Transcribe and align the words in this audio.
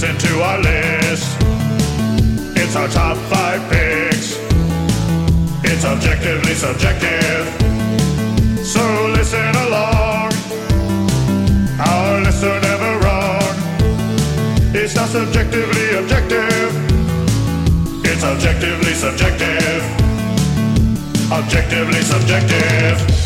listen 0.00 0.16
to 0.16 0.42
our 0.42 0.58
list. 0.60 1.36
It's 2.56 2.76
our 2.76 2.86
top 2.86 3.16
five 3.26 3.60
picks. 3.68 4.38
It's 5.64 5.84
objectively 5.84 6.54
subjective. 6.54 7.44
So 8.64 8.80
listen 9.16 9.52
along. 9.66 10.30
Our 11.80 12.20
lists 12.20 12.44
are 12.44 12.60
never 12.60 12.92
wrong. 13.00 13.54
It's 14.72 14.94
not 14.94 15.08
subjectively 15.08 15.96
objective. 15.98 16.70
It's 18.04 18.22
objectively 18.22 18.94
subjective. 18.94 19.82
Objectively 21.32 22.02
subjective. 22.02 23.17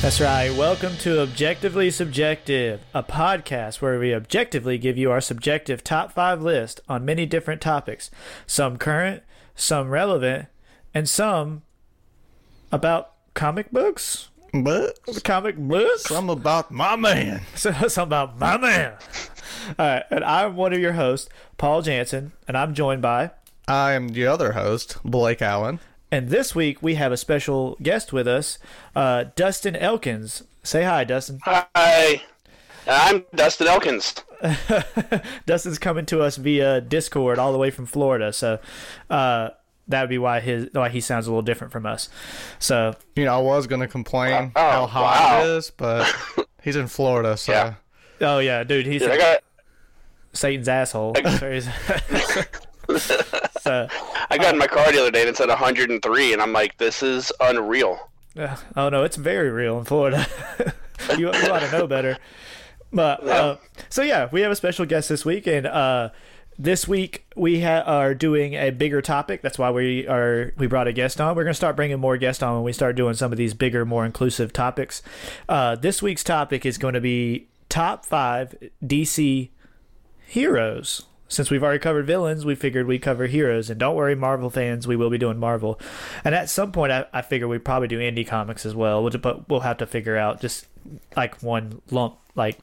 That's 0.00 0.20
right. 0.20 0.54
Welcome 0.54 0.96
to 0.98 1.20
Objectively 1.20 1.90
Subjective, 1.90 2.80
a 2.94 3.02
podcast 3.02 3.80
where 3.82 3.98
we 3.98 4.14
objectively 4.14 4.78
give 4.78 4.96
you 4.96 5.10
our 5.10 5.20
subjective 5.20 5.82
top 5.82 6.12
five 6.12 6.40
list 6.40 6.80
on 6.88 7.04
many 7.04 7.26
different 7.26 7.60
topics, 7.60 8.08
some 8.46 8.78
current, 8.78 9.24
some 9.56 9.90
relevant, 9.90 10.46
and 10.94 11.08
some 11.08 11.62
about 12.70 13.12
comic 13.34 13.72
books. 13.72 14.28
But 14.54 14.98
Comic 15.24 15.56
books? 15.58 16.04
some 16.04 16.30
about 16.30 16.70
my 16.70 16.94
man. 16.94 17.42
So, 17.56 17.72
some 17.88 18.08
about 18.08 18.38
my 18.38 18.56
man. 18.56 18.92
All 19.78 19.86
right. 19.86 20.04
And 20.10 20.22
I'm 20.24 20.54
one 20.54 20.72
of 20.72 20.78
your 20.78 20.92
hosts, 20.92 21.28
Paul 21.58 21.82
Jansen, 21.82 22.32
and 22.46 22.56
I'm 22.56 22.72
joined 22.72 23.02
by. 23.02 23.32
I 23.66 23.92
am 23.92 24.08
the 24.08 24.26
other 24.26 24.52
host, 24.52 24.96
Blake 25.04 25.42
Allen. 25.42 25.80
And 26.10 26.28
this 26.30 26.54
week 26.54 26.82
we 26.82 26.94
have 26.94 27.12
a 27.12 27.16
special 27.16 27.76
guest 27.82 28.12
with 28.12 28.26
us, 28.26 28.58
uh, 28.96 29.24
Dustin 29.36 29.76
Elkins. 29.76 30.42
Say 30.62 30.84
hi, 30.84 31.04
Dustin. 31.04 31.38
Hi, 31.44 32.22
I'm 32.86 33.24
Dustin 33.34 33.66
Elkins. 33.66 34.14
Dustin's 35.46 35.78
coming 35.78 36.06
to 36.06 36.22
us 36.22 36.36
via 36.36 36.80
Discord 36.80 37.38
all 37.38 37.52
the 37.52 37.58
way 37.58 37.70
from 37.70 37.84
Florida, 37.86 38.32
so 38.32 38.58
uh, 39.10 39.50
that 39.88 40.00
would 40.02 40.08
be 40.10 40.16
why 40.18 40.40
his 40.40 40.68
why 40.72 40.88
he 40.88 41.00
sounds 41.00 41.26
a 41.26 41.30
little 41.30 41.42
different 41.42 41.72
from 41.72 41.84
us. 41.84 42.08
So 42.58 42.94
You 43.16 43.24
know, 43.26 43.34
I 43.38 43.42
was 43.42 43.66
going 43.66 43.80
to 43.82 43.88
complain 43.88 44.52
Oh, 44.56 44.60
how 44.70 44.86
hot 44.86 45.02
wow. 45.02 45.40
it 45.44 45.56
is, 45.58 45.70
but 45.70 46.10
he's 46.62 46.76
in 46.76 46.86
Florida, 46.86 47.36
so 47.36 47.52
Yeah. 47.52 47.74
oh 48.22 48.38
yeah, 48.38 48.64
dude, 48.64 48.86
he's 48.86 49.02
Dude, 49.02 49.10
I 49.10 49.18
got 49.18 49.42
Satan's 50.32 50.68
asshole. 50.68 51.12
That's 51.22 51.68
where 53.68 53.88
I 54.30 54.38
got 54.38 54.54
in 54.54 54.58
my 54.58 54.66
car 54.66 54.90
the 54.90 55.00
other 55.00 55.10
day 55.10 55.20
and 55.20 55.30
it 55.30 55.36
said 55.36 55.48
103, 55.48 56.32
and 56.32 56.42
I'm 56.42 56.52
like, 56.52 56.78
this 56.78 57.02
is 57.02 57.32
unreal. 57.40 58.10
uh, 58.36 58.56
oh 58.76 58.88
no, 58.88 59.04
it's 59.04 59.16
very 59.16 59.50
real 59.50 59.78
in 59.78 59.84
Florida. 59.84 60.26
you, 61.16 61.18
you 61.18 61.28
ought 61.30 61.60
to 61.60 61.70
know 61.72 61.86
better. 61.86 62.18
But 62.92 63.26
uh, 63.26 63.56
so 63.88 64.02
yeah, 64.02 64.28
we 64.32 64.40
have 64.42 64.50
a 64.50 64.56
special 64.56 64.86
guest 64.86 65.08
this 65.08 65.24
week, 65.24 65.46
and 65.46 65.66
uh, 65.66 66.10
this 66.58 66.88
week 66.88 67.26
we 67.36 67.60
ha- 67.60 67.82
are 67.86 68.14
doing 68.14 68.54
a 68.54 68.70
bigger 68.70 69.02
topic. 69.02 69.42
That's 69.42 69.58
why 69.58 69.70
we 69.70 70.06
are 70.08 70.52
we 70.56 70.66
brought 70.66 70.88
a 70.88 70.92
guest 70.92 71.20
on. 71.20 71.36
We're 71.36 71.44
gonna 71.44 71.54
start 71.54 71.76
bringing 71.76 72.00
more 72.00 72.16
guests 72.16 72.42
on 72.42 72.54
when 72.54 72.64
we 72.64 72.72
start 72.72 72.96
doing 72.96 73.14
some 73.14 73.30
of 73.30 73.38
these 73.38 73.54
bigger, 73.54 73.84
more 73.84 74.06
inclusive 74.06 74.52
topics. 74.52 75.02
Uh, 75.48 75.76
this 75.76 76.02
week's 76.02 76.24
topic 76.24 76.64
is 76.64 76.78
going 76.78 76.94
to 76.94 77.00
be 77.00 77.48
top 77.68 78.04
five 78.06 78.54
DC 78.82 79.50
heroes. 80.26 81.04
Since 81.28 81.50
we've 81.50 81.62
already 81.62 81.78
covered 81.78 82.06
villains, 82.06 82.44
we 82.44 82.54
figured 82.54 82.86
we'd 82.86 83.02
cover 83.02 83.26
heroes. 83.26 83.68
And 83.70 83.78
don't 83.78 83.94
worry, 83.94 84.14
Marvel 84.14 84.48
fans, 84.50 84.86
we 84.88 84.96
will 84.96 85.10
be 85.10 85.18
doing 85.18 85.38
Marvel. 85.38 85.78
And 86.24 86.34
at 86.34 86.48
some 86.48 86.72
point, 86.72 86.90
I, 86.90 87.04
I 87.12 87.20
figure 87.22 87.46
we'd 87.46 87.64
probably 87.64 87.88
do 87.88 87.98
indie 87.98 88.26
comics 88.26 88.64
as 88.64 88.74
well. 88.74 89.02
We'll, 89.04 89.12
but 89.18 89.48
we'll 89.48 89.60
have 89.60 89.76
to 89.78 89.86
figure 89.86 90.16
out 90.16 90.40
just 90.40 90.66
like 91.16 91.42
one 91.42 91.82
lump, 91.90 92.16
like 92.34 92.58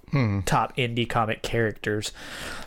top 0.45 0.75
indie 0.77 1.07
comic 1.07 1.43
characters, 1.43 2.11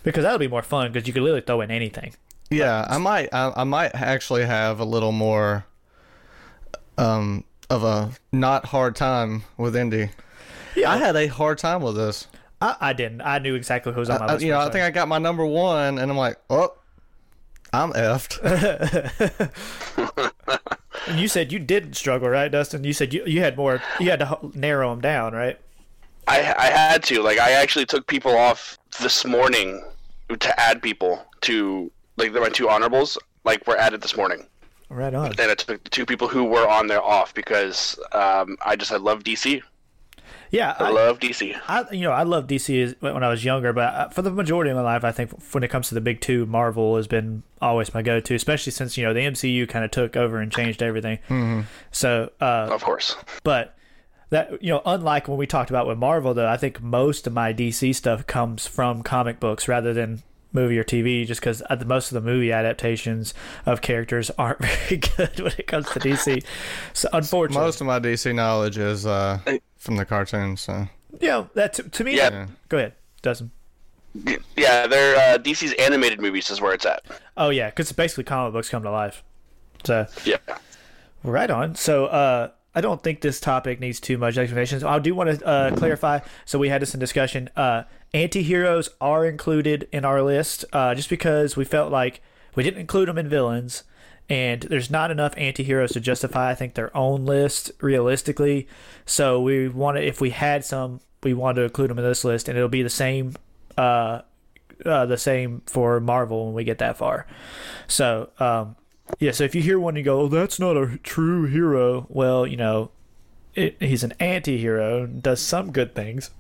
because 0.05 0.23
that'll 0.23 0.39
be 0.39 0.47
more 0.47 0.63
fun 0.63 0.93
because 0.93 1.07
you 1.09 1.13
could 1.13 1.23
literally 1.23 1.41
throw 1.41 1.61
in 1.63 1.71
anything. 1.71 2.15
yeah, 2.51 2.87
I 2.89 2.99
might 2.99 3.29
I, 3.33 3.53
I 3.57 3.65
might 3.65 3.93
actually 3.95 4.45
have 4.45 4.79
a 4.79 4.85
little 4.85 5.13
more 5.13 5.65
um 6.97 7.45
of 7.71 7.83
a 7.85 8.13
not 8.33 8.67
hard 8.67 8.95
time 8.97 9.43
with 9.57 9.75
indie. 9.75 10.11
Yeah, 10.77 10.91
I 10.93 10.97
had 10.99 11.17
a 11.17 11.27
hard 11.27 11.59
time 11.59 11.83
with 11.83 11.97
this. 11.97 12.27
I, 12.61 12.77
I 12.81 12.93
didn't. 12.93 13.23
I 13.23 13.39
knew 13.39 13.55
exactly 13.55 13.93
who 13.93 14.01
was 14.01 14.11
on 14.11 14.21
my 14.21 14.27
I, 14.27 14.33
list. 14.33 14.45
you 14.45 14.51
know, 14.51 14.61
for 14.61 14.67
a 14.67 14.69
I 14.69 14.73
think 14.73 14.85
I 14.85 14.91
got 14.91 15.09
my 15.09 15.19
number 15.19 15.47
one, 15.47 15.99
and 15.99 16.11
I'm 16.11 16.17
like, 16.17 16.39
oh, 16.51 16.75
I'm 17.73 17.93
effed. 17.93 18.39
And 21.09 21.19
you 21.19 21.29
said 21.29 21.53
you 21.53 21.59
didn't 21.59 21.95
struggle, 21.95 22.29
right, 22.29 22.51
Dustin? 22.51 22.85
You 22.85 22.93
said 22.93 23.15
you, 23.15 23.25
you 23.25 23.41
had 23.41 23.57
more. 23.57 23.83
You 23.99 24.11
had 24.11 24.21
to 24.21 24.39
narrow 24.55 24.91
them 24.91 25.01
down, 25.01 25.33
right? 25.33 25.59
I 26.27 26.55
I 26.59 26.67
had 26.67 27.03
to 27.05 27.23
like 27.23 27.39
I 27.39 27.53
actually 27.53 27.87
took 27.87 28.07
people 28.07 28.37
off 28.37 28.79
this 29.01 29.25
morning 29.25 29.83
to 30.39 30.61
add 30.61 30.83
people 30.83 31.25
to 31.43 31.91
like 32.17 32.33
my 32.33 32.51
two 32.51 32.69
honorables 32.69 33.17
like 33.45 33.67
were 33.67 33.79
added 33.79 34.03
this 34.03 34.17
morning. 34.17 34.47
Right 34.91 35.15
on. 35.15 35.33
Then 35.37 35.51
I 35.51 35.55
took 35.55 35.83
the 35.83 35.91
two 35.91 36.05
people 36.05 36.29
who 36.29 36.45
were 36.45 36.69
on 36.69 36.87
there 36.87 37.03
off 37.03 37.35
because 37.35 37.99
um, 38.13 38.57
I 38.65 38.77
just 38.77 38.93
I 38.93 38.97
love 38.97 39.23
DC. 39.23 39.63
Yeah, 40.51 40.75
I 40.79 40.85
I, 40.87 40.91
love 40.91 41.19
DC. 41.19 41.59
I 41.69 41.91
you 41.93 42.03
know 42.03 42.13
I 42.13 42.23
love 42.23 42.47
DC 42.47 42.97
when 43.01 43.23
I 43.23 43.29
was 43.29 43.45
younger, 43.45 43.73
but 43.73 43.95
uh, 43.95 44.09
for 44.09 44.23
the 44.23 44.31
majority 44.31 44.71
of 44.71 44.77
my 44.77 44.83
life, 44.83 45.05
I 45.05 45.13
think 45.13 45.33
when 45.53 45.63
it 45.63 45.69
comes 45.69 45.89
to 45.89 45.95
the 45.95 46.01
big 46.01 46.21
two, 46.21 46.47
Marvel 46.47 46.97
has 46.97 47.07
been 47.07 47.43
always 47.61 47.93
my 47.93 48.03
go-to, 48.03 48.35
especially 48.35 48.73
since 48.73 48.97
you 48.97 49.05
know 49.05 49.13
the 49.13 49.21
MCU 49.21 49.69
kind 49.69 49.85
of 49.85 49.91
took 49.91 50.17
over 50.17 50.39
and 50.39 50.51
changed 50.51 50.83
everything. 50.83 51.19
Mm-hmm. 51.29 51.61
So, 51.91 52.31
uh, 52.41 52.69
Of 52.71 52.83
course. 52.83 53.17
but 53.43 53.75
that 54.31 54.63
you 54.63 54.71
know, 54.71 54.83
unlike 54.85 55.29
when 55.29 55.39
we 55.39 55.47
talked 55.47 55.71
about 55.71 55.87
with 55.87 55.99
Marvel, 55.99 56.35
though, 56.35 56.49
I 56.49 56.57
think 56.57 56.83
most 56.83 57.27
of 57.27 57.33
my 57.33 57.53
DC 57.53 57.95
stuff 57.95 58.27
comes 58.27 58.67
from 58.67 59.03
comic 59.03 59.41
books 59.41 59.69
rather 59.69 59.93
than 59.95 60.23
movie 60.53 60.79
or 60.79 60.85
TV, 60.85 61.27
just 61.27 61.41
because 61.41 61.63
most 61.87 62.11
of 62.13 62.23
the 62.23 62.31
movie 62.31 62.53
adaptations 62.53 63.35
of 63.67 63.81
characters 63.81 64.31
aren't 64.39 64.59
very 64.61 64.97
good 64.99 65.41
when 65.41 65.53
it 65.59 65.67
comes 65.67 65.87
to 65.91 66.01
DC. 66.01 66.43
So, 66.93 67.09
unfortunately, 67.13 67.65
Most 67.67 67.81
of 67.81 67.87
my 67.87 67.99
DC 68.01 68.35
knowledge 68.35 68.79
is 68.79 69.07
uh, 69.07 69.39
from 69.77 69.97
the 69.97 70.05
cartoons. 70.05 70.61
So. 70.63 70.89
you 71.21 71.29
know, 71.29 71.51
that 71.55 71.73
to, 71.75 71.83
to 71.85 72.05
me, 72.05 72.17
Yeah. 72.17 72.31
that- 72.31 72.49
go 72.69 72.79
ahead, 72.79 72.95
Dustin. 73.23 73.51
Yeah, 74.57 74.87
they're 74.87 75.17
uh, 75.35 75.39
DC's 75.39 75.75
animated 75.75 76.21
movies 76.21 76.51
is 76.51 76.61
where 76.61 76.73
it's 76.73 76.87
at. 76.87 77.05
Oh 77.37 77.51
yeah, 77.51 77.69
because 77.71 77.93
basically 77.93 78.25
comic 78.25 78.53
books 78.55 78.69
come 78.69 78.83
to 78.83 78.91
life. 78.91 79.23
So 79.85 80.07
Yeah. 80.25 80.39
right 81.23 81.51
on. 81.51 81.75
So 81.77 82.07
uh, 82.07 82.51
I 82.75 82.81
don't 82.81 83.03
think 83.03 83.21
this 83.21 83.41
topic 83.41 83.81
needs 83.81 83.99
too 84.01 84.19
much 84.19 84.37
explanation. 84.37 84.81
So 84.81 84.89
I 84.89 84.99
do 84.99 85.15
want 85.15 85.39
to 85.39 85.47
uh, 85.47 85.75
clarify. 85.77 86.21
So 86.45 86.59
we 86.59 86.69
had 86.69 86.83
this 86.83 86.95
in 86.95 87.01
discussion. 87.01 87.51
Uh, 87.57 87.85
anti-heroes 88.15 88.91
are 89.01 89.27
included 89.27 89.89
in 89.93 90.05
our 90.05 90.23
list 90.23 90.65
uh, 90.73 90.95
just 90.95 91.09
because 91.09 91.57
we 91.57 91.65
felt 91.65 91.91
like 91.91 92.21
we 92.55 92.63
didn't 92.63 92.81
include 92.81 93.09
them 93.09 93.19
in 93.19 93.29
villains. 93.29 93.85
And 94.31 94.61
there's 94.63 94.91
not 94.91 95.11
enough 95.11 95.33
anti-heroes 95.37 95.93
to 95.93 96.01
justify, 96.01 96.51
I 96.51 96.55
think, 96.55 96.75
their 96.75 96.95
own 96.95 97.25
list 97.25 97.73
realistically. 97.81 98.69
So 99.07 99.41
we 99.41 99.69
wanted, 99.69 100.05
if 100.05 100.21
we 100.21 100.31
had 100.31 100.65
some, 100.65 101.01
we 101.23 101.33
wanted 101.33 101.61
to 101.61 101.65
include 101.65 101.89
them 101.91 101.99
in 101.99 102.05
this 102.05 102.25
list, 102.25 102.49
and 102.49 102.57
it'll 102.57 102.69
be 102.69 102.83
the 102.83 102.91
same 102.91 103.35
uh, 103.79 104.23
uh, 104.85 105.07
the 105.07 105.17
same 105.17 105.63
for 105.67 106.01
Marvel 106.01 106.47
when 106.47 106.55
we 106.55 106.65
get 106.65 106.79
that 106.79 106.97
far. 106.97 107.27
So, 107.87 108.31
um, 108.39 108.77
yeah, 109.19 109.33
so 109.33 109.45
if 109.45 109.55
you 109.55 109.63
hear 109.63 109.79
one 109.79 109.93
and 109.93 109.99
you 109.99 110.05
go, 110.05 110.21
oh, 110.21 110.29
that's 110.29 110.59
not 110.59 110.77
a 110.77 110.99
true 110.99 111.47
hero, 111.47 112.07
well, 112.09 112.47
you 112.47 112.57
know, 112.57 112.91
it, 113.55 113.77
he's 113.81 114.05
an 114.05 114.13
anti 114.21 114.59
hero, 114.59 115.07
does 115.07 115.41
some 115.41 115.73
good 115.73 115.95
things. 115.95 116.31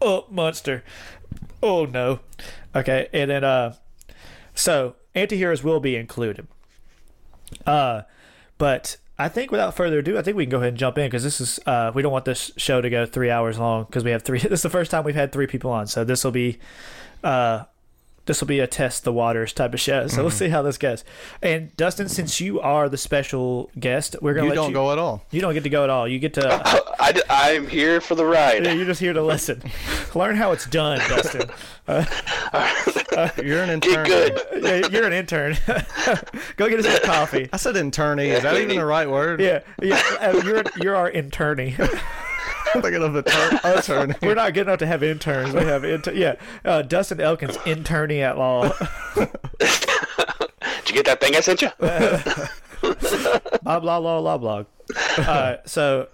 Oh, 0.00 0.26
monster. 0.30 0.82
Oh, 1.62 1.84
no. 1.84 2.20
Okay, 2.74 3.08
and 3.12 3.30
then, 3.30 3.44
uh, 3.44 3.74
so 4.54 4.96
anti 5.14 5.36
heroes 5.36 5.62
will 5.62 5.80
be 5.80 5.96
included. 5.96 6.48
Uh, 7.66 8.02
but 8.58 8.96
I 9.18 9.28
think 9.28 9.50
without 9.50 9.74
further 9.74 9.98
ado, 9.98 10.18
I 10.18 10.22
think 10.22 10.36
we 10.36 10.44
can 10.44 10.50
go 10.50 10.58
ahead 10.58 10.70
and 10.70 10.78
jump 10.78 10.98
in 10.98 11.06
because 11.06 11.24
this 11.24 11.40
is 11.40 11.60
uh, 11.66 11.92
we 11.94 12.02
don't 12.02 12.12
want 12.12 12.24
this 12.24 12.50
show 12.56 12.80
to 12.80 12.90
go 12.90 13.06
three 13.06 13.30
hours 13.30 13.58
long 13.58 13.84
because 13.84 14.04
we 14.04 14.10
have 14.10 14.22
three. 14.22 14.38
This 14.48 14.60
is 14.60 14.62
the 14.62 14.70
first 14.70 14.90
time 14.90 15.04
we've 15.04 15.14
had 15.14 15.32
three 15.32 15.46
people 15.46 15.70
on, 15.70 15.86
so 15.86 16.04
this 16.04 16.24
will 16.24 16.30
be 16.30 16.58
uh, 17.24 17.64
this 18.28 18.40
will 18.40 18.46
be 18.46 18.60
a 18.60 18.66
test 18.66 19.04
the 19.04 19.12
waters 19.12 19.54
type 19.54 19.72
of 19.72 19.80
show. 19.80 20.06
So 20.06 20.20
we'll 20.20 20.30
see 20.30 20.50
how 20.50 20.60
this 20.60 20.76
goes. 20.76 21.02
And 21.42 21.74
Dustin, 21.76 22.08
since 22.10 22.40
you 22.42 22.60
are 22.60 22.88
the 22.90 22.98
special 22.98 23.70
guest, 23.80 24.16
we're 24.20 24.34
gonna 24.34 24.44
You 24.44 24.50
let 24.50 24.54
don't 24.56 24.68
you 24.68 24.74
go 24.74 24.92
at 24.92 24.98
all. 24.98 25.24
You 25.30 25.40
don't 25.40 25.54
get 25.54 25.62
to 25.62 25.70
go 25.70 25.82
at 25.82 25.90
all. 25.90 26.06
You 26.06 26.18
get 26.18 26.34
to. 26.34 26.46
I, 27.00 27.20
I'm 27.30 27.66
here 27.66 28.02
for 28.02 28.14
the 28.14 28.26
ride. 28.26 28.64
Yeah, 28.66 28.72
you're 28.72 28.84
just 28.84 29.00
here 29.00 29.14
to 29.14 29.22
listen. 29.22 29.62
Learn 30.14 30.36
how 30.36 30.52
it's 30.52 30.66
done, 30.66 30.98
Dustin. 31.08 31.48
You're 33.44 33.62
an 33.62 33.70
intern. 33.70 34.06
Get 34.06 34.28
intern. 34.28 34.60
good. 34.60 34.62
Yeah, 34.62 34.88
you're 34.90 35.06
an 35.06 35.12
intern. 35.14 35.56
go 36.56 36.68
get 36.68 36.78
us 36.78 36.86
some 36.86 37.02
coffee. 37.02 37.48
I 37.52 37.56
said 37.56 37.74
internee. 37.76 38.26
Is 38.28 38.42
that 38.42 38.56
even 38.58 38.76
the 38.76 38.84
right 38.84 39.08
word? 39.08 39.40
Yeah, 39.40 39.60
yeah. 39.82 40.00
uh, 40.20 40.40
You're 40.44 40.62
you're 40.76 40.94
our 40.94 41.10
internee. 41.10 41.74
I'm 42.74 42.82
thinking 42.82 43.02
of 43.02 43.16
attorney. 43.16 43.58
attorney. 43.64 44.14
We're 44.22 44.34
not 44.34 44.54
good 44.54 44.62
enough 44.62 44.78
to 44.80 44.86
have 44.86 45.02
interns. 45.02 45.54
We 45.54 45.60
have 45.60 45.84
inter- 45.84 46.12
yeah. 46.12 46.36
Uh, 46.64 46.82
Dustin 46.82 47.20
Elkins, 47.20 47.56
internee 47.58 48.20
at 48.20 48.38
law. 48.38 48.68
Did 49.18 50.88
you 50.88 50.94
get 50.94 51.06
that 51.06 51.20
thing 51.20 51.36
I 51.36 51.40
sent 51.40 51.62
you? 51.62 51.70
blah 53.62 53.80
blah 53.80 54.00
blah 54.00 54.20
blah 54.20 54.38
blah. 54.38 54.64
Uh, 55.18 55.56
so, 55.66 56.08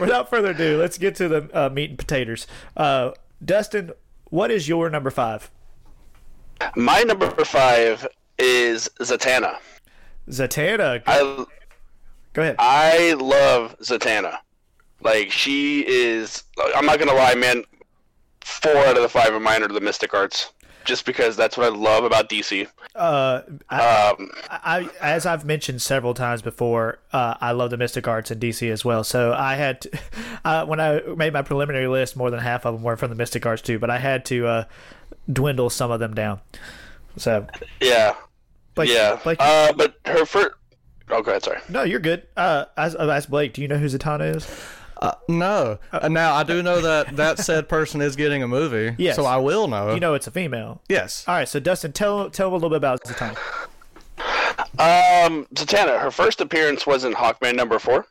without 0.00 0.28
further 0.28 0.50
ado, 0.50 0.78
let's 0.78 0.98
get 0.98 1.14
to 1.16 1.28
the 1.28 1.50
uh, 1.52 1.68
meat 1.68 1.90
and 1.90 1.98
potatoes. 1.98 2.46
Uh, 2.76 3.12
Dustin, 3.44 3.92
what 4.30 4.50
is 4.50 4.68
your 4.68 4.90
number 4.90 5.10
five? 5.10 5.50
My 6.76 7.02
number 7.02 7.28
five 7.44 8.06
is 8.38 8.88
Zatanna. 9.00 9.58
Zatanna. 10.28 11.02
I 11.06 11.44
Go 12.32 12.42
ahead. 12.42 12.56
I 12.58 13.12
love 13.14 13.76
Zatanna. 13.80 14.38
Like 15.02 15.30
she 15.30 15.84
is. 15.86 16.44
I'm 16.74 16.86
not 16.86 16.98
gonna 16.98 17.14
lie, 17.14 17.34
man. 17.34 17.64
Four 18.44 18.76
out 18.76 18.96
of 18.96 19.02
the 19.02 19.08
five 19.08 19.32
of 19.34 19.42
mine 19.42 19.62
are 19.62 19.68
the 19.68 19.80
Mystic 19.80 20.14
Arts, 20.14 20.52
just 20.84 21.06
because 21.06 21.36
that's 21.36 21.56
what 21.56 21.66
I 21.66 21.68
love 21.76 22.04
about 22.04 22.28
DC. 22.28 22.66
Uh, 22.94 23.42
I, 23.70 24.10
Um, 24.10 24.30
I, 24.50 24.88
as 25.00 25.26
I've 25.26 25.44
mentioned 25.44 25.80
several 25.80 26.12
times 26.12 26.42
before, 26.42 26.98
uh, 27.12 27.34
I 27.40 27.52
love 27.52 27.70
the 27.70 27.76
Mystic 27.76 28.06
Arts 28.08 28.30
in 28.30 28.40
DC 28.40 28.68
as 28.70 28.84
well. 28.84 29.04
So 29.04 29.32
I 29.32 29.54
had, 29.54 29.80
to, 29.82 29.98
uh, 30.44 30.66
when 30.66 30.80
I 30.80 31.00
made 31.16 31.32
my 31.32 31.42
preliminary 31.42 31.86
list, 31.86 32.16
more 32.16 32.30
than 32.30 32.40
half 32.40 32.66
of 32.66 32.74
them 32.74 32.82
were 32.82 32.96
from 32.96 33.10
the 33.10 33.16
Mystic 33.16 33.46
Arts 33.46 33.62
too. 33.62 33.78
But 33.78 33.90
I 33.90 33.98
had 33.98 34.24
to 34.26 34.46
uh, 34.46 34.64
dwindle 35.32 35.70
some 35.70 35.90
of 35.92 36.00
them 36.00 36.14
down. 36.14 36.40
So, 37.16 37.46
yeah, 37.80 38.14
Blake, 38.74 38.90
yeah. 38.90 39.18
Blake, 39.22 39.38
Uh, 39.40 39.72
but 39.72 39.94
her 40.04 40.24
first. 40.26 40.50
Oh, 41.10 41.22
go 41.22 41.30
ahead. 41.30 41.44
Sorry. 41.44 41.60
no, 41.68 41.82
you're 41.84 42.00
good. 42.00 42.26
Uh, 42.36 42.64
as, 42.76 42.96
uh, 42.96 43.08
ask 43.10 43.28
Blake. 43.28 43.52
Do 43.54 43.62
you 43.62 43.68
know 43.68 43.78
who 43.78 43.86
Zatanna 43.86 44.34
is? 44.36 44.48
Uh, 45.02 45.14
no. 45.26 45.78
Uh, 45.90 46.06
now 46.06 46.32
I 46.32 46.44
do 46.44 46.62
know 46.62 46.80
that 46.80 47.16
that 47.16 47.38
said 47.38 47.68
person 47.68 48.00
is 48.00 48.14
getting 48.14 48.44
a 48.44 48.46
movie. 48.46 48.94
Yes. 48.98 49.16
So 49.16 49.24
I 49.24 49.36
will 49.36 49.66
know. 49.66 49.92
You 49.92 49.98
know 49.98 50.14
it's 50.14 50.28
a 50.28 50.30
female. 50.30 50.80
Yes. 50.88 51.24
All 51.26 51.34
right. 51.34 51.48
So 51.48 51.58
Dustin, 51.58 51.92
tell 51.92 52.30
tell 52.30 52.50
a 52.50 52.54
little 52.54 52.70
bit 52.70 52.76
about 52.76 53.02
Zatanna. 53.02 53.36
Um, 54.78 55.46
Zatanna, 55.54 56.00
her 56.00 56.12
first 56.12 56.40
appearance 56.40 56.86
was 56.86 57.02
in 57.02 57.14
Hawkman 57.14 57.56
number 57.56 57.80
four. 57.80 58.06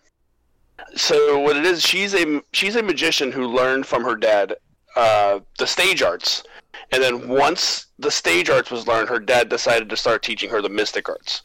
So 0.95 1.39
what 1.39 1.55
it 1.55 1.65
is, 1.65 1.81
she's 1.81 2.13
a 2.13 2.41
she's 2.51 2.75
a 2.75 2.83
magician 2.83 3.31
who 3.31 3.47
learned 3.47 3.85
from 3.85 4.03
her 4.03 4.17
dad 4.17 4.55
uh, 4.97 5.39
the 5.59 5.67
stage 5.67 6.01
arts, 6.01 6.43
and 6.91 7.01
then 7.01 7.29
once 7.29 7.85
the 7.99 8.11
stage 8.11 8.49
arts 8.49 8.69
was 8.69 8.85
learned, 8.85 9.07
her 9.07 9.19
dad 9.19 9.47
decided 9.47 9.89
to 9.89 9.95
start 9.95 10.23
teaching 10.23 10.49
her 10.49 10.61
the 10.61 10.67
mystic 10.67 11.07
arts. 11.07 11.41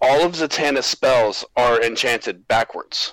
All 0.00 0.24
of 0.24 0.32
Zatanna's 0.32 0.86
spells 0.86 1.44
are 1.56 1.80
enchanted 1.80 2.48
backwards. 2.48 3.12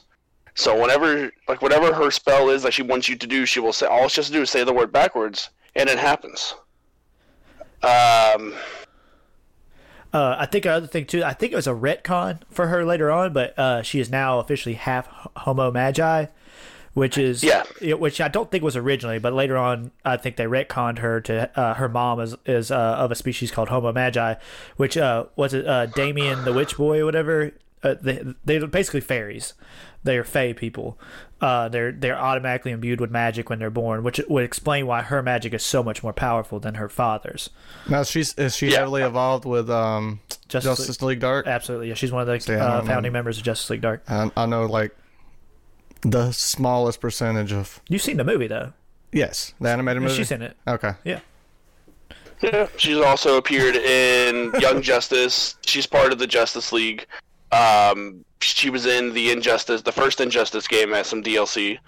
So 0.56 0.80
whenever 0.82 1.32
like 1.48 1.62
whatever 1.62 1.94
her 1.94 2.10
spell 2.12 2.50
is 2.50 2.64
that 2.64 2.74
she 2.74 2.82
wants 2.82 3.08
you 3.10 3.16
to 3.18 3.28
do, 3.28 3.46
she 3.46 3.60
will 3.60 3.74
say 3.74 3.86
all 3.86 4.08
she 4.08 4.18
has 4.20 4.28
to 4.28 4.32
do 4.34 4.42
is 4.42 4.50
say 4.50 4.64
the 4.64 4.74
word 4.74 4.92
backwards, 4.92 5.50
and 5.76 5.90
it 5.90 6.00
happens. 6.00 6.56
Um, 7.84 8.54
Uh, 10.14 10.38
I 10.40 10.46
think 10.46 10.64
another 10.66 10.88
thing 10.88 11.06
too. 11.06 11.24
I 11.26 11.34
think 11.34 11.52
it 11.52 11.58
was 11.58 11.68
a 11.68 11.74
retcon 11.74 12.40
for 12.50 12.68
her 12.68 12.86
later 12.86 13.12
on, 13.12 13.34
but 13.34 13.58
uh, 13.60 13.82
she 13.84 14.00
is 14.00 14.10
now 14.10 14.40
officially 14.40 14.76
half 14.76 15.10
Homo 15.36 15.72
Magi, 15.72 16.28
which 16.94 17.18
is 17.18 17.44
Yeah. 17.44 17.64
which 17.82 18.22
I 18.22 18.30
don't 18.30 18.50
think 18.50 18.64
was 18.64 18.78
originally, 18.78 19.20
but 19.20 19.34
later 19.34 19.58
on 19.58 19.92
I 20.06 20.16
think 20.16 20.38
they 20.38 20.46
retconned 20.46 21.00
her 21.00 21.20
to 21.20 21.60
uh, 21.60 21.74
her 21.74 21.90
mom 21.90 22.22
is 22.22 22.34
is 22.46 22.72
uh, 22.72 22.76
of 22.98 23.12
a 23.12 23.16
species 23.16 23.52
called 23.52 23.68
Homo 23.68 23.92
Magi, 23.92 24.36
which 24.78 24.96
uh, 24.96 25.26
was 25.36 25.54
it 25.54 25.68
uh, 25.68 25.88
Damien 25.88 26.46
the 26.46 26.54
Witch 26.54 26.78
Boy 26.78 27.02
or 27.02 27.06
whatever. 27.06 27.52
Uh, 27.84 27.96
they 28.02 28.24
they're 28.46 28.66
basically 28.68 29.02
fairies. 29.02 29.54
They're 30.06 30.24
Fey 30.24 30.54
people. 30.54 30.98
Uh, 31.42 31.68
they're 31.68 31.92
they're 31.92 32.18
automatically 32.18 32.72
imbued 32.72 33.02
with 33.02 33.12
magic 33.12 33.50
when 33.50 33.60
they're 33.60 33.70
born, 33.70 34.04
which 34.04 34.22
would 34.30 34.44
explain 34.46 34.88
why 34.88 35.02
her 35.02 35.22
magic 35.22 35.54
is 35.54 35.64
so 35.64 35.84
much 35.84 36.02
more 36.02 36.14
powerful 36.14 36.60
than 36.60 36.76
her 36.76 36.88
father's. 36.88 37.50
Now 37.90 38.04
she's 38.04 38.34
is 38.36 38.56
she 38.56 38.72
Yeah. 38.72 38.80
heavily 38.80 39.02
involved 39.02 39.44
with 39.46 39.70
um 39.70 40.22
Justice 40.48 40.78
Justice, 40.78 41.02
League 41.02 41.20
Dark? 41.20 41.46
Absolutely, 41.48 41.90
yeah. 41.90 41.96
She's 41.96 42.12
one 42.12 42.22
of 42.22 42.28
the 42.28 42.54
I 42.54 42.58
uh, 42.60 42.82
founding 42.86 43.12
know. 43.12 43.18
members 43.18 43.38
of 43.38 43.44
Justice 43.44 43.70
League 43.70 43.82
Dark. 43.82 44.04
I, 44.08 44.32
I 44.38 44.46
know 44.46 44.66
like 44.66 44.96
the 46.04 46.32
smallest 46.32 47.02
percentage 47.02 47.52
of 47.52 47.82
You've 47.90 48.02
seen 48.02 48.18
the 48.18 48.24
movie 48.24 48.48
though. 48.48 48.72
yes, 49.12 49.54
the 49.60 49.70
animated 49.70 50.04
movie. 50.04 50.16
She's 50.16 50.32
in 50.32 50.42
it. 50.42 50.56
Okay. 50.68 50.92
Yeah. 51.04 51.20
Yeah, 52.42 52.68
she's 52.78 52.98
also 52.98 53.38
appeared 53.38 53.76
in 53.78 54.52
Young 54.60 54.82
Justice. 54.82 55.56
She's 55.66 55.88
part 55.88 56.12
of 56.12 56.20
the 56.20 56.28
Justice 56.28 56.72
League. 56.72 57.08
Um, 57.56 58.26
she 58.42 58.70
was 58.70 58.86
in 58.86 59.14
the 59.14 59.32
Injustice, 59.32 59.82
the 59.82 59.92
first 59.92 60.20
Injustice 60.20 60.68
game 60.68 60.94
as 60.94 61.08
some 61.08 61.24
DLC. 61.24 61.80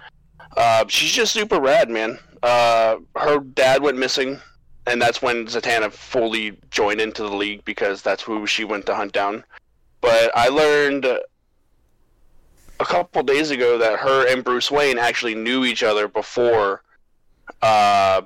Uh, 0.55 0.85
she's 0.87 1.11
just 1.11 1.33
super 1.33 1.59
rad, 1.59 1.89
man. 1.89 2.17
Uh, 2.41 2.97
her 3.15 3.39
dad 3.39 3.81
went 3.81 3.97
missing, 3.97 4.39
and 4.85 5.01
that's 5.01 5.21
when 5.21 5.45
Zatanna 5.45 5.91
fully 5.91 6.57
joined 6.71 7.01
into 7.01 7.23
the 7.23 7.35
league 7.35 7.65
because 7.65 8.01
that's 8.01 8.23
who 8.23 8.47
she 8.47 8.63
went 8.63 8.85
to 8.85 8.95
hunt 8.95 9.11
down. 9.11 9.43
But 10.01 10.31
I 10.35 10.47
learned 10.47 11.05
a 12.79 12.85
couple 12.85 13.23
days 13.23 13.51
ago 13.51 13.77
that 13.77 13.99
her 13.99 14.31
and 14.31 14.43
Bruce 14.43 14.71
Wayne 14.71 14.97
actually 14.97 15.35
knew 15.35 15.65
each 15.65 15.83
other 15.83 16.07
before 16.07 16.83
uh, 17.61 18.21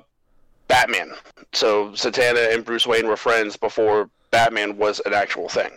Batman. 0.68 1.12
So 1.52 1.90
Zatanna 1.90 2.54
and 2.54 2.64
Bruce 2.64 2.86
Wayne 2.86 3.06
were 3.06 3.16
friends 3.16 3.56
before 3.56 4.10
Batman 4.30 4.76
was 4.76 5.00
an 5.04 5.12
actual 5.12 5.48
thing, 5.48 5.70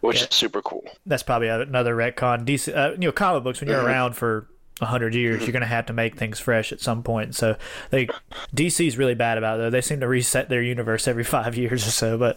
which 0.00 0.18
Yeah. 0.20 0.26
is 0.28 0.34
super 0.34 0.62
cool. 0.62 0.84
That's 1.06 1.22
probably 1.22 1.48
another 1.48 1.94
retcon. 1.96 2.44
DC, 2.44 2.72
uh, 2.74 2.92
you 2.92 2.98
know, 3.08 3.12
comic 3.12 3.44
books 3.44 3.60
when 3.60 3.68
you're 3.70 3.80
Mhm. 3.82 3.86
around 3.86 4.12
for 4.14 4.48
a 4.82 4.84
hundred 4.86 5.14
years, 5.14 5.42
you're 5.42 5.54
gonna 5.54 5.64
have 5.64 5.86
to 5.86 5.94
make 5.94 6.16
things 6.16 6.38
fresh 6.38 6.70
at 6.70 6.80
some 6.80 7.02
point. 7.02 7.34
So 7.34 7.56
they 7.90 8.08
DC's 8.54 8.98
really 8.98 9.14
bad 9.14 9.38
about 9.38 9.58
it. 9.58 9.62
Though. 9.62 9.70
They 9.70 9.80
seem 9.80 10.00
to 10.00 10.06
reset 10.08 10.50
their 10.50 10.60
universe 10.60 11.08
every 11.08 11.24
five 11.36 11.56
years 11.56 11.86
or 11.86 11.90
so. 11.90 12.18
But 12.18 12.36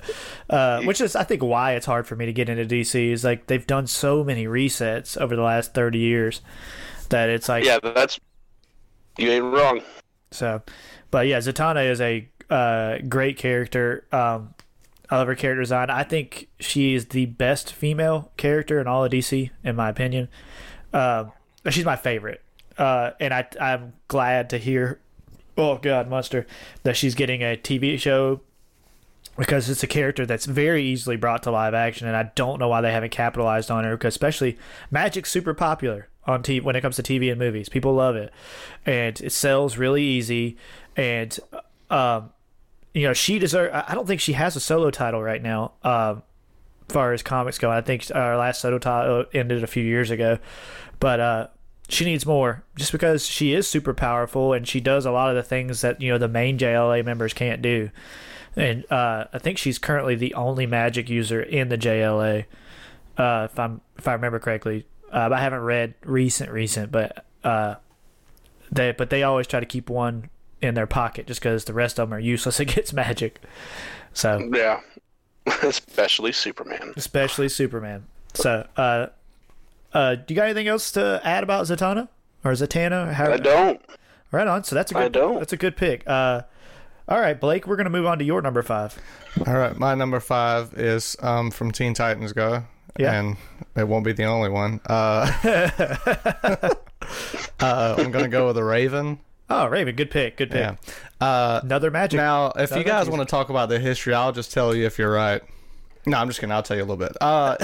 uh, 0.49 0.81
which 0.83 1.01
is 1.01 1.17
I 1.17 1.23
think 1.25 1.43
why 1.43 1.73
it's 1.73 1.85
hard 1.85 2.07
for 2.07 2.15
me 2.15 2.25
to 2.27 2.31
get 2.33 2.47
into 2.47 2.63
DC 2.65 3.11
is 3.11 3.25
like 3.25 3.47
they've 3.47 3.67
done 3.67 3.87
so 3.87 4.23
many 4.23 4.45
resets 4.45 5.17
over 5.17 5.35
the 5.35 5.41
last 5.41 5.73
thirty 5.73 5.99
years 5.99 6.41
that 7.09 7.27
it's 7.29 7.49
like 7.49 7.65
Yeah, 7.65 7.79
that's 7.83 8.19
you 9.17 9.29
ain't 9.31 9.43
wrong. 9.43 9.81
So, 10.31 10.61
but 11.11 11.27
yeah, 11.27 11.39
Zatanna 11.39 11.89
is 11.89 11.99
a 11.99 12.25
uh, 12.49 12.99
great 13.09 13.37
character. 13.37 14.05
Um, 14.13 14.53
I 15.09 15.17
love 15.17 15.27
her 15.27 15.35
character 15.35 15.61
design. 15.61 15.89
I 15.89 16.03
think 16.03 16.49
she 16.59 16.93
is 16.93 17.07
the 17.07 17.25
best 17.25 17.73
female 17.73 18.31
character 18.37 18.79
in 18.79 18.87
all 18.87 19.05
of 19.05 19.11
DC, 19.11 19.49
in 19.63 19.75
my 19.75 19.89
opinion. 19.89 20.29
Um, 20.93 21.31
she's 21.69 21.85
my 21.85 21.95
favorite, 21.95 22.41
uh, 22.77 23.11
and 23.19 23.33
I 23.33 23.47
I'm 23.59 23.93
glad 24.07 24.49
to 24.51 24.57
hear. 24.57 24.99
Oh 25.57 25.77
God, 25.77 26.09
Monster, 26.09 26.47
that 26.83 26.95
she's 26.95 27.15
getting 27.15 27.41
a 27.41 27.57
TV 27.57 27.99
show 27.99 28.41
because 29.37 29.69
it's 29.69 29.83
a 29.83 29.87
character 29.87 30.25
that's 30.25 30.45
very 30.45 30.83
easily 30.83 31.15
brought 31.15 31.43
to 31.43 31.51
live 31.51 31.73
action, 31.73 32.07
and 32.07 32.15
I 32.15 32.31
don't 32.35 32.59
know 32.59 32.67
why 32.67 32.81
they 32.81 32.91
haven't 32.91 33.11
capitalized 33.11 33.71
on 33.71 33.83
her. 33.83 33.97
Because 33.97 34.13
especially 34.13 34.57
Magic's 34.91 35.31
super 35.31 35.53
popular 35.53 36.07
on 36.25 36.43
TV 36.43 36.61
when 36.61 36.75
it 36.75 36.81
comes 36.81 36.95
to 36.97 37.03
TV 37.03 37.31
and 37.31 37.39
movies. 37.39 37.67
People 37.67 37.93
love 37.93 38.15
it, 38.15 38.31
and 38.85 39.19
it 39.21 39.31
sells 39.31 39.77
really 39.77 40.03
easy. 40.03 40.57
And 40.95 41.37
um, 41.89 42.31
you 42.93 43.03
know, 43.03 43.13
she 43.13 43.39
deserve. 43.39 43.71
I 43.73 43.93
don't 43.93 44.07
think 44.07 44.21
she 44.21 44.33
has 44.33 44.55
a 44.55 44.59
solo 44.59 44.91
title 44.91 45.21
right 45.21 45.41
now. 45.41 45.73
As 45.83 46.17
far 46.89 47.13
as 47.13 47.21
comics 47.21 47.57
go, 47.57 47.69
I 47.69 47.81
think 47.81 48.05
our 48.13 48.37
last 48.37 48.61
solo 48.61 48.79
title 48.79 49.25
ended 49.33 49.63
a 49.63 49.67
few 49.67 49.83
years 49.83 50.09
ago, 50.09 50.39
but 50.99 51.19
uh, 51.19 51.47
she 51.87 52.05
needs 52.05 52.25
more 52.25 52.63
just 52.75 52.91
because 52.91 53.25
she 53.25 53.53
is 53.53 53.67
super 53.67 53.93
powerful 53.93 54.53
and 54.53 54.67
she 54.67 54.79
does 54.79 55.05
a 55.05 55.11
lot 55.11 55.29
of 55.29 55.35
the 55.35 55.43
things 55.43 55.81
that 55.81 56.01
you 56.01 56.11
know 56.11 56.17
the 56.17 56.27
main 56.27 56.57
JLA 56.57 57.03
members 57.03 57.33
can't 57.33 57.61
do. 57.61 57.89
And 58.55 58.89
uh, 58.91 59.25
I 59.31 59.39
think 59.39 59.57
she's 59.57 59.77
currently 59.77 60.15
the 60.15 60.33
only 60.33 60.65
magic 60.65 61.09
user 61.09 61.41
in 61.41 61.69
the 61.69 61.77
JLA, 61.77 62.45
uh, 63.17 63.47
if 63.51 63.59
I'm 63.59 63.81
if 63.97 64.07
I 64.07 64.13
remember 64.13 64.39
correctly. 64.39 64.85
Uh, 65.11 65.29
I 65.31 65.39
haven't 65.39 65.61
read 65.61 65.95
recent 66.03 66.51
recent, 66.51 66.91
but 66.91 67.25
uh, 67.43 67.75
they 68.71 68.91
but 68.91 69.09
they 69.09 69.23
always 69.23 69.47
try 69.47 69.59
to 69.59 69.65
keep 69.65 69.89
one 69.89 70.29
in 70.61 70.73
their 70.75 70.87
pocket 70.87 71.27
just 71.27 71.39
because 71.41 71.65
the 71.65 71.73
rest 71.73 71.99
of 71.99 72.09
them 72.09 72.15
are 72.17 72.19
useless 72.19 72.59
against 72.59 72.93
magic. 72.93 73.39
So 74.13 74.49
Yeah, 74.53 74.81
especially 75.63 76.31
Superman. 76.31 76.93
especially 76.95 77.49
Superman. 77.49 78.05
So, 78.33 78.67
uh, 78.77 79.07
uh, 79.93 80.15
do 80.15 80.23
you 80.27 80.35
got 80.35 80.45
anything 80.45 80.67
else 80.67 80.91
to 80.91 81.19
add 81.23 81.43
about 81.43 81.65
Zatanna 81.65 82.09
or 82.43 82.51
Zatanna? 82.51 83.13
How, 83.13 83.31
I 83.33 83.37
don't. 83.37 83.81
Right 84.31 84.47
on. 84.47 84.63
So 84.63 84.75
that's 84.75 84.91
a 84.91 84.93
good. 84.93 85.03
I 85.03 85.07
don't. 85.09 85.39
That's 85.39 85.53
a 85.53 85.57
good 85.57 85.75
pick. 85.75 86.03
Uh, 86.07 86.43
all 87.07 87.19
right, 87.19 87.39
Blake. 87.39 87.65
We're 87.65 87.75
gonna 87.77 87.89
move 87.89 88.05
on 88.05 88.19
to 88.19 88.23
your 88.23 88.41
number 88.43 88.61
five. 88.61 88.95
All 89.47 89.53
right, 89.55 89.75
my 89.75 89.95
number 89.95 90.19
five 90.19 90.75
is 90.75 91.15
um, 91.23 91.49
from 91.49 91.71
Teen 91.71 91.95
Titans 91.95 92.33
Go, 92.33 92.65
Yeah. 92.99 93.19
and 93.19 93.37
it 93.75 93.87
won't 93.87 94.05
be 94.05 94.11
the 94.13 94.25
only 94.25 94.49
one. 94.49 94.79
Uh, 94.87 95.31
uh, 97.59 97.95
I'm 97.97 98.11
gonna 98.11 98.27
go 98.27 98.45
with 98.47 98.57
a 98.57 98.63
Raven. 98.63 99.19
Oh, 99.49 99.67
Raven. 99.67 99.95
Good 99.95 100.11
pick. 100.11 100.37
Good 100.37 100.51
pick. 100.51 100.59
Yeah. 100.59 100.75
Uh, 101.25 101.59
Another 101.63 101.89
magic. 101.91 102.17
now, 102.17 102.51
if 102.55 102.71
you 102.71 102.83
guys 102.83 103.05
magic. 103.07 103.13
want 103.13 103.27
to 103.27 103.31
talk 103.31 103.49
about 103.49 103.69
the 103.69 103.79
history, 103.79 104.13
I'll 104.13 104.31
just 104.31 104.51
tell 104.53 104.75
you 104.75 104.85
if 104.85 104.99
you're 104.99 105.11
right. 105.11 105.41
No, 106.05 106.17
I'm 106.17 106.27
just 106.27 106.39
kidding. 106.39 106.51
I'll 106.53 106.63
tell 106.63 106.77
you 106.77 106.83
a 106.83 106.85
little 106.85 106.97
bit. 106.97 107.17
Uh, 107.19 107.57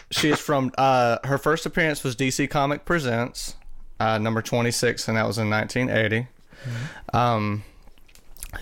she's 0.10 0.38
from. 0.38 0.72
Uh, 0.78 1.18
her 1.24 1.38
first 1.38 1.66
appearance 1.66 2.02
was 2.04 2.14
DC 2.16 2.48
Comic 2.50 2.84
Presents, 2.84 3.56
uh, 4.00 4.18
number 4.18 4.40
26, 4.42 5.08
and 5.08 5.16
that 5.16 5.26
was 5.26 5.38
in 5.38 5.50
1980. 5.50 6.28
Um, 7.12 7.62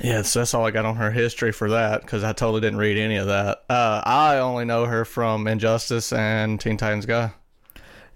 yeah, 0.02 0.22
so 0.22 0.40
that's 0.40 0.54
all 0.54 0.66
I 0.66 0.70
got 0.70 0.84
on 0.84 0.96
her 0.96 1.10
history 1.10 1.52
for 1.52 1.70
that 1.70 2.00
because 2.02 2.24
I 2.24 2.32
totally 2.32 2.60
didn't 2.62 2.78
read 2.78 2.98
any 2.98 3.16
of 3.16 3.26
that. 3.28 3.62
Uh, 3.70 4.02
I 4.04 4.38
only 4.38 4.64
know 4.64 4.86
her 4.86 5.04
from 5.04 5.46
Injustice 5.46 6.12
and 6.12 6.60
Teen 6.60 6.76
Titans 6.76 7.06
Go, 7.06 7.30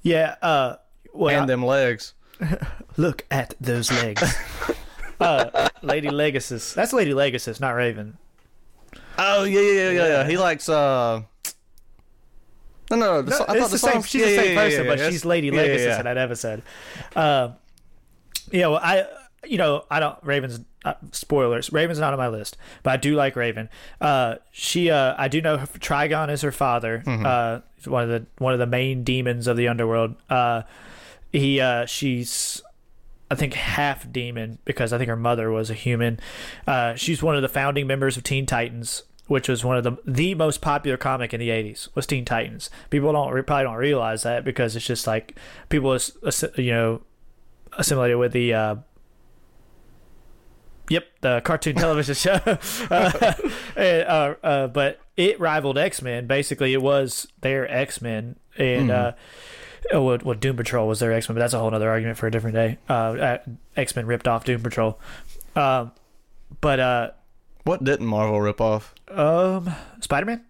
Yeah. 0.03 0.35
Uh, 0.43 0.77
well, 1.15 1.38
and 1.41 1.49
them 1.49 1.65
legs. 1.65 2.15
look 2.97 3.25
at 3.30 3.54
those 3.61 3.90
legs. 3.90 4.23
uh, 5.21 5.68
Lady 5.83 6.11
Legacy. 6.11 6.59
That's 6.75 6.92
Lady 6.92 7.14
Legacy, 7.14 7.52
not 7.61 7.71
Raven. 7.71 8.16
Oh 9.18 9.45
yeah, 9.45 9.61
yeah, 9.61 9.73
yeah, 9.73 9.90
yeah. 9.90 10.07
yeah. 10.07 10.28
He 10.28 10.37
likes. 10.38 10.68
uh 10.68 11.23
No, 12.90 12.97
no, 12.97 12.99
no. 12.99 13.23
The, 13.23 13.30
No, 13.30 13.37
so- 13.38 13.45
I 13.49 13.52
it's 13.52 13.61
thought 13.62 13.71
the 13.71 13.78
song- 13.78 13.92
same. 13.92 14.02
She's 14.02 14.21
yeah, 14.23 14.26
the 14.28 14.37
same 14.37 14.54
yeah, 14.57 14.62
person, 14.64 14.85
yeah, 14.85 14.90
but 14.97 15.11
she's 15.12 15.25
Lady 15.25 15.49
Yeah, 15.49 15.52
yeah, 15.54 15.61
Legacy 15.61 15.85
yeah. 15.85 15.99
in 15.99 16.04
that 16.04 16.18
episode. 16.18 16.62
Um, 17.16 17.54
yeah, 18.50 18.66
well, 18.68 18.80
I, 18.83 19.07
you 19.45 19.59
know, 19.59 19.85
I 19.90 20.00
don't 20.00 20.16
Raven's 20.23 20.61
uh, 20.85 20.95
spoilers. 21.12 21.73
Raven's 21.73 21.99
not 21.99 22.12
on 22.12 22.18
my 22.18 22.28
list, 22.28 22.57
but 22.83 22.90
I 22.92 22.97
do 22.97 23.14
like 23.14 23.37
Raven. 23.37 23.68
Uh, 24.00 24.37
she, 24.52 24.90
uh, 24.90 25.14
I 25.18 25.28
do 25.28 25.42
know 25.42 25.57
her, 25.59 25.66
Trigon 25.66 26.30
is 26.30 26.42
her 26.42 26.52
father. 26.52 27.02
Mm-hmm. 27.04 27.26
Uh, 27.26 27.61
one 27.90 28.04
of 28.04 28.09
the 28.09 28.26
one 28.38 28.52
of 28.52 28.59
the 28.59 28.66
main 28.66 29.04
demons 29.04 29.47
of 29.49 29.57
the 29.57 29.68
underworld. 29.68 30.14
Uh, 30.30 30.62
he, 31.32 31.61
uh, 31.61 31.87
she's. 31.87 32.62
I 33.30 33.35
think 33.35 33.52
half 33.52 34.11
demon 34.11 34.58
because 34.64 34.92
I 34.92 34.97
think 34.99 35.08
her 35.08 35.16
mother 35.16 35.50
was 35.50 35.68
a 35.68 35.75
human. 35.75 36.18
Uh, 36.66 36.94
she's 36.94 37.23
one 37.23 37.37
of 37.37 37.42
the 37.42 37.49
founding 37.49 37.87
members 37.87 38.16
of 38.16 38.23
Teen 38.23 38.47
Titans, 38.47 39.02
which 39.26 39.49
was 39.50 39.62
one 39.64 39.76
of 39.76 39.85
the 39.85 39.99
the 40.06 40.35
most 40.35 40.62
popular 40.62 40.97
comic 40.97 41.35
in 41.35 41.40
the 41.40 41.50
'80s. 41.50 41.94
Was 41.94 42.06
Teen 42.06 42.25
Titans? 42.25 42.70
People 42.88 43.12
don't 43.12 43.28
probably 43.47 43.64
don't 43.64 43.75
realize 43.76 44.23
that 44.23 44.44
because 44.44 44.75
it's 44.76 44.87
just 44.87 45.06
like 45.06 45.37
people, 45.68 45.92
is- 45.92 46.16
you 46.56 46.70
know, 46.73 47.02
assimilated 47.76 48.16
with 48.18 48.32
the. 48.32 48.54
Uh, 48.54 48.76
Yep, 50.90 51.04
the 51.20 51.42
cartoon 51.44 51.76
television 51.76 52.14
show. 52.14 52.40
uh, 52.90 53.32
uh, 53.76 54.35
uh, 54.42 54.66
but 54.68 55.00
it 55.18 55.38
rivaled 55.38 55.76
X 55.76 56.00
Men. 56.00 56.26
Basically, 56.26 56.73
it 56.73 56.80
was 56.80 57.28
their 57.42 57.70
X 57.70 58.00
Men, 58.00 58.37
and 58.56 58.90
uh, 58.90 59.12
oh, 59.92 60.02
well, 60.02 60.18
well, 60.25 60.35
Doom 60.35 60.56
Patrol 60.56 60.87
was 60.88 61.00
their 61.00 61.12
X 61.12 61.28
Men, 61.28 61.35
but 61.37 61.40
that's 61.40 61.54
a 61.54 61.58
whole 61.58 61.75
other 61.75 61.88
argument 61.90 62.18
for 62.18 62.26
a 62.26 62.30
different 62.30 62.54
day. 62.54 62.78
Uh, 62.88 63.38
X 63.76 63.94
Men 63.97 64.06
ripped 64.06 64.28
off 64.28 64.44
Doom 64.44 64.62
Patrol, 64.62 64.99
um, 65.56 65.92
but 66.61 66.80
uh, 66.80 67.11
What 67.64 67.82
didn't 67.85 68.06
Marvel 68.06 68.40
rip 68.40 68.61
off? 68.61 68.94
um, 69.11 69.70
Spider 70.00 70.26
Man, 70.26 70.44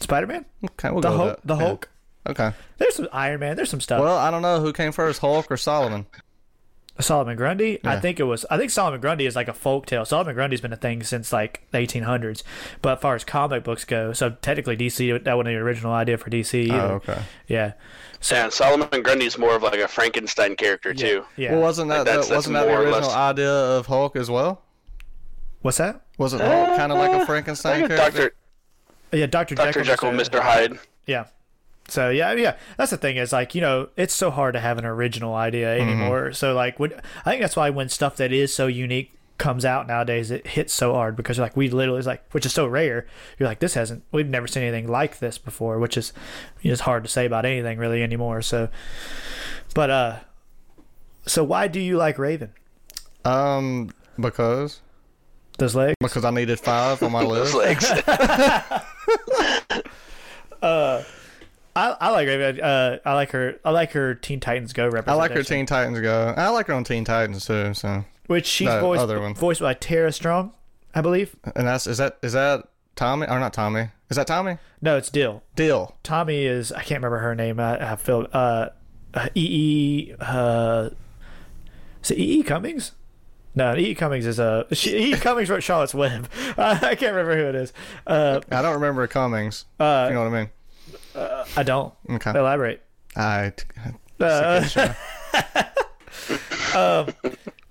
Spider 0.00 0.26
Man, 0.26 0.44
Okay, 0.64 0.90
we'll 0.90 1.00
the 1.00 1.08
go 1.08 1.18
with 1.18 1.26
Hulk, 1.28 1.40
the 1.44 1.54
Yeah. 1.56 1.60
Hulk. 1.66 1.88
Okay. 2.28 2.52
There's 2.78 2.96
some 2.96 3.08
Iron 3.12 3.38
Man. 3.38 3.54
There's 3.56 3.70
some 3.70 3.80
stuff. 3.80 4.00
Well, 4.00 4.16
I 4.18 4.32
don't 4.32 4.42
know 4.42 4.60
who 4.60 4.72
came 4.72 4.90
first, 4.90 5.20
Hulk 5.20 5.46
or 5.50 5.56
Solomon. 5.56 6.06
Solomon 6.98 7.36
Grundy. 7.36 7.78
I 7.84 8.00
think 8.00 8.18
it 8.20 8.24
was. 8.24 8.46
I 8.50 8.56
think 8.58 8.70
Solomon 8.70 9.00
Grundy 9.00 9.26
is 9.26 9.36
like 9.36 9.48
a 9.48 9.52
folk 9.52 9.86
tale. 9.86 10.04
Solomon 10.04 10.34
Grundy's 10.34 10.60
been 10.60 10.72
a 10.72 10.76
thing 10.76 11.02
since 11.02 11.32
like 11.32 11.62
the 11.70 11.78
1800s. 11.78 12.42
But 12.82 12.98
as 12.98 13.02
far 13.02 13.14
as 13.14 13.24
comic 13.24 13.64
books 13.64 13.84
go, 13.84 14.12
so 14.12 14.30
technically 14.30 14.76
DC 14.76 15.24
that 15.24 15.34
wasn't 15.36 15.54
the 15.54 15.58
original 15.60 15.92
idea 15.92 16.16
for 16.18 16.30
DC. 16.30 16.70
Oh, 16.70 16.74
either. 16.74 16.86
Oh, 16.86 16.94
okay. 16.96 17.22
Yeah. 17.48 17.72
And 18.32 18.52
Solomon 18.52 19.02
Grundy's 19.02 19.36
more 19.38 19.54
of 19.56 19.62
like 19.62 19.78
a 19.78 19.86
Frankenstein 19.88 20.56
character 20.56 20.94
too. 20.94 21.24
Yeah. 21.36 21.52
Well, 21.52 21.60
wasn't 21.62 21.90
that, 21.90 21.98
Like, 21.98 22.06
that's- 22.06 22.28
that 22.28 22.34
wasn't 22.36 22.54
that 22.54 22.62
the 22.64 22.68
more 22.70 22.78
or 22.80 22.84
original 22.84 23.08
less- 23.08 23.14
idea 23.16 23.50
of 23.52 23.86
Hulk 23.86 24.16
as 24.16 24.30
well? 24.30 24.62
What's 25.60 25.78
that? 25.78 26.00
Wasn't 26.18 26.40
Hulk 26.42 26.76
kind 26.76 26.92
of 26.92 26.98
like 26.98 27.12
a 27.12 27.26
Frankenstein 27.26 27.80
character? 27.88 27.96
Doctor 27.96 28.34
Yeah, 29.12 29.26
Doctor 29.26 29.54
Doctor 29.54 29.82
Jekyll, 29.82 30.10
Mr. 30.10 30.16
Mister 30.16 30.40
Hyde. 30.40 30.78
Yeah. 31.06 31.26
So 31.88 32.10
yeah, 32.10 32.32
yeah. 32.32 32.56
That's 32.76 32.90
the 32.90 32.96
thing 32.96 33.16
is 33.16 33.32
like 33.32 33.54
you 33.54 33.60
know 33.60 33.88
it's 33.96 34.14
so 34.14 34.30
hard 34.30 34.54
to 34.54 34.60
have 34.60 34.78
an 34.78 34.84
original 34.84 35.34
idea 35.34 35.78
Mm-hmm. 35.78 35.88
anymore. 35.88 36.32
So 36.32 36.52
like 36.54 36.78
when 36.80 36.92
I 37.24 37.30
think 37.30 37.40
that's 37.42 37.56
why 37.56 37.70
when 37.70 37.88
stuff 37.88 38.16
that 38.16 38.32
is 38.32 38.52
so 38.54 38.66
unique 38.66 39.12
comes 39.38 39.64
out 39.66 39.86
nowadays, 39.86 40.30
it 40.30 40.46
hits 40.46 40.72
so 40.72 40.94
hard 40.94 41.14
because 41.14 41.36
you're 41.36 41.44
like 41.46 41.56
we 41.56 41.68
literally 41.68 42.00
is 42.00 42.06
like 42.06 42.24
which 42.32 42.44
is 42.46 42.52
so 42.52 42.66
rare. 42.66 43.06
You're 43.38 43.48
like 43.48 43.58
this 43.60 43.74
hasn't 43.74 44.02
we've 44.10 44.26
never 44.28 44.46
seen 44.46 44.62
anything 44.64 44.88
like 44.88 45.18
this 45.18 45.38
before, 45.38 45.78
which 45.78 45.96
is 45.96 46.12
you 46.62 46.70
know, 46.70 46.72
it's 46.72 46.82
hard 46.82 47.04
to 47.04 47.10
say 47.10 47.26
about 47.26 47.44
anything 47.44 47.78
really 47.78 48.02
anymore. 48.02 48.42
So, 48.42 48.68
but 49.74 49.90
uh, 49.90 50.16
so 51.26 51.44
why 51.44 51.68
do 51.68 51.78
you 51.80 51.96
like 51.98 52.18
Raven? 52.18 52.52
Um, 53.24 53.90
because 54.18 54.80
Those 55.58 55.74
legs? 55.74 55.94
because 56.00 56.24
I 56.24 56.30
needed 56.30 56.58
five 56.58 57.02
on 57.02 57.12
my 57.12 57.22
Those 57.28 57.52
list. 57.54 57.84
legs. 57.84 57.90
I, 61.76 61.96
I 62.00 62.10
like. 62.10 62.28
Uh, 62.60 62.98
I 63.04 63.14
like 63.14 63.30
her. 63.32 63.60
I 63.64 63.70
like 63.70 63.92
her 63.92 64.14
Teen 64.14 64.40
Titans 64.40 64.72
Go 64.72 64.84
representation. 64.84 65.12
I 65.12 65.14
like 65.14 65.32
her 65.32 65.42
Teen 65.42 65.66
Titans 65.66 66.00
go. 66.00 66.32
I 66.36 66.48
like 66.48 66.68
her 66.68 66.74
on 66.74 66.84
Teen 66.84 67.04
Titans 67.04 67.44
too. 67.44 67.74
So, 67.74 68.04
which 68.28 68.46
she's 68.46 68.68
the 68.68 68.80
voiced 68.80 69.02
other 69.02 69.20
one. 69.20 69.34
voiced 69.34 69.60
by 69.60 69.74
Tara 69.74 70.10
Strong, 70.10 70.52
I 70.94 71.02
believe. 71.02 71.36
and 71.54 71.66
that's 71.66 71.86
is 71.86 71.98
that 71.98 72.18
is 72.22 72.32
that 72.32 72.68
Tommy 72.94 73.26
or 73.26 73.38
not 73.38 73.52
Tommy? 73.52 73.90
Is 74.08 74.16
that 74.16 74.26
Tommy? 74.26 74.56
No, 74.80 74.96
it's 74.96 75.10
Dill. 75.10 75.42
Dill. 75.54 75.94
Tommy 76.02 76.46
is 76.46 76.72
I 76.72 76.82
can't 76.82 77.02
remember 77.02 77.18
her 77.18 77.34
name. 77.34 77.60
I, 77.60 77.92
I 77.92 77.96
feel 77.96 78.26
uh, 78.32 78.68
uh 79.12 79.28
E 79.34 80.10
E 80.10 80.14
uh, 80.18 80.90
is 82.02 82.10
it 82.10 82.18
E 82.18 82.40
E 82.40 82.42
Cummings? 82.42 82.92
No, 83.54 83.76
E 83.76 83.90
E 83.90 83.94
Cummings 83.94 84.24
is 84.24 84.38
a 84.38 84.66
she, 84.72 84.96
E 84.96 85.12
E 85.12 85.16
Cummings 85.16 85.50
wrote 85.50 85.62
Charlotte's 85.62 85.94
Web. 85.94 86.28
Uh, 86.56 86.78
I 86.82 86.94
can't 86.94 87.14
remember 87.14 87.36
who 87.36 87.48
it 87.50 87.54
is. 87.54 87.72
Uh, 88.06 88.40
I 88.50 88.62
don't 88.62 88.74
remember 88.74 89.06
Cummings. 89.06 89.66
uh, 89.78 90.06
you 90.08 90.14
know 90.14 90.22
what 90.22 90.32
I 90.32 90.40
mean? 90.40 90.50
I 91.56 91.62
don't 91.62 91.94
Okay. 92.10 92.30
elaborate. 92.30 92.82
I 93.16 93.52
Uh, 94.20 94.64
um, 96.74 97.14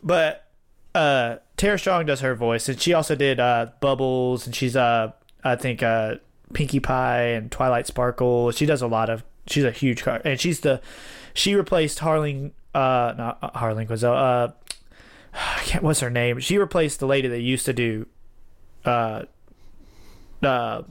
but 0.03 0.47
uh, 0.93 1.37
Tara 1.57 1.77
Strong 1.79 2.05
does 2.07 2.21
her 2.21 2.35
voice, 2.35 2.67
and 2.69 2.79
she 2.79 2.93
also 2.93 3.15
did 3.15 3.39
uh, 3.39 3.67
Bubbles, 3.79 4.45
and 4.45 4.55
she's 4.55 4.75
uh, 4.75 5.11
I 5.43 5.55
think 5.55 5.83
uh, 5.83 6.15
Pinkie 6.53 6.79
Pie 6.79 7.21
and 7.29 7.51
Twilight 7.51 7.87
Sparkle. 7.87 8.51
She 8.51 8.65
does 8.65 8.81
a 8.81 8.87
lot 8.87 9.09
of. 9.09 9.23
She's 9.47 9.63
a 9.63 9.71
huge 9.71 10.03
car, 10.03 10.21
and 10.25 10.39
she's 10.39 10.61
the 10.61 10.81
she 11.33 11.53
replaced 11.55 11.99
Harling. 11.99 12.51
Uh, 12.73 13.13
not 13.17 13.37
uh, 13.41 13.51
Harling 13.51 13.87
was 13.89 14.03
uh, 14.03 14.51
I 15.33 15.61
can't. 15.65 15.83
What's 15.83 15.99
her 15.99 16.09
name? 16.09 16.39
She 16.39 16.57
replaced 16.57 16.99
the 16.99 17.07
lady 17.07 17.27
that 17.27 17.41
used 17.41 17.65
to 17.65 17.73
do, 17.73 18.07
uh, 18.85 19.23
uh. 20.41 20.83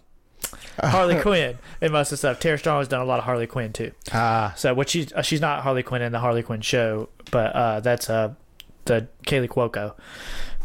Harley 0.83 1.21
Quinn 1.21 1.59
and 1.81 1.93
most 1.93 2.09
of 2.09 2.11
the 2.13 2.17
stuff. 2.19 2.41
Tara 2.41 2.59
Strong 2.59 2.79
has 2.81 2.89
done 2.89 3.01
a 3.01 3.05
lot 3.05 3.19
of 3.19 3.25
Harley 3.25 3.47
Quinn 3.47 3.73
too. 3.73 3.93
ah 4.13 4.53
So 4.57 4.75
what 4.75 4.89
she's 4.89 5.13
uh, 5.13 5.23
she's 5.23 5.41
not 5.41 5.63
Harley 5.63 5.83
Quinn 5.83 6.03
in 6.03 6.13
the 6.13 6.19
Harley 6.21 6.43
Quinn 6.43 6.61
show, 6.61 7.09
but 7.31 7.55
uh, 7.55 7.81
that's 7.81 8.09
uh 8.11 8.35
the 8.87 9.09
Kaley 9.27 9.49
Cuoco. 9.49 9.95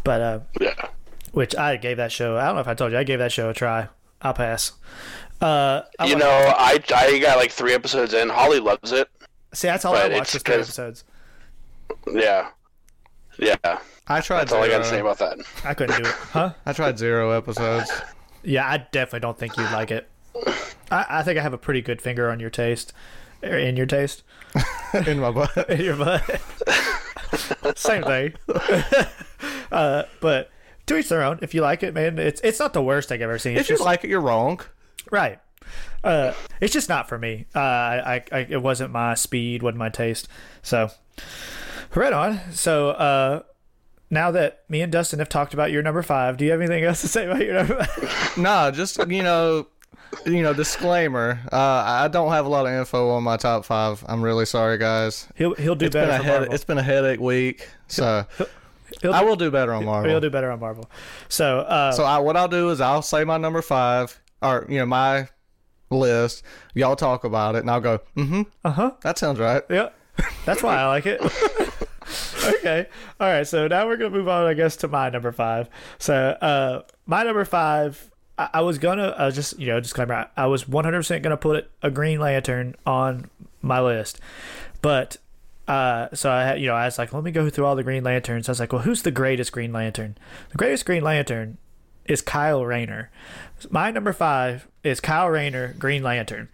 But 0.04 0.20
uh, 0.20 0.40
yeah. 0.60 0.74
which 1.32 1.54
I 1.56 1.76
gave 1.76 1.96
that 1.98 2.12
show. 2.12 2.36
I 2.36 2.46
don't 2.46 2.54
know 2.56 2.60
if 2.60 2.68
I 2.68 2.74
told 2.74 2.92
you 2.92 2.98
I 2.98 3.04
gave 3.04 3.18
that 3.18 3.32
show 3.32 3.50
a 3.50 3.54
try. 3.54 3.88
I'll 4.22 4.34
pass. 4.34 4.72
Uh, 5.40 5.82
I 5.98 6.06
You 6.06 6.16
know, 6.16 6.28
I 6.28 6.82
I 6.94 7.18
got 7.18 7.38
like 7.38 7.50
three 7.50 7.72
episodes 7.74 8.12
in. 8.12 8.28
Holly 8.28 8.60
loves 8.60 8.92
it. 8.92 9.08
see 9.54 9.68
that's 9.68 9.84
all 9.84 9.94
I 9.94 10.02
but 10.08 10.12
watched 10.12 10.22
it's 10.22 10.34
was 10.34 10.42
three 10.42 10.54
'cause- 10.56 10.66
episodes. 10.68 11.04
Yeah. 12.12 12.48
Yeah. 13.38 13.78
I 14.06 14.20
tried 14.20 14.40
That's 14.40 14.52
all 14.52 14.62
I 14.62 14.68
got 14.68 14.78
to 14.78 14.84
say 14.84 15.00
about 15.00 15.18
that. 15.18 15.38
I 15.64 15.72
couldn't 15.72 16.02
do 16.02 16.08
it, 16.08 16.14
huh? 16.14 16.52
I 16.66 16.72
tried 16.72 16.98
zero 16.98 17.30
episodes. 17.30 17.90
Yeah, 18.42 18.68
I 18.68 18.78
definitely 18.78 19.20
don't 19.20 19.38
think 19.38 19.56
you'd 19.56 19.70
like 19.70 19.90
it. 19.90 20.08
I, 20.90 21.06
I 21.08 21.22
think 21.22 21.38
I 21.38 21.42
have 21.42 21.52
a 21.52 21.58
pretty 21.58 21.82
good 21.82 22.00
finger 22.00 22.30
on 22.30 22.40
your 22.40 22.50
taste, 22.50 22.92
or 23.42 23.56
in 23.56 23.76
your 23.76 23.86
taste, 23.86 24.22
in 25.06 25.20
my 25.20 25.30
butt. 25.30 25.56
in 25.70 25.80
your 25.80 25.96
butt. 25.96 26.22
Same 27.78 28.02
thing. 28.02 28.34
uh, 29.70 30.04
but 30.20 30.50
to 30.90 30.98
each 30.98 31.08
their 31.08 31.22
own. 31.22 31.38
If 31.40 31.54
you 31.54 31.62
like 31.62 31.82
it, 31.82 31.94
man, 31.94 32.18
it's 32.18 32.40
it's 32.42 32.58
not 32.58 32.72
the 32.72 32.82
worst 32.82 33.08
thing 33.08 33.22
I've 33.22 33.28
ever 33.28 33.38
seen. 33.38 33.56
It's 33.56 33.62
If 33.62 33.70
you 33.70 33.74
just 33.76 33.84
like 33.84 34.04
it, 34.04 34.10
you're 34.10 34.20
wrong. 34.20 34.60
Right. 35.10 35.38
Uh, 36.02 36.32
it's 36.60 36.72
just 36.72 36.88
not 36.88 37.08
for 37.08 37.18
me. 37.18 37.46
Uh, 37.54 37.58
I, 37.60 38.24
I, 38.32 38.38
it 38.48 38.62
wasn't 38.62 38.90
my 38.90 39.14
speed, 39.14 39.62
wasn't 39.62 39.78
my 39.78 39.88
taste. 39.88 40.28
So, 40.62 40.90
right 41.94 42.12
on. 42.12 42.40
So, 42.52 42.90
uh, 42.90 43.42
now 44.10 44.30
that 44.32 44.64
me 44.68 44.80
and 44.82 44.90
Dustin 44.92 45.18
have 45.20 45.28
talked 45.28 45.54
about 45.54 45.70
your 45.70 45.82
number 45.82 46.02
five, 46.02 46.36
do 46.36 46.44
you 46.44 46.50
have 46.50 46.60
anything 46.60 46.84
else 46.84 47.00
to 47.02 47.08
say 47.08 47.26
about 47.26 47.40
your 47.44 47.54
number 47.54 47.82
five? 47.84 48.34
No, 48.36 48.70
just 48.70 48.98
you 49.08 49.22
know, 49.22 49.66
you 50.26 50.42
know, 50.42 50.52
disclaimer. 50.52 51.40
Uh, 51.52 51.56
I 51.56 52.08
don't 52.08 52.32
have 52.32 52.46
a 52.46 52.48
lot 52.48 52.66
of 52.66 52.72
info 52.72 53.10
on 53.10 53.22
my 53.22 53.36
top 53.36 53.64
five. 53.64 54.04
I'm 54.08 54.22
really 54.22 54.46
sorry, 54.46 54.78
guys. 54.78 55.28
He'll 55.36 55.54
he'll 55.54 55.74
do 55.74 55.86
It's 55.86 55.92
been 55.94 56.08
better 56.08 56.22
a 56.22 56.24
head, 56.24 56.38
Marvel. 56.40 56.54
it's 56.54 56.64
been 56.64 56.78
a 56.78 56.82
headache 56.82 57.20
week, 57.20 57.68
so 57.88 58.24
He'll 59.02 59.14
I 59.14 59.22
will 59.22 59.36
do 59.36 59.50
better 59.50 59.72
on 59.72 59.84
Marvel. 59.84 60.10
He'll 60.10 60.20
do 60.20 60.30
better 60.30 60.50
on 60.50 60.58
Marvel. 60.60 60.90
So, 61.28 61.60
uh, 61.60 61.92
So 61.92 62.02
I, 62.04 62.18
what 62.18 62.36
I'll 62.36 62.48
do 62.48 62.70
is 62.70 62.80
I'll 62.80 63.02
say 63.02 63.22
my 63.24 63.36
number 63.38 63.62
five, 63.62 64.20
or 64.42 64.66
you 64.68 64.78
know 64.78 64.86
my 64.86 65.28
list. 65.90 66.42
Y'all 66.74 66.96
talk 66.96 67.22
about 67.24 67.54
it, 67.54 67.58
and 67.60 67.70
I'll 67.70 67.80
go. 67.80 68.00
Mm-hmm. 68.16 68.42
uh 68.64 68.70
huh. 68.70 68.90
That 69.02 69.16
sounds 69.18 69.38
right. 69.38 69.62
Yeah, 69.70 69.90
that's 70.44 70.62
why 70.62 70.76
I 70.76 70.86
like 70.88 71.06
it. 71.06 71.20
okay. 72.58 72.86
All 73.18 73.28
right. 73.28 73.46
So 73.46 73.68
now 73.68 73.86
we're 73.86 73.96
gonna 73.96 74.10
move 74.10 74.28
on, 74.28 74.46
I 74.46 74.54
guess, 74.54 74.76
to 74.76 74.88
my 74.88 75.10
number 75.10 75.32
five. 75.32 75.68
So, 75.98 76.14
uh, 76.14 76.82
my 77.06 77.22
number 77.22 77.44
five, 77.44 78.10
I, 78.38 78.62
was 78.62 78.78
gonna, 78.78 79.14
was 79.18 79.34
just, 79.34 79.58
you 79.58 79.66
know, 79.66 79.80
disclaimer, 79.80 80.14
I, 80.14 80.44
I 80.44 80.46
was 80.46 80.66
100 80.66 80.98
percent 80.98 81.22
gonna 81.22 81.36
put 81.36 81.70
a 81.82 81.90
Green 81.90 82.20
Lantern 82.20 82.74
on 82.86 83.30
my 83.62 83.80
list, 83.80 84.20
but. 84.82 85.16
Uh, 85.68 86.08
so 86.12 86.28
I 86.28 86.42
had, 86.42 86.60
you 86.60 86.66
know, 86.66 86.74
I 86.74 86.86
was 86.86 86.98
like, 86.98 87.12
let 87.12 87.22
me 87.22 87.30
go 87.30 87.48
through 87.48 87.64
all 87.64 87.76
the 87.76 87.84
Green 87.84 88.02
Lanterns. 88.02 88.48
I 88.48 88.52
was 88.52 88.58
like, 88.58 88.72
well, 88.72 88.82
who's 88.82 89.02
the 89.02 89.12
greatest 89.12 89.52
Green 89.52 89.72
Lantern? 89.72 90.18
The 90.48 90.58
greatest 90.58 90.84
Green 90.84 91.04
Lantern 91.04 91.58
is 92.06 92.22
Kyle 92.22 92.66
Rayner. 92.66 93.08
My 93.70 93.92
number 93.92 94.12
five 94.12 94.66
is 94.82 94.98
Kyle 94.98 95.28
Rayner, 95.28 95.74
Green 95.78 96.02
Lantern. 96.02 96.48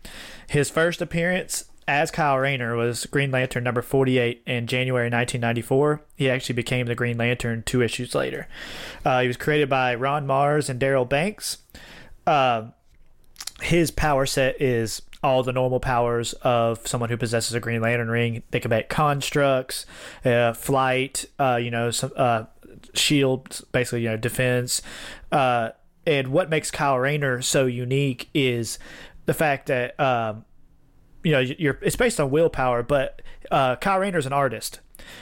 His 0.48 0.68
first 0.68 1.00
appearance, 1.00 1.64
as 1.88 2.10
Kyle 2.10 2.38
Rayner 2.38 2.76
was 2.76 3.06
Green 3.06 3.30
Lantern 3.30 3.64
number 3.64 3.82
48 3.82 4.42
in 4.46 4.66
January 4.66 5.06
1994. 5.06 6.02
He 6.16 6.28
actually 6.28 6.54
became 6.54 6.86
the 6.86 6.94
Green 6.94 7.16
Lantern 7.16 7.62
two 7.64 7.82
issues 7.82 8.14
later. 8.14 8.48
Uh, 9.04 9.20
he 9.20 9.28
was 9.28 9.36
created 9.36 9.68
by 9.68 9.94
Ron 9.94 10.26
Marz 10.26 10.68
and 10.68 10.80
Darryl 10.80 11.08
Banks. 11.08 11.58
Uh, 12.26 12.68
his 13.62 13.90
power 13.90 14.26
set 14.26 14.60
is 14.60 15.02
all 15.22 15.42
the 15.42 15.52
normal 15.52 15.80
powers 15.80 16.32
of 16.34 16.86
someone 16.86 17.08
who 17.10 17.16
possesses 17.16 17.54
a 17.54 17.60
Green 17.60 17.80
Lantern 17.80 18.08
ring. 18.08 18.42
They 18.50 18.60
can 18.60 18.68
make 18.68 18.88
constructs, 18.88 19.86
uh, 20.24 20.52
flight, 20.52 21.24
uh, 21.38 21.56
you 21.56 21.70
know, 21.70 21.90
some 21.90 22.12
uh, 22.16 22.44
basically, 23.72 24.02
you 24.02 24.10
know, 24.10 24.16
defense. 24.16 24.82
Uh, 25.30 25.70
and 26.06 26.28
what 26.28 26.50
makes 26.50 26.70
Kyle 26.70 26.98
Rayner 26.98 27.42
so 27.42 27.66
unique 27.66 28.28
is 28.34 28.78
the 29.26 29.34
fact 29.34 29.66
that 29.66 29.98
um, 29.98 30.44
you 31.26 31.32
know 31.32 31.40
you're 31.40 31.76
it's 31.82 31.96
based 31.96 32.20
on 32.20 32.30
willpower, 32.30 32.84
but 32.84 33.20
uh, 33.50 33.74
Kyle 33.74 33.98
Rayner's 33.98 34.26
an 34.26 34.32
artist, 34.32 34.78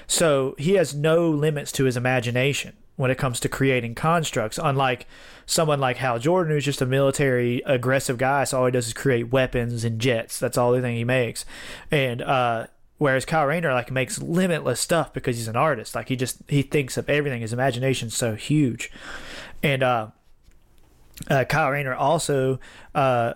so 0.06 0.54
he 0.58 0.75
has 0.75 0.94
no 0.94 1.30
limits 1.30 1.73
to 1.73 1.84
his 1.84 1.96
imagination 1.96 2.75
when 2.96 3.11
it 3.11 3.16
comes 3.16 3.40
to 3.40 3.49
creating 3.49 3.94
constructs. 3.94 4.58
Unlike 4.62 5.06
someone 5.46 5.80
like 5.80 5.96
Hal 5.96 6.18
Jordan, 6.18 6.52
who's 6.52 6.66
just 6.66 6.82
a 6.82 6.87
military 6.87 7.62
aggressive 7.64 8.18
guy, 8.18 8.44
so 8.44 8.58
all 8.58 8.66
he 8.66 8.73
does 8.73 8.88
is 8.88 8.92
create 8.92 9.32
weapons 9.32 9.82
and 9.82 9.99
jets. 9.99 10.38
That's 10.38 10.58
all 10.58 10.73
the 10.73 10.82
thing 10.82 10.94
he 10.94 11.04
makes, 11.04 11.46
and 11.90 12.20
uh, 12.20 12.66
whereas 12.99 13.25
Kyle 13.25 13.46
Rayner 13.46 13.73
like 13.73 13.90
makes 13.90 14.20
limitless 14.20 14.80
stuff 14.80 15.11
because 15.14 15.38
he's 15.38 15.49
an 15.49 15.56
artist. 15.56 15.94
Like 15.94 16.11
he 16.11 16.16
just 16.16 16.37
he 16.49 16.61
thinks 16.61 16.99
of 16.99 17.08
everything. 17.08 17.40
His 17.40 17.54
imagination's 17.54 18.14
so 18.14 18.34
huge, 18.34 18.92
and 19.62 19.82
uh, 19.82 20.08
uh, 21.30 21.44
Kyle 21.44 21.70
Rayner 21.70 21.94
also 21.94 22.61
uh, 22.94 23.32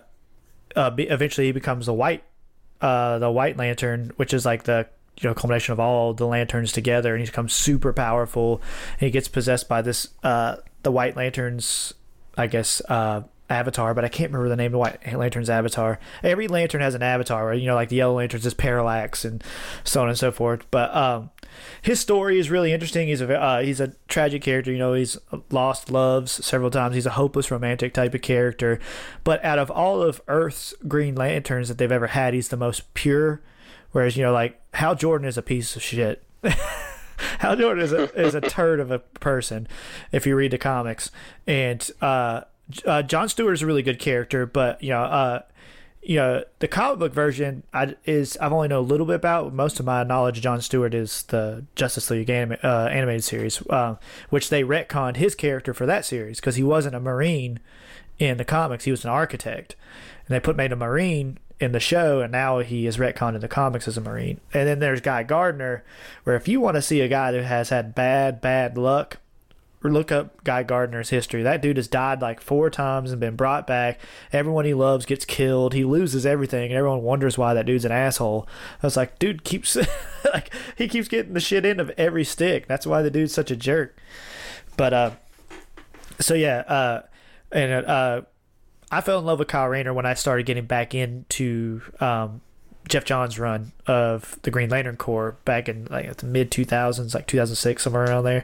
uh, 0.75 0.91
be, 0.91 1.07
eventually 1.07 1.47
he 1.47 1.51
becomes 1.51 1.87
a 1.87 1.93
white 1.93 2.23
uh, 2.81 3.19
the 3.19 3.31
White 3.31 3.57
Lantern, 3.57 4.11
which 4.15 4.33
is 4.33 4.45
like 4.45 4.63
the 4.63 4.87
you 5.19 5.29
know 5.29 5.33
culmination 5.33 5.73
of 5.73 5.79
all 5.79 6.13
the 6.13 6.25
lanterns 6.25 6.71
together, 6.71 7.13
and 7.13 7.21
he 7.21 7.25
becomes 7.25 7.53
super 7.53 7.93
powerful. 7.93 8.61
And 8.99 9.07
he 9.07 9.11
gets 9.11 9.27
possessed 9.27 9.67
by 9.67 9.81
this 9.81 10.09
uh, 10.23 10.57
the 10.83 10.91
White 10.91 11.15
Lantern's, 11.15 11.93
I 12.37 12.47
guess, 12.47 12.81
uh, 12.89 13.23
avatar, 13.49 13.93
but 13.93 14.05
I 14.05 14.09
can't 14.09 14.31
remember 14.31 14.49
the 14.49 14.55
name 14.55 14.73
of 14.73 14.79
White 14.79 15.13
Lantern's 15.13 15.49
avatar. 15.49 15.99
Every 16.23 16.47
lantern 16.47 16.81
has 16.81 16.95
an 16.95 17.01
avatar, 17.01 17.47
right? 17.47 17.59
You 17.59 17.67
know, 17.67 17.75
like 17.75 17.89
the 17.89 17.97
Yellow 17.97 18.17
Lantern's 18.17 18.45
is 18.45 18.53
Parallax 18.53 19.25
and 19.25 19.43
so 19.83 20.01
on 20.01 20.09
and 20.09 20.17
so 20.17 20.31
forth. 20.31 20.65
But 20.71 20.95
um, 20.95 21.31
his 21.81 21.99
story 21.99 22.39
is 22.39 22.49
really 22.49 22.71
interesting. 22.71 23.07
He's 23.07 23.21
a 23.21 23.39
uh, 23.39 23.61
he's 23.61 23.79
a 23.79 23.93
tragic 24.07 24.41
character. 24.41 24.71
You 24.71 24.77
know, 24.77 24.93
he's 24.93 25.17
lost 25.49 25.91
loves 25.91 26.45
several 26.45 26.69
times. 26.69 26.95
He's 26.95 27.05
a 27.05 27.11
hopeless 27.11 27.51
romantic 27.51 27.93
type 27.93 28.13
of 28.13 28.21
character. 28.21 28.79
But 29.23 29.43
out 29.43 29.59
of 29.59 29.71
all 29.71 30.01
of 30.01 30.21
Earth's 30.27 30.73
Green 30.87 31.15
Lanterns 31.15 31.67
that 31.67 31.77
they've 31.77 31.91
ever 31.91 32.07
had, 32.07 32.33
he's 32.33 32.49
the 32.49 32.57
most 32.57 32.93
pure. 32.93 33.41
Whereas 33.91 34.15
you 34.15 34.23
know, 34.23 34.33
like 34.33 34.61
Hal 34.73 34.95
Jordan 34.95 35.27
is 35.27 35.37
a 35.37 35.41
piece 35.41 35.75
of 35.75 35.81
shit. 35.81 36.23
Hal 37.39 37.55
Jordan 37.55 37.83
is 37.83 37.91
a 37.91 38.13
is 38.19 38.35
a 38.35 38.41
turd 38.41 38.79
of 38.79 38.91
a 38.91 38.99
person 38.99 39.67
if 40.11 40.25
you 40.25 40.35
read 40.35 40.51
the 40.51 40.57
comics, 40.57 41.11
and 41.47 41.89
uh, 42.01 42.41
uh, 42.85 43.01
John 43.03 43.29
Stewart 43.29 43.53
is 43.53 43.61
a 43.61 43.65
really 43.65 43.81
good 43.81 43.99
character, 43.99 44.45
but 44.45 44.81
you 44.83 44.89
know, 44.89 45.03
uh, 45.03 45.41
you 46.01 46.15
know, 46.15 46.43
the 46.59 46.67
comic 46.67 46.99
book 46.99 47.13
version 47.13 47.63
I, 47.73 47.95
is 48.05 48.37
I've 48.37 48.53
only 48.53 48.67
know 48.67 48.79
a 48.79 48.81
little 48.81 49.05
bit 49.05 49.15
about. 49.15 49.53
Most 49.53 49.79
of 49.79 49.85
my 49.85 50.03
knowledge 50.03 50.37
of 50.37 50.43
John 50.43 50.61
Stewart 50.61 50.93
is 50.93 51.23
the 51.23 51.65
Justice 51.75 52.09
League 52.09 52.29
uh, 52.29 52.89
animated 52.91 53.23
series, 53.23 53.61
uh, 53.69 53.95
which 54.29 54.49
they 54.49 54.63
retconned 54.63 55.17
his 55.17 55.35
character 55.35 55.73
for 55.73 55.85
that 55.85 56.05
series 56.05 56.39
because 56.39 56.55
he 56.55 56.63
wasn't 56.63 56.95
a 56.95 56.99
Marine 56.99 57.59
in 58.17 58.37
the 58.37 58.45
comics; 58.45 58.85
he 58.85 58.91
was 58.91 59.03
an 59.03 59.09
architect, 59.09 59.75
and 60.27 60.35
they 60.35 60.39
put 60.39 60.55
made 60.55 60.71
a 60.71 60.77
Marine 60.77 61.39
in 61.59 61.73
the 61.73 61.79
show, 61.79 62.21
and 62.21 62.31
now 62.31 62.59
he 62.59 62.87
is 62.87 62.97
retconned 62.97 63.35
in 63.35 63.41
the 63.41 63.47
comics 63.47 63.87
as 63.87 63.97
a 63.97 64.01
Marine. 64.01 64.39
And 64.53 64.67
then 64.67 64.79
there's 64.79 65.01
Guy 65.01 65.23
Gardner, 65.23 65.83
where 66.23 66.37
if 66.37 66.47
you 66.47 66.61
want 66.61 66.75
to 66.75 66.81
see 66.81 67.01
a 67.01 67.09
guy 67.09 67.31
that 67.31 67.43
has 67.43 67.69
had 67.69 67.93
bad, 67.93 68.39
bad 68.39 68.77
luck 68.77 69.17
look 69.83 70.11
up 70.11 70.43
Guy 70.43 70.63
Gardner's 70.63 71.09
history. 71.09 71.43
That 71.43 71.61
dude 71.61 71.77
has 71.77 71.87
died 71.87 72.21
like 72.21 72.41
four 72.41 72.69
times 72.69 73.11
and 73.11 73.19
been 73.19 73.37
brought 73.37 73.65
back. 73.65 73.99
Everyone 74.33 74.65
he 74.65 74.73
loves 74.73 75.05
gets 75.05 75.23
killed. 75.23 75.73
He 75.73 75.85
loses 75.85 76.25
everything, 76.25 76.71
and 76.71 76.77
everyone 76.77 77.03
wonders 77.03 77.37
why 77.37 77.53
that 77.53 77.65
dude's 77.65 77.85
an 77.85 77.91
asshole. 77.91 78.47
I 78.83 78.87
was 78.87 78.97
like, 78.97 79.17
dude 79.19 79.43
keeps 79.43 79.77
like 80.33 80.53
he 80.75 80.87
keeps 80.89 81.07
getting 81.07 81.33
the 81.33 81.39
shit 81.39 81.65
end 81.65 81.79
of 81.79 81.91
every 81.97 82.25
stick. 82.25 82.67
That's 82.67 82.85
why 82.85 83.01
the 83.01 83.11
dude's 83.11 83.33
such 83.33 83.51
a 83.51 83.55
jerk. 83.55 83.95
But 84.75 84.93
uh, 84.93 85.11
so 86.19 86.33
yeah, 86.33 86.59
uh, 86.59 87.01
and 87.51 87.85
uh, 87.85 88.21
I 88.91 88.99
fell 88.99 89.19
in 89.19 89.25
love 89.25 89.39
with 89.39 89.47
Kyle 89.47 89.67
Rayner 89.67 89.93
when 89.93 90.05
I 90.05 90.13
started 90.13 90.45
getting 90.45 90.65
back 90.65 90.93
into 90.93 91.81
um. 91.99 92.41
Geoff 92.87 93.03
Johns 93.03 93.37
run 93.37 93.71
of 93.85 94.39
the 94.41 94.49
Green 94.49 94.69
Lantern 94.69 94.97
Corps 94.97 95.37
back 95.45 95.69
in 95.69 95.85
like 95.91 96.17
the 96.17 96.25
mid 96.25 96.49
2000s, 96.49 97.13
like 97.13 97.27
2006, 97.27 97.83
somewhere 97.83 98.05
around 98.05 98.23
there. 98.23 98.43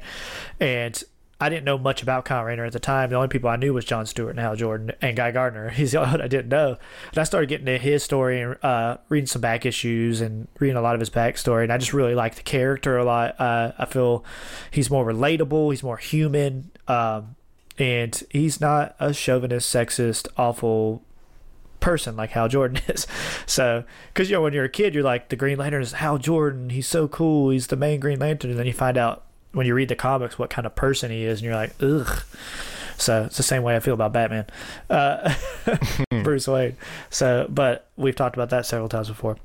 And 0.59 1.03
I 1.39 1.49
didn't 1.49 1.65
know 1.65 1.77
much 1.77 2.01
about 2.01 2.23
Kyle 2.23 2.45
Rayner 2.45 2.63
at 2.63 2.71
the 2.71 2.79
time. 2.79 3.09
The 3.09 3.17
only 3.17 3.27
people 3.27 3.49
I 3.49 3.57
knew 3.57 3.73
was 3.73 3.83
John 3.83 4.05
Stewart 4.05 4.31
and 4.31 4.39
Hal 4.39 4.55
Jordan 4.55 4.93
and 5.01 5.17
Guy 5.17 5.31
Gardner. 5.31 5.69
He's 5.71 5.91
the 5.91 5.99
only 5.99 6.11
one 6.11 6.21
I 6.21 6.27
didn't 6.27 6.47
know. 6.47 6.77
And 7.09 7.17
I 7.17 7.23
started 7.23 7.49
getting 7.49 7.67
into 7.67 7.81
his 7.81 8.03
story 8.03 8.41
and 8.41 8.57
uh, 8.63 8.97
reading 9.09 9.27
some 9.27 9.41
back 9.41 9.65
issues 9.65 10.21
and 10.21 10.47
reading 10.59 10.77
a 10.77 10.81
lot 10.81 10.95
of 10.95 11.01
his 11.01 11.09
backstory. 11.09 11.63
And 11.63 11.73
I 11.73 11.77
just 11.77 11.93
really 11.93 12.15
like 12.15 12.35
the 12.35 12.43
character 12.43 12.97
a 12.97 13.03
lot. 13.03 13.39
Uh, 13.39 13.73
I 13.77 13.85
feel 13.85 14.23
he's 14.71 14.89
more 14.89 15.05
relatable. 15.05 15.71
He's 15.71 15.83
more 15.83 15.97
human. 15.97 16.71
Um, 16.87 17.35
and 17.77 18.23
he's 18.29 18.61
not 18.61 18.95
a 18.99 19.13
chauvinist, 19.13 19.73
sexist, 19.73 20.29
awful 20.37 21.03
person 21.81 22.15
like 22.15 22.29
Hal 22.31 22.47
Jordan 22.47 22.81
is. 22.87 23.05
So, 23.45 23.83
because 24.13 24.29
you 24.29 24.37
know, 24.37 24.41
when 24.41 24.53
you're 24.53 24.63
a 24.63 24.69
kid, 24.69 24.95
you're 24.95 25.03
like, 25.03 25.27
the 25.27 25.35
Green 25.35 25.57
Lantern 25.57 25.81
is 25.81 25.91
Hal 25.91 26.17
Jordan. 26.17 26.69
He's 26.69 26.87
so 26.87 27.09
cool. 27.09 27.49
He's 27.49 27.67
the 27.67 27.75
main 27.75 27.99
Green 27.99 28.19
Lantern. 28.19 28.51
And 28.51 28.59
then 28.59 28.67
you 28.67 28.73
find 28.73 28.97
out 28.97 29.24
when 29.55 29.65
you 29.65 29.73
read 29.73 29.89
the 29.89 29.95
comics 29.95 30.37
what 30.37 30.49
kind 30.49 30.65
of 30.65 30.75
person 30.75 31.09
he 31.11 31.23
is, 31.23 31.39
and 31.39 31.45
you're 31.45 31.55
like, 31.55 31.73
ugh. 31.81 32.23
So 32.97 33.23
it's 33.23 33.37
the 33.37 33.43
same 33.43 33.63
way 33.63 33.75
I 33.75 33.79
feel 33.79 33.93
about 33.93 34.13
Batman, 34.13 34.45
uh, 34.89 35.33
Bruce 36.23 36.47
Wayne. 36.47 36.77
So, 37.09 37.45
but 37.49 37.89
we've 37.97 38.15
talked 38.15 38.35
about 38.35 38.49
that 38.51 38.65
several 38.65 38.87
times 38.87 39.09
before. 39.09 39.37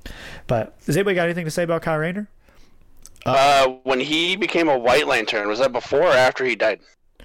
But 0.47 0.79
does 0.85 0.97
anybody 0.97 1.17
got 1.17 1.25
anything 1.25 1.47
to 1.47 1.51
say 1.51 1.65
about 1.65 1.83
Kyle 1.83 1.99
Rayner? 1.99 2.29
Uh, 3.27 3.69
when 3.83 4.01
he 4.01 4.37
became 4.37 4.69
a 4.69 4.79
White 4.79 5.07
Lantern, 5.07 5.49
was 5.49 5.59
that 5.59 5.73
before 5.73 6.03
or 6.03 6.13
after 6.13 6.45
he 6.45 6.55
died? 6.55 6.81
Uh, 7.21 7.25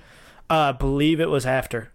I 0.50 0.72
believe 0.74 1.20
it 1.20 1.30
was 1.30 1.46
after. 1.46 1.92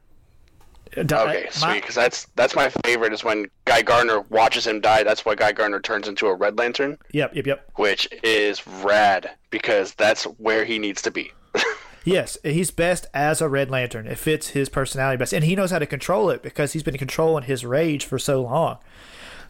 Okay, 0.96 1.46
sweet. 1.50 1.80
Because 1.80 1.94
that's 1.94 2.26
that's 2.36 2.54
my 2.54 2.68
favorite 2.84 3.12
is 3.12 3.22
when 3.22 3.48
Guy 3.64 3.82
Gardner 3.82 4.20
watches 4.22 4.66
him 4.66 4.80
die. 4.80 5.02
That's 5.02 5.24
why 5.24 5.34
Guy 5.34 5.52
Gardner 5.52 5.80
turns 5.80 6.08
into 6.08 6.26
a 6.26 6.34
Red 6.34 6.58
Lantern. 6.58 6.98
Yep, 7.12 7.36
yep, 7.36 7.46
yep. 7.46 7.70
Which 7.76 8.08
is 8.22 8.66
rad 8.66 9.30
because 9.50 9.94
that's 9.94 10.24
where 10.24 10.64
he 10.64 10.78
needs 10.78 11.02
to 11.02 11.10
be. 11.10 11.32
yes, 12.04 12.36
he's 12.42 12.70
best 12.70 13.06
as 13.14 13.40
a 13.40 13.48
Red 13.48 13.70
Lantern. 13.70 14.06
It 14.06 14.18
fits 14.18 14.48
his 14.48 14.68
personality 14.68 15.16
best, 15.16 15.32
and 15.32 15.44
he 15.44 15.54
knows 15.54 15.70
how 15.70 15.78
to 15.78 15.86
control 15.86 16.30
it 16.30 16.42
because 16.42 16.72
he's 16.72 16.82
been 16.82 16.98
controlling 16.98 17.44
his 17.44 17.64
rage 17.64 18.04
for 18.04 18.18
so 18.18 18.42
long. 18.42 18.78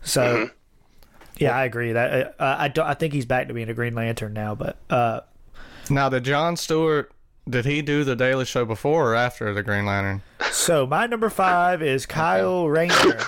So, 0.03 0.22
mm-hmm. 0.22 0.55
yeah, 1.38 1.57
I 1.57 1.64
agree. 1.64 1.92
That 1.92 2.35
uh, 2.38 2.57
I 2.59 2.68
don't. 2.68 2.87
I 2.87 2.94
think 2.94 3.14
he's 3.14 3.26
back 3.26 3.48
to 3.48 3.55
being 3.55 3.68
a 3.70 3.74
Green 3.74 3.94
Lantern 3.94 4.35
now. 4.35 4.55
But 4.55 4.76
uh, 4.90 5.20
now, 5.88 6.11
the 6.11 6.20
John 6.20 6.57
Stewart 6.57 7.12
did 7.51 7.65
he 7.65 7.83
do 7.83 8.05
the 8.05 8.17
Daily 8.17 8.45
Show 8.45 8.65
before 8.65 9.13
or 9.13 9.15
after 9.15 9.53
the 9.53 9.63
Green 9.63 9.87
Lantern? 9.87 10.23
So 10.53 10.87
my 10.87 11.07
number 11.07 11.31
five 11.31 11.83
is 11.83 12.07
Kyle 12.07 12.69
Rayner. 12.69 12.95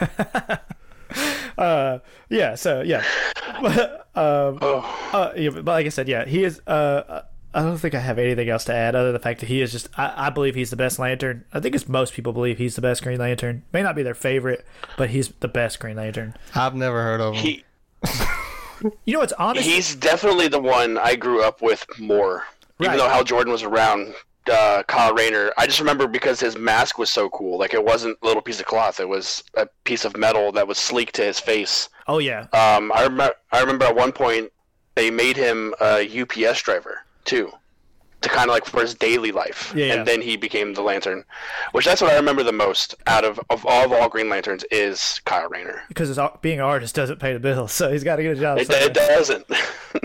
uh, 1.58 1.98
yeah. 2.28 2.54
So 2.54 2.82
yeah. 2.82 3.04
um, 4.14 4.58
uh, 4.62 5.32
yeah, 5.36 5.50
but 5.50 5.66
like 5.66 5.86
I 5.86 5.90
said, 5.90 6.08
yeah, 6.08 6.24
he 6.24 6.44
is. 6.44 6.60
Uh, 6.66 7.22
I 7.52 7.62
don't 7.62 7.78
think 7.78 7.94
I 7.94 8.00
have 8.00 8.18
anything 8.18 8.48
else 8.48 8.64
to 8.66 8.74
add 8.74 8.94
other 8.94 9.06
than 9.06 9.14
the 9.14 9.18
fact 9.18 9.40
that 9.40 9.46
he 9.46 9.60
is 9.60 9.72
just. 9.72 9.88
I, 9.98 10.26
I 10.26 10.30
believe 10.30 10.54
he's 10.54 10.70
the 10.70 10.76
best 10.76 10.98
Lantern. 10.98 11.44
I 11.52 11.60
think 11.60 11.74
it's 11.74 11.88
most 11.88 12.14
people 12.14 12.32
believe 12.32 12.58
he's 12.58 12.76
the 12.76 12.82
best 12.82 13.02
Green 13.02 13.18
Lantern. 13.18 13.64
May 13.72 13.82
not 13.82 13.96
be 13.96 14.02
their 14.02 14.14
favorite, 14.14 14.64
but 14.96 15.10
he's 15.10 15.28
the 15.40 15.48
best 15.48 15.80
Green 15.80 15.96
Lantern. 15.96 16.34
I've 16.54 16.74
never 16.74 17.02
heard 17.02 17.20
of 17.20 17.34
him. 17.34 17.42
He, 17.42 17.64
you 19.04 19.14
know, 19.14 19.22
it's 19.22 19.32
honest. 19.34 19.66
He's 19.66 19.94
definitely 19.94 20.48
the 20.48 20.60
one 20.60 20.98
I 20.98 21.16
grew 21.16 21.42
up 21.42 21.62
with 21.62 21.86
more. 21.98 22.44
Right. 22.78 22.86
Even 22.86 22.98
though 22.98 23.08
Hal 23.08 23.24
Jordan 23.24 23.52
was 23.52 23.62
around, 23.62 24.14
uh, 24.50 24.82
Kyle 24.86 25.12
Rayner, 25.14 25.52
I 25.58 25.66
just 25.66 25.80
remember 25.80 26.06
because 26.06 26.40
his 26.40 26.56
mask 26.56 26.98
was 26.98 27.10
so 27.10 27.28
cool. 27.30 27.58
Like 27.58 27.74
it 27.74 27.84
wasn't 27.84 28.18
a 28.22 28.26
little 28.26 28.42
piece 28.42 28.60
of 28.60 28.66
cloth; 28.66 29.00
it 29.00 29.08
was 29.08 29.44
a 29.54 29.66
piece 29.84 30.04
of 30.04 30.16
metal 30.16 30.52
that 30.52 30.66
was 30.66 30.78
sleek 30.78 31.12
to 31.12 31.22
his 31.22 31.38
face. 31.38 31.88
Oh 32.08 32.18
yeah. 32.18 32.46
Um, 32.52 32.90
I 32.94 33.02
remember. 33.02 33.34
I 33.52 33.60
remember 33.60 33.84
at 33.84 33.96
one 33.96 34.12
point 34.12 34.50
they 34.94 35.10
made 35.10 35.36
him 35.36 35.74
a 35.80 36.22
UPS 36.22 36.62
driver 36.62 37.00
too. 37.24 37.52
To 38.22 38.28
kind 38.28 38.48
of 38.50 38.54
like 38.54 38.66
for 38.66 38.80
his 38.80 38.94
daily 38.94 39.32
life. 39.32 39.72
Yeah, 39.74 39.86
yeah. 39.86 39.94
And 39.94 40.06
then 40.06 40.20
he 40.20 40.36
became 40.36 40.74
the 40.74 40.82
Lantern, 40.82 41.24
which 41.72 41.84
that's 41.86 42.00
what 42.02 42.12
I 42.12 42.16
remember 42.16 42.42
the 42.42 42.52
most 42.52 42.94
out 43.06 43.24
of 43.24 43.40
of 43.50 43.64
all 43.66 43.84
of 43.84 43.92
all 43.92 44.08
Green 44.08 44.28
Lanterns 44.28 44.64
is 44.70 45.20
Kyle 45.24 45.48
Rayner. 45.48 45.82
because 45.88 46.08
his, 46.08 46.18
being 46.42 46.58
an 46.58 46.64
artist 46.64 46.94
doesn't 46.94 47.18
pay 47.20 47.32
the 47.32 47.40
bills, 47.40 47.72
so 47.80 47.90
he's 47.90 48.04
got 48.04 48.16
to 48.16 48.22
get 48.22 48.36
a 48.36 48.40
job. 48.40 48.58
It, 48.58 48.70
it 48.70 48.94
doesn't. 48.94 49.46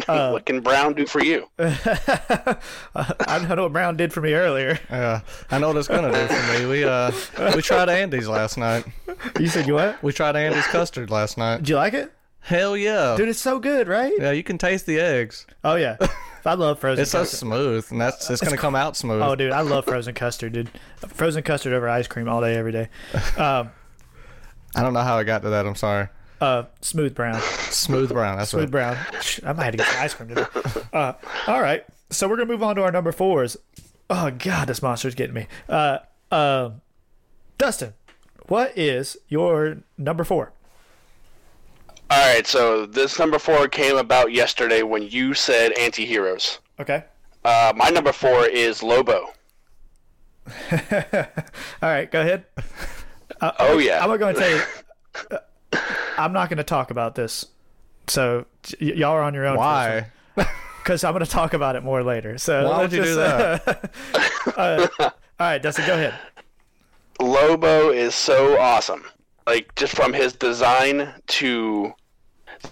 Uh, 0.07 0.31
what 0.31 0.47
can 0.47 0.61
Brown 0.61 0.93
do 0.95 1.05
for 1.05 1.23
you? 1.23 1.47
I 1.59 2.57
I 2.95 3.39
don't 3.39 3.55
know 3.55 3.63
what 3.63 3.73
Brown 3.73 3.95
did 3.97 4.11
for 4.11 4.19
me 4.19 4.33
earlier. 4.33 4.79
Yeah, 4.89 5.21
I 5.51 5.59
know 5.59 5.67
what 5.67 5.77
it's 5.77 5.87
gonna 5.87 6.11
do 6.11 6.25
for 6.27 6.59
me. 6.59 6.65
We 6.65 6.83
uh, 6.83 7.11
we 7.55 7.61
tried 7.61 7.89
Andy's 7.89 8.27
last 8.27 8.57
night. 8.57 8.83
You 9.39 9.47
said 9.47 9.67
you 9.67 9.75
what? 9.75 10.01
We 10.01 10.11
tried 10.11 10.35
Andy's 10.35 10.65
custard 10.67 11.11
last 11.11 11.37
night. 11.37 11.57
Did 11.57 11.69
you 11.69 11.75
like 11.75 11.93
it, 11.93 12.11
Hell 12.39 12.75
yeah, 12.75 13.15
dude? 13.15 13.29
It's 13.29 13.39
so 13.39 13.59
good, 13.59 13.87
right? 13.87 14.11
yeah. 14.17 14.31
You 14.31 14.41
can 14.43 14.57
taste 14.57 14.87
the 14.87 14.99
eggs. 14.99 15.45
Oh 15.63 15.75
yeah, 15.75 15.97
I 16.45 16.53
love 16.53 16.79
frozen. 16.79 17.01
It's 17.01 17.11
so 17.11 17.23
smooth, 17.23 17.87
and 17.91 17.99
that's 17.99 18.29
it's 18.29 18.41
gonna 18.41 18.57
come 18.57 18.75
out 18.75 18.95
smooth. 18.95 19.21
Oh, 19.21 19.35
dude, 19.35 19.51
I 19.51 19.61
love 19.61 19.85
frozen 19.85 20.13
custard, 20.13 20.53
dude. 20.53 20.69
Frozen 21.07 21.43
custard 21.43 21.73
over 21.73 21.89
ice 21.89 22.07
cream 22.07 22.29
all 22.29 22.41
day, 22.41 22.55
every 22.55 22.71
day. 22.71 22.89
Um, 23.37 23.71
I 24.75 24.81
don't 24.83 24.93
know 24.93 25.01
how 25.01 25.17
I 25.17 25.23
got 25.23 25.41
to 25.43 25.49
that. 25.49 25.65
I'm 25.65 25.75
sorry. 25.75 26.07
uh, 26.41 26.63
smooth 26.81 27.15
brown, 27.15 27.39
Smooth 27.69 28.09
brown. 28.11 28.37
That's 28.37 28.51
smooth 28.51 28.69
brown. 28.71 28.97
I 29.43 29.53
might 29.53 29.63
have 29.65 29.71
to 29.71 29.77
get 29.77 29.87
some 29.87 30.01
ice 30.01 30.13
cream 30.13 30.29
today. 30.29 30.45
Uh, 30.93 31.13
all 31.47 31.61
right, 31.61 31.85
so 32.09 32.27
we're 32.27 32.35
gonna 32.37 32.51
move 32.51 32.63
on 32.63 32.75
to 32.75 32.83
our 32.83 32.91
number 32.91 33.11
fours. 33.11 33.57
Oh 34.09 34.29
God, 34.31 34.67
this 34.67 34.81
monster's 34.81 35.15
getting 35.15 35.33
me. 35.33 35.47
Uh, 35.67 35.99
um, 36.31 36.81
Dustin, 37.57 37.93
what 38.47 38.77
is 38.77 39.17
your 39.29 39.77
number 39.97 40.23
four? 40.23 40.51
All 42.11 42.33
right, 42.35 42.45
so 42.45 42.85
this 42.85 43.17
number 43.17 43.39
four 43.39 43.67
came 43.67 43.97
about 43.97 44.31
yesterday 44.31 44.83
when 44.83 45.03
you 45.03 45.33
said 45.33 45.71
anti-heroes. 45.73 46.59
Okay. 46.79 47.03
Uh, 47.43 47.73
my 47.75 47.89
number 47.89 48.11
four 48.11 48.45
is 48.45 48.83
Lobo. 48.83 49.33
All 50.71 50.79
right, 51.81 52.09
go 52.11 52.21
ahead. 52.21 52.45
Oh 53.59 53.79
yeah. 53.79 54.03
I'm 54.05 54.17
going 54.19 54.35
to 54.35 54.39
tell 54.41 54.49
you. 54.51 54.61
uh, 55.31 55.77
I'm 56.17 56.31
not 56.31 56.49
going 56.49 56.57
to 56.57 56.63
talk 56.63 56.91
about 56.91 57.15
this. 57.15 57.45
So 58.07 58.45
y- 58.79 58.93
y'all 58.95 59.11
are 59.13 59.23
on 59.23 59.33
your 59.33 59.45
own. 59.47 59.57
Why? 59.57 60.07
Because 60.85 61.03
I'm 61.03 61.13
going 61.13 61.25
to 61.25 61.31
talk 61.31 61.53
about 61.55 61.75
it 61.75 61.81
more 61.81 62.03
later. 62.03 62.37
So 62.37 62.69
Why 62.69 62.81
would 62.83 62.93
you 62.93 63.03
do 63.03 63.15
just- 63.15 64.55
uh, 64.55 64.87
all 64.99 65.11
right, 65.39 65.57
Dustin, 65.59 65.87
go 65.87 65.95
ahead. 65.95 66.13
Lobo 67.19 67.89
is 67.89 68.13
so 68.13 68.59
awesome. 68.59 69.03
Like 69.47 69.73
just 69.75 69.95
from 69.95 70.13
his 70.13 70.33
design 70.33 71.13
to 71.27 71.93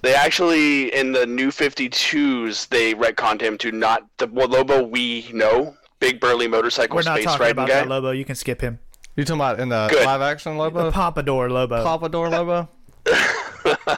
they 0.01 0.15
actually 0.15 0.93
in 0.93 1.11
the 1.11 1.25
new 1.25 1.49
52s 1.49 2.67
they 2.69 2.95
retconned 2.95 3.41
him 3.41 3.57
to 3.59 3.71
not 3.71 4.03
the 4.17 4.27
well, 4.27 4.47
Lobo 4.47 4.83
we 4.83 5.29
know, 5.33 5.75
big 5.99 6.19
burly 6.19 6.47
motorcycle 6.47 6.95
We're 6.95 7.03
not 7.03 7.15
space 7.17 7.25
talking 7.25 7.39
riding 7.41 7.51
about 7.57 7.67
guy. 7.67 7.75
that 7.81 7.87
Lobo. 7.89 8.11
You 8.11 8.25
can 8.25 8.35
skip 8.35 8.61
him. 8.61 8.79
You 9.15 9.23
talking 9.23 9.39
about 9.41 9.59
in 9.59 9.69
the 9.69 9.87
Good. 9.89 10.05
live 10.05 10.21
action 10.21 10.57
Lobo? 10.57 10.89
Pompadour 10.91 11.49
Lobo. 11.49 11.83
Pompadour 11.83 12.29
Lobo? 12.29 12.69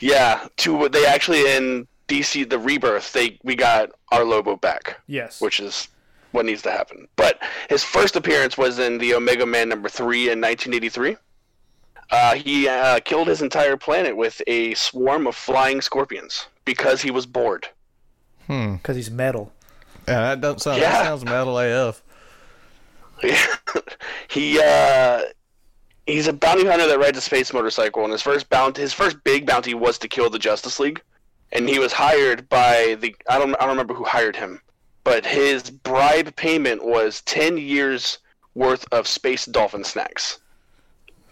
Yeah, 0.00 0.46
to 0.58 0.88
they 0.88 1.04
actually 1.06 1.40
in 1.56 1.88
DC 2.06 2.48
the 2.48 2.58
Rebirth 2.58 3.12
they 3.12 3.38
we 3.42 3.56
got 3.56 3.90
our 4.12 4.24
Lobo 4.24 4.56
back. 4.56 5.00
yes. 5.06 5.40
which 5.40 5.58
is 5.60 5.88
what 6.30 6.44
needs 6.46 6.62
to 6.62 6.70
happen. 6.70 7.08
But 7.16 7.40
his 7.68 7.82
first 7.82 8.14
appearance 8.14 8.56
was 8.56 8.78
in 8.78 8.98
the 8.98 9.14
Omega 9.14 9.44
Man 9.46 9.68
number 9.68 9.88
three 9.88 10.30
in 10.30 10.40
1983. 10.40 11.16
Uh, 12.10 12.34
he 12.34 12.68
uh, 12.68 13.00
killed 13.00 13.28
his 13.28 13.42
entire 13.42 13.76
planet 13.76 14.16
with 14.16 14.40
a 14.46 14.74
swarm 14.74 15.26
of 15.26 15.34
flying 15.34 15.80
scorpions 15.80 16.46
because 16.64 17.02
he 17.02 17.10
was 17.10 17.26
bored. 17.26 17.68
Because 18.46 18.96
he's 18.96 19.10
metal. 19.10 19.52
Yeah, 20.06 20.20
that 20.20 20.40
doesn't 20.40 20.60
sound. 20.60 20.80
Yeah. 20.80 20.90
That 20.90 21.04
sounds 21.04 21.24
metal 21.24 21.58
AF. 21.58 22.02
he 24.28 24.60
uh, 24.62 25.22
he's 26.06 26.28
a 26.28 26.32
bounty 26.32 26.64
hunter 26.64 26.86
that 26.86 26.98
rides 26.98 27.18
a 27.18 27.20
space 27.20 27.52
motorcycle, 27.52 28.04
and 28.04 28.12
his 28.12 28.22
first 28.22 28.48
bounty, 28.48 28.80
his 28.80 28.92
first 28.92 29.22
big 29.24 29.46
bounty 29.46 29.74
was 29.74 29.98
to 29.98 30.08
kill 30.08 30.30
the 30.30 30.38
Justice 30.38 30.80
League, 30.80 31.02
and 31.52 31.68
he 31.68 31.78
was 31.78 31.92
hired 31.92 32.48
by 32.48 32.96
the 33.00 33.14
I 33.28 33.38
don't 33.38 33.54
I 33.56 33.60
don't 33.60 33.70
remember 33.70 33.94
who 33.94 34.04
hired 34.04 34.36
him, 34.36 34.60
but 35.04 35.26
his 35.26 35.70
bribe 35.70 36.34
payment 36.36 36.84
was 36.84 37.20
ten 37.22 37.58
years 37.58 38.18
worth 38.54 38.86
of 38.92 39.06
space 39.06 39.44
dolphin 39.44 39.84
snacks, 39.84 40.38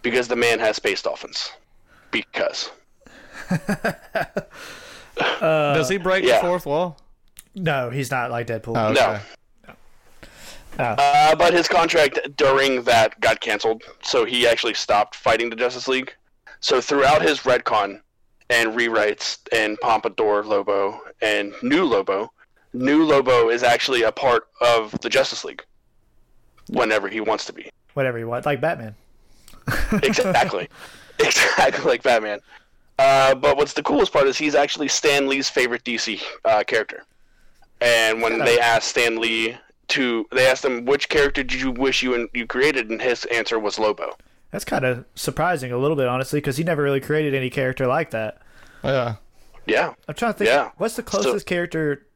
because 0.09 0.29
the 0.29 0.37
man 0.37 0.57
has 0.59 0.77
space 0.77 1.01
dolphins, 1.01 1.51
because 2.11 2.71
Does 5.17 5.89
he 5.89 5.97
break 5.97 6.23
yeah. 6.23 6.35
the 6.35 6.47
fourth 6.47 6.65
wall? 6.65 6.97
No, 7.55 7.89
he's 7.89 8.09
not 8.09 8.31
like 8.31 8.47
Deadpool. 8.47 8.77
Oh, 8.77 8.93
no. 8.93 9.19
okay. 9.69 9.73
Uh, 10.79 11.35
but 11.35 11.53
his 11.53 11.67
contract 11.67 12.19
during 12.37 12.83
that 12.83 13.19
got 13.19 13.41
canceled, 13.41 13.83
so 14.01 14.23
he 14.23 14.47
actually 14.47 14.75
stopped 14.75 15.15
fighting 15.15 15.49
the 15.49 15.57
Justice 15.57 15.89
League. 15.89 16.15
So 16.61 16.79
throughout 16.79 17.21
his 17.21 17.39
retcon 17.39 17.99
and 18.49 18.69
rewrites 18.71 19.39
and 19.51 19.77
Pompadour 19.81 20.43
Lobo 20.43 21.01
and 21.21 21.53
New 21.61 21.83
Lobo, 21.83 22.31
New 22.73 23.03
Lobo 23.03 23.49
is 23.49 23.61
actually 23.61 24.03
a 24.03 24.11
part 24.11 24.47
of 24.61 24.91
the 25.01 25.09
Justice 25.09 25.43
League 25.43 25.65
whenever 26.69 27.09
he 27.09 27.19
wants 27.19 27.45
to 27.45 27.53
be. 27.53 27.69
Whatever 27.93 28.19
you 28.19 28.27
want. 28.27 28.45
Like 28.45 28.61
Batman. 28.61 28.95
Exactly. 30.03 30.69
exactly 31.19 31.83
like 31.83 32.03
Batman. 32.03 32.39
Uh, 32.99 33.35
but 33.35 33.57
what's 33.57 33.73
the 33.73 33.83
coolest 33.83 34.11
part 34.11 34.27
is 34.27 34.37
he's 34.37 34.55
actually 34.55 34.87
Stan 34.87 35.27
Lee's 35.27 35.49
favorite 35.49 35.83
DC 35.83 36.21
uh, 36.45 36.63
character. 36.63 37.03
And 37.79 38.21
when 38.21 38.39
they 38.39 38.59
asked 38.59 38.87
Stan 38.87 39.17
Lee 39.17 39.55
to, 39.89 40.25
they 40.31 40.47
asked 40.47 40.65
him 40.65 40.85
which 40.85 41.09
character 41.09 41.43
did 41.43 41.61
you 41.61 41.71
wish 41.71 42.01
you 42.01 42.27
you 42.33 42.47
created, 42.47 42.89
and 42.89 43.01
his 43.01 43.25
answer 43.25 43.59
was 43.59 43.77
Lobo. 43.77 44.17
That's 44.51 44.65
kind 44.65 44.85
of 44.85 45.05
surprising 45.13 45.71
a 45.71 45.77
little 45.77 45.95
bit, 45.95 46.07
honestly, 46.07 46.39
because 46.39 46.57
he 46.57 46.63
never 46.63 46.81
really 46.81 47.01
created 47.01 47.35
any 47.35 47.49
character 47.49 47.85
like 47.85 48.11
that. 48.11 48.41
Yeah. 48.83 49.15
Yeah, 49.67 49.93
I'm 50.07 50.15
trying 50.15 50.33
to 50.33 50.37
think. 50.39 50.47
Yeah. 50.47 50.71
What's 50.77 50.95
the 50.95 51.03
closest 51.03 51.45
character 51.45 52.07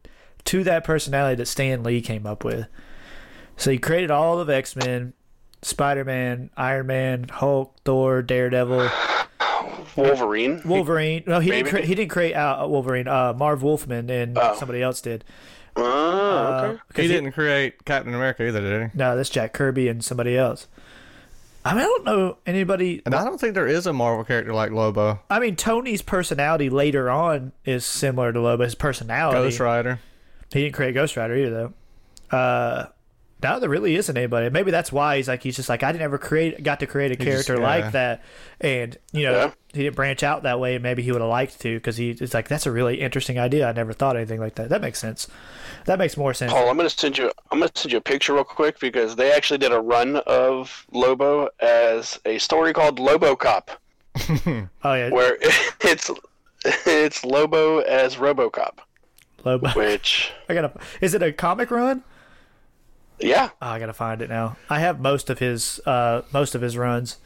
to 0.45 0.63
that 0.63 0.83
personality 0.85 1.35
that 1.35 1.47
Stan 1.47 1.83
Lee 1.83 2.01
came 2.01 2.25
up 2.25 2.43
with? 2.45 2.65
So 3.57 3.71
he 3.71 3.77
created 3.77 4.09
all 4.09 4.39
of 4.39 4.49
X 4.49 4.75
Men, 4.75 5.13
Spider 5.61 6.03
Man, 6.03 6.49
Iron 6.57 6.87
Man, 6.87 7.27
Hulk, 7.29 7.75
Thor, 7.85 8.21
Daredevil, 8.21 8.89
Wolverine. 9.95 10.61
Wolverine. 10.65 11.23
No, 11.27 11.39
he 11.39 11.51
didn't. 11.51 11.69
Cre- 11.69 11.77
he 11.85 11.95
didn't 11.95 12.11
create 12.11 12.33
uh, 12.33 12.65
Wolverine. 12.67 13.07
Uh, 13.07 13.33
Marv 13.33 13.61
Wolfman 13.63 14.09
and 14.09 14.37
Oh. 14.37 14.55
somebody 14.57 14.81
else 14.81 15.01
did. 15.01 15.23
Oh, 15.75 15.83
Uh, 15.83 16.77
He 16.95 17.07
didn't 17.07 17.31
create 17.31 17.85
Captain 17.85 18.13
America 18.13 18.45
either, 18.47 18.59
did 18.61 18.91
he? 18.91 18.97
No, 18.97 19.15
that's 19.15 19.29
Jack 19.29 19.53
Kirby 19.53 19.87
and 19.87 20.03
somebody 20.03 20.37
else. 20.37 20.67
I 21.63 21.73
mean, 21.73 21.83
I 21.83 21.85
don't 21.85 22.05
know 22.05 22.37
anybody. 22.47 23.01
And 23.05 23.13
I 23.13 23.23
don't 23.23 23.39
think 23.39 23.53
there 23.53 23.67
is 23.67 23.85
a 23.85 23.93
Marvel 23.93 24.23
character 24.23 24.51
like 24.53 24.71
Lobo. 24.71 25.19
I 25.29 25.39
mean, 25.39 25.55
Tony's 25.55 26.01
personality 26.01 26.69
later 26.71 27.09
on 27.09 27.51
is 27.65 27.85
similar 27.85 28.33
to 28.33 28.41
Lobo. 28.41 28.63
His 28.63 28.73
personality. 28.75 29.37
Ghost 29.37 29.59
Rider. 29.59 29.99
He 30.51 30.63
didn't 30.63 30.73
create 30.75 30.93
Ghost 30.93 31.15
Rider 31.15 31.35
either, 31.35 31.71
though. 32.31 32.35
Uh, 32.37 32.85
now 33.41 33.59
there 33.59 33.69
really 33.69 33.95
isn't 33.95 34.15
anybody. 34.15 34.49
Maybe 34.49 34.71
that's 34.71 34.91
why 34.91 35.17
he's 35.17 35.27
like 35.27 35.41
he's 35.43 35.55
just 35.55 35.69
like 35.69 35.83
I 35.83 35.91
didn't 35.91 36.03
ever 36.03 36.17
create 36.17 36.61
got 36.63 36.79
to 36.81 36.87
create 36.87 37.11
a 37.11 37.15
just- 37.15 37.27
character 37.27 37.55
yeah. 37.55 37.61
like 37.61 37.91
that, 37.93 38.23
and 38.59 38.97
you 39.11 39.23
know 39.23 39.31
Yeah. 39.33 39.51
he 39.73 39.83
didn't 39.83 39.95
branch 39.95 40.23
out 40.23 40.43
that 40.43 40.59
way. 40.59 40.75
and 40.75 40.83
Maybe 40.83 41.01
he 41.03 41.11
would 41.11 41.21
have 41.21 41.29
liked 41.29 41.59
to 41.61 41.75
because 41.77 41.97
he 41.97 42.11
it's 42.11 42.33
like 42.33 42.47
that's 42.47 42.65
a 42.65 42.71
really 42.71 43.01
interesting 43.01 43.39
idea. 43.39 43.67
I 43.67 43.71
never 43.73 43.93
thought 43.93 44.15
anything 44.15 44.39
like 44.39 44.55
that. 44.55 44.69
That 44.69 44.81
makes 44.81 44.99
sense. 44.99 45.27
That 45.85 45.97
makes 45.97 46.15
more 46.17 46.33
sense. 46.33 46.51
Paul, 46.51 46.69
I'm 46.69 46.77
gonna 46.77 46.89
send 46.89 47.17
you. 47.17 47.31
I'm 47.51 47.59
gonna 47.59 47.71
send 47.73 47.91
you 47.91 47.97
a 47.97 48.01
picture 48.01 48.33
real 48.33 48.43
quick 48.43 48.79
because 48.79 49.15
they 49.15 49.31
actually 49.31 49.57
did 49.57 49.71
a 49.71 49.79
run 49.81 50.17
of 50.27 50.85
Lobo 50.91 51.49
as 51.59 52.19
a 52.25 52.37
story 52.37 52.73
called 52.73 52.99
Lobo 52.99 53.35
Cop, 53.35 53.71
Oh 54.45 54.93
yeah, 54.93 55.09
where 55.09 55.37
it's 55.81 56.11
it's 56.85 57.25
Lobo 57.25 57.79
as 57.79 58.17
RoboCop, 58.17 58.77
Lobo. 59.43 59.69
which 59.71 60.31
I 60.49 60.53
gotta. 60.53 60.71
Is 61.01 61.13
it 61.15 61.23
a 61.23 61.31
comic 61.31 61.71
run? 61.71 62.03
Yeah, 63.21 63.49
Oh, 63.61 63.67
I 63.67 63.79
gotta 63.79 63.93
find 63.93 64.21
it 64.21 64.29
now. 64.29 64.57
I 64.69 64.79
have 64.79 64.99
most 64.99 65.29
of 65.29 65.39
his 65.39 65.79
uh 65.85 66.21
most 66.33 66.55
of 66.55 66.61
his 66.61 66.77
runs. 66.77 67.17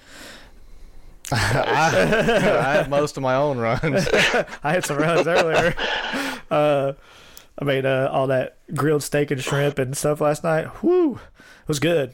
I 1.31 2.73
have 2.77 2.89
most 2.89 3.17
of 3.17 3.23
my 3.23 3.35
own 3.35 3.57
runs. 3.57 4.07
I 4.63 4.71
had 4.73 4.85
some 4.85 4.97
runs 4.97 5.27
earlier. 5.27 5.75
Uh, 6.51 6.93
I 7.57 7.65
made 7.65 7.87
uh, 7.87 8.07
all 8.13 8.27
that 8.27 8.59
grilled 8.75 9.01
steak 9.01 9.31
and 9.31 9.41
shrimp 9.43 9.79
and 9.79 9.97
stuff 9.97 10.21
last 10.21 10.43
night. 10.43 10.65
Whew, 10.83 11.15
it 11.15 11.67
was 11.67 11.79
good. 11.79 12.13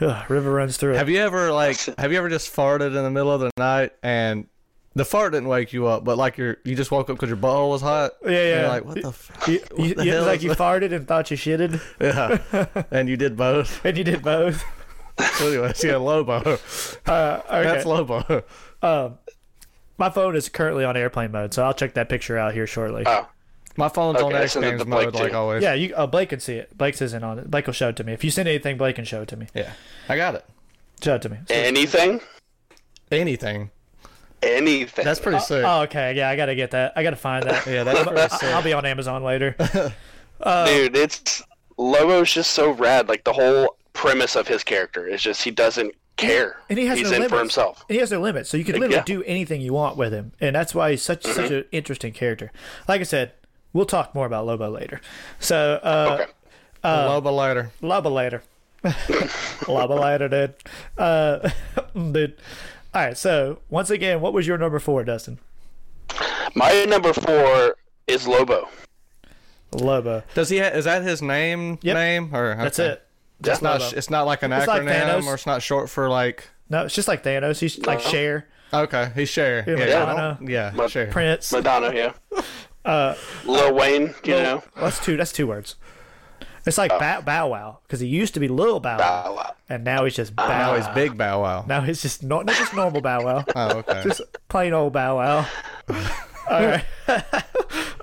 Ugh, 0.00 0.28
river 0.28 0.52
runs 0.52 0.76
through 0.78 0.94
it. 0.94 0.96
have 0.96 1.08
you 1.08 1.18
ever 1.20 1.52
like 1.52 1.78
have 1.96 2.10
you 2.10 2.18
ever 2.18 2.28
just 2.28 2.52
farted 2.54 2.88
in 2.88 2.94
the 3.04 3.10
middle 3.10 3.30
of 3.30 3.40
the 3.40 3.50
night 3.56 3.92
and 4.02 4.48
the 4.94 5.04
fart 5.04 5.32
didn't 5.32 5.48
wake 5.48 5.72
you 5.72 5.86
up, 5.86 6.04
but 6.04 6.18
like 6.18 6.36
you're 6.38 6.58
you 6.64 6.74
just 6.74 6.90
woke 6.90 7.08
up 7.10 7.16
because 7.16 7.28
your 7.28 7.36
butthole 7.38 7.70
was 7.70 7.80
hot? 7.82 8.12
Yeah, 8.22 8.28
And 8.28 8.34
yeah. 8.36 8.60
you're 8.60 8.68
like, 8.68 8.84
what 8.84 9.02
the? 9.02 9.08
F-? 9.08 9.48
You, 9.48 9.60
what 9.74 9.88
you, 9.88 9.94
the 9.94 10.04
you- 10.04 10.12
hell 10.12 10.24
like 10.26 10.42
you 10.42 10.48
that? 10.50 10.58
farted 10.58 10.92
and 10.92 11.06
thought 11.08 11.30
you 11.30 11.36
shitted, 11.36 11.80
Yeah, 12.00 12.84
and 12.90 13.08
you 13.08 13.16
did 13.16 13.36
both. 13.36 13.84
and 13.84 13.96
you 13.96 14.04
did 14.04 14.22
both. 14.22 14.64
So 15.38 15.48
anyways, 15.48 15.84
yeah, 15.84 15.96
Lobo. 15.96 16.58
Uh, 17.06 17.40
okay. 17.46 17.62
That's 17.62 17.84
Lobo. 17.84 18.42
um, 18.82 19.18
my 19.98 20.08
phone 20.10 20.34
is 20.36 20.48
currently 20.48 20.84
on 20.84 20.96
airplane 20.96 21.30
mode, 21.32 21.52
so 21.54 21.64
I'll 21.64 21.74
check 21.74 21.94
that 21.94 22.08
picture 22.08 22.38
out 22.38 22.54
here 22.54 22.66
shortly. 22.66 23.02
oh, 23.06 23.28
My 23.76 23.88
phone's 23.88 24.20
on 24.22 24.32
Okay, 24.32 24.38
I 24.38 24.42
X 24.44 24.52
sent 24.54 24.64
it 24.64 24.70
Games 24.70 24.82
to 24.82 24.88
Blake, 24.88 25.04
mode 25.12 25.14
like 25.14 25.34
always. 25.34 25.62
Yeah, 25.62 25.74
you. 25.74 25.94
Uh, 25.94 26.06
Blake 26.06 26.30
can 26.30 26.40
see 26.40 26.54
it. 26.54 26.76
Blake's 26.76 27.02
isn't 27.02 27.22
on 27.22 27.38
it. 27.38 27.50
Blake 27.50 27.66
will 27.66 27.74
show 27.74 27.90
it 27.90 27.96
to 27.96 28.04
me. 28.04 28.12
If 28.14 28.24
you 28.24 28.30
send 28.30 28.48
anything, 28.48 28.78
Blake 28.78 28.96
can 28.96 29.04
show 29.04 29.20
it 29.22 29.28
to 29.28 29.36
me. 29.36 29.46
Yeah. 29.54 29.72
I 30.08 30.16
got 30.16 30.34
it. 30.34 30.44
Show 31.02 31.14
it 31.16 31.22
to 31.22 31.28
me. 31.28 31.38
Anything? 31.50 32.20
Anything. 33.10 33.70
Anything. 34.42 35.04
That's 35.04 35.20
pretty 35.20 35.38
sick. 35.40 35.64
Oh, 35.66 35.82
okay. 35.82 36.14
Yeah, 36.14 36.28
I 36.28 36.36
gotta 36.36 36.54
get 36.54 36.72
that. 36.72 36.92
I 36.96 37.02
gotta 37.02 37.16
find 37.16 37.44
that. 37.44 37.66
yeah, 37.66 37.84
that's 37.84 38.02
pretty 38.08 38.28
sick. 38.36 38.42
I'll 38.54 38.62
be 38.62 38.72
on 38.72 38.84
Amazon 38.84 39.22
later. 39.22 39.54
Dude, 39.58 40.96
it's 40.96 41.42
Lobo's 41.78 42.32
just 42.32 42.50
so 42.52 42.70
rad. 42.72 43.08
Like 43.08 43.24
the 43.24 43.32
whole 43.32 43.76
premise 43.92 44.34
of 44.36 44.48
his 44.48 44.64
character 44.64 45.06
is 45.06 45.22
just 45.22 45.42
he 45.44 45.50
doesn't 45.50 45.94
care. 46.16 46.56
And 46.68 46.78
he 46.78 46.86
has 46.86 46.98
He's 46.98 47.08
no 47.10 47.16
in 47.16 47.20
limits. 47.22 47.32
for 47.32 47.38
himself. 47.38 47.84
And 47.88 47.94
he 47.94 48.00
has 48.00 48.10
no 48.10 48.20
limits, 48.20 48.50
so 48.50 48.56
you 48.56 48.64
can 48.64 48.74
literally 48.74 48.96
Yeah. 48.96 49.02
do 49.04 49.22
anything 49.24 49.60
you 49.60 49.72
want 49.72 49.96
with 49.96 50.12
him, 50.12 50.32
and 50.40 50.54
that's 50.56 50.74
why 50.74 50.90
he's 50.90 51.02
such 51.02 51.24
such 51.24 51.50
an 51.50 51.64
interesting 51.72 52.12
character. 52.12 52.50
Like 52.88 53.00
I 53.00 53.04
said, 53.04 53.32
we'll 53.72 53.86
talk 53.86 54.14
more 54.14 54.26
about 54.26 54.44
Lobo 54.46 54.68
later. 54.70 55.00
So, 55.38 55.80
uh, 55.82 56.18
Okay. 56.20 56.32
Loba 56.84 57.36
later. 57.36 57.70
Lobo 57.80 58.10
later, 58.10 58.42
Lobo 59.68 59.94
later, 60.00 60.28
dude. 60.28 60.54
Uh, 60.98 61.48
dude. 61.94 62.36
All 62.94 63.02
right. 63.02 63.16
So 63.16 63.58
once 63.70 63.90
again, 63.90 64.20
what 64.20 64.32
was 64.32 64.46
your 64.46 64.58
number 64.58 64.78
four, 64.78 65.04
Dustin? 65.04 65.38
My 66.54 66.84
number 66.84 67.12
four 67.12 67.76
is 68.06 68.26
Lobo. 68.28 68.68
Lobo. 69.72 70.22
Does 70.34 70.50
he? 70.50 70.58
Ha- 70.58 70.66
is 70.68 70.84
that 70.84 71.02
his 71.02 71.22
name? 71.22 71.78
Yep. 71.82 71.94
Name 71.94 72.34
or 72.34 72.54
That's 72.56 72.78
okay. 72.78 72.92
it. 72.92 73.06
It's 73.44 73.62
not. 73.62 73.92
It's 73.94 74.10
not 74.10 74.26
like 74.26 74.42
an 74.42 74.52
It's 74.52 74.66
acronym, 74.66 74.88
Thanos. 75.20 75.24
or 75.26 75.34
it's 75.34 75.46
not 75.46 75.62
short 75.62 75.88
for 75.88 76.08
like. 76.08 76.48
No, 76.68 76.84
it's 76.84 76.94
just 76.94 77.08
like 77.08 77.22
Thanos. 77.24 77.58
He's 77.58 77.78
like 77.86 78.00
Cher, 78.00 78.46
Okay, 78.72 79.10
he's 79.14 79.28
Cher. 79.28 79.64
Yeah, 79.66 79.76
Yeah, 79.76 80.04
Madonna. 80.04 80.38
yeah, 80.42 80.72
Ma- 80.74 80.88
Cher. 80.88 81.06
Prince. 81.08 81.52
Madonna, 81.52 81.92
yeah. 81.94 82.12
Uh, 82.84 83.14
Lil 83.44 83.74
Wayne, 83.74 84.14
you 84.24 84.34
Lil- 84.34 84.42
know. 84.42 84.62
that's 84.76 85.02
two. 85.04 85.16
That's 85.16 85.32
two 85.32 85.46
words. 85.46 85.76
It's 86.64 86.78
like 86.78 86.90
Bow, 86.98 87.20
Bow 87.22 87.48
Wow 87.48 87.78
because 87.82 88.00
he 88.00 88.06
used 88.06 88.34
to 88.34 88.40
be 88.40 88.48
Little 88.48 88.80
Bow 88.80 88.98
Wow, 88.98 89.22
Bow 89.24 89.34
Wow. 89.34 89.54
and 89.68 89.82
now 89.84 90.04
he's 90.04 90.14
just 90.14 90.36
Bow. 90.36 90.46
Now 90.46 90.76
he's 90.76 90.86
Big 90.94 91.16
Bow 91.18 91.42
Wow. 91.42 91.64
Now 91.66 91.80
he's 91.80 92.02
just 92.02 92.22
not, 92.22 92.46
not 92.46 92.56
just 92.56 92.74
normal 92.74 93.00
Bow 93.00 93.24
Wow. 93.24 93.44
Oh, 93.56 93.78
okay. 93.78 94.02
just 94.04 94.20
plain 94.48 94.72
old 94.72 94.92
Bow 94.92 95.16
Wow. 95.16 95.46
All 96.50 96.62
right. 96.64 96.84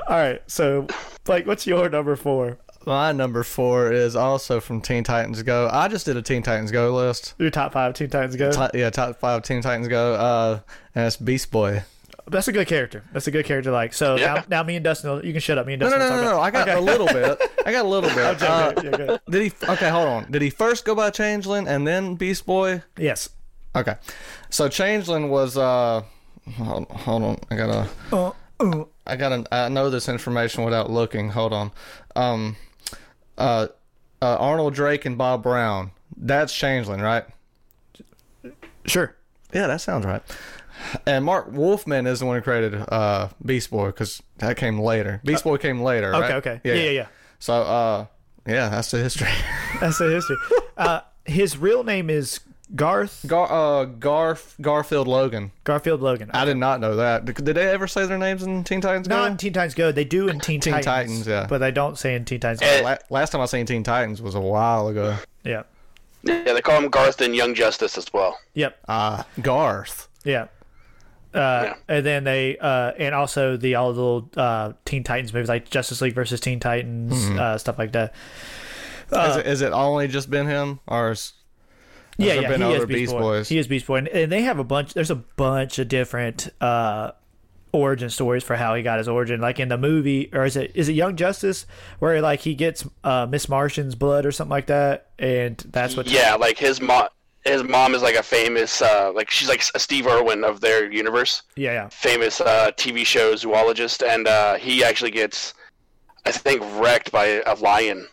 All 0.08 0.18
right. 0.18 0.42
So, 0.48 0.88
Blake, 1.24 1.46
what's 1.46 1.68
your 1.68 1.90
number 1.90 2.16
four? 2.16 2.58
My 2.86 3.12
number 3.12 3.44
four 3.44 3.92
is 3.92 4.16
also 4.16 4.60
from 4.60 4.82
Teen 4.82 5.04
Titans 5.04 5.44
Go. 5.44 5.70
I 5.72 5.88
just 5.90 6.06
did 6.06 6.18
a 6.18 6.22
Teen 6.22 6.42
Titans 6.42 6.72
Go 6.72 6.96
list. 6.96 7.36
Your 7.38 7.50
top 7.52 7.74
five 7.74 7.94
Teen 7.94 8.10
Titans 8.10 8.36
Go. 8.36 8.52
Ti- 8.52 8.80
yeah, 8.80 8.90
top 8.90 9.20
five 9.20 9.44
Teen 9.44 9.62
Titans 9.62 9.88
Go. 9.90 10.14
Uh, 10.16 10.60
and 10.96 11.06
it's 11.06 11.18
Beast 11.18 11.52
Boy. 11.52 11.84
That's 12.30 12.48
a 12.48 12.52
good 12.52 12.68
character. 12.68 13.04
That's 13.14 13.28
a 13.28 13.32
good 13.32 13.46
character. 13.46 13.72
Like 13.72 13.94
so. 13.94 14.16
Yeah. 14.16 14.36
Now, 14.36 14.44
now 14.50 14.64
me 14.64 14.76
and 14.76 14.84
Dustin, 14.84 15.10
will- 15.10 15.26
you 15.26 15.32
can 15.34 15.42
shut 15.42 15.58
up. 15.58 15.66
Me 15.66 15.74
and 15.74 15.80
No, 15.82 15.90
no, 15.90 15.98
Dustin. 15.98 16.10
no, 16.10 16.16
will 16.16 16.24
no, 16.24 16.32
talk 16.32 16.54
no. 16.54 16.60
I 16.60 16.64
about- 16.64 16.66
got 16.68 16.78
a 16.78 16.82
little 16.82 17.08
bit. 17.08 17.52
I 17.66 17.72
got 17.72 17.86
a 17.86 17.88
little 17.88 18.10
bit. 18.10 18.20
Okay, 18.20 18.48
Uh, 18.48 18.74
yeah, 18.84 19.18
did 19.30 19.42
he? 19.52 19.66
Okay, 19.68 19.90
hold 19.90 20.08
on. 20.08 20.32
Did 20.32 20.42
he 20.42 20.50
first 20.50 20.86
go 20.86 20.96
by 20.96 21.10
Changeling 21.10 21.68
and 21.68 21.86
then 21.88 22.16
Beast 22.16 22.46
Boy? 22.46 22.82
Yes. 22.98 23.30
Okay, 23.76 23.96
so 24.50 24.68
Changeling 24.70 25.30
was. 25.30 25.58
uh 25.58 26.04
Hold, 26.58 26.88
hold 26.90 27.24
on. 27.24 27.38
I 27.52 27.56
gotta. 27.56 27.90
Uh, 28.12 28.32
uh, 28.60 28.84
I 29.06 29.16
gotta. 29.16 29.44
I 29.52 29.70
know 29.70 29.90
this 29.92 30.10
information 30.10 30.64
without 30.64 30.90
looking. 30.90 31.30
Hold 31.30 31.54
on. 31.54 31.72
Um. 32.16 32.56
Uh. 33.38 33.68
uh 34.22 34.36
Arnold 34.40 34.74
Drake 34.74 35.06
and 35.06 35.18
Bob 35.18 35.44
Brown. 35.44 35.92
That's 36.18 36.54
Changeling, 36.56 37.02
right? 37.02 37.24
sure. 38.86 39.16
Yeah, 39.54 39.68
that 39.68 39.82
sounds 39.82 40.06
right. 40.06 40.22
And 41.06 41.26
Marv 41.26 41.56
Wolfman 41.56 42.08
is 42.08 42.20
the 42.20 42.26
one 42.26 42.36
who 42.38 42.42
created 42.42 42.76
uh, 42.76 43.30
Beast 43.46 43.70
Boy 43.70 43.88
because 43.88 44.22
that 44.38 44.58
came 44.58 44.80
later. 44.80 45.22
Beast 45.24 45.44
Boy 45.44 45.58
came 45.58 45.82
later. 45.82 46.14
Okay. 46.16 46.20
right? 46.22 46.32
Okay. 46.36 46.62
Yeah. 46.64 46.74
Yeah. 46.74 46.90
Yeah. 46.90 47.08
So, 47.40 47.54
uh, 47.54 48.06
yeah, 48.48 48.70
that's 48.70 48.92
the 48.92 48.98
history. 48.98 49.30
That's 49.80 49.98
the 50.00 50.10
history. 50.10 50.36
Uh, 50.76 51.02
his 51.26 51.58
real 51.58 51.84
name 51.84 52.10
is 52.10 52.40
Garth 52.76 53.24
Gar, 53.28 53.48
uh, 53.50 53.86
Garf, 53.86 54.60
Garfield 54.62 55.08
Logan. 55.08 55.52
Garfield 55.64 56.02
Logan. 56.02 56.30
I 56.34 56.46
did 56.46 56.58
not 56.58 56.80
know 56.80 56.96
that. 56.98 57.26
Did, 57.26 57.36
did 57.44 57.56
they 57.56 57.68
ever 57.68 57.88
say 57.88 58.06
their 58.06 58.18
names 58.18 58.44
in 58.44 58.64
Teen 58.64 58.82
Titans 58.82 59.08
Go? 59.08 59.16
Not 59.16 59.32
in 59.32 59.38
Teen 59.38 59.54
Titans 59.54 59.74
Go. 59.74 59.92
They 59.92 60.06
do 60.06 60.28
in 60.28 60.40
Teen, 60.40 60.60
Teen 60.60 60.74
Titans, 60.74 60.86
Titans, 60.86 61.28
yeah. 61.28 61.48
But 61.48 61.60
they 61.60 61.72
don't 61.72 61.98
say 61.98 62.16
in 62.16 62.26
Teen 62.26 62.40
Titans. 62.40 62.60
Go. 62.60 62.68
Eh. 62.68 62.82
La- 62.82 62.98
last 63.10 63.32
time 63.32 63.42
I 63.42 63.46
seen 63.46 63.66
Teen 63.66 63.84
Titans 63.84 64.22
was 64.22 64.36
a 64.36 64.42
while 64.42 64.88
ago. 64.90 65.16
Yeah. 65.44 65.64
Yeah, 66.24 66.44
they 66.54 66.62
call 66.62 66.78
him 66.82 66.90
Garth 66.90 67.22
in 67.22 67.34
Young 67.34 67.54
Justice 67.56 67.98
as 67.98 68.12
well. 68.12 68.38
Yep. 68.54 68.78
Uh, 68.88 69.24
Garth. 69.42 70.10
Yeah. 70.24 70.48
Uh, 71.34 71.74
And 71.88 72.06
then 72.06 72.24
they, 72.24 72.58
uh, 72.58 72.92
and 72.98 73.14
also 73.14 73.56
the 73.58 73.76
all 73.76 73.94
the 73.94 74.02
little 74.02 74.30
uh, 74.36 74.74
Teen 74.86 75.04
Titans 75.04 75.34
movies 75.34 75.50
like 75.50 75.70
Justice 75.70 76.02
League 76.02 76.16
versus 76.16 76.40
Teen 76.40 76.60
Titans, 76.60 77.14
Mm-hmm. 77.14 77.40
uh, 77.40 77.58
stuff 77.58 77.78
like 77.78 77.92
that. 77.92 78.14
is, 79.12 79.36
it, 79.38 79.46
is 79.48 79.62
it 79.62 79.72
only 79.72 80.08
just 80.08 80.30
been 80.30 80.48
him, 80.48 80.80
or 80.88 81.12
is, 81.12 81.34
has 82.18 82.28
yeah, 82.28 82.34
there 82.34 82.42
yeah, 82.44 82.48
been 82.50 82.62
he 82.62 82.68
other 82.68 82.76
is 82.78 82.86
Beast, 82.86 82.98
Beast 83.00 83.12
Boy. 83.14 83.20
Boys? 83.20 83.50
He 83.50 83.58
is 83.58 83.68
Beast 83.68 83.88
Boy, 83.88 83.98
and, 83.98 84.08
and 84.08 84.32
they 84.32 84.42
have 84.42 84.60
a 84.60 84.64
bunch. 84.64 84.94
There's 84.94 85.12
a 85.12 85.16
bunch 85.16 85.78
of 85.80 85.88
different 85.88 86.50
uh, 86.62 87.12
origin 87.72 88.10
stories 88.10 88.44
for 88.44 88.56
how 88.56 88.74
he 88.76 88.82
got 88.84 88.98
his 88.98 89.08
origin. 89.08 89.40
Like 89.40 89.60
in 89.60 89.70
the 89.70 89.78
movie, 89.78 90.30
or 90.34 90.46
is 90.46 90.56
it 90.56 90.72
is 90.76 90.90
it 90.90 90.94
Young 90.94 91.16
Justice, 91.16 91.66
where 92.00 92.22
like 92.22 92.42
he 92.42 92.56
gets 92.56 92.88
uh, 93.04 93.26
Miss 93.30 93.48
Martian's 93.50 93.96
blood 93.96 94.26
or 94.26 94.32
something 94.32 94.52
like 94.52 94.68
that, 94.68 95.10
and 95.20 95.58
that's 95.72 95.96
what. 95.96 96.08
Yeah, 96.10 96.36
like 96.36 96.58
his 96.58 96.82
mom. 96.82 97.10
His 97.46 97.64
mom 97.64 97.96
is 97.96 98.02
like 98.02 98.16
a 98.16 98.24
famous, 98.24 98.82
uh, 98.82 99.12
like 99.16 99.30
she's 99.30 99.48
like 99.48 99.64
a 99.74 99.80
Steve 99.80 100.08
Irwin 100.08 100.44
of 100.44 100.60
their 100.62 100.92
universe, 100.92 101.44
Yeah, 101.56 101.74
yeah, 101.74 101.90
famous 101.90 102.42
uh, 102.42 102.72
TV 102.76 103.06
show 103.06 103.36
zoologist, 103.36 104.04
and 104.04 104.28
uh, 104.28 104.56
he 104.56 104.84
actually 104.84 105.12
gets, 105.12 105.54
I 106.26 106.32
think, 106.32 106.62
wrecked 106.74 107.12
by 107.12 107.42
a 107.46 107.56
lion, 107.56 108.08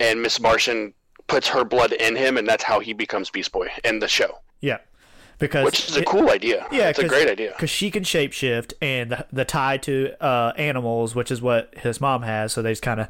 and 0.00 0.20
Miss 0.20 0.40
Martian 0.40 0.94
puts 1.28 1.48
her 1.48 1.64
blood 1.64 1.92
in 1.92 2.16
him, 2.16 2.36
and 2.36 2.46
that's 2.46 2.64
how 2.64 2.80
he 2.80 2.92
becomes 2.92 3.30
Beast 3.30 3.52
Boy 3.52 3.68
in 3.84 4.00
the 4.00 4.08
show, 4.08 4.38
yeah. 4.60 4.78
Because 5.42 5.64
which 5.64 5.88
is 5.88 5.96
a 5.96 6.00
it- 6.00 6.06
cool 6.06 6.30
idea. 6.30 6.66
Yeah, 6.70 6.88
it's 6.88 7.00
a 7.00 7.08
great 7.08 7.28
idea. 7.28 7.50
Because 7.50 7.68
she 7.68 7.90
can 7.90 8.04
shapeshift, 8.04 8.74
and 8.80 9.10
the, 9.10 9.26
the 9.32 9.44
tie 9.44 9.76
to 9.78 10.14
uh, 10.24 10.52
animals, 10.56 11.14
which 11.16 11.30
is 11.32 11.42
what 11.42 11.74
his 11.76 12.00
mom 12.00 12.22
has. 12.22 12.52
So 12.52 12.62
they 12.62 12.70
just 12.70 12.82
kind 12.82 13.00
of, 13.00 13.08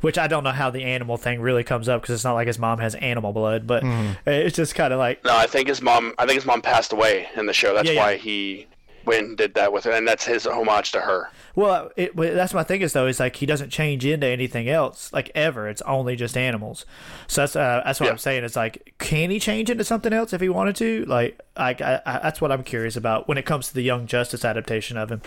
which 0.00 0.16
I 0.16 0.28
don't 0.28 0.44
know 0.44 0.52
how 0.52 0.70
the 0.70 0.84
animal 0.84 1.16
thing 1.16 1.40
really 1.40 1.64
comes 1.64 1.88
up 1.88 2.00
because 2.00 2.14
it's 2.14 2.24
not 2.24 2.34
like 2.34 2.46
his 2.46 2.58
mom 2.58 2.78
has 2.78 2.94
animal 2.94 3.32
blood, 3.32 3.66
but 3.66 3.82
Mm-hmm. 3.82 4.28
it's 4.28 4.54
just 4.56 4.74
kind 4.76 4.92
of 4.92 5.00
like 5.00 5.24
No, 5.24 5.36
I 5.36 5.46
think 5.48 5.66
his 5.68 5.82
mom. 5.82 6.14
I 6.18 6.24
think 6.26 6.36
his 6.36 6.46
mom 6.46 6.62
passed 6.62 6.92
away 6.92 7.26
in 7.36 7.46
the 7.46 7.52
show. 7.52 7.74
That's 7.74 7.88
Yeah, 7.88 7.94
yeah. 7.94 8.00
why 8.00 8.16
he 8.16 8.66
went 9.06 9.26
and 9.26 9.36
did 9.36 9.54
that 9.54 9.72
with 9.72 9.84
her, 9.84 9.90
and 9.92 10.06
that's 10.06 10.24
his 10.24 10.46
homage 10.46 10.92
to 10.92 11.00
her. 11.00 11.30
Well, 11.54 11.90
it, 11.96 12.16
well, 12.16 12.34
that's 12.34 12.54
my 12.54 12.62
thing 12.62 12.80
is 12.80 12.92
though 12.94 13.06
is 13.06 13.20
like 13.20 13.36
he 13.36 13.46
doesn't 13.46 13.70
change 13.70 14.04
into 14.06 14.26
anything 14.26 14.68
else 14.68 15.12
like 15.12 15.30
ever. 15.34 15.68
It's 15.68 15.82
only 15.82 16.16
just 16.16 16.36
animals. 16.36 16.86
So 17.26 17.42
that's 17.42 17.56
uh, 17.56 17.82
that's 17.84 18.00
what 18.00 18.06
Yeah. 18.06 18.12
I'm 18.12 18.18
saying. 18.18 18.44
It's 18.44 18.56
like 18.56 18.94
can 18.98 19.30
he 19.30 19.38
change 19.38 19.68
into 19.68 19.84
something 19.84 20.12
else 20.12 20.32
if 20.32 20.40
he 20.40 20.48
wanted 20.48 20.76
to? 20.76 21.04
Like 21.04 21.40
I, 21.56 21.70
I, 21.72 22.00
I 22.06 22.18
that's 22.20 22.40
what 22.40 22.50
I'm 22.52 22.62
curious 22.62 22.96
about 22.96 23.28
when 23.28 23.36
it 23.38 23.44
comes 23.44 23.68
to 23.68 23.74
the 23.74 23.82
Young 23.82 24.06
Justice 24.06 24.44
adaptation 24.44 24.96
of 24.96 25.10
him, 25.10 25.20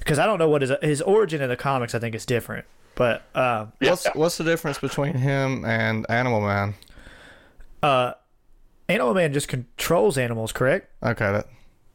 because 0.00 0.18
I 0.18 0.26
don't 0.26 0.38
know 0.38 0.48
what 0.48 0.62
his 0.62 0.72
his 0.82 1.00
origin 1.02 1.40
in 1.40 1.48
the 1.48 1.56
comics. 1.56 1.94
I 1.94 1.98
think 2.00 2.14
is 2.16 2.26
different, 2.26 2.64
but 2.96 3.22
um, 3.36 3.72
Yeah. 3.80 3.90
What's 3.90 4.06
what's 4.14 4.38
the 4.38 4.44
difference 4.44 4.78
between 4.78 5.14
him 5.14 5.64
and 5.64 6.04
Animal 6.10 6.40
Man? 6.40 6.74
uh, 7.82 8.12
Animal 8.88 9.14
Man 9.14 9.32
just 9.32 9.46
controls 9.48 10.18
animals, 10.18 10.50
correct? 10.52 10.90
Okay, 11.02 11.30
that 11.32 11.46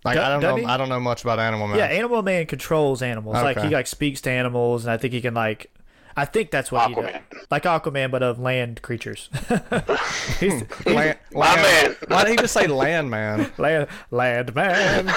like 0.05 0.15
Do- 0.17 0.21
I 0.21 0.29
don't 0.29 0.41
know. 0.41 0.55
he? 0.55 0.63
I 0.65 0.77
don't 0.77 0.87
know 0.87 0.99
much 0.99 1.23
about 1.23 1.39
Animal 1.39 1.67
Man. 1.67 1.77
Yeah, 1.77 1.85
Animal 1.85 2.21
Man 2.21 2.45
controls 2.45 3.01
animals. 3.01 3.33
Like 3.33 3.59
he 3.59 3.69
like 3.69 3.87
speaks 3.87 4.21
to 4.21 4.29
animals, 4.29 4.85
and 4.85 4.91
I 4.93 4.97
think 4.97 5.13
he 5.13 5.19
can 5.19 5.33
like. 5.33 5.71
I 6.17 6.23
think 6.23 6.49
that's 6.49 6.71
what 6.71 6.87
he 6.87 6.95
does. 6.95 7.03
Aquaman. 7.03 7.21
Like 7.51 7.63
Aquaman, 7.63 8.09
but 8.09 8.23
of 8.23 8.39
land 8.39 8.81
creatures. 8.81 9.29
he's, 10.39 10.61
he's 10.61 10.63
Land, 10.85 11.17
My 11.33 11.55
man. 11.57 11.95
Why 12.07 12.23
did 12.23 12.31
he 12.31 12.37
just 12.37 12.53
say 12.53 12.67
Land 12.67 13.09
Man? 13.09 13.51
land, 13.57 13.89
land 14.11 14.55
man. 14.55 15.09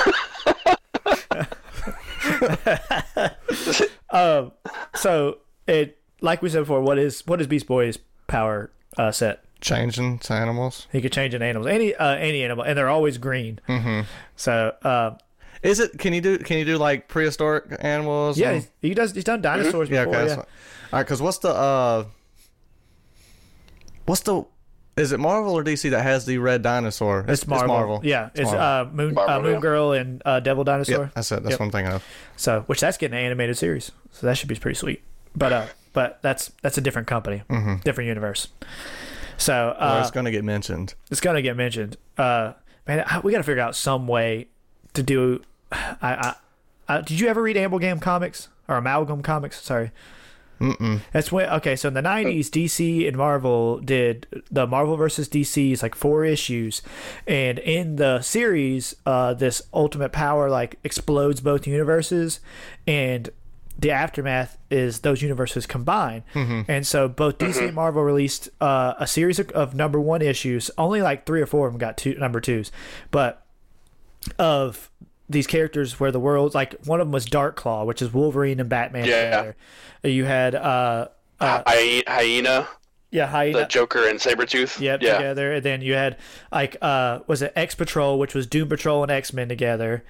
um. 4.11 4.53
So 4.97 5.39
it, 5.69 5.99
like 6.21 6.43
we 6.43 6.49
said 6.49 6.61
before, 6.61 6.81
what 6.81 6.99
is 6.99 7.25
what 7.27 7.41
is 7.41 7.47
Beast 7.47 7.67
Boy's 7.67 7.99
power 8.27 8.73
uh, 8.97 9.13
set? 9.13 9.45
Changing 9.61 10.19
to 10.21 10.33
animals. 10.33 10.87
He 10.93 11.01
could 11.01 11.13
change 11.13 11.35
in 11.35 11.43
animals, 11.43 11.67
any 11.67 11.95
uh, 11.95 12.15
any 12.15 12.45
animal, 12.45 12.65
and 12.65 12.77
they're 12.79 12.89
always 12.89 13.19
green. 13.19 13.59
Mm-hmm. 13.69 14.03
So 14.37 14.75
uh, 14.83 15.17
Is 15.63 15.81
it? 15.81 15.99
Can 15.99 16.13
you 16.13 16.21
do? 16.21 16.39
Can 16.39 16.59
you 16.59 16.65
do 16.65 16.79
like 16.79 17.09
prehistoric 17.09 17.77
animals? 17.81 18.39
yeah, 18.39 18.51
and- 18.53 18.69
he 18.81 18.95
does. 18.95 19.13
He's 19.15 19.25
done 19.25 19.43
dinosaurs 19.43 19.91
yeah. 19.91 20.05
before. 20.05 20.21
Okay. 20.21 20.29
Yeah, 20.29 20.37
that's. 20.37 20.39
All 20.39 20.47
right. 20.93 21.03
Because 21.03 21.21
what's 21.21 21.39
the? 21.39 21.51
uh 21.51 22.05
What's 24.07 24.23
the? 24.23 24.45
Is 24.97 25.13
it 25.13 25.21
Marvel 25.21 25.55
or 25.57 25.63
DC 25.63 25.91
that 25.91 26.03
has 26.03 26.27
the 26.27 26.39
red 26.39 26.63
dinosaur? 26.63 27.25
It's 27.29 27.47
Marvel. 27.47 28.01
Yeah, 28.03 28.31
it's, 28.35 28.51
Marvel. 28.51 28.61
uh, 28.61 28.85
Moon 28.93 29.15
Marvel, 29.15 29.35
uh, 29.35 29.41
Moon 29.43 29.53
yeah. 29.55 29.61
Girl 29.61 29.93
and 29.93 30.23
uh, 30.25 30.41
Devil 30.41 30.65
Dinosaur. 30.65 31.05
Yep, 31.05 31.15
that's 31.15 31.31
it. 31.31 31.43
That's 31.43 31.51
Yep. 31.53 31.61
what 31.61 31.67
I'm 31.67 31.71
thinking 31.73 31.93
of. 31.93 32.05
So, 32.37 32.63
which 32.67 32.81
that's 32.81 32.97
getting 32.97 33.17
an 33.17 33.25
animated 33.25 33.57
series. 33.57 33.93
So 34.11 34.27
that 34.27 34.37
should 34.37 34.49
be 34.49 34.57
pretty 34.57 34.75
sweet. 34.77 35.03
But 35.37 35.53
uh, 35.53 35.67
but 35.93 36.19
that's 36.23 36.51
that's 36.63 36.79
a 36.79 36.81
different 36.81 37.07
company, 37.07 37.43
different 37.85 38.09
universe. 38.09 38.49
So 39.39 39.53
Mm-hmm. 39.53 39.81
Well, 39.83 39.97
uh, 39.97 40.01
it's 40.01 40.11
going 40.11 40.25
to 40.27 40.31
get 40.31 40.45
mentioned. 40.45 40.95
it's 41.11 41.21
gonna 41.21 41.41
get 41.43 41.57
mentioned. 41.57 41.97
Uh, 42.19 42.53
man, 42.87 43.05
I- 43.07 43.21
we 43.21 43.33
got 43.33 43.39
to 43.39 43.45
figure 43.45 43.63
out 43.63 43.75
some 43.77 44.07
way 44.07 44.49
to 44.95 45.03
do. 45.03 45.41
I, 45.73 45.89
I, 46.03 46.35
I 46.89 47.01
did 47.03 47.21
you 47.21 47.29
ever 47.29 47.41
read 47.43 47.57
Amalgam 47.57 48.01
comics 48.01 48.49
or 48.69 48.77
Amalgam 48.77 49.23
comics? 49.23 49.61
Sorry, 49.63 49.91
Mm-mm. 50.61 51.03
That's 51.13 51.31
when 51.31 51.49
okay. 51.51 51.77
So 51.77 51.87
in 51.89 51.95
the 51.95 52.01
'90s, 52.03 52.47
DC 52.49 53.07
and 53.07 53.17
Marvel 53.17 53.79
did 53.79 54.27
the 54.51 54.67
Marvel 54.67 54.97
versus 54.97 55.29
DC's 55.29 55.83
like 55.85 55.95
four 55.95 56.25
issues, 56.25 56.83
and 57.29 57.59
in 57.61 57.97
the 57.97 58.21
series, 58.23 58.97
uh, 59.07 59.35
this 59.35 59.63
Ultimate 59.73 60.11
Power 60.11 60.51
like 60.51 60.79
explodes 60.83 61.41
both 61.41 61.67
universes, 61.67 62.41
and 62.89 63.31
the 63.79 63.91
aftermath 63.93 64.59
is 64.71 65.01
those 65.01 65.23
universes 65.23 65.67
combine. 65.67 66.25
And 66.35 66.87
so 66.87 67.09
both 67.09 67.39
DC 67.39 67.63
and 67.67 67.75
Marvel 67.75 68.03
released 68.03 68.49
uh, 68.61 68.95
a 68.99 69.07
series 69.07 69.39
of, 69.39 69.51
of 69.53 69.75
number 69.75 70.01
one 70.01 70.21
issues. 70.21 70.71
Only 70.77 71.01
like 71.01 71.27
three 71.27 71.41
or 71.41 71.47
four 71.47 71.67
of 71.69 71.73
them 71.73 71.79
got 71.79 71.97
two 71.97 72.15
number 72.15 72.41
twos, 72.41 72.73
but 73.11 73.45
of 74.39 74.91
these 75.29 75.47
characters 75.47 76.01
where 76.01 76.11
the 76.11 76.19
world 76.21 76.55
like 76.55 76.75
one 76.87 77.01
of 77.01 77.07
them 77.07 77.13
was 77.13 77.25
Dark 77.27 77.57
Claw, 77.57 77.85
which 77.85 78.03
is 78.03 78.13
Wolverine 78.13 78.61
and 78.61 78.69
Batman 78.69 79.05
Yeah. 79.05 79.25
together. 79.25 79.57
You 80.03 80.25
had 80.25 80.55
uh, 80.55 81.09
uh 81.41 81.63
Hy- 81.67 82.03
Hyena, 82.07 82.67
yeah, 83.11 83.27
hyena. 83.27 83.59
the 83.61 83.65
Joker, 83.67 84.09
and 84.09 84.19
Sabretooth. 84.19 84.81
Yep, 84.81 85.03
yeah. 85.03 85.13
together. 85.15 85.53
And 85.55 85.63
then 85.65 85.83
you 85.83 85.95
had 85.95 86.17
like 86.51 86.77
uh 86.83 87.21
was 87.27 87.43
it 87.43 87.53
X 87.57 87.75
Patrol, 87.75 88.19
which 88.19 88.35
was 88.35 88.47
Doom 88.47 88.69
Patrol 88.69 89.03
and 89.03 89.13
X 89.13 89.33
Men 89.33 89.49
together. 89.49 90.03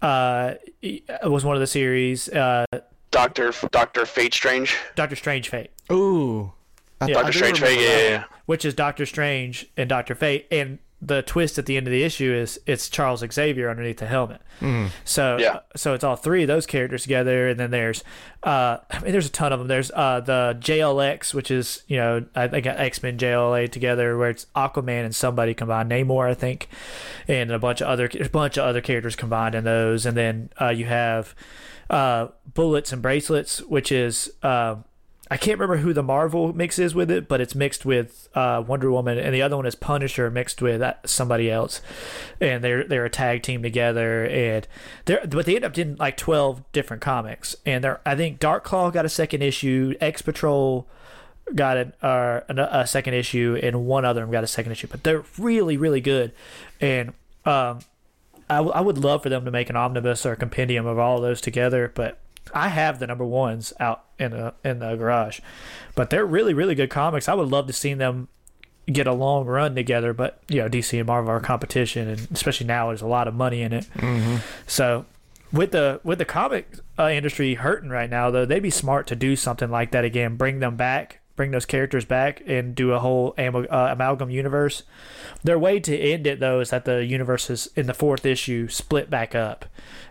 Uh 0.00 0.54
it 0.80 1.02
was 1.24 1.44
one 1.44 1.56
of 1.56 1.60
the 1.60 1.66
series. 1.66 2.28
Uh 2.28 2.64
Doctor 3.10 3.52
Doctor 3.70 4.06
Fate 4.06 4.34
Strange. 4.34 4.76
Doctor 4.94 5.16
Strange 5.16 5.48
Fate. 5.48 5.70
Ooh. 5.90 6.52
Yeah. 7.00 7.14
Doctor 7.14 7.32
Strange 7.32 7.60
Fate. 7.60 7.80
Yeah, 7.80 7.96
yeah, 7.96 8.08
yeah. 8.08 8.24
which 8.46 8.64
is 8.64 8.74
Doctor 8.74 9.06
Strange 9.06 9.66
and 9.76 9.88
Doctor 9.88 10.14
Fate, 10.14 10.46
and 10.50 10.78
the 11.02 11.22
twist 11.22 11.58
at 11.58 11.64
the 11.64 11.78
end 11.78 11.86
of 11.86 11.90
the 11.92 12.02
issue 12.02 12.30
is 12.30 12.60
it's 12.66 12.90
Charles 12.90 13.24
Xavier 13.32 13.70
underneath 13.70 13.96
the 13.96 14.06
helmet. 14.06 14.42
So 15.06 15.38
Yeah. 15.40 15.60
so 15.74 15.94
it's 15.94 16.04
all 16.04 16.16
three 16.16 16.42
of 16.42 16.48
those 16.48 16.66
characters 16.66 17.02
together, 17.04 17.48
and 17.48 17.58
then 17.58 17.70
there's 17.70 18.04
uh, 18.42 18.76
I 18.90 19.00
mean 19.00 19.10
there's 19.12 19.26
a 19.26 19.30
ton 19.32 19.50
of 19.54 19.58
them. 19.60 19.68
There's 19.68 19.90
uh 19.92 20.20
the 20.20 20.58
JLX, 20.60 21.32
which 21.32 21.50
is 21.50 21.82
you 21.88 21.96
know 21.96 22.26
I 22.34 22.48
think 22.48 22.66
X 22.66 23.02
Men 23.02 23.16
JLA 23.16 23.72
together, 23.72 24.18
where 24.18 24.28
it's 24.28 24.44
Aquaman 24.54 25.06
and 25.06 25.16
somebody 25.16 25.54
combined, 25.54 25.90
Namor 25.90 26.28
I 26.28 26.34
think, 26.34 26.68
and 27.26 27.50
a 27.50 27.58
bunch 27.58 27.80
of 27.80 27.88
other 27.88 28.10
a 28.20 28.28
bunch 28.28 28.58
of 28.58 28.64
other 28.66 28.82
characters 28.82 29.16
combined 29.16 29.54
in 29.54 29.64
those, 29.64 30.04
and 30.04 30.14
then 30.18 30.50
uh, 30.60 30.68
you 30.68 30.84
have 30.84 31.34
uh 31.90 32.28
bullets 32.54 32.92
and 32.92 33.02
bracelets, 33.02 33.60
which 33.62 33.92
is 33.92 34.32
um. 34.42 34.84
I 35.32 35.36
can't 35.36 35.60
remember 35.60 35.80
who 35.80 35.92
the 35.92 36.02
Marvel 36.02 36.52
mix 36.52 36.76
is 36.76 36.92
with 36.92 37.08
it, 37.08 37.28
but 37.28 37.40
it's 37.40 37.54
mixed 37.54 37.84
with 37.86 38.28
uh, 38.34 38.64
Wonder 38.66 38.90
Woman, 38.90 39.16
and 39.16 39.32
the 39.32 39.42
other 39.42 39.56
one 39.56 39.64
is 39.64 39.76
Punisher 39.76 40.28
mixed 40.28 40.60
with 40.60 40.82
uh, 40.82 40.94
somebody 41.04 41.48
else, 41.48 41.80
and 42.40 42.64
they're 42.64 42.82
they're 42.82 43.04
a 43.04 43.10
tag 43.10 43.44
team 43.44 43.62
together, 43.62 44.26
and 44.26 44.66
they're 45.04 45.24
but 45.28 45.46
they 45.46 45.54
end 45.54 45.64
up 45.64 45.72
doing 45.72 45.94
like 46.00 46.16
twelve 46.16 46.64
different 46.72 47.00
comics, 47.00 47.54
and 47.64 47.84
they're 47.84 48.00
I 48.04 48.16
think 48.16 48.40
Dark 48.40 48.64
Claw 48.64 48.90
got 48.90 49.04
a 49.04 49.08
second 49.08 49.42
issue, 49.42 49.94
X 50.00 50.20
Patrol 50.20 50.88
got 51.54 51.76
an, 51.76 51.92
uh, 52.02 52.40
a, 52.48 52.86
second 52.86 53.14
issue, 53.14 53.58
and 53.62 53.86
one 53.86 54.04
other 54.04 54.26
got 54.26 54.42
a 54.42 54.48
second 54.48 54.72
issue, 54.72 54.88
but 54.88 55.04
they're 55.04 55.24
really 55.38 55.76
really 55.76 56.00
good, 56.00 56.32
and 56.80 57.12
um, 57.44 57.78
I, 58.50 58.56
w- 58.56 58.72
I 58.74 58.80
would 58.80 58.98
love 58.98 59.22
for 59.22 59.28
them 59.30 59.44
to 59.46 59.50
make 59.50 59.70
an 59.70 59.76
omnibus 59.76 60.26
or 60.26 60.32
a 60.32 60.36
compendium 60.36 60.84
of 60.86 60.98
all 60.98 61.16
of 61.16 61.22
those 61.22 61.40
together, 61.40 61.90
but 61.94 62.18
I 62.52 62.68
have 62.68 62.98
the 62.98 63.06
number 63.06 63.24
ones 63.24 63.72
out 63.80 64.04
in 64.18 64.32
the 64.32 64.52
in 64.64 64.80
the 64.80 64.96
garage, 64.96 65.40
but 65.94 66.10
they're 66.10 66.26
really 66.26 66.52
really 66.52 66.74
good 66.74 66.90
comics. 66.90 67.28
I 67.28 67.34
would 67.34 67.48
love 67.48 67.66
to 67.68 67.72
see 67.72 67.94
them 67.94 68.28
get 68.90 69.06
a 69.06 69.12
long 69.12 69.46
run 69.46 69.74
together, 69.76 70.12
but 70.12 70.42
you 70.48 70.60
know 70.60 70.68
DC 70.68 70.98
and 70.98 71.06
Marvel 71.06 71.30
are 71.30 71.38
competition, 71.40 72.08
and 72.08 72.26
especially 72.32 72.66
now 72.66 72.88
there's 72.88 73.02
a 73.02 73.06
lot 73.06 73.28
of 73.28 73.34
money 73.34 73.62
in 73.62 73.72
it. 73.72 73.86
So 74.66 75.06
with 75.52 75.70
the 75.70 76.00
with 76.02 76.18
the 76.18 76.24
comic 76.24 76.74
uh, 76.98 77.08
industry 77.08 77.54
hurting 77.54 77.90
right 77.90 78.10
now, 78.10 78.30
though, 78.30 78.44
they'd 78.44 78.60
be 78.60 78.70
smart 78.70 79.06
to 79.08 79.16
do 79.16 79.36
something 79.36 79.70
like 79.70 79.92
that 79.92 80.04
again. 80.04 80.36
Bring 80.36 80.58
them 80.58 80.76
back, 80.76 81.19
bring 81.40 81.52
those 81.52 81.64
characters 81.64 82.04
back, 82.04 82.42
and 82.46 82.74
do 82.74 82.92
a 82.92 82.98
whole 82.98 83.32
am- 83.38 83.56
uh, 83.56 83.88
amalgam 83.90 84.28
universe. 84.28 84.82
Their 85.42 85.58
way 85.58 85.80
to 85.80 85.98
end 85.98 86.26
it 86.26 86.38
though 86.38 86.60
is 86.60 86.68
that 86.68 86.84
the 86.84 87.02
universes 87.02 87.70
in 87.74 87.86
the 87.86 87.94
fourth 87.94 88.26
issue 88.26 88.68
split 88.68 89.08
back 89.08 89.34
up, 89.34 89.64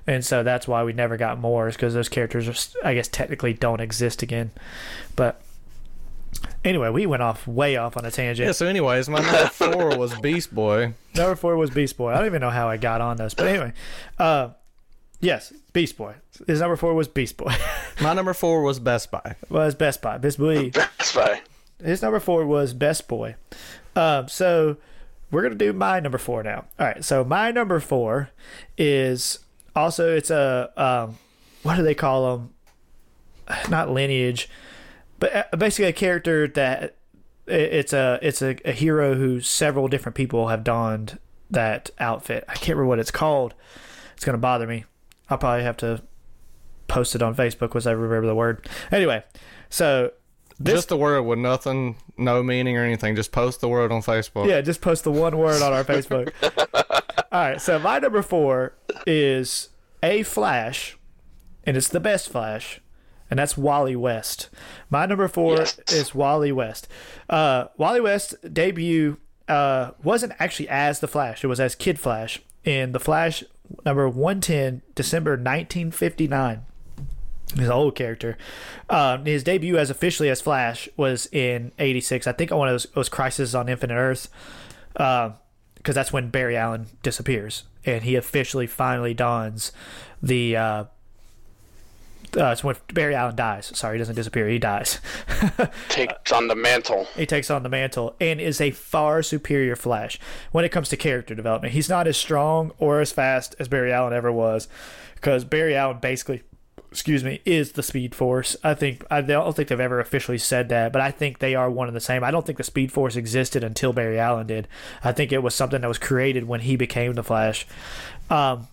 and 0.07 0.25
so 0.25 0.41
that's 0.41 0.67
why 0.67 0.83
we 0.83 0.91
never 0.91 1.17
got 1.17 1.37
more. 1.37 1.67
Is 1.67 1.75
because 1.75 1.93
those 1.93 2.09
characters 2.09 2.47
are, 2.47 2.87
I 2.87 2.95
guess, 2.95 3.07
technically 3.07 3.53
don't 3.53 3.79
exist 3.79 4.23
again. 4.23 4.49
But 5.15 5.39
anyway, 6.65 6.89
we 6.89 7.05
went 7.05 7.21
off 7.21 7.47
way 7.47 7.77
off 7.77 7.95
on 7.95 8.05
a 8.05 8.09
tangent. 8.09 8.47
Yeah, 8.47 8.53
so 8.53 8.65
anyways, 8.65 9.07
my 9.07 9.19
number 9.19 9.49
four 9.49 9.99
was 9.99 10.17
Beast 10.21 10.51
Boy. 10.51 10.95
Number 11.13 11.35
four 11.35 11.57
was 11.57 11.69
Beast 11.69 11.95
Boy. 11.95 12.11
I 12.11 12.17
don't 12.17 12.25
even 12.25 12.41
know 12.41 12.49
how 12.49 12.69
I 12.69 12.77
got 12.77 13.01
on 13.01 13.17
this, 13.17 13.35
but 13.35 13.45
anyway, 13.45 13.73
uh, 14.17 14.49
yes, 15.19 15.53
Beast 15.73 15.97
Boy. 15.97 16.15
His 16.47 16.59
number 16.59 16.75
four 16.75 16.93
was 16.93 17.07
Beast 17.07 17.37
Boy. 17.37 17.53
My 18.01 18.13
number 18.13 18.33
four 18.33 18.61
was 18.63 18.79
Best 18.79 19.11
Buy. 19.11 19.35
was 19.49 19.75
Best 19.75 20.01
Buy. 20.01 20.17
Best 20.19 20.37
Boy. 20.37 20.69
That's 20.71 21.11
fine. 21.11 21.39
His 21.83 22.01
number 22.01 22.19
four 22.19 22.45
was 22.45 22.73
Best 22.73 23.07
Boy. 23.07 23.35
Um, 23.95 24.27
so 24.27 24.77
we're 25.31 25.43
gonna 25.43 25.55
do 25.55 25.73
my 25.73 25.99
number 25.99 26.17
four 26.17 26.43
now. 26.43 26.65
All 26.79 26.87
right. 26.87 27.03
So 27.03 27.23
my 27.23 27.51
number 27.51 27.79
four 27.79 28.31
is 28.77 29.39
also 29.75 30.15
it's 30.15 30.29
a 30.29 30.71
um, 30.77 31.17
what 31.63 31.75
do 31.75 31.83
they 31.83 31.95
call 31.95 32.37
them? 32.37 32.53
Not 33.69 33.89
lineage, 33.89 34.49
but 35.19 35.35
uh, 35.53 35.57
basically 35.57 35.85
a 35.89 35.93
character 35.93 36.47
that 36.49 36.95
it's 37.47 37.93
a 37.93 38.19
it's 38.21 38.41
a, 38.41 38.57
a 38.65 38.71
hero 38.71 39.15
who 39.15 39.41
several 39.41 39.87
different 39.87 40.15
people 40.15 40.47
have 40.49 40.63
donned 40.63 41.19
that 41.49 41.89
outfit. 41.99 42.43
I 42.47 42.53
can't 42.53 42.77
remember 42.77 42.85
what 42.85 42.99
it's 42.99 43.11
called. 43.11 43.53
It's 44.15 44.25
gonna 44.25 44.37
bother 44.37 44.67
me. 44.67 44.85
I'll 45.29 45.37
probably 45.37 45.63
have 45.63 45.77
to 45.77 46.01
post 46.87 47.15
it 47.15 47.21
on 47.21 47.35
Facebook 47.35 47.73
once 47.73 47.85
I 47.85 47.91
remember 47.91 48.27
the 48.27 48.35
word. 48.35 48.67
Anyway, 48.91 49.23
so 49.69 50.11
this 50.59 50.75
Just 50.75 50.89
the 50.89 50.97
word 50.97 51.21
with 51.23 51.39
nothing, 51.39 51.95
no 52.17 52.43
meaning 52.43 52.77
or 52.77 52.83
anything. 52.83 53.15
Just 53.15 53.31
post 53.31 53.61
the 53.61 53.67
word 53.69 53.91
on 53.91 54.01
Facebook. 54.01 54.47
Yeah, 54.47 54.61
just 54.61 54.81
post 54.81 55.03
the 55.03 55.11
one 55.11 55.37
word 55.37 55.61
on 55.61 55.71
our 55.71 55.83
Facebook. 55.83 56.33
All 57.31 57.39
right, 57.41 57.61
so 57.61 57.77
my 57.79 57.99
number 57.99 58.21
four 58.21 58.73
is 59.05 59.69
a 60.01 60.23
Flash, 60.23 60.97
and 61.63 61.77
it's 61.77 61.87
the 61.89 61.99
best 61.99 62.29
Flash, 62.29 62.81
and 63.29 63.37
that's 63.39 63.55
Wally 63.55 63.95
West. 63.95 64.49
My 64.89 65.05
number 65.05 65.27
four 65.27 65.57
Yes. 65.57 65.79
is 65.91 66.15
Wally 66.15 66.51
West. 66.51 66.87
Uh, 67.29 67.65
Wally 67.77 68.01
West 68.01 68.33
debut 68.51 69.17
uh, 69.47 69.91
wasn't 70.03 70.33
actually 70.39 70.67
as 70.69 70.99
the 71.01 71.07
Flash; 71.07 71.43
it 71.43 71.47
was 71.47 71.59
as 71.59 71.75
Kid 71.75 71.99
Flash 71.99 72.41
in 72.65 72.91
the 72.91 72.99
Flash 72.99 73.43
number 73.85 74.07
one 74.09 74.41
ten, 74.41 74.81
December 74.95 75.37
nineteen 75.37 75.91
fifty 75.91 76.27
nine. 76.27 76.61
He's 77.55 77.65
an 77.65 77.71
old 77.71 77.95
character. 77.95 78.37
Um, 78.89 79.25
his 79.25 79.43
debut 79.43 79.77
as 79.77 79.89
officially 79.89 80.29
as 80.29 80.41
Flash 80.41 80.87
was 80.97 81.27
in 81.31 81.71
'86. 81.79 82.27
I 82.27 82.31
think 82.31 82.51
on 82.51 82.59
one 82.59 82.67
of 82.67 82.73
those, 82.73 82.87
those 82.93 83.09
Crisis 83.09 83.53
on 83.53 83.69
Infinite 83.69 83.95
Earth, 83.95 84.29
because 84.93 85.95
that's 85.95 86.13
when 86.13 86.29
Barry 86.29 86.55
Allen 86.55 86.87
disappears 87.01 87.63
and 87.85 88.03
he 88.03 88.15
officially 88.15 88.67
finally 88.67 89.13
dons 89.13 89.71
the. 90.21 90.55
Uh, 90.55 90.83
uh, 92.37 92.51
it's 92.51 92.63
when 92.63 92.75
Barry 92.93 93.15
Allen 93.15 93.35
dies. 93.35 93.71
Sorry, 93.75 93.95
he 93.95 93.99
doesn't 93.99 94.15
disappear. 94.15 94.47
He 94.47 94.59
dies. 94.59 94.99
Takes 95.89 96.31
on 96.31 96.47
the 96.47 96.55
mantle. 96.55 97.07
he 97.15 97.25
takes 97.25 97.49
on 97.49 97.63
the 97.63 97.69
mantle 97.69 98.15
and 98.19 98.39
is 98.39 98.61
a 98.61 98.71
far 98.71 99.23
superior 99.23 99.75
Flash 99.75 100.19
when 100.51 100.65
it 100.65 100.69
comes 100.69 100.89
to 100.89 100.97
character 100.97 101.33
development. 101.35 101.73
He's 101.73 101.89
not 101.89 102.07
as 102.07 102.17
strong 102.17 102.71
or 102.77 102.99
as 103.01 103.11
fast 103.11 103.55
as 103.59 103.67
Barry 103.67 103.91
Allen 103.91 104.13
ever 104.13 104.31
was, 104.31 104.67
because 105.15 105.43
Barry 105.43 105.75
Allen 105.75 105.97
basically, 105.99 106.43
excuse 106.91 107.23
me, 107.23 107.41
is 107.45 107.73
the 107.73 107.83
Speed 107.83 108.13
Force. 108.15 108.55
I 108.63 108.73
think 108.73 109.05
I 109.09 109.21
don't 109.21 109.55
think 109.55 109.69
they've 109.69 109.79
ever 109.79 109.99
officially 109.99 110.37
said 110.37 110.69
that, 110.69 110.91
but 110.91 111.01
I 111.01 111.11
think 111.11 111.39
they 111.39 111.55
are 111.55 111.69
one 111.69 111.87
and 111.87 111.95
the 111.95 112.01
same. 112.01 112.23
I 112.23 112.31
don't 112.31 112.45
think 112.45 112.57
the 112.57 112.63
Speed 112.63 112.91
Force 112.91 113.15
existed 113.15 113.63
until 113.63 113.93
Barry 113.93 114.19
Allen 114.19 114.47
did. 114.47 114.67
I 115.03 115.11
think 115.11 115.31
it 115.31 115.43
was 115.43 115.55
something 115.55 115.81
that 115.81 115.87
was 115.87 115.97
created 115.99 116.47
when 116.47 116.61
he 116.61 116.75
became 116.75 117.13
the 117.13 117.23
Flash. 117.23 117.65
Um, 118.29 118.67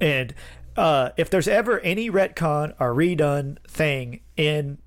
and 0.00 0.34
uh, 0.80 1.10
if 1.16 1.28
there's 1.28 1.46
ever 1.48 1.78
any 1.80 2.10
retcon 2.10 2.74
or 2.80 2.94
redone 2.94 3.58
thing 3.68 4.20
in 4.36 4.78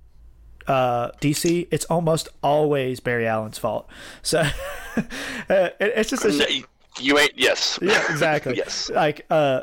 uh, 0.67 1.12
DC, 1.21 1.67
it's 1.71 1.86
almost 1.86 2.29
always 2.41 2.99
Barry 2.99 3.27
Allen's 3.27 3.58
fault. 3.60 3.88
So 4.21 4.39
uh, 4.97 5.01
it- 5.49 5.75
it's 5.79 6.10
just 6.10 6.25
a 6.25 6.32
you- 6.53 6.65
You 6.99 7.19
ain't. 7.19 7.34
Yes. 7.36 7.77
yeah, 7.82 8.03
exactly. 8.12 8.56
Yes. 8.58 8.89
like 8.89 9.25
uh, 9.29 9.62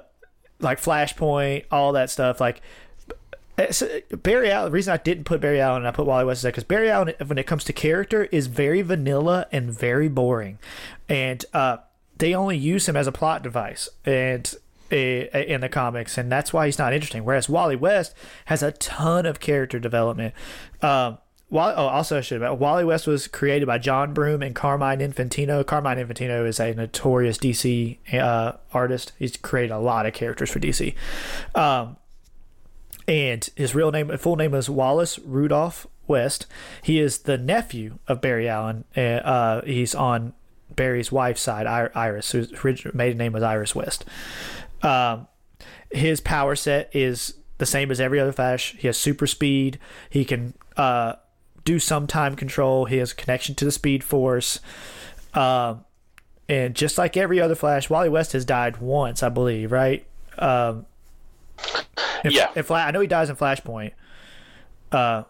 like 0.60 0.80
Flashpoint, 0.80 1.64
all 1.70 1.92
that 1.92 2.10
stuff. 2.10 2.40
Like 2.40 2.60
it's, 3.58 3.82
Barry 4.22 4.50
Allen. 4.50 4.70
The 4.70 4.74
reason 4.74 4.92
I 4.92 4.98
didn't 4.98 5.24
put 5.24 5.40
Barry 5.40 5.60
Allen 5.60 5.78
and 5.82 5.88
I 5.88 5.90
put 5.90 6.06
Wally 6.06 6.24
West 6.24 6.40
is 6.40 6.44
because 6.44 6.64
Barry 6.64 6.90
Allen, 6.90 7.12
when 7.26 7.38
it 7.38 7.46
comes 7.46 7.64
to 7.64 7.72
character, 7.72 8.24
is 8.32 8.46
very 8.46 8.82
vanilla 8.82 9.46
and 9.52 9.70
very 9.72 10.08
boring, 10.08 10.58
and 11.08 11.44
uh, 11.52 11.78
they 12.18 12.34
only 12.34 12.56
use 12.56 12.88
him 12.88 12.96
as 12.96 13.06
a 13.06 13.12
plot 13.12 13.42
device 13.42 13.88
and. 14.04 14.54
Uh, 14.92 15.38
In 15.38 15.60
the 15.60 15.68
comics, 15.68 16.18
and 16.18 16.30
that's 16.30 16.52
why 16.52 16.66
he's 16.66 16.78
not 16.78 16.92
interesting. 16.92 17.24
Whereas 17.24 17.48
Wally 17.48 17.76
West 17.76 18.14
has 18.46 18.62
a 18.62 18.72
ton 18.72 19.26
of 19.26 19.40
character 19.40 19.78
development. 19.78 20.34
Um, 20.82 21.18
Wally, 21.50 21.74
oh, 21.76 21.86
also 21.86 22.18
I 22.18 22.20
should. 22.20 22.40
Wally 22.40 22.84
West 22.84 23.06
was 23.08 23.26
created 23.26 23.66
by 23.66 23.78
John 23.78 24.14
Broome 24.14 24.42
and 24.42 24.54
Carmine 24.54 25.00
Infantino. 25.00 25.66
Carmine 25.66 25.98
Infantino 25.98 26.46
is 26.46 26.60
a 26.60 26.74
notorious 26.74 27.38
DC 27.38 27.98
uh, 28.14 28.52
artist. 28.72 29.12
He's 29.18 29.36
created 29.36 29.72
a 29.72 29.78
lot 29.78 30.06
of 30.06 30.12
characters 30.12 30.50
for 30.50 30.60
DC. 30.60 30.94
Um, 31.56 31.96
and 33.08 33.48
his 33.56 33.74
real 33.74 33.90
name, 33.90 34.16
full 34.16 34.36
name 34.36 34.54
is 34.54 34.70
Wallace 34.70 35.18
Rudolph 35.18 35.88
West. 36.06 36.46
He 36.82 37.00
is 37.00 37.18
the 37.18 37.36
nephew 37.36 37.98
of 38.06 38.20
Barry 38.20 38.48
Allen. 38.48 38.84
Uh, 38.96 39.62
he's 39.62 39.96
on 39.96 40.34
Barry's 40.74 41.10
wife's 41.10 41.40
side, 41.40 41.66
Iris, 41.66 42.30
whose 42.30 42.84
maiden 42.94 43.18
name 43.18 43.32
was 43.32 43.42
Iris 43.42 43.74
West. 43.74 44.04
Um, 44.82 45.26
his 45.90 46.20
power 46.20 46.56
set 46.56 46.90
is 46.94 47.34
the 47.58 47.66
same 47.66 47.90
as 47.90 48.00
every 48.00 48.18
other 48.20 48.32
Flash. 48.32 48.74
He 48.78 48.86
has 48.86 48.96
super 48.96 49.26
speed. 49.26 49.78
He 50.08 50.24
can 50.24 50.54
uh, 50.76 51.14
do 51.64 51.78
some 51.78 52.06
time 52.06 52.36
control. 52.36 52.86
He 52.86 52.96
has 52.98 53.12
a 53.12 53.14
connection 53.14 53.54
to 53.56 53.64
the 53.64 53.72
Speed 53.72 54.02
Force. 54.02 54.60
Um, 55.34 55.84
and 56.48 56.74
just 56.74 56.98
like 56.98 57.16
every 57.16 57.40
other 57.40 57.54
Flash, 57.54 57.88
Wally 57.90 58.08
West 58.08 58.32
has 58.32 58.44
died 58.44 58.78
once, 58.78 59.22
I 59.22 59.28
believe, 59.28 59.70
right? 59.70 60.06
Um, 60.38 60.86
in- 62.24 62.32
Yeah. 62.32 62.50
In 62.56 62.64
I 62.70 62.90
know 62.90 63.00
he 63.00 63.06
dies 63.06 63.30
in 63.30 63.36
Flashpoint. 63.36 63.92
Uh, 64.90 65.24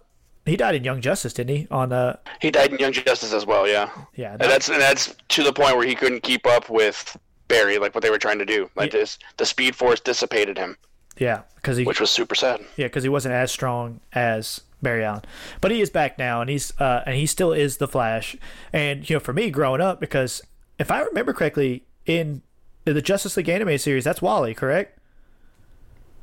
he 0.46 0.56
died 0.56 0.74
in 0.74 0.84
Young 0.84 1.00
Justice, 1.02 1.34
didn't 1.34 1.54
he? 1.56 1.68
On 1.70 1.90
the 1.90 2.18
He 2.40 2.50
died 2.50 2.72
in 2.72 2.78
Young 2.78 2.92
Justice 2.92 3.32
as 3.34 3.44
well. 3.44 3.68
Yeah. 3.68 3.90
yeah, 4.14 4.32
And 4.32 4.40
that's 4.40 4.68
and 4.68 4.80
that's 4.80 5.14
to 5.28 5.42
the 5.42 5.52
point 5.52 5.76
where 5.76 5.86
he 5.86 5.94
couldn't 5.94 6.22
keep 6.22 6.46
up 6.46 6.70
with 6.70 7.16
Barry, 7.50 7.76
like 7.76 7.94
what 7.94 8.00
they 8.02 8.08
were 8.08 8.18
trying 8.18 8.38
to 8.38 8.46
do. 8.46 8.70
Like 8.74 8.92
this, 8.92 9.18
the 9.36 9.44
Speed 9.44 9.76
Force 9.76 10.00
dissipated 10.00 10.56
him, 10.56 10.78
yeah, 11.18 11.42
because 11.56 11.76
he 11.76 11.84
which 11.84 12.00
was 12.00 12.10
super 12.10 12.34
sad. 12.34 12.60
Yeah, 12.76 12.86
because 12.86 13.02
he 13.02 13.10
wasn't 13.10 13.34
as 13.34 13.52
strong 13.52 14.00
as 14.14 14.62
Barry 14.80 15.04
Allen, 15.04 15.24
but 15.60 15.70
he 15.70 15.82
is 15.82 15.90
back 15.90 16.18
now, 16.18 16.40
and 16.40 16.48
he's 16.48 16.72
uh, 16.80 17.02
and 17.04 17.16
he 17.16 17.26
still 17.26 17.52
is 17.52 17.76
the 17.76 17.86
Flash. 17.86 18.36
And 18.72 19.08
you 19.10 19.16
know, 19.16 19.20
for 19.20 19.34
me 19.34 19.50
growing 19.50 19.82
up, 19.82 20.00
because 20.00 20.40
if 20.78 20.90
I 20.90 21.02
remember 21.02 21.34
correctly, 21.34 21.84
in 22.06 22.40
the 22.84 23.02
Justice 23.02 23.36
League 23.36 23.48
anime 23.48 23.76
series, 23.78 24.04
that's 24.04 24.22
Wally, 24.22 24.54
correct? 24.54 24.98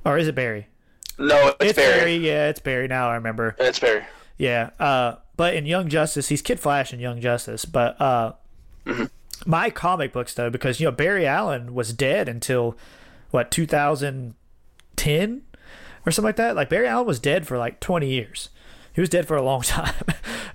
Or 0.05 0.17
is 0.17 0.27
it 0.27 0.35
Barry? 0.35 0.67
No, 1.19 1.53
it's, 1.59 1.73
Barry. 1.73 2.15
Yeah, 2.15 2.49
it's 2.49 2.59
Barry. 2.59 2.87
Now 2.87 3.09
I 3.09 3.15
remember. 3.15 3.55
It's 3.59 3.79
Barry. 3.79 4.05
Yeah. 4.37 4.69
Uh, 4.79 5.15
but 5.35 5.55
in 5.55 5.65
Young 5.65 5.89
Justice, 5.89 6.29
he's 6.29 6.41
Kid 6.41 6.59
Flash 6.59 6.93
in 6.93 6.99
Young 6.99 7.19
Justice. 7.21 7.65
But 7.65 7.99
uh, 7.99 8.33
my 9.45 9.69
comic 9.69 10.11
books, 10.13 10.33
though, 10.33 10.49
because 10.49 10.79
you 10.79 10.85
know 10.85 10.91
Barry 10.91 11.25
Allen 11.27 11.73
was 11.73 11.93
dead 11.93 12.27
until 12.29 12.75
what 13.31 13.51
2010 13.51 15.41
or 16.05 16.11
something 16.11 16.27
like 16.27 16.35
that. 16.37 16.55
Like 16.55 16.69
Barry 16.69 16.87
Allen 16.87 17.07
was 17.07 17.19
dead 17.19 17.45
for 17.47 17.57
like 17.57 17.79
20 17.79 18.07
years. 18.07 18.49
He 18.93 19.01
was 19.01 19.09
dead 19.09 19.27
for 19.27 19.35
a 19.37 19.43
long 19.43 19.61
time. 19.63 19.93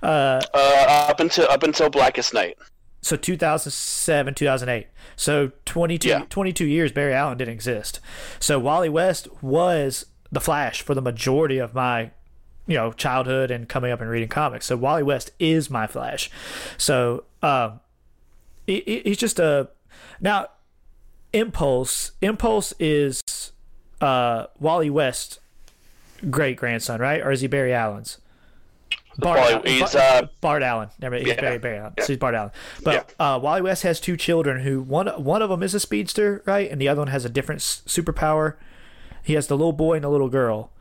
uh, 0.01 0.41
Uh, 0.53 0.85
up 1.09 1.19
until 1.19 1.47
up 1.49 1.63
until 1.63 1.89
Blackest 1.89 2.33
Night. 2.33 2.57
so 3.01 3.15
2007 3.15 4.33
2008 4.33 4.87
so 5.15 5.51
22 5.65 6.07
Yeah. 6.07 6.25
22 6.29 6.65
years 6.65 6.91
barry 6.93 7.13
allen 7.13 7.37
didn't 7.37 7.53
exist 7.53 7.99
so 8.39 8.57
wally 8.57 8.87
west 8.89 9.27
was 9.41 10.05
the 10.31 10.39
flash 10.39 10.81
for 10.81 10.93
the 10.95 11.01
majority 11.01 11.57
of 11.57 11.73
my 11.73 12.11
you 12.65 12.75
know 12.77 12.91
childhood 12.93 13.51
and 13.51 13.67
coming 13.69 13.91
up 13.91 13.99
and 14.01 14.09
reading 14.09 14.29
comics 14.29 14.65
so 14.67 14.75
wally 14.77 15.03
west 15.03 15.31
is 15.37 15.69
my 15.69 15.85
flash 15.85 16.29
so 16.77 17.25
um 17.41 17.79
he, 18.67 18.81
he- 18.85 19.01
he's 19.05 19.17
just 19.17 19.39
a 19.39 19.69
now 20.21 20.47
impulse 21.33 22.11
impulse 22.21 22.73
is 22.79 23.21
uh 24.01 24.45
wally 24.59 24.89
west 24.89 25.39
great 26.29 26.57
grandson 26.57 26.99
right 27.01 27.21
or 27.21 27.31
is 27.31 27.41
he 27.41 27.47
barry 27.47 27.73
allen's 27.73 28.17
Bart, 29.19 29.67
he's, 29.67 29.79
Bart- 29.79 29.95
uh, 29.95 30.27
Bart 30.41 30.63
Allen. 30.63 30.89
Never, 30.99 31.17
he's 31.17 31.27
yeah. 31.27 31.39
Barry, 31.39 31.59
Barry 31.59 31.77
Allen. 31.77 31.93
So 31.99 32.07
he's 32.07 32.17
Bart 32.17 32.33
Allen. 32.33 32.49
But 32.83 33.13
uh, 33.19 33.39
Wally 33.43 33.61
West 33.61 33.83
has 33.83 33.99
two 33.99 34.17
children 34.17 34.61
who 34.63 34.81
one 34.81 35.05
one 35.23 35.43
of 35.43 35.51
them 35.51 35.61
is 35.61 35.75
a 35.75 35.79
speedster, 35.79 36.41
right, 36.47 36.67
and 36.71 36.81
the 36.81 36.87
other 36.87 37.01
one 37.01 37.09
has 37.09 37.23
a 37.23 37.29
different 37.29 37.61
s- 37.61 37.83
superpower. 37.85 38.55
He 39.21 39.33
has 39.33 39.45
the 39.45 39.55
little 39.55 39.71
boy 39.71 39.93
and 39.93 40.03
the 40.03 40.09
little 40.09 40.29
girl. 40.29 40.71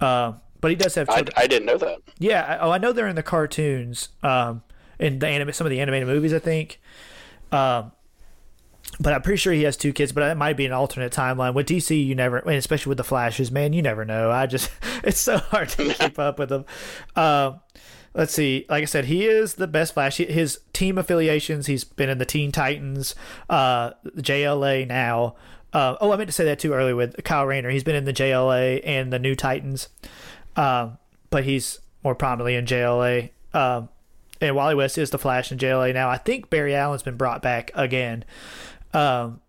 Uh, 0.00 0.32
but 0.62 0.70
he 0.70 0.76
does 0.78 0.94
have 0.94 1.10
I. 1.10 1.24
I 1.36 1.46
didn't 1.46 1.66
know 1.66 1.76
that. 1.76 1.98
yeah. 2.18 2.42
I, 2.42 2.58
oh, 2.60 2.70
I 2.70 2.78
know 2.78 2.90
they're 2.90 3.06
in 3.06 3.16
the 3.16 3.22
cartoons. 3.22 4.08
Um, 4.22 4.62
in 4.98 5.18
the 5.18 5.28
anime, 5.28 5.52
some 5.52 5.66
of 5.66 5.70
the 5.70 5.80
animated 5.80 6.08
movies, 6.08 6.32
I 6.32 6.38
think. 6.38 6.80
Um, 7.52 7.92
but 9.00 9.12
I'm 9.12 9.22
pretty 9.22 9.38
sure 9.38 9.52
he 9.52 9.62
has 9.62 9.76
two 9.76 9.92
kids. 9.92 10.12
But 10.12 10.24
it 10.30 10.36
might 10.36 10.56
be 10.56 10.66
an 10.66 10.72
alternate 10.72 11.12
timeline 11.12 11.54
with 11.54 11.68
DC. 11.68 12.04
You 12.04 12.14
never, 12.14 12.38
and 12.38 12.54
especially 12.54 12.90
with 12.90 12.98
the 12.98 13.04
Flashes, 13.04 13.50
man, 13.50 13.72
you 13.72 13.82
never 13.82 14.04
know. 14.04 14.30
I 14.30 14.46
just, 14.46 14.70
it's 15.04 15.20
so 15.20 15.38
hard 15.38 15.68
to 15.70 15.94
keep 15.98 16.18
up 16.18 16.38
with 16.38 16.48
them. 16.48 16.64
Um, 17.16 17.60
let's 18.14 18.34
see. 18.34 18.66
Like 18.68 18.82
I 18.82 18.86
said, 18.86 19.06
he 19.06 19.26
is 19.26 19.54
the 19.54 19.66
best 19.66 19.94
Flash. 19.94 20.16
His 20.18 20.60
team 20.72 20.98
affiliations. 20.98 21.66
He's 21.66 21.84
been 21.84 22.08
in 22.08 22.18
the 22.18 22.26
Teen 22.26 22.52
Titans, 22.52 23.14
uh, 23.48 23.92
JLA 24.16 24.86
now. 24.86 25.36
Uh, 25.72 25.96
oh, 26.02 26.12
I 26.12 26.16
meant 26.16 26.28
to 26.28 26.34
say 26.34 26.44
that 26.44 26.58
too 26.58 26.74
earlier 26.74 26.94
with 26.94 27.22
Kyle 27.24 27.46
Rayner. 27.46 27.70
He's 27.70 27.84
been 27.84 27.96
in 27.96 28.04
the 28.04 28.12
JLA 28.12 28.82
and 28.84 29.10
the 29.10 29.18
New 29.18 29.34
Titans, 29.34 29.88
um, 30.54 30.98
but 31.30 31.44
he's 31.44 31.78
more 32.04 32.14
prominently 32.14 32.56
in 32.56 32.66
JLA. 32.66 33.30
Um, 33.54 33.88
and 34.42 34.54
Wally 34.56 34.74
West 34.74 34.98
is 34.98 35.10
the 35.10 35.18
Flash 35.18 35.50
in 35.52 35.56
JLA 35.58 35.94
now. 35.94 36.10
I 36.10 36.18
think 36.18 36.50
Barry 36.50 36.74
Allen's 36.74 37.02
been 37.02 37.16
brought 37.16 37.40
back 37.40 37.70
again. 37.74 38.24
Um, 38.92 39.40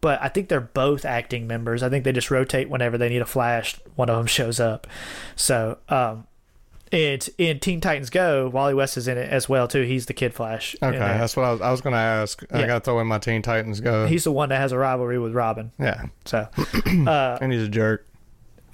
but 0.00 0.22
I 0.22 0.28
think 0.28 0.48
they're 0.48 0.60
both 0.60 1.04
acting 1.04 1.46
members. 1.46 1.82
I 1.82 1.88
think 1.88 2.04
they 2.04 2.12
just 2.12 2.30
rotate 2.30 2.68
whenever 2.70 2.96
they 2.98 3.08
need 3.08 3.22
a 3.22 3.26
Flash. 3.26 3.80
One 3.96 4.08
of 4.08 4.16
them 4.16 4.26
shows 4.26 4.60
up. 4.60 4.86
So, 5.34 5.78
um, 5.88 6.26
and 6.92 7.28
in 7.38 7.58
Teen 7.58 7.80
Titans 7.80 8.10
Go, 8.10 8.48
Wally 8.48 8.74
West 8.74 8.96
is 8.96 9.08
in 9.08 9.18
it 9.18 9.28
as 9.28 9.48
well 9.48 9.66
too. 9.66 9.82
He's 9.82 10.06
the 10.06 10.14
Kid 10.14 10.34
Flash. 10.34 10.76
Okay, 10.80 10.96
that's 10.98 11.36
what 11.36 11.44
I 11.44 11.50
was, 11.52 11.60
I 11.60 11.70
was 11.72 11.80
going 11.80 11.94
to 11.94 11.98
ask. 11.98 12.44
I 12.52 12.66
got 12.66 12.74
to 12.74 12.80
throw 12.84 13.00
in 13.00 13.08
my 13.08 13.18
Teen 13.18 13.42
Titans 13.42 13.80
go. 13.80 14.06
He's 14.06 14.22
the 14.24 14.30
one 14.32 14.50
that 14.50 14.58
has 14.58 14.70
a 14.70 14.78
rivalry 14.78 15.18
with 15.18 15.32
Robin. 15.34 15.72
yeah, 15.80 16.04
So, 16.26 16.46
and 16.86 17.52
he's 17.52 17.62
a 17.62 17.68
jerk. 17.68 18.06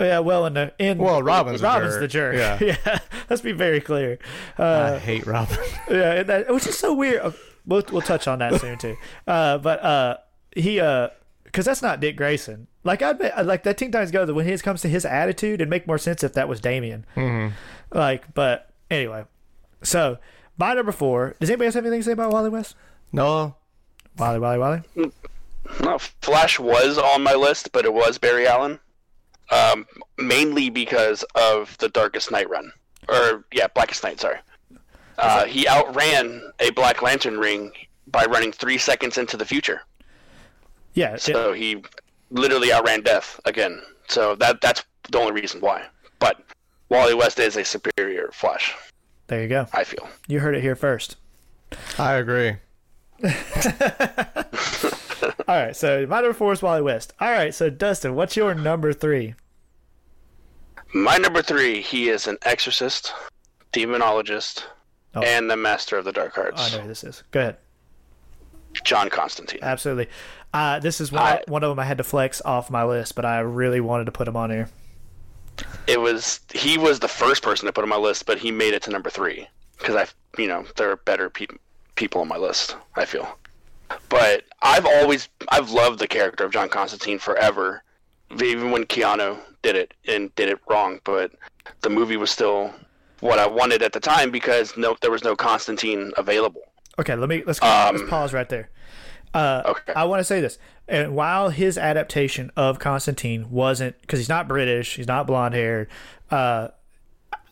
Yeah, 0.02 0.18
well, 0.20 0.46
in 0.46 0.54
the 0.54 0.72
in 0.78 0.98
Well, 0.98 1.22
Robin's 1.22 1.60
a 1.60 1.64
Robin's 1.64 1.94
jerk. 1.94 2.00
the 2.00 2.08
jerk. 2.08 2.36
Yeah. 2.36 2.58
yeah. 2.86 2.98
Let's 3.30 3.42
be 3.42 3.52
very 3.52 3.80
clear. 3.80 4.18
I 4.58 4.62
Uh, 4.62 4.98
hate 4.98 5.26
Robin. 5.26 5.58
yeah, 5.90 6.12
and 6.14 6.28
that, 6.28 6.52
which 6.52 6.66
is 6.66 6.78
so 6.78 6.92
weird. 6.94 7.20
Uh, 7.22 7.32
We'll 7.64 7.84
we'll 7.92 8.02
touch 8.02 8.26
on 8.26 8.40
that 8.40 8.60
soon 8.60 8.76
too. 8.76 8.96
Uh, 9.26 9.56
but 9.58 9.80
uh, 9.84 10.16
he 10.56 10.80
uh, 10.80 11.10
because 11.44 11.64
that's 11.64 11.80
not 11.80 12.00
Dick 12.00 12.16
Grayson. 12.16 12.66
Like 12.82 13.02
I'd 13.02 13.20
bet- 13.20 13.46
like 13.46 13.62
that 13.62 13.78
Teen 13.78 13.92
Titans 13.92 14.10
Go 14.10 14.26
that 14.26 14.34
when 14.34 14.48
it 14.48 14.62
comes 14.64 14.80
to 14.82 14.88
his 14.88 15.04
attitude, 15.04 15.60
it'd 15.60 15.68
make 15.70 15.86
more 15.86 15.96
sense 15.98 16.24
if 16.24 16.32
that 16.32 16.48
was 16.48 16.60
Damian. 16.60 17.06
Mm-hmm. 17.14 17.54
Like, 17.96 18.34
but 18.34 18.70
anyway, 18.90 19.26
so 19.82 20.18
my 20.58 20.74
number 20.74 20.90
four. 20.90 21.36
Does 21.38 21.50
anybody 21.50 21.66
else 21.66 21.74
have 21.76 21.84
anything 21.84 22.00
to 22.00 22.04
say 22.06 22.12
about 22.12 22.32
Wally 22.32 22.50
West? 22.50 22.74
no, 23.12 23.54
Wally, 24.18 24.40
Wally, 24.40 24.58
Wally. 24.58 24.80
No, 25.84 25.98
Flash 26.20 26.58
was 26.58 26.98
on 26.98 27.22
my 27.22 27.34
list, 27.34 27.70
but 27.70 27.84
it 27.84 27.94
was 27.94 28.18
Barry 28.18 28.48
Allen. 28.48 28.80
Um, 29.52 29.86
mainly 30.18 30.70
because 30.70 31.24
of 31.34 31.76
the 31.78 31.88
Darkest 31.90 32.30
Night 32.30 32.48
run, 32.48 32.72
or 33.08 33.44
yeah, 33.52 33.66
Blackest 33.74 34.02
Night. 34.02 34.18
Sorry, 34.18 34.38
uh, 35.18 35.44
he 35.44 35.66
outran 35.68 36.50
a 36.58 36.70
Black 36.70 37.02
Lantern 37.02 37.38
ring 37.38 37.70
by 38.06 38.24
running 38.24 38.50
three 38.50 38.78
seconds 38.78 39.18
into 39.18 39.36
the 39.36 39.44
future. 39.44 39.82
Yeah, 40.94 41.14
it- 41.14 41.20
So 41.20 41.52
he 41.52 41.82
literally 42.30 42.72
outran 42.72 43.02
death 43.02 43.38
again. 43.44 43.82
So 44.08 44.34
that 44.36 44.60
that's 44.62 44.84
the 45.10 45.18
only 45.18 45.32
reason 45.32 45.60
why. 45.60 45.84
But 46.18 46.40
Wally 46.88 47.14
West 47.14 47.38
is 47.38 47.56
a 47.56 47.64
superior 47.64 48.30
Flash, 48.32 48.74
there 49.26 49.42
you 49.42 49.48
go. 49.48 49.66
I 49.74 49.84
feel. 49.84 50.08
You 50.28 50.40
heard 50.40 50.54
it 50.54 50.62
here 50.62 50.76
first. 50.76 51.16
I 51.98 52.14
agree. 52.14 52.56
All 55.48 55.56
right, 55.56 55.76
so 55.76 56.06
my 56.06 56.16
number 56.20 56.32
four 56.34 56.52
is 56.52 56.62
Wally 56.62 56.82
West. 56.82 57.12
All 57.20 57.30
right, 57.30 57.54
so 57.54 57.70
Dustin, 57.70 58.14
what's 58.14 58.36
your 58.36 58.54
number 58.54 58.92
three? 58.92 59.34
My 60.94 61.16
number 61.16 61.42
three, 61.42 61.80
he 61.80 62.08
is 62.08 62.26
an 62.26 62.38
exorcist, 62.42 63.12
demonologist, 63.72 64.64
Oh. 65.14 65.20
and 65.22 65.50
the 65.50 65.56
master 65.56 65.96
of 65.98 66.04
the 66.04 66.12
dark 66.12 66.36
arts. 66.38 66.60
I 66.72 66.76
know 66.76 66.82
who 66.82 66.88
this 66.88 67.04
is. 67.04 67.22
Go 67.30 67.40
ahead. 67.40 67.56
John 68.84 69.10
Constantine. 69.10 69.60
Absolutely. 69.62 70.08
Uh, 70.54 70.78
this 70.78 71.00
is 71.00 71.12
one, 71.12 71.22
I- 71.22 71.42
one 71.48 71.62
of 71.62 71.68
them 71.70 71.78
I 71.78 71.84
had 71.84 71.98
to 71.98 72.04
flex 72.04 72.40
off 72.44 72.70
my 72.70 72.84
list, 72.84 73.14
but 73.14 73.24
I 73.24 73.40
really 73.40 73.80
wanted 73.80 74.06
to 74.06 74.12
put 74.12 74.26
him 74.28 74.36
on 74.36 74.50
here. 74.50 74.68
It 75.86 76.00
was 76.00 76.40
he 76.54 76.78
was 76.78 77.00
the 77.00 77.08
first 77.08 77.42
person 77.42 77.66
to 77.66 77.72
put 77.72 77.82
on 77.84 77.90
my 77.90 77.96
list, 77.96 78.24
but 78.24 78.38
he 78.38 78.50
made 78.50 78.72
it 78.72 78.82
to 78.84 78.90
number 78.90 79.10
three 79.10 79.46
because 79.78 79.94
I, 79.94 80.06
you 80.40 80.48
know, 80.48 80.64
there 80.76 80.90
are 80.90 80.96
better 80.96 81.28
pe- 81.28 81.46
people 81.94 82.22
on 82.22 82.28
my 82.28 82.38
list. 82.38 82.74
I 82.96 83.04
feel, 83.04 83.38
but 84.08 84.44
I've 84.62 84.86
always 84.86 85.28
I've 85.50 85.70
loved 85.70 85.98
the 85.98 86.08
character 86.08 86.44
of 86.44 86.52
John 86.52 86.70
Constantine 86.70 87.18
forever, 87.18 87.82
even 88.40 88.70
when 88.70 88.84
Keanu 88.84 89.38
did 89.62 89.76
it 89.76 89.94
and 90.06 90.34
did 90.34 90.48
it 90.48 90.58
wrong. 90.68 91.00
But 91.04 91.32
the 91.82 91.90
movie 91.90 92.16
was 92.16 92.30
still 92.30 92.72
what 93.20 93.38
I 93.38 93.46
wanted 93.46 93.82
at 93.82 93.92
the 93.92 94.00
time 94.00 94.30
because 94.30 94.76
no, 94.76 94.96
there 95.00 95.10
was 95.10 95.24
no 95.24 95.36
Constantine 95.36 96.12
available. 96.16 96.62
Okay, 96.98 97.14
let 97.14 97.28
me 97.28 97.42
let's 97.46 97.60
let's 97.62 98.00
Um, 98.02 98.08
pause 98.08 98.32
right 98.32 98.48
there. 98.48 98.68
Uh, 99.34 99.62
Okay. 99.66 99.92
I 99.94 100.04
want 100.04 100.20
to 100.20 100.24
say 100.24 100.40
this, 100.42 100.58
and 100.88 101.14
while 101.14 101.48
his 101.48 101.78
adaptation 101.78 102.50
of 102.56 102.78
Constantine 102.78 103.50
wasn't 103.50 103.98
because 104.02 104.18
he's 104.18 104.28
not 104.28 104.46
British, 104.46 104.96
he's 104.96 105.06
not 105.06 105.26
blonde 105.26 105.54
haired, 105.54 105.88
uh, 106.30 106.68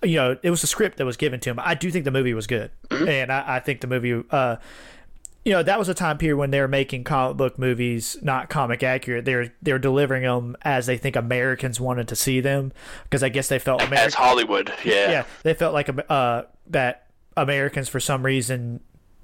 you 0.03 0.17
know, 0.17 0.37
it 0.43 0.51
was 0.51 0.63
a 0.63 0.67
script 0.67 0.99
that 0.99 1.07
was 1.07 1.17
given 1.17 1.41
to 1.41 1.51
him. 1.51 1.59
I 1.59 1.75
do 1.75 1.91
think 1.91 2.05
the 2.05 2.11
movie 2.11 2.35
was 2.35 2.47
good, 2.47 2.71
and 2.91 3.33
I, 3.33 3.57
I 3.57 3.61
think 3.61 3.81
the 3.81 3.87
movie, 3.87 4.23
uh, 4.31 4.57
you 5.51 5.57
know 5.57 5.65
that 5.65 5.81
was 5.81 5.89
a 5.89 5.95
time 5.95 6.17
period 6.17 6.37
when 6.37 6.53
they 6.53 6.61
were 6.61 6.69
making 6.69 7.03
comic 7.03 7.37
book 7.37 7.59
movies 7.59 8.17
not 8.23 8.49
comic 8.49 8.85
accurate. 8.85 9.25
They're 9.25 9.53
they're 9.61 9.81
delivering 9.81 10.23
them 10.23 10.57
as 10.63 10.87
they 10.87 10.97
think 10.97 11.17
Americans 11.17 11.81
wanted 11.81 12.07
to 12.07 12.15
see 12.15 12.39
them 12.41 12.73
because 13.03 13.25
I 13.25 13.31
guess 13.31 13.49
they 13.49 13.59
felt 13.59 13.83
As 13.91 14.15
Hollywood, 14.15 14.73
yeah. 14.85 15.11
yeah, 15.11 15.25
they 15.43 15.53
felt 15.55 15.75
like 15.75 15.91
uh, 16.09 16.43
that 16.69 17.09
Americans 17.37 17.89
for 17.89 17.99
some 17.99 18.25
reason 18.25 18.79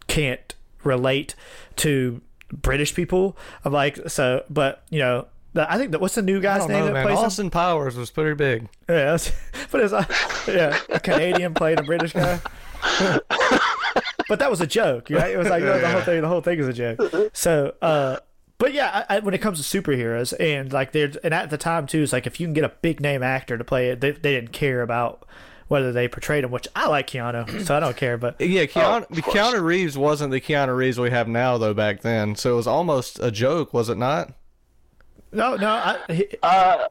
can't 0.09 0.53
relate 0.83 1.37
to 1.77 2.20
British 2.51 2.93
people. 2.93 3.37
I'm 3.64 3.72
like 3.72 3.97
so, 4.11 4.43
but 4.51 4.83
you 4.91 4.99
know. 4.99 5.29
the- 5.53 5.72
I 5.72 5.79
think 5.79 5.93
that 5.93 6.01
what's 6.01 6.16
the 6.16 6.22
new 6.22 6.39
I 6.39 6.43
guy's 6.43 6.62
don't 6.62 6.70
name 6.70 6.81
know, 6.81 6.87
that 6.87 6.93
man. 6.95 7.07
plays 7.07 7.18
him? 7.20 7.24
Austin 7.24 7.51
Powers 7.51 7.95
was 7.95 8.11
pretty 8.11 8.35
big. 8.35 8.68
Yeah, 8.89 9.16
but 9.70 9.81
it's 9.81 9.93
like, 9.93 10.11
yeah, 10.49 10.77
a 10.89 10.99
Canadian 10.99 11.55
played 11.55 11.79
a 11.79 11.85
British 11.85 12.14
guy. 12.14 12.41
but 14.29 14.39
that 14.39 14.51
was 14.51 14.61
a 14.61 14.66
joke, 14.66 15.09
right? 15.11 15.33
It 15.33 15.39
was 15.39 15.49
like 15.49 15.62
the 15.62 15.89
whole 15.89 16.01
thing. 16.03 16.20
The 16.22 16.29
whole 16.29 16.41
thing 16.41 16.59
is 16.59 16.68
a 16.68 16.72
joke. 16.72 17.31
So, 17.33 17.74
uh, 17.83 18.16
but 18.59 18.72
yeah, 18.72 19.05
I, 19.09 19.16
I, 19.16 19.18
when 19.20 19.35
it 19.35 19.39
comes 19.43 19.66
to 19.66 19.83
superheroes 19.83 20.33
and 20.41 20.72
like 20.72 20.93
they're 20.93 21.12
and 21.22 21.35
at 21.35 21.51
the 21.51 21.59
time 21.59 21.87
too, 21.87 22.03
it's 22.03 22.12
like 22.12 22.27
if 22.27 22.41
you 22.41 22.47
can 22.47 22.55
get 22.55 22.64
a 22.64 22.70
big 22.81 23.01
name 23.01 23.22
actor 23.22 23.59
to 23.59 23.64
play 23.64 23.91
it, 23.91 24.01
they, 24.01 24.12
they 24.12 24.33
didn't 24.35 24.53
care 24.53 24.83
about 24.83 25.27
whether 25.68 25.93
they 25.93 26.09
portrayed 26.09 26.45
him. 26.45 26.51
Which 26.51 26.66
I 26.74 26.87
like 26.89 27.09
Keanu, 27.09 27.64
so 27.66 27.77
I 27.77 27.81
don't 27.81 27.97
care. 27.97 28.16
But 28.16 28.37
Yeah, 28.41 28.64
Keanu, 28.64 29.11
of 29.11 29.22
course. 29.24 29.37
Keanu 29.37 29.62
Reeves 29.62 29.99
wasn't 29.99 30.31
the 30.31 30.41
Keanu 30.41 30.74
Reeves 30.77 30.99
we 30.99 31.11
have 31.11 31.29
now 31.29 31.59
though 31.59 31.74
back 31.74 32.01
then. 32.03 32.35
So 32.37 32.55
it 32.55 32.57
was 32.57 32.66
almost 32.66 33.18
a 33.20 33.31
joke, 33.31 33.74
was 33.74 33.89
it 33.89 33.99
not? 33.99 34.33
no, 35.33 35.57
no, 35.57 35.68
I, 35.68 35.99
he, 36.12 36.27
Uh, 36.43 36.87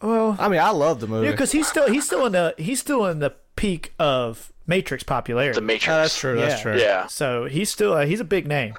well, 0.00 0.36
I 0.38 0.48
mean, 0.48 0.60
I 0.60 0.70
love 0.70 1.00
the 1.00 1.06
movie. 1.06 1.26
yeah, 1.26 1.32
because 1.32 1.52
he's 1.52 1.68
still 1.68 1.90
he's 1.90 2.06
still 2.06 2.24
in 2.24 2.32
the 2.32 2.54
he's 2.56 2.80
still 2.80 3.04
in 3.04 3.18
the 3.18 3.34
peak 3.56 3.92
of 3.98 4.52
Matrix 4.70 5.02
popularity. 5.02 5.54
the 5.56 5.60
Matrix. 5.60 5.88
Oh, 5.88 5.96
that's 5.96 6.18
true. 6.18 6.36
That's 6.36 6.54
Yeah. 6.56 6.62
true. 6.62 6.78
Yeah. 6.80 7.06
So 7.08 7.44
he's 7.44 7.68
still 7.70 7.92
uh, 7.92 8.06
he's 8.06 8.20
a 8.20 8.24
big 8.24 8.46
name. 8.46 8.74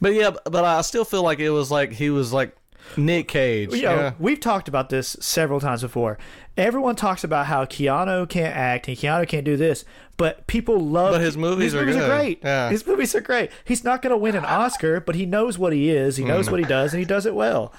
But 0.00 0.14
yeah, 0.14 0.30
but 0.44 0.64
I 0.64 0.80
still 0.82 1.04
feel 1.04 1.22
like 1.22 1.40
it 1.40 1.50
was 1.50 1.70
like 1.70 1.92
he 1.92 2.08
was 2.08 2.32
like 2.32 2.56
Nick 2.96 3.28
Cage. 3.28 3.74
you 3.74 3.82
know, 3.82 3.94
yeah. 3.96 4.12
we've 4.18 4.40
talked 4.40 4.68
about 4.68 4.88
this 4.88 5.16
several 5.20 5.60
times 5.60 5.82
before. 5.82 6.16
Everyone 6.56 6.96
talks 6.96 7.22
about 7.24 7.46
how 7.46 7.64
Keanu 7.64 8.28
can't 8.28 8.56
act 8.56 8.88
and 8.88 8.96
Keanu 8.96 9.28
can't 9.28 9.44
do 9.44 9.56
this, 9.56 9.84
but 10.16 10.46
people 10.46 10.78
love. 10.80 11.12
But 11.12 11.20
his 11.20 11.36
movies 11.36 11.74
are 11.74 11.84
good. 11.84 12.08
great. 12.08 12.40
Yeah. 12.42 12.70
his 12.70 12.86
movies 12.86 13.14
are 13.14 13.20
great. 13.20 13.50
He's 13.64 13.84
not 13.84 14.02
going 14.02 14.10
to 14.12 14.16
win 14.16 14.34
an 14.34 14.44
Oscar, 14.44 14.98
but 15.00 15.14
he 15.14 15.26
knows 15.26 15.58
what 15.58 15.72
he 15.72 15.90
is. 15.90 16.16
He 16.16 16.24
knows 16.24 16.48
Mm. 16.48 16.50
what 16.52 16.60
he 16.60 16.66
does, 16.66 16.92
and 16.92 16.98
he 17.00 17.04
does 17.04 17.26
it 17.26 17.34
well. 17.34 17.72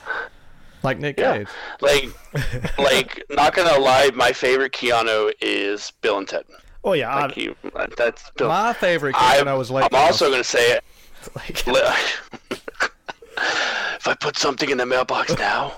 Like 0.83 0.97
Nick 0.99 1.19
Yeah. 1.19 1.39
Cage. 1.39 1.47
Like, 1.81 2.09
like, 2.77 3.23
not 3.29 3.53
gonna 3.53 3.79
lie, 3.79 4.11
my 4.15 4.31
favorite 4.31 4.71
Keanu 4.71 5.33
is 5.41 5.91
Bill 6.01 6.17
and 6.19 6.27
Ted. 6.27 6.45
Oh 6.84 6.93
yeah, 6.93 7.13
Like 7.15 7.34
he, 7.34 7.49
uh, 7.75 7.88
that's 7.97 8.30
Bill. 8.32 8.47
My 8.47 8.73
favorite 8.73 9.15
I, 9.17 9.38
Keanu 9.41 9.57
was 9.57 9.69
Lake. 9.69 9.86
I'm 9.91 9.99
also 9.99 10.30
gonna 10.32 10.43
say 10.43 10.71
it. 10.77 10.84
like, 11.36 11.67
if 13.97 14.07
I 14.07 14.15
put 14.19 14.38
something 14.38 14.69
in 14.69 14.77
the 14.77 14.86
mailbox 14.86 15.38
now, 15.38 15.73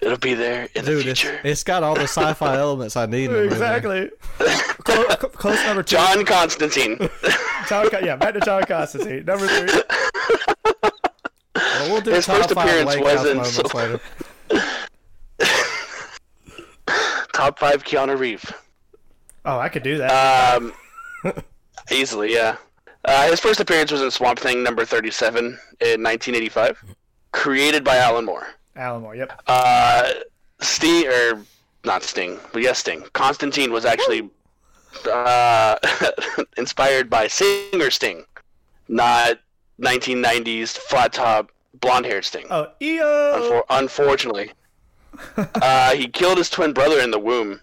it'll 0.00 0.18
be 0.18 0.34
there 0.34 0.68
in 0.74 0.84
Dude, 0.84 1.04
the 1.04 1.10
it's, 1.10 1.20
future. 1.20 1.40
it's 1.44 1.62
got 1.62 1.84
all 1.84 1.94
the 1.94 2.02
sci-fi 2.02 2.56
elements 2.56 2.96
I 2.96 3.06
need. 3.06 3.26
In 3.26 3.30
a 3.30 3.34
movie. 3.34 3.46
exactly. 3.54 4.10
close, 4.38 5.14
close 5.34 5.64
number 5.64 5.82
two. 5.84 5.94
John 5.96 6.24
Constantine. 6.24 6.98
John 7.68 7.88
Con- 7.90 8.04
yeah, 8.04 8.16
back 8.16 8.34
to 8.34 8.40
John 8.40 8.64
Constantine. 8.64 9.24
Number 9.24 9.46
three. 9.46 9.82
Well, 11.54 11.90
we'll 11.92 12.00
do 12.00 12.10
His 12.10 12.26
top 12.26 12.38
first 12.38 12.54
five 12.54 12.68
appearance 12.68 12.96
wasn't 13.00 13.36
moments 13.36 13.56
so- 13.56 13.78
later. 13.78 14.00
Top 17.32 17.58
five 17.58 17.84
Keanu 17.84 18.18
Reeves. 18.18 18.52
Oh, 19.44 19.58
I 19.58 19.68
could 19.68 19.82
do 19.82 19.98
that. 19.98 20.56
Um, 20.56 20.72
easily, 21.90 22.32
yeah. 22.32 22.56
Uh, 23.04 23.28
his 23.28 23.40
first 23.40 23.60
appearance 23.60 23.90
was 23.90 24.02
in 24.02 24.10
Swamp 24.10 24.38
Thing 24.38 24.62
number 24.62 24.84
37 24.84 25.44
in 25.44 25.48
1985, 26.02 26.84
created 27.32 27.82
by 27.82 27.96
Alan 27.96 28.24
Moore. 28.24 28.46
Alan 28.76 29.02
Moore. 29.02 29.16
Yep. 29.16 29.42
Uh, 29.46 30.12
Sting, 30.60 31.08
or 31.08 31.42
not 31.84 32.02
Sting, 32.04 32.38
but 32.52 32.62
yes, 32.62 32.78
Sting. 32.78 33.02
Constantine 33.12 33.72
was 33.72 33.84
actually 33.84 34.30
uh, 35.10 35.76
inspired 36.56 37.10
by 37.10 37.26
Singer 37.26 37.90
Sting, 37.90 38.24
not 38.88 39.38
1990s 39.80 40.76
flat 40.78 41.12
top 41.12 41.50
blonde 41.80 42.06
haired 42.06 42.24
Sting. 42.24 42.46
Oh, 42.50 42.68
EO. 42.80 43.02
Unfor- 43.02 43.64
unfortunately, 43.70 44.52
uh, 45.36 45.94
he 45.94 46.06
killed 46.06 46.38
his 46.38 46.48
twin 46.48 46.72
brother 46.72 47.00
in 47.00 47.10
the 47.10 47.18
womb, 47.18 47.60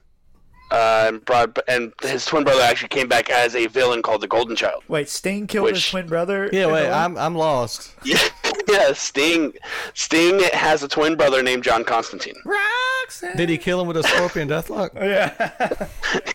uh, 0.72 1.05
and 1.07 1.26
brought 1.26 1.57
and 1.67 1.93
his 2.01 2.26
twin 2.26 2.43
brother 2.43 2.61
actually 2.61 2.89
came 2.89 3.07
back 3.07 3.30
as 3.30 3.55
a 3.55 3.67
villain 3.67 4.01
called 4.01 4.22
the 4.22 4.28
Golden 4.28 4.55
Child. 4.55 4.84
Wait, 4.88 5.09
Sting 5.09 5.47
killed 5.47 5.70
his 5.70 5.88
twin 5.89 6.07
brother. 6.07 6.49
Yeah, 6.53 6.67
wait, 6.67 6.84
the- 6.84 6.91
I'm 6.93 7.17
I'm 7.17 7.36
lost. 7.36 7.93
Yeah, 8.05 8.20
yeah. 8.67 8.93
Sting, 8.93 9.53
Sting 9.93 10.39
has 10.53 10.84
a 10.84 10.88
twin 10.88 11.15
brother 11.15 11.41
named 11.43 11.63
John 11.63 11.84
Constantine. 11.84 12.36
Roxanne. 12.45 13.36
Did 13.38 13.49
he 13.49 13.57
kill 13.57 13.82
him 13.82 13.88
with 13.88 13.97
a 13.97 14.03
scorpion 14.03 14.47
deathlock? 14.47 14.93
Yeah. 14.95 15.88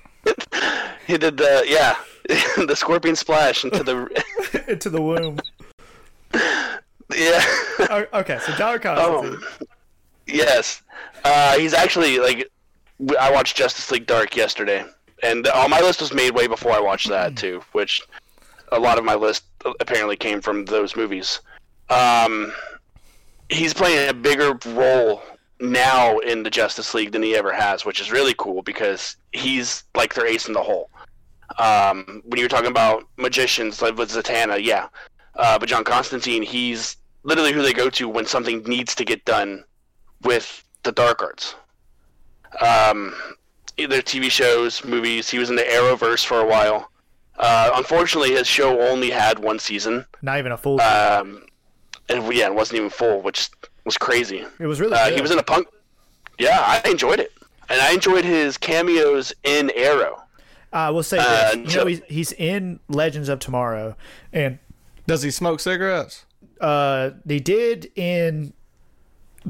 He 1.06 1.18
did 1.18 1.36
the 1.36 1.64
yeah, 1.66 1.96
the 2.66 2.74
scorpion 2.74 3.14
splash 3.14 3.62
into 3.64 3.82
the 3.84 4.24
into 4.68 4.88
the 4.88 5.02
womb. 5.02 5.38
yeah. 7.14 7.44
Oh, 7.90 8.06
okay, 8.14 8.38
so 8.40 8.52
John 8.54 8.78
Constantine. 8.78 9.38
Oh, 9.60 9.66
yes. 10.26 10.80
Uh, 11.22 11.58
he's 11.58 11.74
actually 11.74 12.18
like 12.18 12.32
w- 12.38 12.48
I 13.18 13.30
watched 13.30 13.56
Justice 13.56 13.90
League 13.90 14.06
Dark 14.06 14.36
yesterday, 14.36 14.84
and 15.22 15.46
uh, 15.46 15.66
my 15.68 15.80
list 15.80 16.00
was 16.00 16.12
made 16.12 16.34
way 16.34 16.46
before 16.46 16.72
I 16.72 16.80
watched 16.80 17.08
that 17.08 17.36
too. 17.36 17.62
Which 17.72 18.02
a 18.72 18.78
lot 18.78 18.98
of 18.98 19.04
my 19.04 19.14
list 19.14 19.44
apparently 19.80 20.16
came 20.16 20.40
from 20.40 20.64
those 20.64 20.96
movies. 20.96 21.40
Um, 21.90 22.52
he's 23.48 23.74
playing 23.74 24.08
a 24.08 24.14
bigger 24.14 24.58
role 24.66 25.22
now 25.60 26.18
in 26.18 26.42
the 26.42 26.50
Justice 26.50 26.94
League 26.94 27.12
than 27.12 27.22
he 27.22 27.36
ever 27.36 27.52
has, 27.52 27.84
which 27.84 28.00
is 28.00 28.10
really 28.10 28.34
cool 28.38 28.62
because 28.62 29.16
he's 29.32 29.84
like 29.94 30.14
their 30.14 30.26
ace 30.26 30.46
in 30.48 30.54
the 30.54 30.62
hole. 30.62 30.90
Um, 31.58 32.22
when 32.24 32.40
you're 32.40 32.48
talking 32.48 32.70
about 32.70 33.04
magicians 33.16 33.82
like 33.82 33.96
with 33.96 34.10
Zatanna, 34.10 34.62
yeah, 34.62 34.88
uh, 35.36 35.58
but 35.58 35.68
John 35.68 35.84
Constantine, 35.84 36.42
he's 36.42 36.96
literally 37.22 37.52
who 37.52 37.62
they 37.62 37.72
go 37.72 37.90
to 37.90 38.08
when 38.08 38.26
something 38.26 38.62
needs 38.64 38.94
to 38.94 39.04
get 39.04 39.24
done 39.24 39.64
with 40.22 40.64
the 40.82 40.92
Dark 40.92 41.22
Arts. 41.22 41.54
Um, 42.60 43.14
either 43.76 44.00
TV 44.02 44.30
shows, 44.30 44.84
movies. 44.84 45.28
He 45.30 45.38
was 45.38 45.50
in 45.50 45.56
the 45.56 45.62
Arrowverse 45.62 46.24
for 46.24 46.40
a 46.40 46.46
while. 46.46 46.90
Uh, 47.36 47.70
unfortunately, 47.74 48.30
his 48.32 48.46
show 48.46 48.80
only 48.80 49.10
had 49.10 49.38
one 49.40 49.58
season, 49.58 50.06
Not 50.22 50.38
even 50.38 50.52
a 50.52 50.56
full. 50.56 50.80
um, 50.80 51.44
and 52.08 52.32
yeah, 52.32 52.46
it 52.46 52.54
wasn't 52.54 52.78
even 52.78 52.90
full, 52.90 53.20
which 53.22 53.50
was 53.84 53.98
crazy. 53.98 54.44
it 54.60 54.66
was 54.66 54.80
really. 54.80 54.94
Uh, 54.94 55.08
good. 55.08 55.16
he 55.16 55.20
was 55.22 55.30
in 55.32 55.38
a 55.38 55.42
punk. 55.42 55.66
Yeah, 56.38 56.60
I 56.60 56.88
enjoyed 56.88 57.18
it, 57.20 57.32
and 57.68 57.80
I 57.80 57.92
enjoyed 57.92 58.24
his 58.24 58.56
cameos 58.56 59.32
in 59.42 59.70
Arrow. 59.74 60.22
I 60.72 60.90
will 60.90 61.02
say 61.02 61.18
uh, 61.18 61.56
this. 61.56 61.74
You 61.74 61.80
know, 61.80 61.86
he's, 61.86 62.00
he's 62.08 62.32
in 62.32 62.78
Legends 62.88 63.28
of 63.28 63.38
Tomorrow, 63.40 63.96
and 64.32 64.58
Does 65.06 65.22
he 65.22 65.30
smoke 65.32 65.58
cigarettes? 65.60 66.26
uh, 66.60 67.10
they 67.24 67.40
did 67.40 67.90
in 67.96 68.52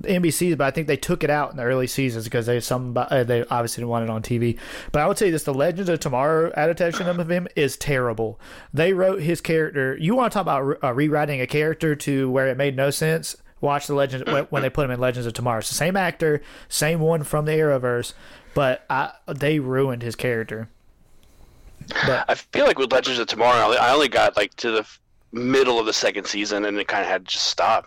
NBC, 0.00 0.56
but 0.58 0.64
I 0.66 0.70
think 0.70 0.86
they 0.88 0.96
took 0.96 1.22
it 1.22 1.30
out 1.30 1.50
in 1.52 1.56
the 1.56 1.62
early 1.62 1.86
seasons 1.86 2.24
because 2.24 2.46
they 2.46 2.58
some 2.60 2.96
uh, 2.96 3.22
they 3.24 3.44
obviously 3.44 3.80
didn't 3.82 3.90
want 3.90 4.04
it 4.04 4.10
on 4.10 4.22
TV. 4.22 4.58
But 4.92 5.02
I 5.02 5.06
would 5.06 5.18
say 5.18 5.30
this: 5.30 5.44
the 5.44 5.54
Legends 5.54 5.88
of 5.88 6.00
Tomorrow 6.00 6.52
adaptation 6.56 7.06
of 7.08 7.30
him 7.30 7.46
is 7.54 7.76
terrible. 7.76 8.40
They 8.72 8.92
wrote 8.92 9.22
his 9.22 9.40
character. 9.40 9.96
You 10.00 10.14
want 10.16 10.32
to 10.32 10.34
talk 10.34 10.42
about 10.42 10.60
re- 10.62 10.76
uh, 10.82 10.92
rewriting 10.92 11.40
a 11.40 11.46
character 11.46 11.94
to 11.96 12.30
where 12.30 12.48
it 12.48 12.56
made 12.56 12.74
no 12.76 12.90
sense? 12.90 13.36
Watch 13.60 13.86
the 13.86 13.94
Legends 13.94 14.30
when- 14.50 14.62
they 14.62 14.68
put 14.70 14.84
him 14.84 14.90
in 14.90 15.00
Legends 15.00 15.26
of 15.26 15.32
Tomorrow. 15.32 15.58
It's 15.60 15.68
the 15.68 15.74
same 15.74 15.96
actor, 15.96 16.42
same 16.68 17.00
one 17.00 17.22
from 17.22 17.44
the 17.46 17.52
Arrowverse, 17.52 18.12
but 18.52 18.84
I, 18.90 19.12
they 19.26 19.58
ruined 19.58 20.02
his 20.02 20.16
character. 20.16 20.68
But 22.06 22.24
I 22.28 22.34
feel 22.34 22.66
like 22.66 22.78
with 22.78 22.92
Legends 22.92 23.18
of 23.20 23.26
Tomorrow, 23.26 23.72
I 23.74 23.92
only- 23.92 24.08
got 24.08 24.36
like 24.36 24.54
to 24.56 24.70
the 24.70 24.86
middle 25.32 25.78
of 25.78 25.86
the 25.86 25.92
second 25.92 26.26
season, 26.26 26.64
and 26.64 26.78
it 26.78 26.88
kind 26.88 27.02
of 27.02 27.08
had 27.08 27.26
to 27.26 27.32
just 27.32 27.46
stop. 27.46 27.86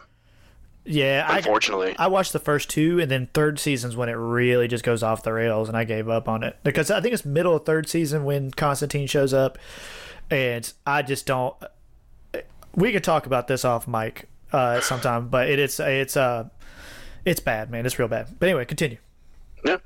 Yeah, 0.88 1.26
I, 1.28 1.38
Unfortunately, 1.38 1.96
I 2.00 2.08
watched 2.08 2.32
the 2.32 2.40
first 2.40 2.70
two, 2.70 3.00
and 3.00 3.12
then 3.12 3.28
third 3.34 3.60
season's 3.60 3.98
when 3.98 4.08
it 4.08 4.14
really 4.14 4.70
just 4.70 4.86
goes 4.86 5.04
off 5.04 5.22
the 5.22 5.34
rails, 5.34 5.68
and 5.68 5.78
I 5.78 5.84
gave 5.84 6.08
up 6.08 6.30
on 6.30 6.44
it 6.44 6.56
because 6.64 6.90
I 6.90 7.02
think 7.02 7.14
it's 7.14 7.26
middle 7.26 7.56
of 7.56 7.66
third 7.66 7.90
season 7.90 8.24
when 8.24 8.52
Constantine 8.52 9.06
shows 9.06 9.34
up, 9.34 9.58
and 10.30 10.72
I 10.86 11.02
just 11.02 11.26
don't. 11.26 11.56
We 12.74 12.94
could 12.94 13.04
talk 13.04 13.26
about 13.26 13.48
this 13.48 13.66
off 13.66 13.88
mic 13.88 14.30
uh, 14.54 14.80
sometime, 14.80 15.28
but 15.28 15.50
it, 15.50 15.60
it's 15.60 15.80
it's 15.80 16.16
uh 16.16 16.48
it's 17.26 17.42
bad, 17.42 17.70
man. 17.70 17.86
It's 17.86 18.00
real 18.00 18.08
bad. 18.08 18.40
But 18.40 18.48
anyway, 18.48 18.64
continue. 18.64 18.98
yeah. 19.66 19.78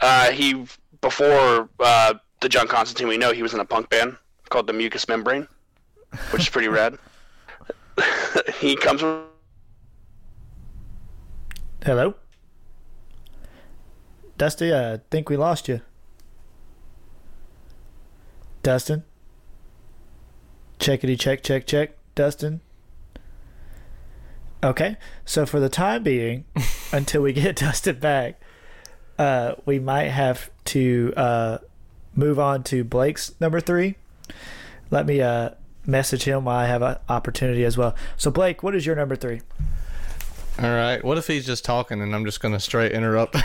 Uh, 0.00 0.30
he 0.30 0.64
before 1.00 1.68
uh, 1.80 2.14
the 2.40 2.48
John 2.48 2.68
Constantine 2.68 3.08
we 3.08 3.18
know, 3.18 3.32
he 3.32 3.42
was 3.42 3.54
in 3.54 3.60
a 3.60 3.64
punk 3.64 3.90
band 3.90 4.16
called 4.50 4.68
the 4.68 4.72
Mucus 4.72 5.08
Membrane, 5.08 5.48
which 6.30 6.42
is 6.42 6.48
pretty 6.48 6.68
rad. 6.68 6.96
he 8.60 8.76
comes 8.76 9.00
from 9.00 9.24
Hello, 11.84 12.14
Dusty. 14.38 14.74
I 14.74 15.00
think 15.10 15.28
we 15.28 15.36
lost 15.36 15.68
you. 15.68 15.82
Dustin. 18.62 19.04
Checkity 20.78 21.20
check 21.20 21.42
check 21.42 21.66
check. 21.66 21.90
Dustin. 22.14 22.62
Okay, 24.62 24.96
so 25.26 25.44
for 25.44 25.60
the 25.60 25.68
time 25.68 26.02
being, 26.02 26.46
until 26.92 27.20
we 27.20 27.34
get 27.34 27.56
Dustin 27.60 27.98
back, 27.98 28.40
uh, 29.18 29.56
we 29.66 29.78
might 29.78 30.08
have 30.08 30.50
to 30.64 31.12
uh, 31.18 31.58
move 32.14 32.38
on 32.38 32.62
to 32.62 32.82
Blake's 32.82 33.34
number 33.40 33.60
three. 33.60 33.96
Let 34.90 35.04
me 35.04 35.20
uh, 35.20 35.50
message 35.84 36.22
him 36.22 36.46
while 36.46 36.56
I 36.56 36.66
have 36.66 36.80
an 36.80 36.96
opportunity 37.10 37.62
as 37.62 37.76
well. 37.76 37.94
So, 38.16 38.30
Blake, 38.30 38.62
what 38.62 38.74
is 38.74 38.86
your 38.86 38.96
number 38.96 39.16
three? 39.16 39.42
All 40.62 40.70
right. 40.70 41.02
What 41.04 41.18
if 41.18 41.26
he's 41.26 41.44
just 41.44 41.64
talking 41.64 42.00
and 42.00 42.14
I'm 42.14 42.24
just 42.24 42.40
gonna 42.40 42.60
straight 42.60 42.92
interrupt? 42.92 43.36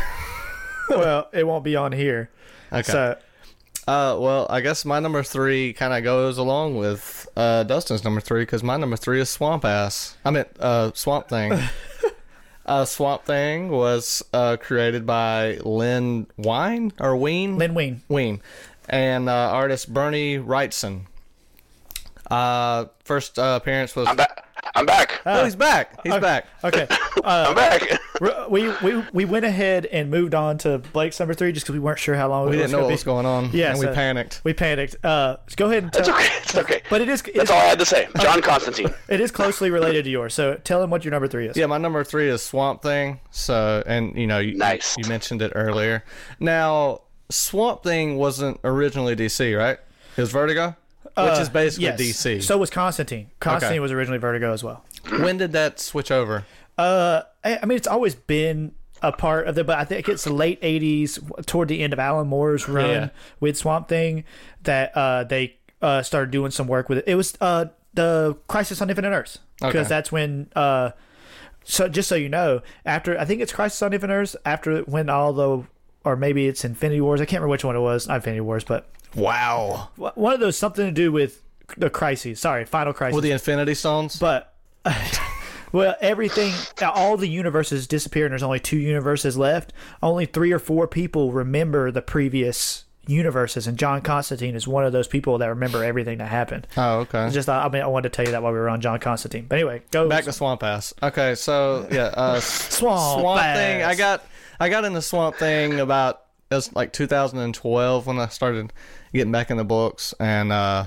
well, 0.90 1.28
it 1.34 1.46
won't 1.48 1.64
be 1.64 1.76
on 1.76 1.92
here. 1.92 2.30
okay. 2.72 2.84
So, 2.84 3.18
Uh, 3.88 4.16
well, 4.20 4.46
I 4.50 4.62
guess 4.62 4.86
my 4.86 5.00
number 5.00 5.24
three 5.24 5.74
kind 5.74 5.94
of 5.94 6.04
goes 6.04 6.38
along 6.38 6.78
with 6.78 7.28
uh, 7.36 7.64
Dustin's 7.64 8.04
number 8.04 8.22
three 8.22 8.44
because 8.44 8.62
my 8.62 8.78
number 8.78 8.96
three 8.96 9.20
is 9.20 9.30
Swamp 9.30 9.66
Ass. 9.66 10.16
I 10.24 10.30
meant 10.30 10.50
uh, 10.60 10.92
Swamp 10.94 11.28
Thing. 11.28 11.54
uh, 12.68 12.86
Swamp 12.86 13.26
Thing 13.26 13.70
was 13.70 14.24
uh, 14.32 14.58
created 14.60 15.08
by 15.08 15.58
Len 15.64 16.28
Wine 16.38 16.94
or 17.00 17.18
Ween. 17.18 17.58
Len 17.58 17.74
Wein. 17.74 18.04
Ween, 18.08 18.42
and 18.88 19.28
uh, 19.28 19.50
artist 19.52 19.92
Bernie 19.92 20.38
Wrightson. 20.38 21.06
Uh, 22.30 22.86
first 23.04 23.40
uh, 23.40 23.58
appearance 23.60 23.96
was. 23.96 24.08
I'm 24.08 24.18
back. 24.18 24.39
I'm 24.76 24.86
back. 24.86 25.22
oh, 25.26 25.44
he's 25.44 25.56
back. 25.56 26.00
He's 26.04 26.14
back. 26.18 26.46
Okay. 26.64 26.88
I'm 27.24 27.56
back. 27.56 27.82
we, 28.50 28.70
we 28.84 29.04
we 29.14 29.26
went 29.26 29.46
ahead 29.46 29.86
and 29.88 30.10
moved 30.12 30.36
on 30.36 30.58
to 30.60 30.78
Blake's 30.78 31.20
number 31.20 31.34
three 31.34 31.52
just 31.52 31.66
because 31.66 31.74
we 31.74 31.80
weren't 31.80 32.00
sure 32.00 32.16
how 32.16 32.30
long 32.30 32.46
We 32.50 32.56
it 32.56 32.58
didn't 32.58 32.64
was 32.66 32.72
know 32.72 32.78
gonna 32.78 32.84
what 32.86 32.90
be. 32.90 32.94
was 32.94 33.04
going 33.04 33.26
on. 33.26 33.50
Yeah, 33.52 33.72
and 33.72 33.80
we 33.80 33.86
so- 33.86 33.94
panicked. 33.94 34.42
We 34.44 34.54
panicked. 34.54 34.96
Uh, 35.04 35.38
so 35.48 35.56
go 35.58 35.70
ahead 35.70 35.84
and 35.84 35.94
tell. 35.94 36.02
It's 36.02 36.10
okay. 36.10 36.28
It's 36.44 36.56
okay. 36.56 36.82
But 36.90 37.02
it 37.02 37.10
is 37.10 37.22
it 37.22 37.34
That's 37.36 37.50
is, 37.50 37.52
all 37.52 37.60
I 37.62 37.66
had 37.66 37.80
to 37.80 37.86
say. 37.86 38.08
John 38.22 38.42
Constantine. 38.42 38.94
it 39.10 39.20
is 39.22 39.32
closely 39.32 39.70
related 39.72 40.06
to 40.06 40.10
yours. 40.10 40.34
So 40.34 40.56
tell 40.56 40.82
him 40.84 40.90
what 40.90 41.04
your 41.04 41.12
number 41.12 41.28
three 41.28 41.48
is. 41.48 41.58
Yeah, 41.58 41.66
my 41.66 41.78
number 41.78 42.04
three 42.04 42.30
is 42.30 42.42
Swamp 42.44 42.82
Thing. 42.82 43.20
So, 43.32 43.84
and 43.86 44.16
you 44.16 44.28
know, 44.28 44.40
you, 44.40 44.56
Nice. 44.58 44.96
you 44.98 45.08
mentioned 45.10 45.42
it 45.42 45.52
earlier. 45.56 46.04
Now, 46.40 47.02
Swamp 47.30 47.84
Thing 47.84 48.18
wasn't 48.18 48.60
originally 48.64 49.16
DC, 49.16 49.58
right? 49.58 49.78
It 50.18 50.22
was 50.22 50.32
Vertigo, 50.32 50.76
which 51.26 51.40
is 51.40 51.50
basically 51.50 51.90
Uh, 51.90 51.96
Yes. 51.98 52.24
DC. 52.24 52.42
So 52.44 52.58
was 52.58 52.70
Constantine. 52.70 53.28
Constantine 53.40 53.74
Okay. 53.76 53.80
was 53.80 53.92
originally 53.92 54.20
Vertigo 54.20 54.54
as 54.54 54.64
well. 54.64 54.84
when 55.18 55.38
did 55.38 55.52
that 55.54 55.80
switch 55.80 56.12
over? 56.12 56.46
Uh, 56.78 57.22
I 57.44 57.60
I 57.62 57.66
mean, 57.66 57.76
it's 57.78 57.88
always 57.88 58.16
been 58.16 58.72
a 59.02 59.12
part 59.12 59.48
of 59.48 59.56
the, 59.56 59.64
but 59.64 59.78
I 59.80 59.86
think 59.86 60.08
it's 60.10 60.24
the 60.26 60.34
late 60.34 60.62
'80s, 60.62 61.20
toward 61.46 61.68
the 61.70 61.82
end 61.82 61.94
of 61.94 62.00
Alan 62.00 62.28
Moore's 62.28 62.68
run 62.68 62.90
Yeah. 62.90 63.10
with 63.40 63.58
Swamp 63.58 63.88
Thing, 63.88 64.24
that 64.64 64.92
uh, 64.96 65.24
they 65.24 65.56
uh, 65.82 66.02
started 66.04 66.32
doing 66.32 66.52
some 66.52 66.68
work 66.68 66.90
with 66.90 66.98
it. 67.00 67.06
It 67.08 67.16
was 67.16 67.34
uh, 67.42 67.66
the 67.94 68.36
Crisis 68.48 68.82
on 68.82 68.90
Infinite 68.90 69.10
Earths 69.12 69.40
because 69.60 69.76
Okay. 69.76 69.88
that's 69.90 70.12
when. 70.12 70.50
Uh, 70.56 70.92
so 71.64 71.88
just 71.88 72.10
so 72.10 72.16
you 72.16 72.30
know, 72.30 72.62
after 72.86 73.18
I 73.20 73.26
think 73.26 73.42
it's 73.42 73.54
Crisis 73.54 73.82
on 73.82 73.94
Infinite 73.94 74.14
Earths, 74.14 74.36
after 74.46 74.80
when 74.82 75.10
all 75.10 75.34
the, 75.34 75.64
or 76.04 76.16
maybe 76.16 76.48
it's 76.48 76.66
Infinity 76.66 77.00
Wars. 77.02 77.22
I 77.22 77.26
can't 77.26 77.42
remember 77.42 77.52
which 77.52 77.64
one 77.64 77.76
it 77.76 77.80
was. 77.82 78.08
Not 78.08 78.16
Infinity 78.18 78.42
Wars, 78.42 78.64
but 78.64 78.90
Wow. 79.16 79.90
one 79.96 80.34
of 80.34 80.40
those 80.40 80.58
something 80.58 80.86
to 80.86 80.92
do 80.92 81.12
with 81.12 81.42
the 81.78 81.90
crises. 81.90 82.40
Sorry, 82.40 82.66
Final 82.66 82.94
Crisis. 82.94 83.16
With 83.16 83.24
the 83.24 83.32
Infinity 83.32 83.74
Stones? 83.76 84.18
But 84.20 84.54
well, 85.72 85.96
everything, 86.02 86.54
all 86.82 87.18
the 87.18 87.28
universes 87.28 87.88
disappear, 87.88 88.26
and 88.26 88.32
there's 88.32 88.44
only 88.44 88.60
two 88.60 88.78
universes 88.78 89.38
left. 89.38 89.74
Only 90.02 90.26
three 90.26 90.52
or 90.52 90.60
four 90.60 90.88
people 90.88 91.32
remember 91.32 91.92
the 91.92 92.02
previous 92.02 92.86
universes, 93.08 93.68
and 93.68 93.78
John 93.78 94.02
Constantine 94.02 94.56
is 94.56 94.68
one 94.68 94.86
of 94.86 94.94
those 94.94 95.08
people 95.08 95.38
that 95.40 95.48
remember 95.48 95.84
everything 95.84 96.20
that 96.20 96.28
happened. 96.30 96.68
oh, 96.78 97.00
okay. 97.00 97.26
It's 97.26 97.34
Just, 97.34 97.50
I 97.50 97.68
mean, 97.70 97.82
I 97.82 97.88
wanted 97.88 98.12
to 98.12 98.16
tell 98.16 98.26
you 98.26 98.32
that 98.32 98.44
while 98.44 98.54
we 98.54 98.60
were 98.60 98.70
on 98.70 98.82
John 98.82 99.00
Constantine. 99.00 99.46
But 99.50 99.56
anyway, 99.56 99.82
go 99.92 100.08
Back 100.08 100.26
to 100.26 100.32
Swamp 100.32 100.64
Ass. 100.64 100.94
Okay, 101.02 101.36
so 101.36 101.88
yeah, 101.92 102.12
uh, 102.14 102.40
Swamp, 102.40 103.22
Swamp. 103.22 103.42
Thing. 103.42 103.84
I 103.84 103.96
got 103.96 104.24
I 104.60 104.70
got 104.70 104.86
into 104.86 105.02
Swamp 105.02 105.36
Thing 105.38 105.80
about 105.80 106.22
it 106.52 106.56
was 106.56 106.74
like 106.76 106.92
2012 106.94 108.08
when 108.08 108.20
I 108.20 108.28
started 108.28 108.74
getting 109.14 109.32
back 109.32 109.52
in 109.52 109.58
the 109.58 109.64
books, 109.64 110.14
and 110.20 110.52
uh, 110.52 110.86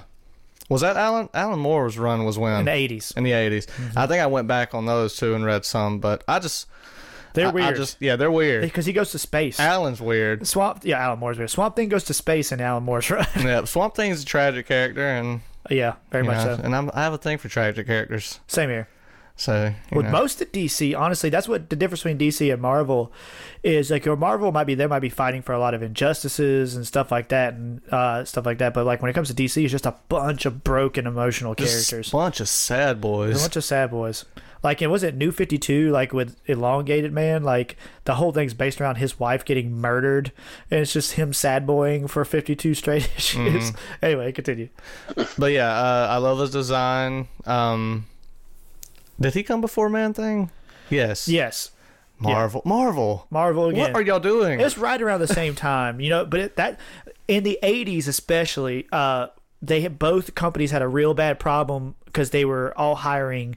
was 0.69 0.81
that 0.83 0.97
Alan 0.97 1.29
Alan 1.35 1.59
Moore's 1.61 1.99
run 1.99 2.25
was 2.25 2.39
when 2.39 2.61
in 2.61 2.65
the 2.65 2.71
Mm-hmm. 2.71 2.95
80s. 2.95 3.17
in 3.17 3.25
the 3.25 3.31
80s. 3.33 3.97
I 3.97 4.07
think 4.07 4.21
I 4.23 4.27
went 4.27 4.49
back 4.49 4.75
on 4.75 4.87
those 4.87 5.17
too 5.17 5.35
and 5.35 5.45
read 5.45 5.65
some, 5.65 5.99
but 6.01 6.25
I 6.27 6.39
just 6.39 6.67
They're 7.35 7.49
I- 7.49 7.53
weird. 7.53 7.67
I 7.67 7.73
just 7.77 7.97
yeah, 8.01 8.17
they're 8.17 8.31
weird. 8.31 8.63
because 8.63 8.87
he 8.87 8.93
goes 8.93 9.11
to 9.13 9.19
space. 9.19 9.61
Alan's 9.61 10.01
weird. 10.01 10.47
Swamp, 10.47 10.81
yeah, 10.85 10.99
Alan 10.99 11.19
Moore's 11.19 11.39
weird. 11.39 11.51
Swamp 11.51 11.77
Thing 11.77 11.89
goes 11.89 12.05
to 12.05 12.15
space, 12.15 12.53
and 12.53 12.61
Alan 12.61 12.83
Moore's 12.83 13.11
right. 13.11 13.27
Yeah, 13.37 13.65
Swamp 13.65 13.95
Thing's 13.95 14.23
a 14.23 14.27
tragic 14.27 14.67
character, 14.67 15.07
and 15.07 15.41
yeah, 15.71 15.95
very 16.11 16.25
much 16.25 16.45
know, 16.45 16.57
so. 16.57 16.63
and 16.63 16.75
I'm, 16.75 16.91
I 16.93 17.03
have 17.03 17.13
a 17.13 17.19
thing 17.19 17.39
for 17.39 17.49
tragic 17.49 17.87
characters. 17.87 18.41
Same 18.49 18.69
here. 18.69 18.89
So 19.37 19.75
with 19.91 20.07
know. 20.07 20.13
most 20.13 20.41
of 20.43 20.53
DC, 20.53 20.97
honestly, 20.97 21.31
that's 21.31 21.49
what 21.49 21.71
the 21.71 21.77
difference 21.77 22.03
between 22.03 22.19
DC 22.19 22.53
and 22.53 22.61
Marvel 22.61 23.13
is. 23.63 23.91
Like, 23.91 24.05
your 24.05 24.17
Marvel 24.17 24.53
might 24.53 24.65
be 24.65 24.75
they 24.75 24.87
might 24.87 25.01
be 25.01 25.09
fighting 25.09 25.43
for 25.43 25.53
a 25.53 25.59
lot 25.59 25.75
of 25.75 25.83
injustices 25.83 26.77
and 26.77 26.87
stuff 26.87 27.11
like 27.11 27.29
that, 27.29 27.55
and 27.55 27.81
uh, 27.93 28.25
stuff 28.25 28.47
like 28.47 28.59
that. 28.59 28.75
But 28.75 28.87
like 28.87 29.03
when 29.03 29.11
it 29.11 29.15
comes 29.15 29.29
to 29.29 29.35
DC, 29.35 29.63
it's 29.63 29.73
just 29.73 29.87
a 29.87 29.97
bunch 30.09 30.47
of 30.47 30.63
broken 30.63 31.07
emotional 31.07 31.55
Just 31.55 31.73
characters, 31.91 32.13
a 32.13 32.17
bunch 32.17 32.41
of 32.41 32.49
sad 32.49 33.01
boys, 33.01 33.41
a 33.41 33.45
bunch 33.45 33.57
of 33.57 33.65
sad 33.65 33.91
boys. 33.91 34.25
Like 34.63 34.81
it 34.81 34.87
was 34.87 35.03
it 35.03 35.17
New 35.17 35.33
Fifty 35.33 35.59
Two, 35.59 35.91
like 35.91 36.13
with 36.13 36.37
Elongated 36.47 37.13
Man. 37.13 37.43
Like 37.43 37.77
the 38.05 38.15
whole 38.15 38.33
thing's 38.33 38.55
based 38.55 38.81
around 38.81 38.97
his 38.97 39.19
wife 39.19 39.45
getting 39.45 39.73
murdered, 39.73 40.31
and 40.71 40.81
it's 40.81 40.93
just 40.93 41.13
him 41.13 41.33
sad 41.33 41.67
boying 41.67 42.07
for 42.07 42.25
fifty 42.25 42.55
two 42.55 42.75
straight 42.75 43.11
issues. 43.17 43.73
Anyway, 44.01 44.31
continue. 44.31 44.69
But 45.37 45.53
yeah, 45.53 45.69
uh, 45.69 46.07
I 46.11 46.19
love 46.19 46.39
his 46.39 46.51
design. 46.51 47.27
Um, 47.45 48.07
did 49.23 49.35
he 49.35 49.43
come 49.43 49.61
before 49.61 49.89
Man 49.89 50.13
Thing? 50.13 50.51
Yes. 50.91 51.29
Yes, 51.29 51.71
Marvel. 52.19 52.63
Marvel. 52.65 53.27
Marvel 53.31 53.69
again. 53.69 53.93
What 53.93 53.95
are 53.95 54.03
y'all 54.03 54.21
doing? 54.21 54.61
It's 54.61 54.79
right 54.79 55.01
around 55.01 55.21
the 55.21 55.27
same 55.27 55.55
time, 55.55 56.01
you 56.01 56.11
know. 56.11 56.25
But 56.25 56.41
it, 56.41 56.57
that 56.57 56.79
in 57.29 57.45
the 57.45 57.59
'80s, 57.63 58.07
especially, 58.09 58.87
uh, 58.93 59.29
they 59.61 59.81
had, 59.81 59.99
both 59.99 60.35
companies 60.35 60.71
had 60.71 60.83
a 60.83 60.89
real 60.89 61.15
bad 61.15 61.39
problem 61.39 61.95
because 62.05 62.31
they 62.31 62.45
were 62.45 62.77
all 62.79 62.97
hiring 62.97 63.57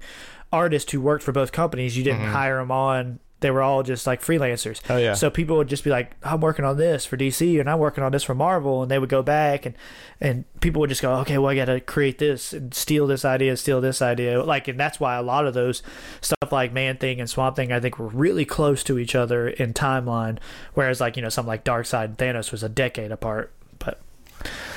artists 0.52 0.92
who 0.92 1.02
worked 1.02 1.24
for 1.24 1.32
both 1.32 1.52
companies. 1.52 1.98
You 1.98 2.04
didn't 2.04 2.28
hire 2.28 2.58
them 2.58 2.72
on; 2.72 3.20
they 3.42 3.52
were 3.52 3.62
all 3.62 3.84
just 3.84 4.08
like 4.08 4.22
freelancers. 4.22 4.80
Oh, 4.90 4.98
yeah. 4.98 5.14
So 5.14 5.30
people 5.30 5.58
would 5.58 5.68
just 5.68 5.84
be 5.84 5.90
like, 5.90 6.12
"I'm 6.24 6.40
working 6.42 6.64
on 6.66 6.78
this 6.78 7.06
for 7.06 7.18
DC, 7.18 7.60
and 7.60 7.70
I'm 7.70 7.80
working 7.80 8.04
on 8.04 8.12
this 8.12 8.24
for 8.24 8.34
Marvel," 8.34 8.82
and 8.82 8.90
they 8.90 8.98
would 8.98 9.10
go 9.10 9.22
back 9.22 9.66
and 9.66 9.76
and 10.22 10.46
people 10.62 10.80
would 10.80 10.90
just 10.90 11.02
go, 11.02 11.12
"Okay, 11.18 11.38
well, 11.38 11.50
I 11.52 11.56
got 11.56 11.66
to 11.66 11.80
create 11.82 12.18
this 12.18 12.54
and 12.54 12.74
steal 12.74 13.06
this 13.08 13.26
idea, 13.26 13.58
steal 13.58 13.82
this 13.82 14.02
idea." 14.02 14.42
Like, 14.42 14.68
and 14.68 14.80
that's 14.80 15.00
why 15.00 15.16
a 15.16 15.22
lot 15.22 15.46
of 15.46 15.54
those 15.54 15.84
stuff 16.22 16.52
like 16.52 16.72
Man 16.74 16.98
Thing 16.98 17.20
and 17.20 17.30
Swamp 17.30 17.56
Thing, 17.58 17.72
I 17.72 17.80
think, 17.80 18.00
were 18.00 18.08
really 18.08 18.46
close 18.46 18.84
to 18.86 18.98
each 18.98 19.16
other 19.16 19.48
in 19.50 19.74
timeline. 19.74 20.38
Whereas, 20.74 21.02
like 21.02 21.16
you 21.18 21.22
know, 21.22 21.30
something 21.30 21.50
like 21.50 21.66
Darkseid 21.66 22.06
and 22.06 22.18
Thanos 22.18 22.52
was 22.52 22.64
a 22.64 22.70
decade 22.70 23.12
apart. 23.12 23.52
But 23.80 24.00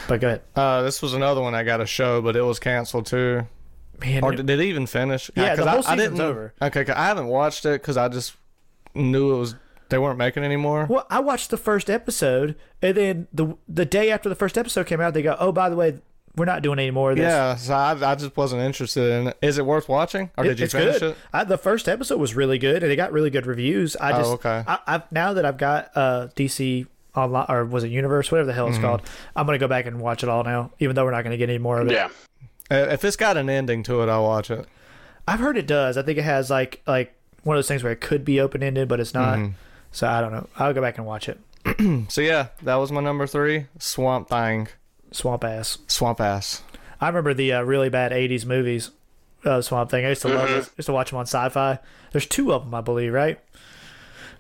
but 0.09 0.20
go 0.20 0.26
ahead, 0.26 0.42
uh, 0.56 0.82
this 0.82 1.00
was 1.00 1.14
another 1.14 1.40
one 1.40 1.54
I 1.54 1.62
got 1.62 1.80
a 1.80 1.86
show, 1.86 2.20
but 2.20 2.34
it 2.36 2.42
was 2.42 2.59
canceled 2.59 3.06
too. 3.06 3.46
man. 4.00 4.24
Or 4.24 4.32
did, 4.32 4.48
it 4.50 4.61
even 4.61 4.86
finish? 4.86 5.30
Yeah, 5.36 5.54
'cause 5.56 5.64
the 5.64 5.70
whole 5.70 5.82
I, 5.86 5.92
I 5.92 5.96
didn't, 5.96 6.20
over. 6.20 6.54
Okay, 6.61 6.84
I 6.92 7.06
haven't 7.06 7.26
watched 7.28 7.64
it 7.66 7.80
because 7.80 7.96
I 7.96 8.09
just 8.09 8.34
knew 8.95 9.34
it 9.34 9.39
was 9.39 9.55
they 9.89 9.99
weren't 9.99 10.18
making 10.18 10.45
anymore. 10.45 10.86
Well, 10.89 11.07
I 11.09 11.20
watched 11.20 11.51
the 11.51 11.57
first 11.57 11.89
episode, 11.89 12.57
and 12.82 12.97
then 12.97 13.28
the 13.32 13.57
the 13.68 13.84
day 13.86 14.11
after 14.11 14.28
the 14.28 14.34
first 14.34 14.59
episode 14.59 14.86
came 14.86 15.01
out, 15.01 15.14
they 15.14 15.22
go, 15.22 15.36
"Oh, 15.39 15.51
by 15.53 15.68
the 15.70 15.76
way, 15.76 15.99
we're 16.36 16.45
not 16.45 16.61
doing 16.62 16.78
any 16.78 16.91
more 16.91 17.11
of 17.12 17.16
this." 17.16 17.24
Yeah, 17.24 17.57
so 17.57 17.74
I, 17.74 18.12
I 18.12 18.14
just 18.14 18.36
wasn't 18.36 18.62
interested 18.62 19.11
in 19.11 19.26
it. 19.28 19.39
Is 19.41 19.57
it 19.59 19.64
worth 19.64 19.89
watching, 19.89 20.30
or 20.36 20.45
did 20.45 20.59
you 20.59 20.64
it's 20.64 20.74
finish 20.74 20.99
good. 20.99 21.12
it? 21.12 21.16
I, 21.32 21.45
the 21.45 21.57
first 21.59 21.89
episode 21.89 22.20
was 22.20 22.34
really 22.34 22.59
good, 22.59 22.82
and 22.82 22.93
it 22.93 22.97
got 22.97 23.12
really 23.12 23.30
good 23.30 23.47
reviews. 23.47 23.97
I 23.97 24.12
Oh, 24.12 24.18
just, 24.18 24.30
okay. 24.34 24.64
I, 24.66 24.78
I've 24.86 25.11
now 25.12 25.32
that 25.32 25.45
I've 25.47 25.57
got 25.59 25.91
uh, 25.95 26.28
DC 26.36 26.86
online, 27.16 27.47
or 27.49 27.64
was 27.64 27.82
it 27.84 27.89
Universe, 27.89 28.30
whatever 28.30 28.47
the 28.47 28.53
hell 28.53 28.66
it's 28.68 28.76
Mm-hmm. 28.76 28.84
called, 28.86 29.03
I'm 29.34 29.47
gonna 29.47 29.57
go 29.59 29.68
back 29.68 29.86
and 29.86 30.01
watch 30.01 30.22
it 30.22 30.28
all 30.28 30.45
now, 30.45 30.70
even 30.80 30.95
though 30.97 31.05
we're 31.07 31.12
not 31.12 31.24
gonna 31.24 31.39
get 31.39 31.49
any 31.49 31.59
more 31.59 31.80
of 31.80 31.89
it. 31.89 31.93
Yeah. 31.95 32.09
Uh, 32.70 32.89
If 32.91 33.05
it's 33.07 33.16
got 33.16 33.39
an 33.39 33.49
ending 33.49 33.82
to 33.84 34.03
it, 34.03 34.11
I'll 34.11 34.24
watch 34.24 34.51
it. 34.51 34.66
I've 35.26 35.41
heard 35.41 35.57
it 35.57 35.66
does. 35.66 35.97
I 35.97 36.03
think 36.03 36.18
it 36.18 36.24
has 36.24 36.51
like 36.51 36.82
like 36.86 37.14
one 37.49 37.57
of 37.57 37.59
those 37.59 37.68
things 37.68 37.82
where 37.82 37.92
it 37.92 38.01
could 38.01 38.24
be 38.24 38.38
open 38.40 38.62
ended, 38.62 38.86
but 38.88 39.01
it's 39.01 39.14
not. 39.14 39.38
Mm-hmm. 39.38 39.53
So 39.90 40.07
I 40.07 40.20
don't 40.20 40.32
know. 40.32 40.46
I'll 40.59 40.74
go 40.74 40.82
back 40.82 40.99
and 40.99 41.07
watch 41.07 41.28
it. 41.28 41.40
So 42.11 42.20
yeah, 42.20 42.49
that 42.62 42.76
was 42.76 42.92
my 42.92 43.01
number 43.01 43.26
three. 43.26 43.66
Swamp 43.78 44.28
Thing, 44.28 44.68
Swamp 45.12 45.44
Ass. 45.44 45.78
Swamp 45.86 46.20
Ass. 46.20 46.62
I 47.01 47.09
remember 47.09 47.32
the 47.34 47.53
uh, 47.55 47.62
really 47.62 47.88
bad 47.88 48.12
'80s 48.12 48.44
movies. 48.46 48.90
Uh, 49.44 49.61
Swamp 49.62 49.90
Thing. 49.90 50.05
I 50.05 50.11
used 50.11 50.22
to 50.22 50.28
love. 50.28 50.49
It. 50.51 50.53
I 50.53 50.70
used 50.76 50.86
to 50.86 50.92
watch 50.92 51.11
them 51.11 51.18
on 51.18 51.26
Sci-Fi. 51.26 51.78
There's 52.12 52.26
two 52.26 52.53
of 52.53 52.64
them, 52.64 52.74
I 52.74 52.80
believe, 52.80 53.12
right? 53.12 53.38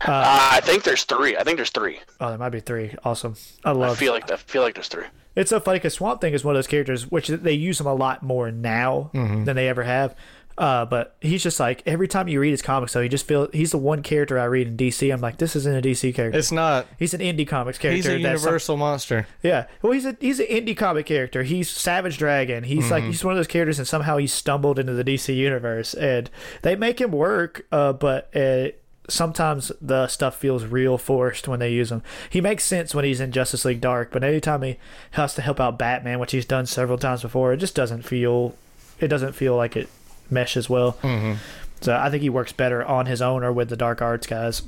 Uh, 0.00 0.48
I 0.52 0.60
think 0.62 0.84
there's 0.84 1.04
three. 1.04 1.36
I 1.36 1.42
think 1.44 1.56
there's 1.56 1.70
three. 1.70 2.00
Oh, 2.20 2.28
there 2.28 2.38
might 2.38 2.50
be 2.50 2.60
three. 2.60 2.94
Awesome. 3.04 3.34
I 3.64 3.70
love. 3.70 3.82
I 3.82 3.86
love. 3.88 3.98
feel 3.98 4.12
like 4.12 4.30
I 4.30 4.36
feel 4.36 4.62
like 4.62 4.74
there's 4.74 4.88
three. 4.88 5.04
It's 5.34 5.50
so 5.50 5.60
funny 5.60 5.78
because 5.78 5.94
Swamp 5.94 6.20
Thing 6.20 6.34
is 6.34 6.44
one 6.44 6.54
of 6.54 6.58
those 6.58 6.66
characters 6.66 7.10
which 7.10 7.28
they 7.28 7.52
use 7.52 7.78
them 7.78 7.86
a 7.86 7.94
lot 7.94 8.22
more 8.22 8.50
now 8.50 9.10
Mm-hmm. 9.14 9.44
than 9.44 9.54
they 9.56 9.68
ever 9.68 9.82
have. 9.84 10.14
Uh, 10.58 10.84
but 10.84 11.16
he's 11.20 11.40
just 11.42 11.60
like 11.60 11.82
every 11.86 12.08
time 12.08 12.26
you 12.26 12.40
read 12.40 12.50
his 12.50 12.62
comics, 12.62 12.92
though, 12.92 13.00
he 13.00 13.08
just 13.08 13.26
feel 13.26 13.48
he's 13.52 13.70
the 13.70 13.78
one 13.78 14.02
character 14.02 14.38
I 14.40 14.44
read 14.44 14.66
in 14.66 14.76
DC. 14.76 15.12
I'm 15.12 15.20
like, 15.20 15.38
this 15.38 15.54
isn't 15.54 15.76
a 15.76 15.80
DC 15.80 16.12
character. 16.14 16.36
It's 16.36 16.50
not. 16.50 16.86
he's 16.98 17.14
an 17.14 17.20
indie 17.20 17.46
comics 17.46 17.78
character. 17.78 17.96
He's 17.96 18.06
a 18.06 18.22
that's 18.22 18.42
some- 18.42 18.48
universal 18.48 18.76
monster. 18.76 19.28
yeah, 19.42 19.66
well, 19.82 19.92
he's 19.92 20.04
a 20.04 20.16
he's 20.20 20.40
an 20.40 20.46
indie 20.46 20.76
comic 20.76 21.06
character. 21.06 21.44
He's 21.44 21.70
Savage 21.70 22.18
Dragon. 22.18 22.64
He's 22.64 22.90
like 22.90 23.04
he's 23.04 23.22
one 23.24 23.32
of 23.34 23.38
those 23.38 23.46
characters, 23.46 23.78
and 23.78 23.86
somehow 23.86 24.16
he 24.16 24.26
stumbled 24.26 24.80
into 24.80 24.94
the 24.94 25.04
DC 25.04 25.34
universe, 25.34 25.94
and 25.94 26.28
they 26.62 26.74
make 26.74 27.00
him 27.00 27.12
work. 27.12 27.64
Uh, 27.70 27.92
but 27.92 28.34
uh, 28.36 28.70
sometimes 29.08 29.70
the 29.80 30.08
stuff 30.08 30.36
feels 30.36 30.64
real 30.64 30.98
forced 30.98 31.46
when 31.48 31.60
they 31.60 31.70
use 31.70 31.92
him. 31.92 32.02
He 32.30 32.40
makes 32.40 32.64
sense 32.64 32.94
when 32.94 33.04
he's 33.04 33.20
in 33.20 33.32
Justice 33.32 33.64
League 33.64 33.80
Dark, 33.80 34.10
but 34.10 34.24
anytime 34.24 34.62
he 34.62 34.76
has 35.12 35.34
to 35.34 35.42
help 35.42 35.60
out 35.60 35.78
Batman, 35.78 36.18
which 36.18 36.32
he's 36.32 36.44
done 36.44 36.66
several 36.66 36.98
times 36.98 37.22
before, 37.22 37.52
it 37.52 37.58
just 37.58 37.74
doesn't 37.74 38.02
feel 38.02 38.54
it 39.00 39.08
doesn't 39.08 39.32
feel 39.34 39.54
like 39.56 39.76
it 39.76 39.88
meshes 40.30 40.68
well. 40.70 40.92
Mm-hmm. 41.02 41.34
So 41.80 41.96
I 41.96 42.10
think 42.10 42.22
he 42.22 42.30
works 42.30 42.52
better 42.52 42.84
on 42.84 43.06
his 43.06 43.22
own 43.22 43.44
or 43.44 43.52
with 43.52 43.68
the 43.68 43.76
Dark 43.76 44.02
Arts 44.02 44.26
guys. 44.26 44.62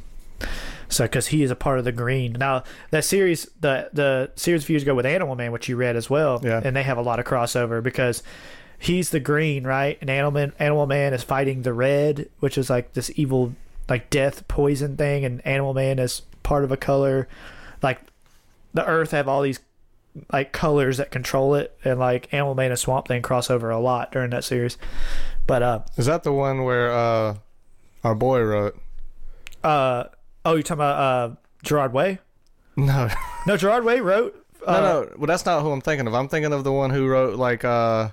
So, 0.89 1.05
because 1.05 1.29
he 1.29 1.43
is 1.43 1.51
a 1.53 1.57
part 1.57 1.79
of 1.79 1.85
the 1.85 1.93
Green. 1.93 2.33
Now, 2.33 2.65
that 2.91 3.05
series, 3.05 3.49
the 3.61 3.91
the 3.93 4.31
series 4.35 4.63
a 4.65 4.67
few 4.67 4.75
years 4.75 4.83
ago 4.83 4.95
with 4.95 5.07
Animal 5.07 5.37
Man, 5.37 5.53
which 5.53 5.69
you 5.69 5.77
read 5.77 5.95
as 5.97 6.11
well, 6.11 6.41
Yeah. 6.43 6.61
and 6.65 6.75
they 6.75 6.83
have 6.83 6.99
a 6.99 7.03
lot 7.03 7.21
of 7.21 7.27
crossover 7.27 7.81
because 7.83 8.23
he's 8.79 9.11
the 9.11 9.21
Green, 9.21 9.65
right? 9.65 9.99
And 10.01 10.11
Animal 10.11 10.33
Man, 10.33 10.53
Animal 10.59 10.87
Man 10.87 11.13
is 11.15 11.23
fighting 11.23 11.63
the 11.63 11.73
Red, 11.73 12.29
which 12.41 12.59
is 12.59 12.69
like 12.71 12.95
this 12.95 13.11
evil, 13.15 13.55
like 13.89 14.11
death 14.11 14.49
poison 14.49 14.97
thing, 14.97 15.25
and 15.25 15.47
Animal 15.47 15.75
Man 15.75 15.99
is 16.01 16.23
part 16.43 16.65
of 16.65 16.73
a 16.73 16.77
color, 16.77 17.29
like 17.83 18.01
the 18.75 18.85
Earth 18.87 19.11
have 19.13 19.29
all 19.29 19.43
these 19.43 19.61
like 20.33 20.51
colors 20.53 20.97
that 20.97 21.13
control 21.13 21.55
it, 21.55 21.77
and 21.85 22.01
like 22.01 22.33
Animal 22.35 22.57
Man 22.57 22.71
and 22.73 22.79
Swamp 22.81 23.07
Thing 23.07 23.23
crossover 23.23 23.73
a 23.73 23.79
lot 23.79 24.11
during 24.11 24.31
that 24.31 24.43
series. 24.43 24.77
But 25.51 25.63
uh, 25.65 25.81
Is 25.97 26.07
that 26.07 26.23
the 26.23 26.33
one 26.33 26.63
where 26.63 26.93
uh, 26.93 27.35
our 28.05 28.15
boy 28.15 28.41
wrote? 28.43 28.79
uh, 29.65 30.05
oh, 30.45 30.55
you're 30.55 30.63
talking 30.63 30.75
about 30.79 30.99
uh 31.01 31.35
Gerard 31.65 31.93
Way? 31.93 32.21
No, 32.77 33.09
No, 33.49 33.57
Gerard 33.57 33.83
Way 33.85 33.99
wrote. 34.01 34.47
Uh, 34.65 34.73
no, 34.81 34.81
no. 35.03 35.15
Well, 35.19 35.27
that's 35.27 35.45
not 35.45 35.63
who 35.63 35.73
I'm 35.73 35.81
thinking 35.81 36.07
of. 36.07 36.15
I'm 36.15 36.29
thinking 36.29 36.53
of 36.53 36.63
the 36.63 36.71
one 36.73 36.91
who 36.91 37.09
wrote 37.09 37.37
like 37.37 37.65
uh, 37.65 38.11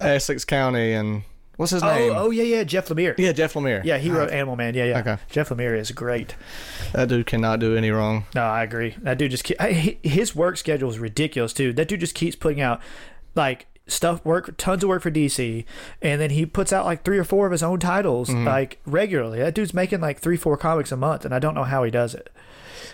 Essex 0.00 0.44
County 0.44 0.92
and 0.92 1.22
what's 1.56 1.72
his 1.72 1.82
Oh, 1.82 1.86
name? 1.94 2.12
oh 2.14 2.30
yeah, 2.30 2.42
yeah, 2.44 2.64
Jeff 2.64 2.88
Lemire. 2.88 3.14
yeah, 3.18 3.32
Jeff 3.32 3.54
Lemire. 3.54 3.84
Yeah, 3.84 3.98
he 3.98 4.10
wrote 4.10 4.30
Animal 4.30 4.56
Man. 4.56 4.74
Yeah, 4.74 4.84
yeah. 4.84 4.98
Okay. 5.00 5.16
Jeff 5.30 5.48
Lemire 5.48 5.76
is 5.78 5.90
great. 5.90 6.34
That 6.92 7.08
dude 7.08 7.26
cannot 7.26 7.58
do 7.60 7.76
any 7.76 7.90
wrong. 7.90 8.26
No, 8.34 8.42
I 8.42 8.62
agree. 8.62 8.94
That 8.98 9.18
dude 9.18 9.30
just 9.30 9.44
keep, 9.44 9.60
I, 9.60 9.98
his 10.04 10.36
work 10.36 10.56
schedule 10.56 10.88
is 10.90 10.98
ridiculous 10.98 11.52
too. 11.52 11.72
That 11.72 11.88
dude 11.88 12.00
just 12.00 12.14
keeps 12.14 12.36
putting 12.36 12.60
out 12.60 12.80
like 13.34 13.66
stuff 13.86 14.24
work 14.24 14.54
tons 14.56 14.82
of 14.82 14.88
work 14.88 15.02
for 15.02 15.10
DC 15.10 15.64
and 16.00 16.20
then 16.20 16.30
he 16.30 16.46
puts 16.46 16.72
out 16.72 16.86
like 16.86 17.04
three 17.04 17.18
or 17.18 17.24
four 17.24 17.44
of 17.46 17.52
his 17.52 17.62
own 17.62 17.78
titles 17.78 18.30
like 18.30 18.78
regularly. 18.86 19.38
That 19.40 19.54
dude's 19.54 19.74
making 19.74 20.00
like 20.00 20.18
3 20.20 20.36
4 20.38 20.56
comics 20.56 20.90
a 20.90 20.96
month 20.96 21.24
and 21.26 21.34
I 21.34 21.38
don't 21.38 21.54
know 21.54 21.64
how 21.64 21.84
he 21.84 21.90
does 21.90 22.14
it. 22.14 22.30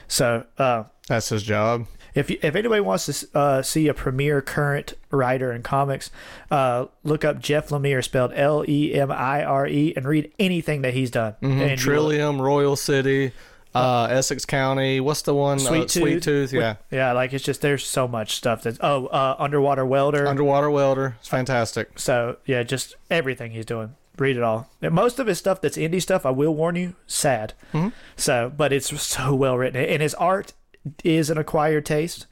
So, 0.09 0.45
uh 0.59 0.85
That's 1.09 1.29
his 1.29 1.43
job. 1.45 1.87
if 2.15 2.29
you, 2.31 2.39
if 2.43 2.57
anybody 2.57 2.81
wants 2.81 3.07
to 3.07 3.39
uh, 3.39 3.63
see 3.63 3.87
a 3.87 3.95
premier 3.95 4.43
current 4.43 4.95
writer 5.11 5.53
in 5.53 5.63
comics, 5.63 6.11
uh, 6.51 6.87
look 7.05 7.25
up 7.25 7.39
Jeff 7.39 7.69
Lemire, 7.69 8.03
spelled 8.03 8.33
L 8.35 8.65
E 8.69 8.93
M 8.95 9.13
I 9.13 9.45
R 9.45 9.69
E, 9.69 9.93
and 9.97 10.05
read 10.07 10.33
anything 10.41 10.83
that 10.83 10.95
he's 10.95 11.11
done. 11.13 11.37
Will- 11.41 11.77
Trillium, 11.77 12.43
Royal 12.43 12.75
City, 12.75 13.31
uh, 13.75 14.09
Essex 14.11 14.45
County. 14.45 15.01
What's 15.01 15.23
the 15.23 15.35
one? 15.35 15.59
Sweet 15.59 15.85
uh, 15.85 15.89
Sweet 15.89 16.23
Tooth. 16.23 16.53
Yeah. 16.53 16.77
yeah, 16.91 17.13
like 17.13 17.33
it's 17.33 17.45
just 17.45 17.61
there's 17.61 17.87
so 17.87 18.09
much 18.09 18.37
stuff 18.37 18.63
that 18.63 18.79
oh, 18.81 19.07
uh, 19.07 19.37
underwater 19.39 19.85
welder. 19.87 20.27
Underwater 20.27 20.71
Welder. 20.71 21.17
It's 21.21 21.29
fantastic. 21.29 21.99
so 21.99 22.37
yeah, 22.47 22.63
just 22.63 22.97
everything 23.11 23.53
he's 23.53 23.67
doing. 23.67 23.95
Read 24.19 24.37
it 24.37 24.43
all. 24.43 24.69
And 24.83 24.93
most 24.95 25.19
of 25.19 25.27
his 25.27 25.39
stuff 25.39 25.61
that's 25.61 25.79
indie 25.79 26.03
stuff, 26.03 26.27
I 26.27 26.31
will 26.31 26.55
warn 26.55 26.77
you, 26.77 26.95
sad. 27.07 27.55
So, 28.17 28.53
but 28.55 28.73
it's 28.73 29.01
so 29.03 29.35
well 29.35 29.57
written, 29.57 29.83
and 29.83 30.03
his 30.03 30.15
art 30.15 30.53
is 31.05 31.31
an 31.31 31.39
acquired 31.39 31.87
taste. 31.87 32.27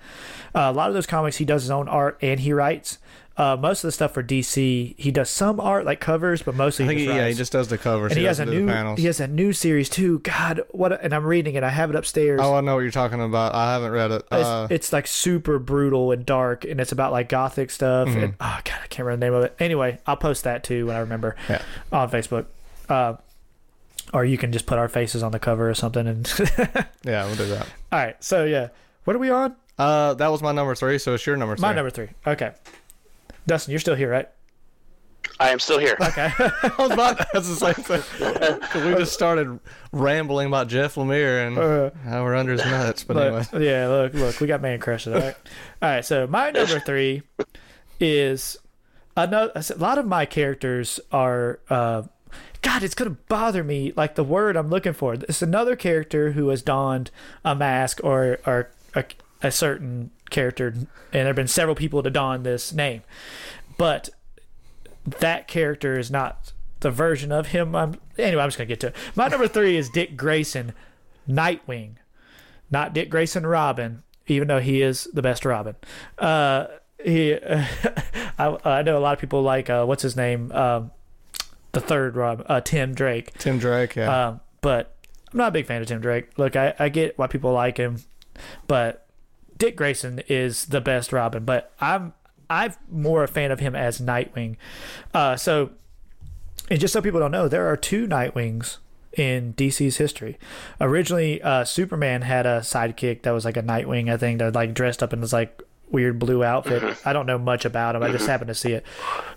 Uh, 0.55 0.61
a 0.61 0.73
lot 0.73 0.89
of 0.89 0.95
those 0.95 1.07
comics, 1.07 1.37
he 1.37 1.45
does 1.45 1.63
his 1.63 1.71
own 1.71 1.89
art 1.89 2.19
and 2.21 2.41
he 2.41 2.53
writes. 2.53 2.99
Uh, 3.39 3.57
most 3.57 3.85
of 3.85 3.89
the 3.89 3.93
stuff 3.93 4.13
for 4.15 4.23
DC, 4.23 4.99
he 4.99 5.11
does 5.13 5.31
some 5.31 5.61
art 5.61 5.85
like 5.87 6.01
covers, 6.01 6.43
but 6.43 6.57
mostly 6.57 6.85
he 6.87 6.93
he, 6.95 7.05
just 7.07 7.17
yeah, 7.17 7.29
he 7.29 7.35
just 7.35 7.53
does 7.53 7.69
the 7.69 7.79
covers. 7.79 8.11
and 8.11 8.19
he 8.19 8.25
has 8.27 8.41
a 8.41 8.45
new 8.45 8.67
panels. 8.67 8.99
he 8.99 9.07
has 9.07 9.21
a 9.21 9.29
new 9.29 9.53
series 9.53 9.89
too. 9.89 10.19
God, 10.19 10.63
what? 10.73 10.91
A, 10.91 11.01
and 11.05 11.15
I'm 11.15 11.25
reading 11.25 11.55
it. 11.55 11.63
I 11.63 11.69
have 11.71 11.89
it 11.89 11.95
upstairs. 11.95 12.41
Oh, 12.43 12.55
I 12.55 12.61
know 12.63 12.75
what 12.75 12.81
you're 12.81 12.91
talking 12.91 13.23
about. 13.23 13.55
I 13.55 13.75
haven't 13.75 13.93
read 13.93 14.11
it. 14.11 14.23
It's, 14.33 14.45
Uh, 14.45 14.67
it's 14.71 14.93
like 14.93 15.07
super 15.07 15.61
brutal 15.61 16.11
and 16.11 16.27
dark, 16.27 16.65
and 16.65 16.81
it's 16.81 16.91
about 16.91 17.13
like 17.13 17.29
gothic 17.29 17.71
stuff. 17.71 18.09
Mm-hmm. 18.09 18.19
And 18.19 18.35
oh 18.41 18.59
god, 18.65 18.79
I 18.83 18.87
can't 18.89 19.07
remember 19.07 19.21
the 19.21 19.27
name 19.31 19.35
of 19.35 19.45
it. 19.45 19.55
Anyway, 19.61 20.01
I'll 20.05 20.17
post 20.17 20.43
that 20.43 20.65
too 20.65 20.87
when 20.87 20.97
I 20.97 20.99
remember 20.99 21.37
Yeah. 21.49 21.63
on 21.93 22.11
Facebook. 22.11 22.47
Uh, 22.89 23.15
or 24.13 24.25
you 24.25 24.37
can 24.39 24.51
just 24.51 24.67
put 24.67 24.79
our 24.79 24.89
faces 24.89 25.23
on 25.23 25.31
the 25.33 25.39
cover 25.39 25.71
or 25.71 25.75
something. 25.75 26.07
And 26.09 26.27
yeah, 27.05 27.25
we'll 27.27 27.37
do 27.37 27.47
that. 27.51 27.69
all 27.93 27.99
right, 28.01 28.17
so 28.25 28.45
yeah, 28.47 28.71
what 29.05 29.15
are 29.15 29.21
we 29.21 29.31
on? 29.31 29.55
Uh, 29.79 30.15
that 30.15 30.29
was 30.29 30.43
my 30.43 30.51
number 30.51 30.75
three, 30.75 30.99
so 30.99 31.15
it's 31.15 31.25
your 31.25 31.37
number 31.37 31.55
three. 31.55 31.63
My 31.63 31.73
number 31.73 31.91
three. 31.91 32.09
Okay, 32.27 32.51
Dustin, 33.49 33.73
you're 33.73 33.81
still 33.81 33.95
here, 33.97 34.11
right? 34.11 34.29
I 35.41 35.51
am 35.51 35.59
still 35.59 35.79
here. 35.79 35.97
Okay. 36.01 36.33
I 36.39 36.73
was 36.79 36.91
about 36.91 37.19
that's 37.33 37.49
the 37.49 37.55
same 37.57 37.75
thing. 37.75 38.61
'Cause 38.61 38.85
we 38.85 38.95
just 38.95 39.13
started 39.13 39.59
rambling 39.93 40.47
about 40.49 40.69
Jeff 40.69 40.95
Lemire 40.95 41.47
and 41.47 41.59
Uh, 41.59 41.91
how 42.05 42.25
we're 42.25 42.35
under 42.37 42.53
his 42.53 42.65
nuts. 42.65 43.05
But 43.05 43.17
anyway, 43.17 43.67
yeah, 43.67 43.87
look, 43.89 44.15
look, 44.15 44.41
we 44.41 44.47
got 44.47 44.63
man 44.63 44.79
crushes. 44.81 45.15
All 45.15 45.21
right, 45.21 45.37
all 45.83 45.89
right. 45.91 46.05
So 46.05 46.27
my 46.27 46.51
number 46.51 46.81
three 46.81 47.23
is 48.01 48.57
another. 49.17 49.53
A 49.55 49.65
lot 49.77 49.99
of 49.99 50.07
my 50.07 50.25
characters 50.27 51.01
are. 51.13 51.61
Uh, 51.69 52.03
God, 52.63 52.83
it's 52.83 52.95
gonna 52.95 53.17
bother 53.29 53.63
me. 53.63 53.93
Like 53.97 54.15
the 54.17 54.25
word 54.25 54.57
I'm 54.57 54.69
looking 54.71 54.93
for. 54.93 55.15
It's 55.15 55.43
another 55.43 55.77
character 55.77 56.33
who 56.33 56.49
has 56.49 56.63
donned 56.63 57.11
a 57.45 57.55
mask 57.55 58.01
or 58.03 58.39
or 58.47 58.71
a, 58.95 59.05
a 59.43 59.51
certain 59.53 60.11
character, 60.31 60.69
and 60.69 60.87
there 61.13 61.27
have 61.27 61.37
been 61.37 61.49
several 61.49 61.75
people 61.75 62.03
to 62.03 62.11
don 62.11 62.43
this 62.43 62.73
name, 62.73 63.03
but 63.77 64.11
that 65.05 65.49
character 65.49 65.99
is 65.99 66.11
not 66.11 66.53
the 66.81 66.91
version 66.91 67.33
of 67.33 67.49
him. 67.49 67.75
I'm 67.75 67.97
anyway. 68.17 68.43
I'm 68.43 68.49
just 68.49 68.59
gonna 68.59 68.67
get 68.67 68.81
to 68.81 68.89
it. 68.89 68.97
My 69.15 69.29
number 69.29 69.49
three 69.49 69.77
is 69.77 69.89
Dick 69.89 70.17
Grayson, 70.17 70.73
Nightwing 71.29 71.97
not 72.71 72.93
Dick 72.93 73.11
Grayson 73.11 73.47
Robin, 73.47 74.03
even 74.27 74.49
though 74.49 74.61
he 74.61 74.83
is 74.83 75.09
the 75.13 75.23
best 75.23 75.45
Robin. 75.45 75.77
Uh, 76.19 76.67
he, 77.03 77.35
I, 78.39 78.57
I 78.65 78.83
know 78.83 78.99
a 78.99 79.01
lot 79.01 79.15
of 79.15 79.19
people 79.19 79.43
like 79.43 79.71
uh, 79.71 79.85
what's 79.85 80.03
his 80.03 80.17
name, 80.17 80.53
um, 80.53 80.91
the 81.73 81.81
third 81.81 82.17
Robin, 82.17 82.45
uh, 82.49 82.61
Tim 82.61 82.95
Drake. 82.95 83.37
Tim 83.39 83.59
Drake, 83.59 83.97
yeah. 83.97 84.29
Um, 84.29 84.41
but 84.61 84.97
I'm 85.33 85.39
not 85.39 85.49
a 85.49 85.53
big 85.53 85.67
fan 85.67 85.81
of 85.81 85.89
Tim 85.89 86.01
Drake. 86.01 86.31
Look, 86.37 86.57
I, 86.57 86.75
I 86.79 86.89
get 86.89 87.19
why 87.19 87.27
people 87.27 87.53
like 87.53 87.77
him, 87.77 88.03
but 88.67 89.07
Dick 89.59 89.77
Grayson 89.77 90.23
is 90.29 90.67
the 90.67 90.81
best 90.81 91.13
Robin. 91.13 91.45
But 91.45 91.73
I'm 91.81 92.15
I'm 92.51 92.75
more 92.91 93.25
a 93.25 93.29
fan 93.29 93.51
of 93.51 93.61
him 93.61 93.75
as 93.75 94.01
Nightwing. 94.01 94.57
Uh, 95.13 95.37
so, 95.37 95.71
and 96.71 96.81
just 96.81 96.93
so 96.93 97.03
people 97.03 97.21
don't 97.21 97.31
know, 97.31 97.49
there 97.49 97.67
are 97.69 97.77
two 97.77 98.07
Nightwings 98.07 98.79
in 99.13 99.55
DC's 99.55 99.97
history. 99.97 100.39
Originally, 100.81 101.43
uh, 101.43 101.65
Superman 101.65 102.23
had 102.23 102.47
a 102.47 102.61
sidekick 102.61 103.23
that 103.23 103.33
was 103.33 103.45
like 103.45 103.57
a 103.57 103.63
Nightwing, 103.63 104.11
I 104.11 104.17
think, 104.17 104.39
that 104.39 104.55
like 104.55 104.75
dressed 104.75 105.03
up 105.03 105.13
in 105.13 105.21
this 105.21 105.33
like 105.33 105.63
weird 105.91 106.19
blue 106.19 106.45
outfit. 106.45 106.97
I 107.05 107.13
don't 107.13 107.27
know 107.27 107.39
much 107.39 107.65
about 107.65 107.97
him. 107.97 108.03
I 108.03 108.11
just 108.11 108.27
happened 108.27 108.49
to 108.49 108.55
see 108.55 108.73
it. 108.73 108.85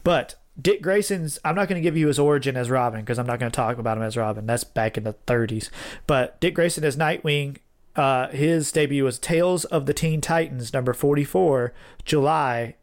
But 0.03 0.36
Dick 0.59 0.82
Grayson's, 0.82 1.39
I'm 1.43 1.55
not 1.55 1.67
going 1.67 1.82
to 1.82 1.84
give 1.84 1.97
you 1.97 2.07
his 2.07 2.19
origin 2.19 2.57
as 2.57 2.69
Robin 2.69 3.01
because 3.01 3.17
I'm 3.17 3.26
not 3.26 3.39
going 3.39 3.51
to 3.51 3.55
talk 3.55 3.78
about 3.78 3.97
him 3.97 4.03
as 4.03 4.17
Robin. 4.17 4.45
That's 4.45 4.63
back 4.63 4.97
in 4.97 5.03
the 5.03 5.15
30s. 5.28 5.69
But 6.07 6.39
Dick 6.39 6.55
Grayson 6.55 6.84
as 6.84 6.97
Nightwing, 6.97 7.57
uh, 7.96 8.28
his 8.30 8.72
debut 8.72 9.04
was 9.04 9.20
Tales 9.20 9.66
of 9.66 9.86
the 9.86 9.94
Teen 9.94 10.22
Titans, 10.22 10.74
number 10.74 10.94
44, 10.94 11.74
July 12.06 12.76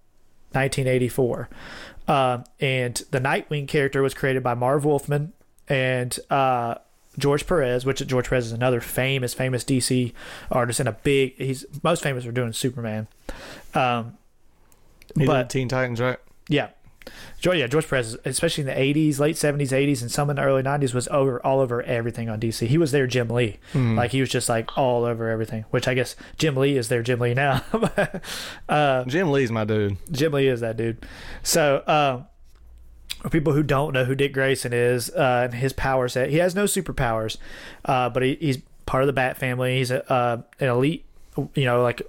1984. 0.52 1.48
Uh, 2.06 2.38
and 2.60 3.02
the 3.10 3.20
Nightwing 3.20 3.68
character 3.68 4.02
was 4.02 4.14
created 4.14 4.42
by 4.42 4.54
Marv 4.54 4.84
Wolfman 4.84 5.32
and 5.68 6.18
uh, 6.30 6.76
George 7.18 7.46
Perez, 7.46 7.84
which 7.84 8.06
George 8.06 8.28
Perez 8.28 8.46
is 8.46 8.52
another 8.52 8.80
famous, 8.80 9.34
famous 9.34 9.64
DC 9.64 10.12
artist 10.50 10.80
and 10.80 10.88
a 10.88 10.92
big. 10.92 11.34
He's 11.36 11.66
most 11.82 12.02
famous 12.02 12.24
for 12.24 12.32
doing 12.32 12.52
Superman. 12.52 13.08
Um, 13.74 14.16
he 15.18 15.26
but- 15.26 15.50
Teen 15.50 15.68
Titans, 15.68 16.00
right? 16.00 16.18
yeah. 16.48 16.68
George, 17.40 17.58
yeah, 17.58 17.66
George 17.66 17.88
Perez, 17.88 18.16
especially 18.24 18.62
in 18.62 18.66
the 18.66 18.74
'80s, 18.74 19.18
late 19.18 19.36
'70s, 19.36 19.68
'80s, 19.68 20.02
and 20.02 20.10
some 20.10 20.30
in 20.30 20.36
the 20.36 20.42
early 20.42 20.62
'90s, 20.62 20.94
was 20.94 21.08
over 21.08 21.44
all 21.44 21.60
over 21.60 21.82
everything 21.82 22.28
on 22.28 22.40
DC. 22.40 22.66
He 22.66 22.78
was 22.78 22.92
their 22.92 23.06
Jim 23.06 23.28
Lee, 23.28 23.58
like 23.74 24.12
he 24.12 24.20
was 24.20 24.30
just 24.30 24.48
like 24.48 24.76
all 24.76 25.04
over 25.04 25.28
everything. 25.28 25.64
Which 25.70 25.88
I 25.88 25.94
guess 25.94 26.16
Jim 26.36 26.56
Lee 26.56 26.76
is 26.76 26.88
their 26.88 27.02
Jim 27.02 27.20
Lee 27.20 27.34
now. 27.34 27.62
uh, 28.68 29.04
Jim 29.04 29.30
Lee's 29.30 29.50
my 29.50 29.64
dude. 29.64 29.96
Jim 30.10 30.32
Lee 30.32 30.48
is 30.48 30.60
that 30.60 30.76
dude. 30.76 31.04
So, 31.42 31.82
um, 31.86 32.26
for 33.22 33.30
people 33.30 33.52
who 33.52 33.62
don't 33.62 33.92
know 33.92 34.04
who 34.04 34.14
Dick 34.14 34.32
Grayson 34.32 34.72
is 34.72 35.10
uh, 35.10 35.42
and 35.44 35.54
his 35.54 35.72
power 35.72 36.08
set, 36.08 36.30
he 36.30 36.36
has 36.36 36.54
no 36.54 36.64
superpowers, 36.64 37.36
uh, 37.84 38.08
but 38.10 38.22
he, 38.22 38.36
he's 38.40 38.58
part 38.86 39.02
of 39.02 39.06
the 39.06 39.12
Bat 39.12 39.38
family. 39.38 39.78
He's 39.78 39.90
a, 39.90 40.10
uh, 40.10 40.42
an 40.60 40.68
elite, 40.68 41.04
you 41.54 41.64
know, 41.64 41.82
like 41.82 42.02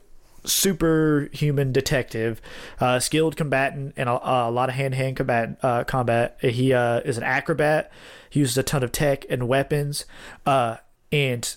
superhuman 0.45 1.71
detective, 1.71 2.41
uh, 2.79 2.99
skilled 2.99 3.35
combatant, 3.35 3.93
and 3.97 4.09
a, 4.09 4.47
a 4.47 4.51
lot 4.51 4.69
of 4.69 4.75
hand 4.75 4.93
to 4.93 4.97
hand 4.97 5.17
combat. 5.17 5.57
Uh, 5.61 5.83
combat. 5.83 6.37
He 6.41 6.73
uh, 6.73 6.99
is 7.01 7.17
an 7.17 7.23
acrobat. 7.23 7.91
He 8.29 8.39
uses 8.39 8.57
a 8.57 8.63
ton 8.63 8.83
of 8.83 8.91
tech 8.91 9.25
and 9.29 9.47
weapons, 9.47 10.05
uh, 10.45 10.77
and 11.11 11.55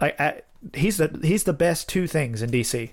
like 0.00 0.18
I, 0.20 0.42
he's 0.74 0.96
the 0.96 1.18
he's 1.22 1.44
the 1.44 1.52
best 1.52 1.88
two 1.88 2.06
things 2.06 2.42
in 2.42 2.50
DC. 2.50 2.90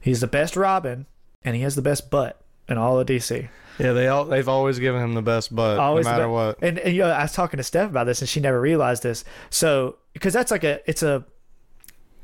He's 0.00 0.20
the 0.20 0.26
best 0.26 0.56
Robin, 0.56 1.06
and 1.42 1.56
he 1.56 1.62
has 1.62 1.76
the 1.76 1.82
best 1.82 2.10
butt 2.10 2.40
in 2.68 2.78
all 2.78 2.98
of 2.98 3.06
DC. 3.06 3.48
Yeah, 3.78 3.92
they 3.92 4.08
all 4.08 4.24
they've 4.24 4.48
always 4.48 4.78
given 4.78 5.02
him 5.02 5.14
the 5.14 5.22
best 5.22 5.54
butt, 5.54 5.78
Always 5.78 6.04
no 6.06 6.12
matter 6.12 6.28
what. 6.28 6.58
And, 6.62 6.78
and 6.78 6.94
you 6.94 7.02
know, 7.02 7.10
I 7.10 7.22
was 7.22 7.32
talking 7.32 7.58
to 7.58 7.62
Steph 7.62 7.90
about 7.90 8.04
this, 8.04 8.20
and 8.20 8.28
she 8.28 8.40
never 8.40 8.60
realized 8.60 9.02
this. 9.02 9.24
So 9.50 9.96
because 10.12 10.32
that's 10.32 10.50
like 10.50 10.64
a 10.64 10.80
it's 10.88 11.02
a 11.02 11.24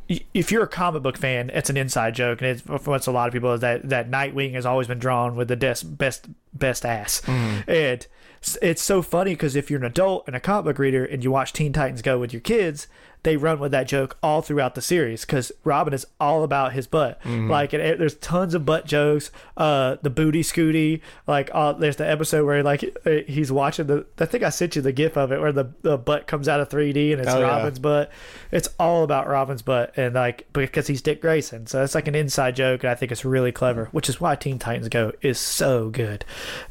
if 0.09 0.52
you're 0.52 0.62
a 0.64 0.68
comic 0.68 1.02
book 1.02 1.16
fan, 1.16 1.50
it's 1.55 1.70
an 1.70 1.76
inside 1.76 2.14
joke, 2.14 2.40
and 2.42 2.50
it's 2.50 2.61
for 2.61 2.78
what's 2.78 3.07
a 3.07 3.12
lot 3.12 3.26
of 3.28 3.32
people 3.32 3.52
is 3.52 3.61
that 3.61 3.88
that 3.88 4.11
Nightwing 4.11 4.52
has 4.55 4.66
always 4.66 4.86
been 4.86 4.98
drawn 4.98 5.36
with 5.36 5.48
the 5.48 5.57
des- 5.57 5.84
best 5.84 6.26
best 6.52 6.84
ass, 6.84 7.20
mm-hmm. 7.22 7.70
and 7.70 8.07
it's- 8.40 8.59
it's 8.61 8.82
so 8.82 9.00
funny 9.00 9.32
because 9.32 9.57
if 9.57 9.70
you're 9.70 9.80
an 9.80 9.86
adult 9.86 10.24
and 10.26 10.36
a 10.36 10.40
comic 10.40 10.64
book 10.66 10.78
reader 10.78 11.02
and 11.05 11.24
you 11.24 11.30
watch 11.30 11.55
Teen 11.55 11.72
Titans 11.72 12.02
Go 12.02 12.18
with 12.18 12.32
your 12.34 12.40
kids, 12.40 12.86
they 13.25 13.37
run 13.37 13.59
with 13.59 13.72
that 13.72 13.89
joke 13.89 14.16
all 14.22 14.41
throughout 14.41 14.75
the 14.77 14.81
series 14.81 15.25
because 15.25 15.51
Robin 15.64 15.93
is 15.93 16.07
all 16.20 16.45
about 16.45 16.72
his 16.75 16.87
butt. 16.87 17.18
Like, 17.49 17.72
and 17.72 17.83
it, 17.83 17.99
there's 17.99 18.14
tons 18.16 18.55
of 18.55 18.64
butt 18.64 18.87
jokes. 18.87 19.31
Uh, 19.57 19.97
the 20.03 20.11
booty 20.11 20.43
scooty, 20.43 21.01
like, 21.27 21.51
uh, 21.53 21.72
there's 21.72 21.97
the 21.97 22.09
episode 22.09 22.45
where 22.47 22.62
like 22.62 22.85
uh, 23.05 23.11
he's 23.27 23.51
watching 23.51 23.87
the. 23.89 24.07
I 24.20 24.27
think 24.27 24.45
I 24.45 24.51
sent 24.51 24.77
you 24.77 24.83
the 24.83 24.93
gif 24.93 25.16
of 25.16 25.33
it 25.33 25.41
where 25.41 25.53
the, 25.53 25.72
the 25.83 25.99
butt 25.99 26.27
comes 26.27 26.49
out 26.49 26.61
of 26.61 26.68
3D 26.68 27.12
and 27.12 27.20
it's 27.20 27.31
Oh, 27.33 27.41
yeah. 27.41 27.47
Robin's 27.57 27.79
butt. 27.81 28.12
It's 28.53 28.68
all 28.79 29.03
about 29.03 29.27
Robin's 29.27 29.62
butt, 29.62 29.93
and 29.97 30.14
like 30.14 30.47
because 30.53 30.87
he's 30.87 31.03
Dick 31.03 31.20
Grayson, 31.20 31.66
so 31.66 31.83
it's 31.83 31.95
like 31.95 32.07
an 32.07 32.14
inside 32.14 32.55
joke, 32.55 32.85
and 32.85 32.91
I 32.91 32.95
think 32.95 33.11
it's 33.11 33.25
really 33.25 33.51
clever, 33.53 33.89
which 33.91 34.09
is 34.09 34.20
why 34.20 34.37
Teen 34.37 34.59
Titans 34.59 34.89
Go 34.89 35.12
is 35.22 35.39
so 35.41 35.89
good. 35.91 36.25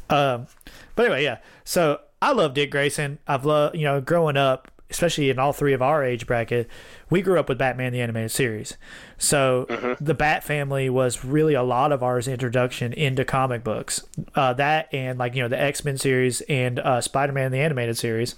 Um, 0.08 0.46
but 0.94 1.06
anyway, 1.06 1.24
yeah. 1.24 1.38
So 1.64 2.00
I 2.22 2.32
love 2.32 2.54
Dick 2.54 2.70
Grayson. 2.70 3.18
I've 3.26 3.44
loved 3.44 3.76
you 3.76 3.82
know 3.84 4.00
growing 4.00 4.36
up, 4.36 4.70
especially 4.94 5.28
in 5.28 5.38
all 5.38 5.52
three 5.52 5.72
of 5.74 5.82
our 5.82 6.02
age 6.02 6.26
bracket, 6.26 6.68
we 7.10 7.20
grew 7.20 7.38
up 7.38 7.48
with 7.48 7.58
Batman 7.58 7.92
the 7.92 8.00
animated 8.00 8.30
series. 8.30 8.76
So 9.18 9.96
the 10.00 10.14
Bat 10.14 10.44
family 10.44 10.88
was 10.88 11.24
really 11.24 11.54
a 11.54 11.62
lot 11.62 11.92
of 11.92 12.02
ours 12.02 12.26
introduction 12.26 12.92
into 12.92 13.24
comic 13.24 13.62
books. 13.62 14.02
Uh, 14.34 14.52
that 14.54 14.92
and 14.92 15.18
like 15.18 15.34
you 15.34 15.42
know 15.42 15.48
the 15.48 15.60
X 15.60 15.84
Men 15.84 15.98
series 15.98 16.40
and 16.42 16.78
uh, 16.78 17.00
Spider 17.00 17.32
Man 17.32 17.52
the 17.52 17.58
animated 17.58 17.98
series. 17.98 18.34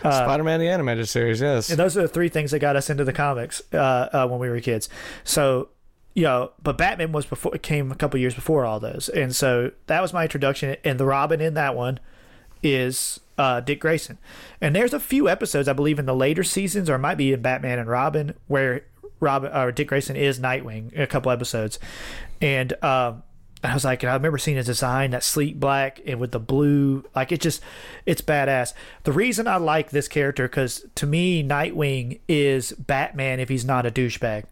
Spider-Man 0.00 0.60
the 0.60 0.68
animated 0.68 1.08
series, 1.08 1.40
yes. 1.40 1.70
And 1.70 1.78
those 1.78 1.96
are 1.96 2.02
the 2.02 2.08
three 2.08 2.28
things 2.28 2.52
that 2.52 2.60
got 2.60 2.76
us 2.76 2.88
into 2.88 3.02
the 3.02 3.12
comics 3.12 3.60
uh, 3.72 4.08
uh, 4.12 4.28
when 4.28 4.38
we 4.38 4.48
were 4.48 4.60
kids. 4.60 4.88
So, 5.24 5.70
you 6.14 6.22
know, 6.22 6.52
but 6.62 6.78
Batman 6.78 7.10
was 7.10 7.26
before 7.26 7.52
it 7.52 7.64
came 7.64 7.90
a 7.90 7.96
couple 7.96 8.20
years 8.20 8.32
before 8.32 8.64
all 8.64 8.78
those, 8.78 9.08
and 9.08 9.34
so 9.34 9.72
that 9.88 10.00
was 10.00 10.12
my 10.12 10.22
introduction. 10.22 10.76
And 10.84 11.00
the 11.00 11.04
Robin 11.04 11.40
in 11.40 11.54
that 11.54 11.74
one 11.74 11.98
is 12.62 13.20
uh, 13.36 13.60
Dick 13.60 13.80
Grayson. 13.80 14.18
And 14.60 14.74
there's 14.74 14.92
a 14.92 15.00
few 15.00 15.28
episodes, 15.28 15.68
I 15.68 15.72
believe, 15.72 15.98
in 15.98 16.06
the 16.06 16.14
later 16.14 16.42
seasons, 16.42 16.90
or 16.90 16.96
it 16.96 17.00
might 17.00 17.16
be 17.16 17.32
in 17.32 17.42
Batman 17.42 17.78
and 17.78 17.88
Robin, 17.88 18.34
where 18.46 18.84
Robin 19.20 19.52
or 19.52 19.72
Dick 19.72 19.88
Grayson 19.88 20.16
is 20.16 20.38
Nightwing. 20.38 20.98
A 20.98 21.06
couple 21.06 21.30
episodes, 21.30 21.78
and 22.40 22.72
um, 22.84 23.22
I 23.62 23.74
was 23.74 23.84
like, 23.84 24.02
and 24.02 24.10
I 24.10 24.14
remember 24.14 24.38
seeing 24.38 24.56
his 24.56 24.66
design, 24.66 25.10
that 25.10 25.24
sleek 25.24 25.58
black 25.58 26.00
and 26.06 26.20
with 26.20 26.30
the 26.30 26.38
blue, 26.38 27.04
like 27.14 27.32
it 27.32 27.40
just, 27.40 27.60
it's 28.06 28.20
badass. 28.20 28.72
The 29.02 29.12
reason 29.12 29.48
I 29.48 29.56
like 29.56 29.90
this 29.90 30.06
character, 30.06 30.46
because 30.46 30.86
to 30.94 31.06
me, 31.06 31.42
Nightwing 31.42 32.20
is 32.28 32.72
Batman 32.72 33.40
if 33.40 33.48
he's 33.48 33.64
not 33.64 33.84
a 33.84 33.90
douchebag. 33.90 34.44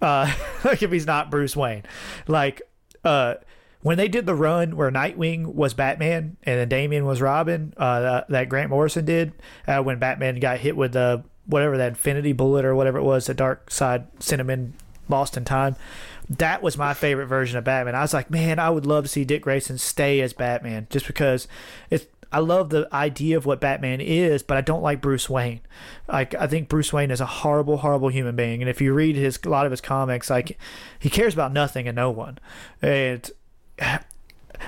Uh, 0.00 0.32
like 0.64 0.82
if 0.82 0.92
he's 0.92 1.06
not 1.06 1.30
Bruce 1.30 1.56
Wayne, 1.56 1.82
like 2.28 2.62
uh, 3.04 3.34
when 3.82 3.98
they 3.98 4.08
did 4.08 4.26
the 4.26 4.34
run 4.34 4.76
where 4.76 4.90
Nightwing 4.90 5.54
was 5.54 5.74
Batman 5.74 6.36
and 6.44 6.60
then 6.60 6.68
Damian 6.68 7.04
was 7.04 7.20
Robin, 7.20 7.74
uh, 7.76 8.22
that, 8.28 8.48
Grant 8.48 8.70
Morrison 8.70 9.04
did, 9.04 9.32
uh, 9.66 9.82
when 9.82 9.98
Batman 9.98 10.36
got 10.36 10.58
hit 10.58 10.76
with 10.76 10.92
the 10.92 11.24
whatever 11.46 11.76
that 11.76 11.88
Infinity 11.88 12.32
Bullet 12.32 12.64
or 12.64 12.74
whatever 12.74 12.98
it 12.98 13.02
was, 13.02 13.26
the 13.26 13.34
Darkseid 13.34 14.06
Cinnamon 14.20 14.74
lost 15.08 15.36
in 15.36 15.44
time. 15.44 15.74
That 16.30 16.62
was 16.62 16.78
my 16.78 16.94
favorite 16.94 17.26
version 17.26 17.58
of 17.58 17.64
Batman. 17.64 17.96
I 17.96 18.02
was 18.02 18.14
like, 18.14 18.30
man, 18.30 18.60
I 18.60 18.70
would 18.70 18.86
love 18.86 19.04
to 19.04 19.08
see 19.08 19.24
Dick 19.24 19.42
Grayson 19.42 19.78
stay 19.78 20.20
as 20.20 20.32
Batman, 20.32 20.86
just 20.88 21.06
because 21.06 21.48
it's. 21.90 22.06
I 22.34 22.38
love 22.38 22.70
the 22.70 22.88
idea 22.94 23.36
of 23.36 23.44
what 23.44 23.60
Batman 23.60 24.00
is, 24.00 24.42
but 24.42 24.56
I 24.56 24.62
don't 24.62 24.80
like 24.80 25.02
Bruce 25.02 25.28
Wayne. 25.28 25.60
Like 26.08 26.34
I 26.34 26.46
think 26.46 26.70
Bruce 26.70 26.90
Wayne 26.90 27.10
is 27.10 27.20
a 27.20 27.26
horrible, 27.26 27.78
horrible 27.78 28.08
human 28.08 28.36
being, 28.36 28.62
and 28.62 28.70
if 28.70 28.80
you 28.80 28.94
read 28.94 29.16
his 29.16 29.38
a 29.44 29.50
lot 29.50 29.66
of 29.66 29.70
his 29.70 29.82
comics, 29.82 30.30
like 30.30 30.58
he 30.98 31.10
cares 31.10 31.34
about 31.34 31.52
nothing 31.52 31.86
and 31.86 31.96
no 31.96 32.10
one, 32.10 32.38
and 32.80 33.30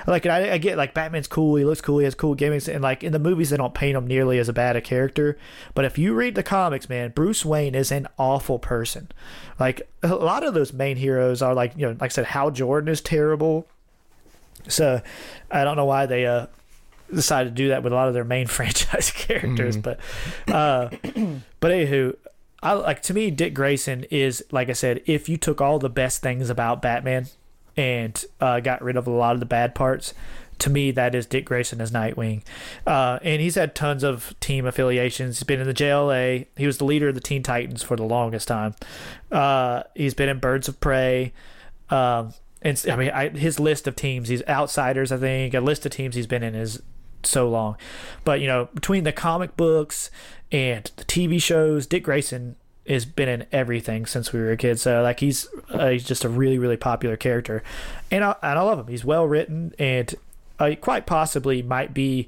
like 0.07 0.25
I, 0.25 0.53
I 0.53 0.57
get 0.57 0.77
like 0.77 0.93
Batman's 0.93 1.27
cool, 1.27 1.55
he 1.55 1.65
looks 1.65 1.81
cool, 1.81 1.99
he 1.99 2.05
has 2.05 2.15
cool 2.15 2.35
gimmicks, 2.35 2.67
and 2.67 2.81
like 2.81 3.03
in 3.03 3.11
the 3.11 3.19
movies 3.19 3.49
they 3.49 3.57
don't 3.57 3.73
paint 3.73 3.97
him 3.97 4.07
nearly 4.07 4.37
as 4.39 4.49
a 4.49 4.53
bad 4.53 4.75
a 4.75 4.81
character. 4.81 5.37
But 5.73 5.85
if 5.85 5.97
you 5.97 6.13
read 6.13 6.35
the 6.35 6.43
comics, 6.43 6.89
man, 6.89 7.11
Bruce 7.11 7.45
Wayne 7.45 7.75
is 7.75 7.91
an 7.91 8.07
awful 8.17 8.59
person. 8.59 9.09
Like 9.59 9.89
a 10.03 10.15
lot 10.15 10.43
of 10.43 10.53
those 10.53 10.73
main 10.73 10.97
heroes 10.97 11.41
are 11.41 11.53
like 11.53 11.73
you 11.75 11.87
know, 11.87 11.91
like 11.91 12.03
I 12.03 12.07
said, 12.09 12.25
Hal 12.25 12.51
Jordan 12.51 12.89
is 12.89 13.01
terrible. 13.01 13.67
So 14.67 15.01
I 15.51 15.63
don't 15.63 15.75
know 15.75 15.85
why 15.85 16.05
they 16.05 16.25
uh 16.25 16.47
decided 17.13 17.49
to 17.49 17.55
do 17.55 17.69
that 17.69 17.83
with 17.83 17.93
a 17.93 17.95
lot 17.95 18.07
of 18.07 18.13
their 18.13 18.23
main 18.23 18.47
franchise 18.47 19.11
characters, 19.11 19.77
but 19.77 19.99
uh 20.47 20.89
but 21.59 21.71
anywho. 21.71 22.15
I 22.63 22.73
like 22.73 23.03
to 23.03 23.13
me 23.13 23.29
Dick 23.29 23.53
Grayson 23.53 24.05
is 24.09 24.43
like 24.49 24.69
I 24.69 24.73
said 24.73 25.03
if 25.05 25.29
you 25.29 25.37
took 25.37 25.61
all 25.61 25.77
the 25.77 25.89
best 25.89 26.23
things 26.23 26.49
about 26.49 26.81
Batman 26.81 27.27
and 27.77 28.23
uh, 28.39 28.59
got 28.59 28.81
rid 28.81 28.97
of 28.97 29.07
a 29.07 29.11
lot 29.11 29.33
of 29.33 29.39
the 29.39 29.45
bad 29.45 29.75
parts. 29.75 30.13
To 30.59 30.69
me, 30.69 30.91
that 30.91 31.13
is 31.13 31.25
Dick 31.25 31.43
Grayson 31.43 31.81
as 31.81 31.91
Nightwing, 31.91 32.41
uh, 32.87 33.19
and 33.21 33.41
he's 33.41 33.55
had 33.55 33.75
tons 33.75 34.03
of 34.03 34.33
team 34.39 34.65
affiliations. 34.65 35.39
He's 35.39 35.43
been 35.43 35.59
in 35.59 35.67
the 35.67 35.73
JLA. 35.73 36.47
He 36.55 36.65
was 36.65 36.77
the 36.77 36.85
leader 36.85 37.09
of 37.09 37.15
the 37.15 37.19
Teen 37.19 37.43
Titans 37.43 37.83
for 37.83 37.97
the 37.97 38.05
longest 38.05 38.47
time. 38.47 38.73
Uh, 39.29 39.83
he's 39.95 40.13
been 40.13 40.29
in 40.29 40.39
Birds 40.39 40.69
of 40.69 40.79
Prey. 40.79 41.33
Um, 41.89 42.33
and 42.61 42.83
I 42.89 42.95
mean, 42.95 43.11
I, 43.11 43.29
his 43.29 43.59
list 43.59 43.85
of 43.85 43.97
teams, 43.97 44.29
he's 44.29 44.43
outsiders. 44.47 45.11
I 45.11 45.17
think 45.17 45.53
a 45.53 45.59
list 45.59 45.85
of 45.85 45.91
teams 45.91 46.15
he's 46.15 46.25
been 46.25 46.41
in 46.41 46.55
is 46.55 46.81
so 47.23 47.49
long. 47.49 47.77
But 48.23 48.39
you 48.41 48.47
know, 48.47 48.69
between 48.73 49.03
the 49.03 49.11
comic 49.11 49.55
books 49.57 50.09
and 50.51 50.89
the 50.95 51.03
TV 51.03 51.41
shows, 51.41 51.85
Dick 51.85 52.03
Grayson 52.03 52.55
has 52.87 53.05
been 53.05 53.29
in 53.29 53.45
everything 53.51 54.05
since 54.05 54.31
we 54.31 54.39
were 54.39 54.55
kids. 54.55 54.81
So 54.83 55.01
like 55.01 55.19
he's 55.19 55.47
uh, 55.69 55.89
he's 55.89 56.03
just 56.03 56.23
a 56.23 56.29
really 56.29 56.57
really 56.57 56.77
popular 56.77 57.17
character, 57.17 57.63
and 58.11 58.23
I 58.23 58.35
and 58.41 58.59
I 58.59 58.61
love 58.61 58.79
him. 58.79 58.87
He's 58.87 59.05
well 59.05 59.25
written 59.27 59.73
and 59.79 60.13
uh, 60.59 60.75
quite 60.79 61.05
possibly 61.05 61.61
might 61.61 61.93
be 61.93 62.27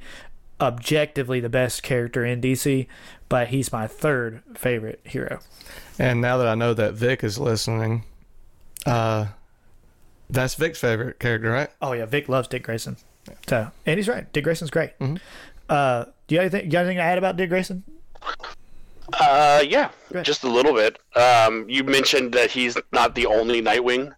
objectively 0.59 1.39
the 1.39 1.49
best 1.49 1.83
character 1.83 2.25
in 2.25 2.41
DC, 2.41 2.87
but 3.29 3.49
he's 3.49 3.71
my 3.71 3.87
third 3.87 4.41
favorite 4.55 4.99
hero. 5.03 5.39
And 5.99 6.21
now 6.21 6.37
that 6.37 6.47
I 6.47 6.55
know 6.55 6.73
that 6.73 6.93
Vic 6.93 7.23
is 7.23 7.37
listening, 7.37 8.03
uh, 8.85 9.27
that's 10.29 10.55
Vic's 10.55 10.79
favorite 10.79 11.19
character, 11.19 11.51
right? 11.51 11.69
Oh 11.81 11.93
yeah, 11.93 12.05
Vic 12.05 12.27
loves 12.27 12.47
Dick 12.47 12.63
Grayson. 12.63 12.97
So 13.47 13.71
and 13.85 13.97
he's 13.97 14.07
right. 14.07 14.31
Dick 14.33 14.43
Grayson's 14.43 14.71
great. 14.71 14.91
Uh, 15.69 16.05
do 16.27 16.35
you 16.35 16.41
have 16.41 16.53
anything? 16.53 16.65
You 16.65 16.71
got 16.71 16.79
anything 16.79 16.97
to 16.97 17.03
add 17.03 17.17
about 17.17 17.37
Dick 17.37 17.49
Grayson? 17.49 17.83
Uh, 19.19 19.63
yeah, 19.67 19.89
just 20.23 20.43
a 20.43 20.49
little 20.49 20.73
bit. 20.73 20.99
Um, 21.15 21.65
you 21.69 21.83
mentioned 21.83 22.33
that 22.33 22.51
he's 22.51 22.77
not 22.91 23.15
the 23.15 23.25
only 23.25 23.61
Nightwing. 23.61 24.13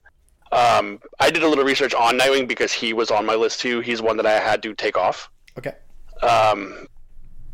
Um, 0.51 0.99
I 1.19 1.29
did 1.29 1.43
a 1.43 1.47
little 1.47 1.63
research 1.63 1.93
on 1.93 2.17
Nightwing 2.17 2.47
because 2.47 2.73
he 2.73 2.93
was 2.93 3.11
on 3.11 3.25
my 3.25 3.35
list 3.35 3.59
too. 3.59 3.81
He's 3.81 4.01
one 4.01 4.17
that 4.17 4.25
I 4.25 4.39
had 4.39 4.63
to 4.63 4.73
take 4.73 4.97
off. 4.97 5.29
Okay. 5.57 5.73
Um, 6.23 6.87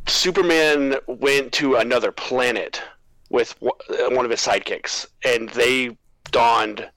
Superman 0.08 0.96
went 1.08 1.52
to 1.54 1.76
another 1.76 2.12
planet 2.12 2.82
with 3.30 3.56
uh, 3.64 3.70
one 4.12 4.24
of 4.24 4.32
his 4.32 4.40
sidekicks, 4.40 5.06
and 5.26 5.50
they 5.50 5.98
donned 6.32 6.90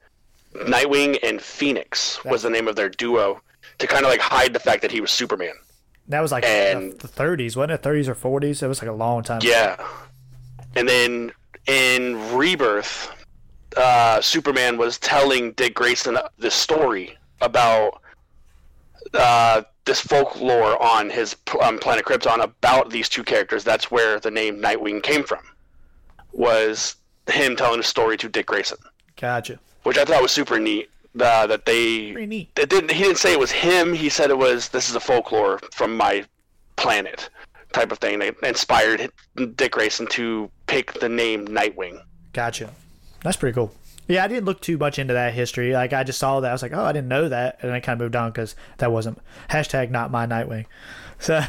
Nightwing 0.54 1.18
and 1.22 1.40
Phoenix 1.40 2.24
was 2.24 2.42
the 2.42 2.50
name 2.50 2.68
of 2.68 2.76
their 2.76 2.88
duo 2.88 3.40
to 3.78 3.86
kind 3.86 4.04
of 4.04 4.10
like 4.10 4.20
hide 4.20 4.52
the 4.52 4.60
fact 4.60 4.82
that 4.82 4.90
he 4.90 5.00
was 5.00 5.10
Superman. 5.10 5.54
That 6.08 6.20
was 6.20 6.32
like 6.32 6.44
And- 6.44 6.92
the 7.00 7.08
30s, 7.08 7.56
wasn't 7.56 7.72
it? 7.72 7.82
30s 7.82 8.08
or 8.08 8.14
40s? 8.14 8.62
It 8.62 8.66
was 8.68 8.80
like 8.80 8.88
a 8.88 8.94
long 8.94 9.22
time. 9.22 9.40
Yeah. 9.42 9.76
And 10.78 10.88
then 10.88 11.32
in 11.66 12.32
Rebirth, 12.36 13.10
uh, 13.76 14.20
Superman 14.20 14.78
was 14.78 14.96
telling 15.00 15.50
Dick 15.52 15.74
Grayson 15.74 16.16
this 16.38 16.54
story 16.54 17.18
about 17.40 18.00
uh, 19.12 19.62
this 19.86 20.00
folklore 20.00 20.80
on 20.80 21.10
his 21.10 21.34
um, 21.60 21.80
planet 21.80 22.04
Krypton 22.04 22.44
about 22.44 22.90
these 22.90 23.08
two 23.08 23.24
characters. 23.24 23.64
That's 23.64 23.90
where 23.90 24.20
the 24.20 24.30
name 24.30 24.60
Nightwing 24.62 25.02
came 25.02 25.24
from. 25.24 25.40
Was 26.32 26.94
him 27.28 27.56
telling 27.56 27.80
a 27.80 27.82
story 27.82 28.16
to 28.18 28.28
Dick 28.28 28.46
Grayson, 28.46 28.78
Gotcha. 29.16 29.58
which 29.82 29.98
I 29.98 30.04
thought 30.04 30.22
was 30.22 30.30
super 30.30 30.60
neat. 30.60 30.90
Uh, 31.18 31.48
that 31.48 31.66
they 31.66 32.12
Pretty 32.12 32.26
neat. 32.26 32.50
it 32.56 32.68
didn't 32.68 32.92
he 32.92 33.02
didn't 33.02 33.18
say 33.18 33.32
it 33.32 33.40
was 33.40 33.50
him 33.50 33.92
he 33.92 34.08
said 34.08 34.30
it 34.30 34.38
was 34.38 34.68
this 34.68 34.88
is 34.88 34.94
a 34.94 35.00
folklore 35.00 35.58
from 35.72 35.96
my 35.96 36.24
planet 36.76 37.28
type 37.72 37.92
of 37.92 37.98
thing 37.98 38.18
that 38.20 38.34
inspired 38.42 39.10
dick 39.56 39.72
grayson 39.72 40.06
to 40.08 40.50
pick 40.66 40.92
the 41.00 41.08
name 41.08 41.46
nightwing 41.46 42.00
Gotcha. 42.32 42.70
That's 43.22 43.36
pretty 43.36 43.54
cool. 43.54 43.72
Yeah, 44.06 44.24
I 44.24 44.28
didn't 44.28 44.44
look 44.46 44.60
too 44.60 44.78
much 44.78 44.98
into 44.98 45.12
that 45.14 45.34
history. 45.34 45.72
Like 45.72 45.92
I 45.92 46.02
just 46.04 46.18
saw 46.18 46.40
that, 46.40 46.48
I 46.48 46.52
was 46.52 46.62
like, 46.62 46.72
oh, 46.72 46.84
I 46.84 46.92
didn't 46.92 47.08
know 47.08 47.28
that, 47.28 47.58
and 47.62 47.72
I 47.72 47.80
kind 47.80 48.00
of 48.00 48.04
moved 48.04 48.16
on 48.16 48.30
because 48.30 48.54
that 48.78 48.90
wasn't 48.92 49.18
hashtag 49.50 49.90
not 49.90 50.10
my 50.10 50.26
Nightwing. 50.26 50.66
So 51.20 51.42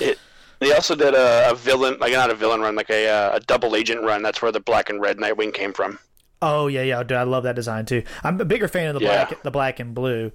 It, 0.00 0.18
they 0.60 0.72
also 0.72 0.94
did 0.94 1.12
a, 1.14 1.50
a 1.50 1.54
villain, 1.54 1.98
like 2.00 2.12
not 2.12 2.30
a 2.30 2.34
villain 2.34 2.60
run, 2.62 2.74
like 2.74 2.88
a, 2.90 3.06
uh, 3.08 3.36
a 3.36 3.40
double 3.40 3.76
agent 3.76 4.02
run. 4.02 4.22
That's 4.22 4.40
where 4.40 4.50
the 4.50 4.60
black 4.60 4.88
and 4.88 5.00
red 5.00 5.18
Nightwing 5.18 5.52
came 5.52 5.72
from. 5.74 5.98
oh 6.42 6.66
yeah, 6.68 6.82
yeah, 6.82 7.02
dude, 7.02 7.18
I 7.18 7.24
love 7.24 7.42
that 7.44 7.54
design 7.54 7.84
too. 7.86 8.02
I'm 8.24 8.40
a 8.40 8.44
bigger 8.46 8.66
fan 8.68 8.88
of 8.88 8.94
the 8.94 9.00
Yeah. 9.06 9.26
black, 9.26 9.42
the 9.42 9.50
black 9.50 9.78
and 9.80 9.94
blue. 9.94 10.32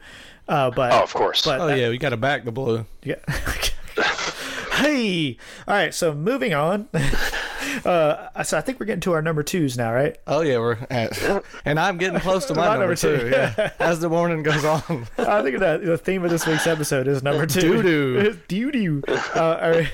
Uh, 0.48 0.70
but 0.72 0.92
Oh, 0.94 1.02
of 1.02 1.14
course. 1.14 1.44
But 1.46 1.62
Oh 1.62 1.68
yeah, 1.74 1.90
we 1.90 1.98
got 1.98 2.10
to 2.10 2.18
back 2.18 2.46
the 2.46 2.52
blue. 2.52 2.86
Yeah. 3.04 3.16
hey. 4.82 5.38
All 5.68 5.74
right. 5.76 5.94
So 5.94 6.14
moving 6.14 6.54
on. 6.54 6.88
uh, 7.86 8.44
so 8.44 8.58
I 8.58 8.62
think 8.62 8.80
we're 8.80 8.86
getting 8.86 9.02
to 9.02 9.14
our 9.14 9.22
number 9.22 9.44
twos 9.44 9.78
now, 9.78 9.94
right? 9.94 10.18
Oh 10.28 10.42
yeah, 10.42 10.58
we're 10.60 10.78
at, 10.90 11.44
and 11.66 11.80
I'm 11.80 11.98
getting 11.98 12.20
close 12.20 12.46
to 12.48 12.56
my, 12.56 12.62
My 12.68 12.78
number, 12.78 12.80
number 12.86 12.96
two. 12.96 13.18
two. 13.18 13.30
Yeah, 13.30 13.72
as 13.80 14.00
the 14.00 14.10
morning 14.10 14.44
goes 14.44 14.64
on. 14.66 15.08
I 15.18 15.42
think 15.42 15.60
that 15.60 15.84
the 15.84 15.98
theme 15.98 16.24
of 16.24 16.32
this 16.32 16.46
week's 16.46 16.68
episode 16.68 17.08
is 17.08 17.24
number 17.24 17.46
two. 17.46 17.82
Doo-doo. 17.82 18.40
Doo 18.48 18.72
doo. 18.72 19.04
Uh, 19.08 19.60
all 19.62 19.70
right. 19.72 19.92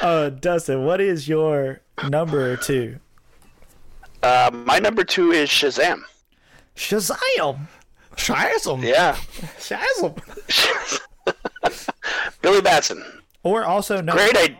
uh, 0.00 0.30
Dustin, 0.30 0.84
what 0.84 1.00
is 1.00 1.28
your 1.28 1.80
number 2.08 2.56
two? 2.56 2.98
Uh, 4.22 4.50
my 4.52 4.78
number 4.78 5.04
two 5.04 5.30
is 5.32 5.48
Shazam. 5.48 6.00
Shazam. 6.74 7.66
Shazam. 8.16 8.82
Yeah. 8.82 9.14
Shazam. 9.58 10.18
Billy 12.42 12.60
Batson. 12.60 13.04
Or 13.46 13.64
also 13.64 14.00
known, 14.00 14.16
Great 14.16 14.36
idea. 14.36 14.56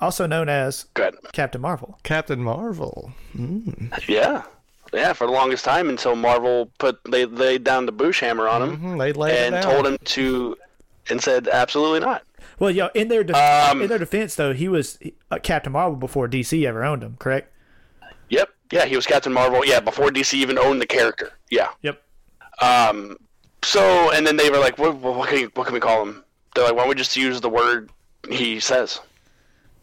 also 0.00 0.26
known 0.26 0.48
as 0.48 0.84
Good. 0.94 1.16
Captain 1.32 1.60
Marvel. 1.60 1.98
Captain 2.02 2.42
Marvel. 2.42 3.12
Yeah. 4.08 4.42
Yeah, 4.92 5.12
for 5.12 5.26
the 5.26 5.32
longest 5.32 5.64
time 5.64 5.88
until 5.88 6.16
Marvel 6.16 6.70
put 6.78 6.98
they 7.10 7.24
laid 7.24 7.62
down 7.64 7.86
the 7.86 7.92
bush 7.92 8.20
hammer 8.20 8.48
on 8.48 8.62
him 8.62 8.76
Hmm, 8.76 8.98
They 8.98 9.12
laid 9.12 9.36
and 9.52 9.62
told 9.62 9.86
him 9.86 9.96
to 10.04 10.56
and 11.08 11.20
said 11.22 11.48
absolutely 11.48 12.00
not. 12.00 12.22
Well, 12.58 12.70
yeah. 12.70 12.88
In 12.94 13.08
their 13.08 13.22
def- 13.24 13.36
Um, 13.36 13.82
in 13.82 13.88
their 13.88 13.98
defense, 13.98 14.34
though, 14.34 14.52
he 14.52 14.68
was 14.68 14.98
uh, 15.30 15.38
Captain 15.42 15.72
Marvel 15.72 15.96
before 15.96 16.28
DC 16.28 16.64
ever 16.66 16.84
owned 16.84 17.02
him. 17.02 17.16
Correct. 17.18 17.52
Yep. 18.28 18.48
Yeah, 18.72 18.84
he 18.86 18.96
was 18.96 19.06
Captain 19.06 19.32
Marvel. 19.32 19.64
Yeah, 19.64 19.80
before 19.80 20.10
DC 20.10 20.34
even 20.34 20.58
owned 20.58 20.80
the 20.80 20.86
character. 20.86 21.32
Yeah. 21.50 21.68
Yep. 21.82 22.02
Um. 22.60 23.16
So 23.62 24.10
and 24.12 24.26
then 24.26 24.36
they 24.36 24.50
were 24.50 24.58
like, 24.58 24.78
"What? 24.78 24.96
What 24.96 25.28
can, 25.28 25.44
what 25.54 25.66
can 25.66 25.74
we 25.74 25.80
call 25.80 26.02
him?" 26.02 26.24
They're 26.54 26.64
like, 26.64 26.74
"Why 26.74 26.80
don't 26.82 26.88
we 26.90 26.94
just 26.94 27.16
use 27.16 27.40
the 27.40 27.48
word 27.48 27.90
he 28.28 28.60
says?" 28.60 29.00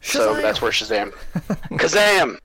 So 0.01 0.35
that's 0.35 0.61
where 0.61 0.71
Shazam. 0.71 1.11
Kazam. 1.71 2.37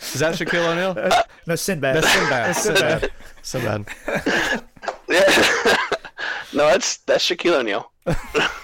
Is 0.00 0.20
that 0.20 0.34
Shaquille 0.34 0.66
O'Neal? 0.72 0.94
Uh, 0.96 1.22
no, 1.46 1.54
Sinbad. 1.56 1.96
That's 1.96 2.12
Sinbad. 2.12 2.56
Sinbad. 2.56 3.10
Sinbad. 3.42 3.86
Yeah. 5.08 5.76
no, 6.52 6.66
that's 6.68 6.98
that's 6.98 7.28
Shaquille 7.28 7.60
O'Neal. 7.60 7.90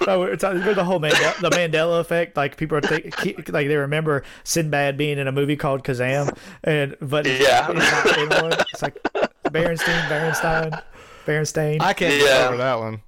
Oh, 0.07 0.21
we're 0.21 0.37
talking 0.37 0.63
about 0.63 0.77
the 0.77 0.85
whole 0.85 1.01
Mandela, 1.01 1.41
the 1.41 1.51
Mandela 1.51 2.01
effect. 2.01 2.37
Like 2.37 2.57
people 2.57 2.77
are 2.79 2.81
think, 2.83 3.49
like 3.49 3.69
they 3.69 3.77
remember 3.77 4.23
Sinbad 4.45 4.97
being 4.97 5.19
in 5.19 5.27
a 5.29 5.33
movie 5.33 5.57
called 5.57 5.83
Kazam, 5.85 6.37
and 6.65 6.97
but 7.01 7.27
it's, 7.27 7.43
Yeah. 7.43 7.69
it's 7.71 8.31
not. 8.31 8.67
It's 8.73 8.83
like 8.83 9.03
Berenstein, 9.45 10.03
Berenstein, 10.09 10.83
Berenstain. 11.27 11.81
I 11.81 11.93
can't 11.95 12.15
Yeah. 12.15 12.21
get 12.25 12.47
over 12.49 12.57
that 12.59 12.79
one. 12.79 13.03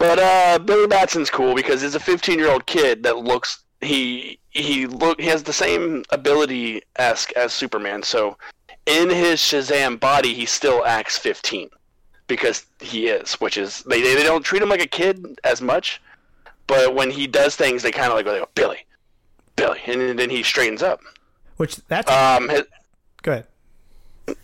But 0.00 0.18
uh, 0.18 0.58
Billy 0.58 0.86
Batson's 0.86 1.28
cool 1.28 1.54
because 1.54 1.82
he's 1.82 1.94
a 1.94 2.00
15 2.00 2.38
year 2.38 2.50
old 2.50 2.64
kid 2.64 3.02
that 3.02 3.18
looks 3.18 3.64
he 3.82 4.38
he 4.50 4.86
look 4.86 5.20
he 5.20 5.26
has 5.26 5.42
the 5.42 5.52
same 5.52 6.04
ability 6.08 6.82
esque 6.96 7.32
as 7.32 7.52
Superman. 7.52 8.02
So 8.02 8.38
in 8.86 9.10
his 9.10 9.40
Shazam 9.40 10.00
body, 10.00 10.32
he 10.32 10.46
still 10.46 10.86
acts 10.86 11.18
15 11.18 11.68
because 12.28 12.64
he 12.80 13.08
is, 13.08 13.34
which 13.34 13.58
is 13.58 13.82
they 13.82 14.00
they 14.00 14.22
don't 14.22 14.42
treat 14.42 14.62
him 14.62 14.70
like 14.70 14.82
a 14.82 14.86
kid 14.86 15.38
as 15.44 15.60
much, 15.60 16.00
but 16.66 16.94
when 16.94 17.10
he 17.10 17.26
does 17.26 17.54
things, 17.54 17.82
they 17.82 17.90
kind 17.92 18.08
of 18.10 18.14
like 18.14 18.24
go, 18.24 18.32
they 18.32 18.38
go 18.38 18.48
Billy, 18.54 18.78
Billy, 19.56 19.80
and 19.86 20.18
then 20.18 20.30
he 20.30 20.42
straightens 20.42 20.82
up. 20.82 21.00
which 21.58 21.76
that's 21.88 22.10
Um, 22.10 22.48
his, 22.48 22.62
go 23.20 23.32
ahead. 23.32 23.46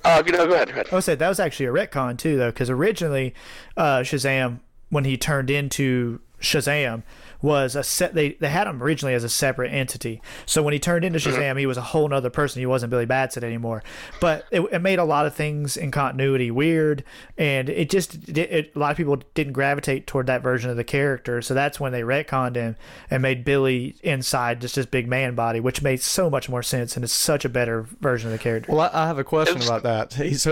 uh, 0.05 0.23
you 0.27 0.33
know, 0.33 0.47
go 0.47 0.53
ahead, 0.55 0.69
go 0.69 0.73
ahead. 0.75 0.89
I 0.93 0.95
would 0.97 1.05
say 1.05 1.15
that 1.15 1.29
was 1.29 1.41
actually 1.41 1.67
a 1.67 1.73
retcon 1.73 2.19
too, 2.19 2.37
though, 2.37 2.51
because 2.51 2.69
originally 2.69 3.35
uh, 3.77 4.01
Shazam, 4.01 4.61
when 4.89 5.05
he 5.05 5.17
turned 5.17 5.51
into 5.51 6.21
Shazam, 6.41 7.03
was 7.43 7.77
a 7.77 7.83
set. 7.83 8.15
They 8.15 8.33
they 8.33 8.49
had 8.49 8.67
him 8.67 8.83
originally 8.83 9.15
as 9.15 9.25
a 9.25 9.29
separate 9.29 9.73
entity. 9.73 10.21
So 10.47 10.63
when 10.63 10.73
he 10.73 10.79
turned 10.79 11.05
into 11.05 11.19
mm-hmm. 11.19 11.39
Shazam, 11.39 11.59
he 11.59 11.67
was 11.67 11.77
a 11.77 11.83
whole 11.83 12.09
nother 12.09 12.31
person. 12.31 12.61
He 12.61 12.67
wasn't 12.67 12.91
Billy 12.91 13.07
Batson 13.07 13.45
anymore. 13.45 13.83
But 14.21 14.47
it, 14.51 14.61
it 14.73 14.81
made 14.81 14.99
a 14.99 15.05
lot 15.05 15.27
of 15.27 15.35
things 15.35 15.77
in 15.77 15.91
continuity 15.91 16.51
weird, 16.51 17.05
and 17.39 17.69
it 17.69 17.91
just 17.91 18.29
it, 18.29 18.39
it, 18.39 18.73
a 18.75 18.79
lot 18.79 18.91
of 18.91 18.97
people 18.97 19.19
didn't 19.35 19.53
gravitate 19.53 20.07
toward 20.07 20.27
that 20.27 20.43
version 20.43 20.71
of 20.71 20.77
the 20.77 20.85
character. 20.85 21.43
So 21.43 21.55
that's 21.55 21.79
when 21.79 21.93
they 21.93 22.03
retconned 22.03 22.57
him 22.57 22.77
and 23.11 23.23
made 23.23 23.45
Billy 23.45 23.97
inside 24.03 24.61
just 24.61 24.75
this 24.75 24.87
big 24.87 25.09
man 25.09 25.35
body, 25.35 25.61
which 25.61 25.83
made 25.83 26.01
so 26.01 26.29
much 26.31 26.49
more 26.49 26.63
sense 26.63 26.97
and 26.97 27.05
it's 27.05 27.13
such 27.13 27.45
a 27.45 27.49
better 27.49 27.83
version 28.01 28.29
of 28.29 28.33
the 28.33 28.43
character. 28.43 28.73
Well, 28.73 28.91
I, 28.93 29.05
I 29.05 29.07
have 29.07 29.19
a 29.19 29.25
question 29.25 29.63
about 29.63 29.83
that. 29.83 30.15
He's 30.15 30.47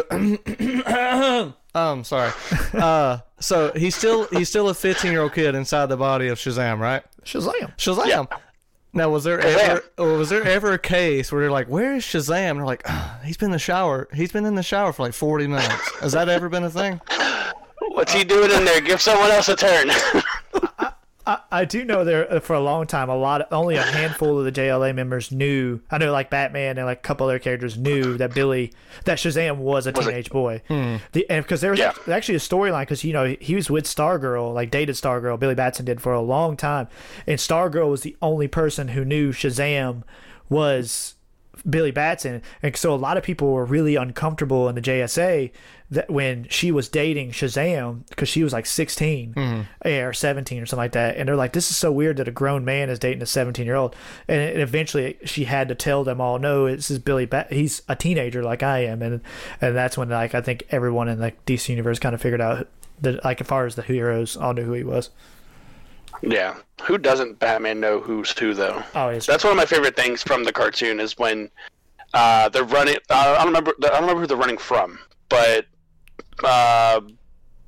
um 1.75 2.05
sorry. 2.05 2.33
Uh, 2.73 3.19
so 3.41 3.73
he's 3.75 3.95
still 3.95 4.27
he's 4.27 4.49
still 4.49 4.69
a 4.69 4.75
15 4.75 5.13
year 5.13 5.23
old 5.23 5.33
kid 5.35 5.55
inside 5.55 5.87
the 5.87 5.97
body 5.97 6.29
of 6.29 6.39
Shazam, 6.39 6.79
right? 6.79 7.03
Shazam. 7.25 7.77
Shazam. 7.77 8.29
Now, 8.93 9.11
was 9.11 9.25
there 9.25 9.41
ever 9.41 9.83
or 9.99 10.17
was 10.17 10.29
there 10.29 10.45
ever 10.45 10.73
a 10.73 10.79
case 10.79 11.33
where 11.33 11.43
they're 11.43 11.51
like, 11.51 11.69
"Where 11.69 11.95
is 11.97 12.05
Shazam?" 12.05 12.51
And 12.51 12.59
they're 12.61 12.67
like, 12.67 12.83
"Ah, 12.87 13.19
"He's 13.25 13.37
been 13.37 13.47
in 13.47 13.53
the 13.53 13.59
shower. 13.59 14.09
He's 14.15 14.31
been 14.31 14.45
in 14.47 14.55
the 14.55 14.63
shower 14.63 14.93
for 14.93 15.03
like 15.03 15.15
40 15.15 15.49
minutes." 15.49 15.97
Has 16.01 16.13
that 16.13 16.29
ever 16.29 16.49
been 16.49 16.63
a 16.63 16.71
thing? 16.71 17.01
What's 17.89 18.13
he 18.13 18.23
doing 18.23 18.53
in 18.53 18.65
there? 18.65 18.81
Give 18.81 19.01
someone 19.03 19.31
else 19.31 19.49
a 19.49 19.57
turn. 19.57 19.91
I 20.79 20.93
do 21.69 21.85
know 21.85 22.05
there 22.05 22.31
uh, 22.33 22.41
for 22.41 22.55
a 22.55 22.61
long 22.61 22.87
time, 22.87 23.09
a 23.09 23.17
lot, 23.17 23.47
only 23.51 23.77
a 23.77 23.83
handful 23.83 24.39
of 24.39 24.45
the 24.45 24.53
JLA 24.53 24.95
members 24.95 25.33
knew. 25.33 25.81
I 25.91 25.99
know, 25.99 26.13
like 26.13 26.31
Batman 26.31 26.77
and 26.79 26.87
like 26.87 26.99
a 26.99 27.01
couple 27.03 27.27
other 27.27 27.39
characters 27.39 27.79
knew 27.79 28.17
that 28.19 28.35
Billy, 28.35 28.73
that 29.05 29.19
Shazam 29.19 29.57
was 29.57 29.87
a 29.87 29.93
Was 29.93 30.07
it- 30.07 30.11
teenage 30.11 30.31
boy. 30.31 30.61
The 30.69 31.27
because 31.29 31.61
there 31.61 31.71
was 31.71 31.81
Yeah. 31.81 31.93
actually 32.11 32.35
a 32.37 32.39
storyline 32.41 32.83
because 32.83 33.05
you 33.05 33.13
know 33.13 33.37
he 33.41 33.55
was 33.55 33.71
with 33.71 33.85
Stargirl, 33.85 34.53
like 34.55 34.71
dated 34.71 34.95
Stargirl. 34.97 35.39
Billy 35.39 35.55
Batson 35.55 35.85
did 35.87 36.01
for 36.01 36.13
a 36.13 36.21
long 36.21 36.57
time, 36.57 36.89
and 37.27 37.39
Stargirl 37.39 37.89
was 37.91 38.03
the 38.03 38.17
only 38.21 38.49
person 38.49 38.89
who 38.89 39.05
knew 39.05 39.33
Shazam 39.33 40.03
was 40.51 41.14
Billy 41.69 41.91
Batson, 41.91 42.43
and 42.63 42.77
so 42.77 42.95
a 42.95 42.97
lot 42.97 43.17
of 43.17 43.23
people 43.23 43.53
were 43.53 43.65
really 43.65 43.97
uncomfortable 43.97 44.69
in 44.69 44.75
the 44.75 44.83
JSA 44.83 45.51
that 45.91 46.11
when 46.11 46.47
she 46.49 46.71
was 46.73 46.89
dating 46.89 47.31
Shazam 47.31 48.09
because 48.09 48.29
she 48.29 48.43
was 48.43 48.53
like 48.53 48.67
16 48.67 49.35
eh, 49.85 50.01
or 50.01 50.13
17 50.13 50.63
or 50.63 50.67
something 50.67 50.83
like 50.83 50.93
that, 50.93 51.17
and 51.17 51.29
they're 51.29 51.37
like, 51.37 51.53
"This 51.53 51.71
is 51.71 51.77
so 51.77 51.93
weird 51.93 52.17
that 52.17 52.29
a 52.29 52.33
grown 52.33 52.65
man 52.65 52.91
is 52.91 52.99
dating 52.99 53.23
a 53.23 53.27
17 53.27 53.65
year 53.65 53.77
old," 53.77 53.95
and 54.29 54.41
it, 54.41 54.59
eventually 54.59 55.17
she 55.25 55.45
had 55.45 55.69
to 55.69 55.75
tell 55.75 56.05
them 56.05 56.21
all, 56.21 56.39
"No, 56.39 56.67
this 56.67 56.91
is 56.91 56.99
Billy. 56.99 57.27
Bat- 57.27 57.53
he's 57.53 57.83
a 57.89 57.97
teenager 57.97 58.43
like 58.43 58.63
I 58.63 58.81
am," 58.81 59.03
and 59.03 59.21
and 59.61 59.77
that's 59.77 59.97
when 59.97 60.09
like 60.09 60.35
I 60.35 60.41
think 60.41 60.65
everyone 60.71 61.09
in 61.09 61.19
like 61.21 61.45
DC 61.47 61.69
universe 61.69 61.99
kind 61.99 62.15
of 62.15 62.21
figured 62.21 62.41
out 62.41 62.69
that 63.01 63.25
like 63.25 63.41
as 63.41 63.47
far 63.47 63.67
as 63.67 63.75
the 63.75 63.83
heroes 63.83 64.37
all 64.37 64.55
knew 64.55 64.65
who 64.65 64.73
he 64.73 64.85
was. 64.85 65.11
Yeah. 66.31 66.57
Who 66.83 66.99
doesn't 66.99 67.39
Batman 67.39 67.81
know 67.81 68.01
who's 68.01 68.37
who 68.39 68.55
though? 68.55 68.83
Oh, 68.95 69.19
That's 69.19 69.45
one 69.45 69.53
of 69.53 69.57
my 69.57 69.67
favorite 69.67 69.97
things 69.97 70.23
from 70.23 70.45
the 70.45 70.53
cartoon 70.53 71.01
is 71.01 71.19
when 71.19 71.51
uh, 72.13 72.49
they're 72.49 72.65
running. 72.65 72.97
Uh, 73.11 73.37
I 73.39 73.45
don't 73.45 73.47
remember. 73.47 73.75
I 73.85 73.89
don't 73.89 74.01
remember 74.03 74.21
who 74.21 74.27
they're 74.27 74.37
running 74.37 74.59
from, 74.59 74.99
but 75.29 75.67
uh, 76.43 77.01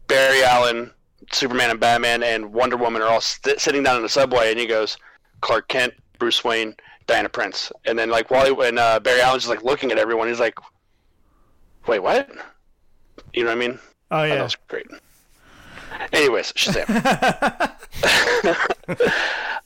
Barry 0.07 0.42
Allen, 0.42 0.90
Superman, 1.32 1.70
and 1.70 1.80
Batman, 1.80 2.22
and 2.22 2.52
Wonder 2.52 2.76
Woman 2.76 3.02
are 3.02 3.09
all 3.09 3.20
st- 3.20 3.61
sitting 3.61 3.82
down 3.82 3.96
in 3.96 4.02
the 4.02 4.09
subway, 4.09 4.50
and 4.50 4.59
he 4.59 4.66
goes, 4.66 4.96
"Clark 5.40 5.68
Kent, 5.68 5.94
Bruce 6.18 6.44
Wayne, 6.44 6.74
Diana 7.07 7.28
Prince," 7.28 7.72
and 7.86 7.98
then 7.98 8.11
like 8.11 8.30
Wally 8.30 8.52
when 8.52 8.78
uh, 8.78 9.00
Barry 9.00 9.20
Allen's 9.20 9.44
just 9.44 9.54
like 9.54 9.64
looking 9.64 9.90
at 9.92 9.98
everyone, 9.98 10.28
he's 10.28 10.40
like, 10.40 10.59
"Wait, 11.86 12.00
what?" 12.00 12.30
You 13.32 13.44
know 13.44 13.50
what 13.50 13.57
I 13.57 13.68
mean? 13.68 13.78
oh 14.11 14.22
yeah. 14.22 14.36
that's 14.36 14.54
great. 14.68 14.86
Anyways, 16.12 16.53
Shazam. 16.53 16.87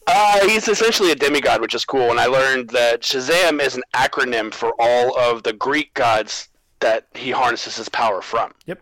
uh, 0.07 0.49
he's 0.49 0.69
essentially 0.69 1.11
a 1.13 1.15
demigod, 1.15 1.61
which 1.61 1.75
is 1.75 1.85
cool. 1.85 2.11
And 2.11 2.19
I 2.21 2.27
learned 2.27 2.71
that 2.71 3.03
Shazam 3.03 3.61
is 3.61 3.77
an 3.77 3.83
acronym 3.95 4.53
for 4.53 4.73
all 4.79 5.19
of 5.19 5.43
the 5.43 5.53
Greek 5.53 5.93
gods 5.95 6.49
that 6.81 7.07
he 7.15 7.31
harnesses 7.31 7.77
his 7.77 7.89
power 7.89 8.23
from. 8.23 8.53
Yep. 8.67 8.81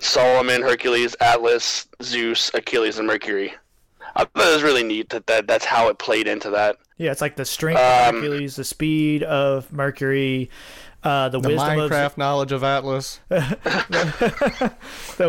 Solomon, 0.00 0.62
Hercules, 0.62 1.14
Atlas, 1.20 1.86
Zeus, 2.02 2.50
Achilles, 2.54 2.98
and 2.98 3.06
Mercury. 3.06 3.54
I 4.16 4.24
thought 4.24 4.48
it 4.48 4.54
was 4.54 4.62
really 4.62 4.84
neat 4.84 5.10
that, 5.10 5.26
that 5.26 5.46
that's 5.48 5.64
how 5.64 5.88
it 5.88 5.98
played 5.98 6.28
into 6.28 6.50
that. 6.50 6.76
Yeah, 6.98 7.10
it's 7.10 7.20
like 7.20 7.34
the 7.34 7.44
strength 7.44 7.80
of 7.80 8.08
Um, 8.14 8.22
Hercules, 8.22 8.54
the 8.56 8.64
speed 8.64 9.24
of 9.24 9.72
Mercury, 9.72 10.50
uh, 11.04 11.28
the, 11.28 11.38
The 11.38 11.48
wisdom 11.50 11.78
of 11.78 11.90
Minecraft 11.90 12.16
knowledge 12.18 12.52
of 12.52 12.64
Atlas. 12.64 13.20
the 13.28 14.74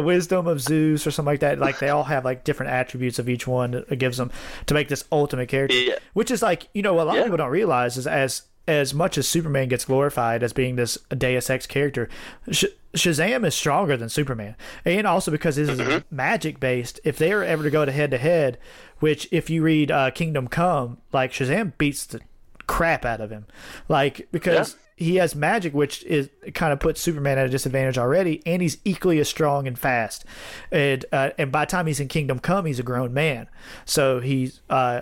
wisdom 0.03 0.47
of 0.47 0.61
Zeus 0.61 1.05
or 1.05 1.11
something 1.11 1.32
like 1.34 1.39
that. 1.41 1.59
Like 1.59 1.80
they 1.80 1.89
all 1.89 2.05
have 2.05 2.26
like 2.26 2.43
different 2.43 2.71
attributes 2.71 3.19
of 3.19 3.30
each 3.30 3.45
one 3.47 3.86
it 3.89 3.99
gives 3.99 4.17
them 4.17 4.32
to 4.67 4.73
make 4.73 4.88
this 4.88 5.03
ultimate 5.11 5.49
character. 5.49 5.76
Yeah. 5.78 5.95
Which 6.13 6.32
is 6.32 6.41
like 6.41 6.67
you 6.73 6.82
know 6.82 6.93
what 6.93 7.03
a 7.03 7.05
lot 7.05 7.13
Yeah. 7.15 7.21
of 7.21 7.26
people 7.26 7.38
don't 7.38 7.51
realize 7.51 7.97
is 7.97 8.07
as 8.07 8.43
as 8.67 8.95
much 8.95 9.15
as 9.19 9.28
Superman 9.28 9.67
gets 9.67 9.86
glorified 9.86 10.41
as 10.41 10.51
being 10.51 10.76
this 10.76 10.97
Deus 11.15 11.51
Ex 11.51 11.67
character, 11.67 12.09
Sh- 12.49 12.65
Shazam 12.93 13.45
is 13.45 13.53
stronger 13.53 13.95
than 13.95 14.09
Superman, 14.09 14.55
and 14.84 15.05
also 15.05 15.30
because 15.30 15.55
this 15.57 15.69
is 15.69 16.01
magic 16.09 16.59
based. 16.59 16.99
If 17.03 17.19
they 17.19 17.32
are 17.32 17.43
ever 17.43 17.61
to 17.61 17.69
go 17.69 17.86
to 17.86 17.91
head 17.91 18.09
to 18.11 18.17
head, 18.17 18.57
which 18.99 19.28
if 19.32 19.51
you 19.51 19.61
read 19.61 19.91
uh, 19.91 20.09
Kingdom 20.11 20.47
Come, 20.47 20.97
like 21.13 21.32
Shazam 21.32 21.73
beats 21.78 22.07
the 22.07 22.21
crap 22.65 23.05
out 23.05 23.21
of 23.21 23.30
him, 23.30 23.45
like 23.88 24.28
because 24.32 24.78
he 24.98 25.18
has 25.18 25.36
magic, 25.36 25.74
which 25.74 26.04
is 26.04 26.30
kind 26.54 26.72
of 26.72 26.80
puts 26.80 27.02
Superman 27.02 27.38
at 27.38 27.46
a 27.46 27.50
disadvantage 27.50 27.98
already, 27.98 28.41
and 28.46 28.62
he's 28.62 28.78
equally 28.86 29.20
as 29.20 29.28
strong 29.28 29.68
and 29.68 29.78
fast. 29.78 30.24
And 30.72 31.04
uh, 31.12 31.32
and 31.38 31.52
by 31.52 31.66
the 31.66 31.72
time 31.72 31.88
he's 31.88 32.00
in 32.00 32.08
Kingdom 32.08 32.39
Come, 32.39 32.66
he's 32.66 32.80
a 32.80 32.84
grown 32.84 33.14
man, 33.14 33.48
so 33.84 34.22
he's 34.22 34.62
uh, 34.70 35.02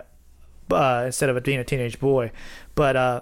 uh 0.72 1.04
instead 1.06 1.30
of 1.30 1.42
being 1.44 1.60
a 1.60 1.64
teenage 1.64 2.00
boy. 2.00 2.32
But 2.74 2.96
uh, 2.96 3.22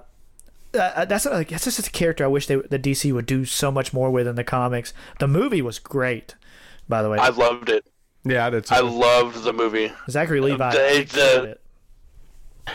uh, 0.73 1.05
that's 1.05 1.25
like 1.25 1.49
that's 1.49 1.65
just 1.65 1.85
a 1.85 1.91
character 1.91 2.23
I 2.23 2.27
wish 2.27 2.47
they 2.47 2.55
the 2.55 2.79
DC 2.79 3.11
would 3.11 3.25
do 3.25 3.43
so 3.43 3.71
much 3.71 3.93
more 3.93 4.09
with 4.09 4.25
in 4.27 4.35
the 4.35 4.43
comics. 4.43 4.93
The 5.19 5.27
movie 5.27 5.61
was 5.61 5.77
great, 5.77 6.35
by 6.87 7.01
the 7.01 7.09
way. 7.09 7.17
I 7.17 7.29
loved 7.29 7.69
it. 7.69 7.85
Yeah, 8.23 8.45
I 8.45 8.49
did 8.49 8.65
too. 8.65 8.75
I 8.75 8.79
loved 8.79 9.43
the 9.43 9.51
movie. 9.51 9.91
Zachary 10.09 10.39
Levi. 10.39 10.71
the- 10.71 11.03
the- 11.11 11.57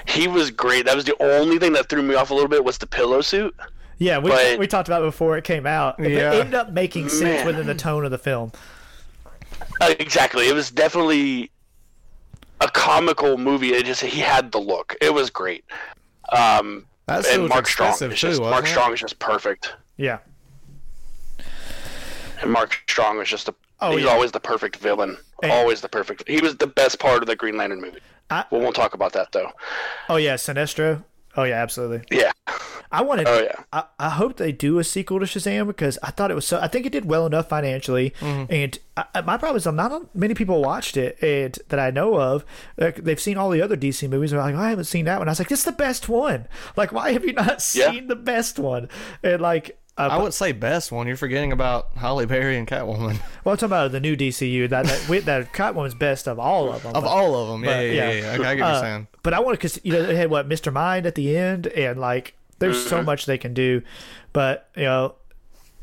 He 0.06 0.26
was 0.28 0.50
great. 0.50 0.84
That 0.84 0.96
was 0.96 1.04
the 1.04 1.16
only 1.22 1.58
thing 1.58 1.72
that 1.74 1.88
threw 1.88 2.02
me 2.02 2.16
off 2.16 2.30
a 2.30 2.34
little 2.34 2.48
bit 2.48 2.64
was 2.64 2.76
the 2.76 2.86
pillow 2.88 3.20
suit. 3.20 3.54
Yeah, 3.98 4.18
we, 4.18 4.30
but- 4.30 4.58
we 4.58 4.66
talked 4.66 4.88
about 4.88 5.02
it 5.02 5.06
before 5.06 5.36
it 5.38 5.44
came 5.44 5.66
out. 5.66 5.98
It 6.00 6.12
Yeah. 6.12 6.32
ended 6.32 6.54
up 6.54 6.70
making 6.70 7.08
sense 7.08 7.22
Man. 7.38 7.46
within 7.46 7.66
the 7.66 7.74
tone 7.74 8.04
of 8.04 8.10
the 8.10 8.18
film. 8.18 8.52
Uh, 9.80 9.94
exactly. 9.98 10.48
It 10.48 10.54
was 10.54 10.70
definitely 10.70 11.50
a 12.60 12.68
comical 12.68 13.38
movie. 13.38 13.72
It 13.74 13.86
just 13.86 14.02
he 14.02 14.20
had 14.20 14.52
the 14.52 14.58
look. 14.58 14.94
It 15.00 15.12
was 15.14 15.30
great. 15.30 15.64
Um, 16.30 16.86
That 17.06 17.24
suit 17.24 17.40
and 17.40 17.48
Mark 17.48 17.66
Strong. 17.66 17.90
expensive 17.90 18.12
Is 18.12 18.20
too, 18.20 18.28
just, 18.28 18.40
Mark 18.40 18.64
it? 18.64 18.68
Strong 18.68 18.92
is 18.94 19.00
just 19.00 19.18
perfect. 19.18 19.74
Yeah. 19.96 20.18
And 22.42 22.50
Mark 22.52 22.78
Strong 22.88 23.18
was 23.18 23.28
just 23.28 23.48
a. 23.48 23.54
Oh, 23.80 23.96
he's 23.96 24.04
yeah. 24.06 24.10
always 24.10 24.32
the 24.32 24.40
perfect 24.40 24.76
villain. 24.76 25.16
And- 25.42 25.52
always 25.52 25.80
the 25.80 25.88
perfect. 25.88 26.26
He 26.28 26.40
was 26.40 26.56
the 26.56 26.66
best 26.66 26.98
part 26.98 27.22
of 27.22 27.26
the 27.28 27.36
Green 27.36 27.56
Lantern 27.56 27.80
movie. 27.80 28.00
I- 28.30 28.44
we 28.50 28.58
won't 28.58 28.74
talk 28.74 28.94
about 28.94 29.12
that 29.12 29.32
though. 29.32 29.52
Oh 30.08 30.16
yeah, 30.16 30.34
Sinestro. 30.34 31.04
Oh 31.36 31.44
yeah, 31.44 31.62
absolutely. 31.62 32.02
Yeah. 32.16 32.32
I 32.92 33.02
wanted. 33.02 33.26
Oh, 33.26 33.42
yeah. 33.42 33.64
I, 33.72 33.84
I 33.98 34.10
hope 34.10 34.36
they 34.36 34.52
do 34.52 34.78
a 34.78 34.84
sequel 34.84 35.18
to 35.18 35.26
Shazam 35.26 35.66
because 35.66 35.98
I 36.04 36.12
thought 36.12 36.30
it 36.30 36.34
was 36.34 36.46
so. 36.46 36.60
I 36.60 36.68
think 36.68 36.86
it 36.86 36.92
did 36.92 37.04
well 37.04 37.26
enough 37.26 37.48
financially, 37.48 38.10
Mm-hmm. 38.20 38.52
and 38.52 38.78
I, 38.96 39.04
I- 39.16 39.20
my 39.22 39.36
problem 39.36 39.56
is 39.56 39.66
I'm 39.66 39.74
not 39.76 40.14
many 40.14 40.34
people 40.34 40.62
watched 40.62 40.96
it, 40.96 41.20
and 41.20 41.58
that 41.68 41.80
I 41.80 41.90
know 41.90 42.18
of. 42.20 42.44
Like, 42.78 42.96
they've 43.02 43.20
seen 43.20 43.36
all 43.38 43.50
the 43.50 43.60
other 43.60 43.76
DC 43.76 44.08
movies, 44.08 44.32
and 44.32 44.38
they're 44.38 44.46
like, 44.46 44.54
"Oh, 44.54 44.64
I 44.64 44.70
haven't 44.70 44.84
seen 44.84 45.04
that 45.06 45.18
one. 45.18 45.28
I 45.28 45.32
was 45.32 45.40
like, 45.40 45.48
this 45.48 45.58
is 45.60 45.64
the 45.64 45.72
best 45.72 46.08
one. 46.08 46.46
Like, 46.76 46.92
why 46.92 47.10
have 47.12 47.24
you 47.24 47.32
not 47.32 47.60
Yeah. 47.74 47.90
seen 47.90 48.06
the 48.06 48.16
best 48.16 48.58
one? 48.60 48.88
And 49.22 49.42
like, 49.42 49.78
uh, 49.98 50.08
I 50.12 50.18
would 50.18 50.34
say 50.34 50.52
best 50.52 50.92
one. 50.92 51.06
You're 51.06 51.16
forgetting 51.16 51.52
about 51.52 51.88
Halle 51.96 52.26
Berry 52.26 52.56
and 52.58 52.66
Catwoman. 52.68 53.18
well, 53.44 53.52
I'm 53.52 53.56
talking 53.56 53.64
about 53.66 53.92
the 53.92 54.00
new 54.00 54.16
DCU. 54.16 54.68
That 54.68 54.86
that, 54.86 55.08
with, 55.08 55.24
that 55.24 55.52
Catwoman's 55.52 55.94
best 55.94 56.28
of 56.28 56.38
all 56.38 56.72
of 56.72 56.82
them. 56.82 56.94
Of 56.94 57.04
but- 57.04 57.10
all 57.10 57.34
of 57.34 57.48
them, 57.48 57.64
yeah, 57.64 57.76
but, 57.76 57.80
yeah, 57.80 57.92
yeah. 57.92 58.10
yeah. 58.10 58.32
Okay, 58.40 58.44
I 58.48 58.54
get 58.54 58.62
what 58.62 58.68
Uh, 58.68 58.72
you're 58.72 58.80
saying. 58.82 59.06
But 59.22 59.34
I 59.34 59.40
want 59.40 59.54
to, 59.54 59.58
because 59.58 59.80
you 59.84 59.92
know, 59.92 60.02
they 60.04 60.16
had 60.16 60.30
what 60.30 60.48
Mr. 60.48 60.72
Mind 60.72 61.06
at 61.06 61.14
the 61.14 61.36
end, 61.36 61.66
and 61.68 61.98
like, 61.98 62.34
there's 62.58 62.76
Mm-hmm. 62.78 62.88
so 62.90 63.02
much 63.02 63.26
they 63.26 63.38
can 63.38 63.54
do. 63.54 63.82
But 64.32 64.68
you 64.76 64.84
know, 64.84 65.14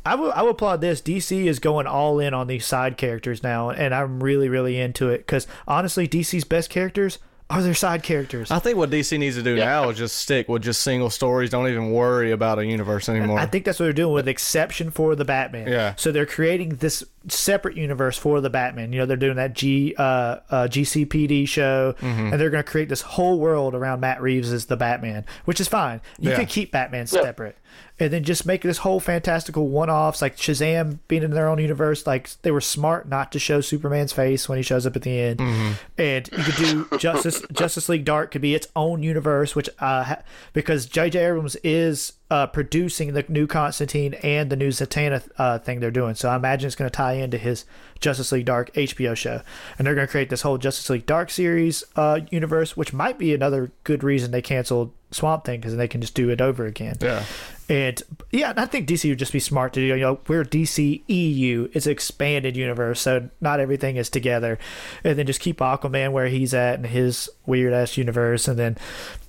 I 0.06 0.16
will, 0.16 0.32
I 0.34 0.42
will 0.42 0.52
applaud 0.52 0.82
this. 0.82 1.02
DC 1.02 1.46
is 1.46 1.60
going 1.60 1.88
all 1.88 2.20
in 2.20 2.34
on 2.34 2.48
these 2.48 2.66
side 2.66 2.98
characters 2.98 3.42
now, 3.42 3.70
and 3.70 3.96
I'm 3.96 4.22
really, 4.22 4.50
really 4.50 4.80
into 4.80 5.10
it. 5.10 5.20
Because 5.20 5.48
honestly, 5.68 6.08
DC's 6.08 6.44
best 6.44 6.70
characters 6.70 7.20
are 7.54 7.62
there 7.62 7.74
side 7.74 8.04
characters. 8.04 8.52
I 8.52 8.60
think 8.60 8.78
what 8.78 8.90
DC 8.90 9.18
needs 9.20 9.36
to 9.36 9.44
do 9.44 9.56
Yeah. 9.56 9.66
now 9.66 9.90
is 9.90 9.98
just 9.98 10.16
stick 10.18 10.48
with 10.50 10.62
just 10.64 10.82
single 10.82 11.10
stories. 11.10 11.50
Don't 11.50 11.68
even 11.68 11.92
worry 11.92 12.32
about 12.32 12.60
a 12.60 12.66
universe 12.66 13.10
anymore. 13.10 13.40
I 13.40 13.46
think 13.46 13.66
that's 13.66 13.80
what 13.80 13.86
they're 13.86 13.94
doing, 13.94 14.14
with 14.14 14.28
exception 14.28 14.92
for 14.92 15.16
the 15.16 15.26
Batman. 15.26 15.68
Yeah. 15.68 15.94
So 15.98 16.12
they're 16.12 16.26
creating 16.26 16.78
this 16.78 17.04
separate 17.30 17.78
universe 17.78 18.18
for 18.18 18.42
the 18.42 18.50
Batman. 18.50 18.92
You 18.92 19.00
know, 19.00 19.06
they're 19.06 19.16
doing 19.18 19.38
that 19.38 19.54
G 19.54 19.96
uh, 19.98 20.02
uh, 20.50 20.68
GCPD 20.68 21.48
show, 21.48 21.96
Mm-hmm. 22.00 22.32
and 22.34 22.42
they're 22.42 22.50
going 22.50 22.64
to 22.64 22.70
create 22.70 22.90
this 22.90 23.02
whole 23.02 23.40
world 23.40 23.76
around 23.76 24.00
Matt 24.02 24.22
Reeves 24.22 24.52
as 24.52 24.66
the 24.66 24.76
Batman, 24.78 25.26
which 25.46 25.62
is 25.62 25.68
fine. 25.68 26.02
You 26.20 26.32
Yeah. 26.32 26.36
can 26.38 26.46
keep 26.48 26.72
Batman 26.72 27.08
separate, 27.08 27.58
and 28.00 28.12
then 28.12 28.24
just 28.24 28.46
make 28.46 28.62
this 28.64 28.80
whole 28.80 29.00
fantastical 29.00 29.68
one-offs, 29.68 30.22
like 30.22 30.36
Shazam 30.36 30.98
being 31.08 31.22
in 31.24 31.32
their 31.32 31.48
own 31.48 31.60
universe. 31.60 32.08
Like 32.08 32.30
they 32.42 32.52
were 32.52 32.60
smart 32.62 33.08
not 33.08 33.32
to 33.34 33.40
show 33.40 33.62
Superman's 33.62 34.12
face 34.14 34.50
when 34.50 34.58
he 34.58 34.64
shows 34.64 34.86
up 34.88 34.96
at 34.96 35.04
the 35.04 35.20
end, 35.20 35.40
Mm-hmm. 35.40 35.72
and 35.98 36.30
you 36.32 36.44
could 36.44 36.56
do 36.56 36.88
Justice 36.98 37.42
Justice 37.52 37.90
League 37.90 38.06
Dark 38.06 38.32
could 38.32 38.42
be 38.42 38.56
its 38.56 38.68
own 38.76 39.04
universe, 39.04 39.56
which 39.56 39.70
uh, 39.80 40.04
ha- 40.04 40.22
because 40.54 40.86
J.J. 40.88 41.20
Abrams 41.24 41.56
is 41.58 42.14
uh, 42.32 42.48
producing 42.48 43.14
the 43.14 43.24
new 43.30 43.46
Constantine 43.46 44.16
and 44.24 44.50
the 44.50 44.56
new 44.56 44.70
Zatanna 44.70 45.30
uh, 45.38 45.60
thing 45.60 45.80
they're 45.80 45.92
doing. 45.92 46.16
So 46.16 46.30
I 46.30 46.36
imagine 46.36 46.66
it's 46.66 46.76
going 46.76 46.90
to 46.90 46.96
tie 46.96 47.14
into 47.14 47.38
his 47.38 47.64
Justice 48.00 48.32
League 48.32 48.46
Dark 48.46 48.74
HBO 48.74 49.16
show, 49.16 49.42
and 49.78 49.86
they're 49.86 49.94
going 49.94 50.08
to 50.08 50.12
create 50.12 50.30
this 50.32 50.42
whole 50.42 50.58
Justice 50.58 50.90
League 50.90 51.06
Dark 51.06 51.30
series 51.30 51.84
uh, 51.96 52.22
universe, 52.32 52.76
which 52.76 52.92
might 52.92 53.20
be 53.20 53.36
another 53.36 53.72
good 53.84 54.04
reason 54.04 54.32
they 54.32 54.42
canceled 54.42 54.92
Swamp 55.14 55.46
Thing 55.46 55.60
because 55.60 55.76
they 55.76 55.88
can 55.88 56.02
just 56.02 56.16
do 56.16 56.30
it 56.30 56.42
over 56.42 56.66
again. 56.66 56.98
Yeah. 57.02 57.24
And 57.70 58.02
yeah, 58.32 58.54
I 58.58 58.66
think 58.66 58.88
DC 58.88 59.10
would 59.10 59.20
just 59.20 59.32
be 59.32 59.40
smart 59.40 59.74
to 59.74 59.80
do. 59.80 59.86
You 59.86 59.96
know, 59.98 60.20
we're 60.28 60.44
DC 60.44 61.04
EU. 61.08 61.70
It's 61.74 61.88
expanded 61.88 62.58
universe, 62.58 63.02
so 63.02 63.30
not 63.40 63.60
everything 63.60 63.96
is 63.96 64.10
together. 64.10 64.60
And 65.04 65.18
then 65.18 65.26
just 65.26 65.40
keep 65.40 65.60
Aquaman 65.60 66.12
where 66.12 66.28
he's 66.28 66.54
at 66.54 66.78
in 66.80 66.84
his 66.84 67.30
weird 67.46 67.74
ass 67.74 67.98
universe, 67.98 68.48
and 68.48 68.60
then 68.60 68.78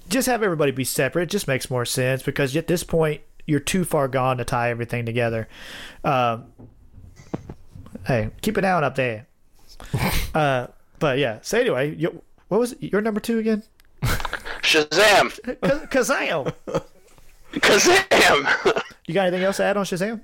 just 0.08 0.26
have 0.26 0.42
everybody 0.42 0.72
be 0.72 0.84
separate. 0.84 1.24
It 1.24 1.30
just 1.30 1.48
makes 1.48 1.70
more 1.70 1.84
sense 1.84 2.22
because 2.22 2.56
at 2.56 2.66
this 2.66 2.82
point 2.82 3.20
you're 3.46 3.60
too 3.60 3.84
far 3.84 4.08
gone 4.08 4.38
to 4.38 4.44
tie 4.44 4.70
everything 4.70 5.06
together. 5.06 5.48
Um, 6.02 6.46
hey, 8.06 8.30
keep 8.42 8.58
it 8.58 8.62
down 8.62 8.84
up 8.84 8.96
there. 8.96 9.26
uh, 10.34 10.68
but 10.98 11.18
yeah. 11.18 11.38
So 11.42 11.58
anyway, 11.58 11.94
you, 11.94 12.22
what 12.48 12.58
was 12.58 12.74
your 12.80 13.00
number 13.00 13.20
two 13.20 13.38
again? 13.38 13.62
Shazam! 14.64 15.30
Kazam. 15.90 16.52
Kazam! 17.52 18.82
You 19.06 19.14
got 19.14 19.26
anything 19.28 19.44
else 19.44 19.58
to 19.58 19.64
add 19.64 19.76
on 19.76 19.84
Shazam? 19.84 20.20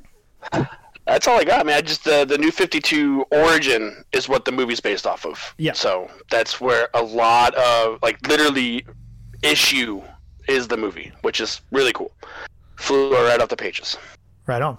That's 1.06 1.26
all 1.28 1.38
I 1.38 1.44
got, 1.44 1.66
man. 1.66 1.76
I 1.76 1.80
just 1.80 2.06
uh, 2.08 2.24
the 2.24 2.38
new 2.38 2.50
Fifty 2.50 2.80
Two 2.80 3.24
origin 3.30 4.04
is 4.12 4.28
what 4.28 4.44
the 4.44 4.52
movie's 4.52 4.80
based 4.80 5.06
off 5.06 5.26
of. 5.26 5.54
Yeah. 5.58 5.72
So 5.72 6.10
that's 6.30 6.60
where 6.60 6.88
a 6.94 7.02
lot 7.02 7.54
of 7.54 7.98
like 8.02 8.26
literally 8.28 8.86
issue 9.42 10.02
is 10.48 10.68
the 10.68 10.76
movie, 10.76 11.12
which 11.22 11.40
is 11.40 11.60
really 11.70 11.92
cool. 11.92 12.12
Flew 12.76 13.12
right 13.12 13.40
off 13.40 13.48
the 13.48 13.56
pages. 13.56 13.96
Right 14.46 14.62
on. 14.62 14.78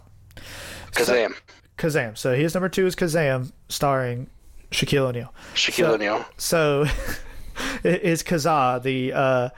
Kazam. 0.92 1.34
Kazam. 1.78 2.18
So 2.18 2.36
his 2.36 2.54
number 2.56 2.70
two 2.70 2.86
is 2.88 2.96
Kazam, 2.96 3.52
starring 3.70 4.28
Shaquille 4.72 5.08
O'Neal. 5.10 5.34
Shaquille 5.54 5.86
So- 5.88 5.94
O'Neal. 5.94 6.26
So 6.38 6.86
is 7.84 8.24
Kazaa 8.24 8.82
the 8.82 9.14
uh, 9.14 9.50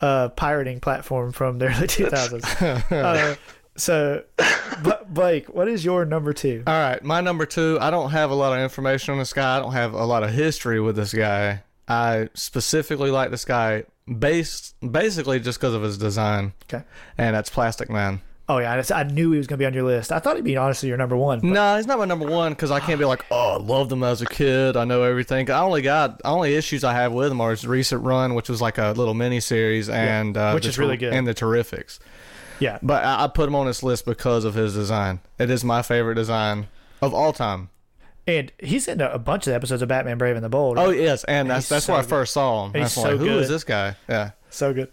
uh, 0.00 0.28
pirating 0.30 0.80
platform 0.80 1.32
from 1.32 1.58
the 1.58 1.66
early 1.66 1.86
2000s? 1.86 2.92
uh, 2.92 3.36
so, 3.76 4.24
Blake, 5.08 5.48
what 5.54 5.68
is 5.68 5.84
your 5.84 6.04
number 6.04 6.32
two? 6.32 6.64
All 6.66 6.74
right, 6.74 7.02
my 7.02 7.20
number 7.20 7.46
two. 7.46 7.78
I 7.80 7.90
don't 7.90 8.10
have 8.10 8.30
a 8.30 8.34
lot 8.34 8.52
of 8.52 8.60
information 8.60 9.12
on 9.12 9.18
this 9.18 9.32
guy. 9.32 9.56
I 9.56 9.60
don't 9.60 9.72
have 9.72 9.94
a 9.94 10.04
lot 10.04 10.24
of 10.24 10.30
history 10.30 10.80
with 10.80 10.96
this 10.96 11.14
guy. 11.14 11.62
I 11.86 12.28
specifically 12.34 13.10
like 13.10 13.30
this 13.30 13.44
guy 13.44 13.84
based 14.18 14.74
basically 14.80 15.40
just 15.40 15.58
because 15.60 15.74
of 15.74 15.82
his 15.82 15.96
design, 15.96 16.52
Okay. 16.72 16.84
and 17.16 17.34
that's 17.36 17.50
Plastic 17.50 17.88
Man. 17.88 18.20
Oh 18.50 18.58
yeah, 18.58 18.82
I 18.90 19.00
I 19.00 19.02
knew 19.02 19.30
he 19.32 19.36
was 19.38 19.46
going 19.46 19.58
to 19.58 19.62
be 19.62 19.66
on 19.66 19.74
your 19.74 19.82
list. 19.82 20.10
I 20.10 20.20
thought 20.20 20.36
he'd 20.36 20.44
be 20.44 20.56
honestly 20.56 20.88
your 20.88 20.96
number 20.96 21.16
one. 21.16 21.40
No, 21.42 21.76
he's 21.76 21.86
not 21.86 21.98
my 21.98 22.06
number 22.06 22.26
one 22.26 22.52
because 22.52 22.70
I 22.70 22.80
can't 22.80 22.98
be 22.98 23.04
like, 23.04 23.26
oh, 23.30 23.54
I 23.54 23.56
loved 23.58 23.92
him 23.92 24.02
as 24.02 24.22
a 24.22 24.26
kid. 24.26 24.74
I 24.74 24.84
know 24.86 25.02
everything. 25.02 25.50
I 25.50 25.60
only 25.60 25.82
got 25.82 26.18
the 26.18 26.26
only 26.28 26.54
issues 26.54 26.82
I 26.82 26.94
have 26.94 27.12
with 27.12 27.30
him 27.30 27.42
are 27.42 27.50
his 27.50 27.66
recent 27.66 28.02
run, 28.04 28.34
which 28.34 28.48
was 28.48 28.62
like 28.62 28.78
a 28.78 28.92
little 28.92 29.12
mini 29.12 29.40
series, 29.40 29.90
and 29.90 30.34
uh, 30.36 30.52
which 30.52 30.64
the 30.64 30.70
is 30.70 30.78
really 30.78 30.96
good. 30.96 31.12
and 31.12 31.26
the 31.26 31.34
Terrifics. 31.34 31.98
Yeah, 32.58 32.78
But 32.82 33.04
I, 33.04 33.24
I 33.24 33.26
put 33.28 33.46
him 33.48 33.54
on 33.54 33.66
this 33.66 33.82
list 33.82 34.04
because 34.04 34.44
of 34.44 34.54
his 34.54 34.74
design. 34.74 35.20
It 35.38 35.48
is 35.50 35.62
my 35.62 35.82
favorite 35.82 36.16
design 36.16 36.66
of 37.00 37.14
all 37.14 37.32
time. 37.32 37.68
and 38.26 38.50
he's 38.58 38.88
in 38.88 39.00
a, 39.00 39.16
bunch 39.18 39.46
of 39.46 39.52
episodes 39.52 39.82
of 39.82 39.88
Batman: 39.88 40.18
Brave 40.18 40.36
and 40.36 40.44
the 40.44 40.48
Bold. 40.48 40.78
Oh 40.78 40.90
yes, 40.90 41.22
and 41.24 41.50
that's 41.50 41.68
that's 41.68 41.84
so 41.84 41.92
where 41.92 42.02
I 42.02 42.04
first 42.04 42.32
saw 42.32 42.64
him. 42.64 42.72
He's 42.72 42.82
That's 42.82 42.94
so 42.94 43.02
like, 43.02 43.18
who 43.18 43.38
is 43.38 43.46
good. 43.46 43.54
this 43.54 43.64
guy? 43.64 43.94
Yeah. 44.08 44.30
so 44.50 44.72
good. 44.72 44.90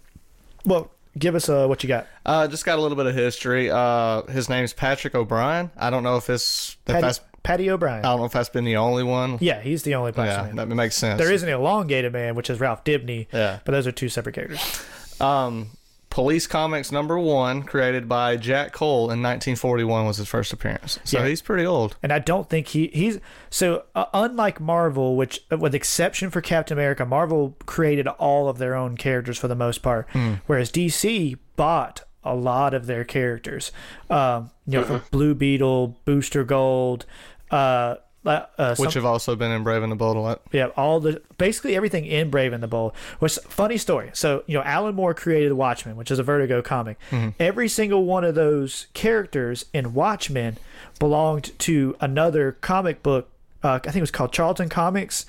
Well, 0.65 0.91
give 1.18 1.36
us 1.36 1.50
uh, 1.50 1.68
what 1.68 1.84
you 1.84 1.88
got. 1.88 2.08
Uh, 2.26 2.48
just 2.48 2.66
got 2.66 2.78
a 2.78 2.82
little 2.82 2.98
bit 2.98 3.06
of 3.06 3.16
history. 3.16 3.70
Uh, 3.72 4.24
his 4.24 4.50
name's 4.50 4.74
Patrick 4.74 5.16
O'Brian. 5.16 5.72
I 5.78 5.90
don't 5.90 6.04
know 6.04 6.18
if 6.18 6.30
it's 6.30 6.78
if 6.88 6.94
Patty, 6.94 7.02
that's 7.02 7.20
Patty 7.44 7.70
O'Brian. 7.70 8.00
I 8.00 8.10
don't 8.10 8.20
know 8.20 8.26
if 8.26 8.32
that's 8.34 8.50
been 8.50 8.66
the 8.66 8.78
only 8.78 9.04
one. 9.04 9.38
yeah, 9.42 9.62
he's 9.62 9.84
the 9.84 9.96
only 9.96 10.12
black 10.12 10.28
Yeah, 10.28 10.52
that 10.56 10.68
makes 10.68 10.96
sense. 10.96 11.20
There 11.20 11.32
is 11.32 11.44
an 11.44 11.50
elongated 11.50 12.14
man, 12.14 12.36
which 12.36 12.50
is 12.50 12.60
Ralph 12.60 12.84
Dibny. 12.84 13.28
Yeah. 13.32 13.60
but 13.66 13.72
those 13.72 13.88
are 13.88 13.92
two 13.92 14.10
separate 14.10 14.36
characters. 14.36 14.84
Um, 15.22 15.70
Police 16.16 16.48
Comics 16.48 16.94
number 16.94 17.20
one, 17.20 17.64
created 17.64 18.08
by 18.08 18.38
Jack 18.38 18.72
Cole 18.72 19.12
in 19.12 19.22
1941, 19.22 20.06
was 20.06 20.16
his 20.16 20.30
first 20.30 20.54
appearance. 20.54 20.98
So 21.04 21.20
Yeah. 21.20 21.28
he's 21.28 21.42
pretty 21.42 21.66
old. 21.66 21.98
And 22.02 22.14
I 22.14 22.20
don't 22.20 22.50
think 22.50 22.68
he 22.70 22.88
he's 22.94 23.20
so 23.50 23.84
uh, 23.96 24.06
unlike 24.14 24.62
Marvel, 24.62 25.18
which 25.18 25.42
uh, 25.52 25.58
with 25.58 25.76
exception 25.76 26.30
for 26.30 26.40
Captain 26.40 26.78
America, 26.78 27.06
Marvel 27.06 27.58
created 27.66 28.08
all 28.08 28.48
of 28.48 28.60
their 28.60 28.76
own 28.76 28.96
characters 28.96 29.38
for 29.38 29.50
the 29.50 29.56
most 29.56 29.80
part, 29.82 30.08
Hmm. 30.14 30.36
whereas 30.46 30.72
DC 30.72 31.38
bought 31.58 32.04
a 32.24 32.34
lot 32.34 32.74
of 32.74 32.86
their 32.86 33.04
characters. 33.04 33.74
Um, 34.10 34.52
you 34.66 34.80
know, 34.80 34.86
from 34.86 35.02
Blue 35.12 35.36
Beetle, 35.36 35.98
Booster 36.06 36.46
Gold, 36.46 37.06
uh, 37.52 37.96
uh, 38.26 38.76
some- 38.76 38.85
which 38.85 38.93
have 38.95 39.06
also 39.06 39.35
been 39.35 39.52
in 39.52 39.64
Brave 39.64 39.84
and 39.84 39.91
the 39.91 39.95
Bold 39.95 40.18
a 40.18 40.19
lot. 40.19 40.41
yeah, 40.52 40.68
all 40.77 40.99
the 40.99 41.22
basically 41.38 41.76
everything 41.76 42.06
in 42.06 42.30
Brave 42.30 42.53
and 42.53 42.61
the 42.64 42.68
Bold. 42.68 42.93
Which 43.19 43.38
funny 43.47 43.77
story. 43.77 44.10
So 44.14 44.43
you 44.47 44.56
know, 44.57 44.64
Alan 44.64 44.95
Moore 44.95 45.14
created 45.14 45.53
Watchmen, 45.53 45.95
which 45.95 46.10
is 46.11 46.19
a 46.19 46.23
Vertigo 46.23 46.61
comic. 46.61 46.97
Every 47.39 47.68
single 47.68 48.06
one 48.06 48.23
of 48.23 48.35
those 48.35 48.88
characters 48.93 49.65
in 49.73 49.93
Watchmen 49.93 50.57
belonged 50.99 51.57
to 51.60 51.95
another 52.02 52.53
comic 52.61 53.03
book. 53.03 53.30
Uh, 53.64 53.73
I 53.76 53.80
think 53.80 53.97
it 53.97 54.02
was 54.02 54.11
called 54.11 54.31
Charlton 54.31 54.69
Comics, 54.69 55.26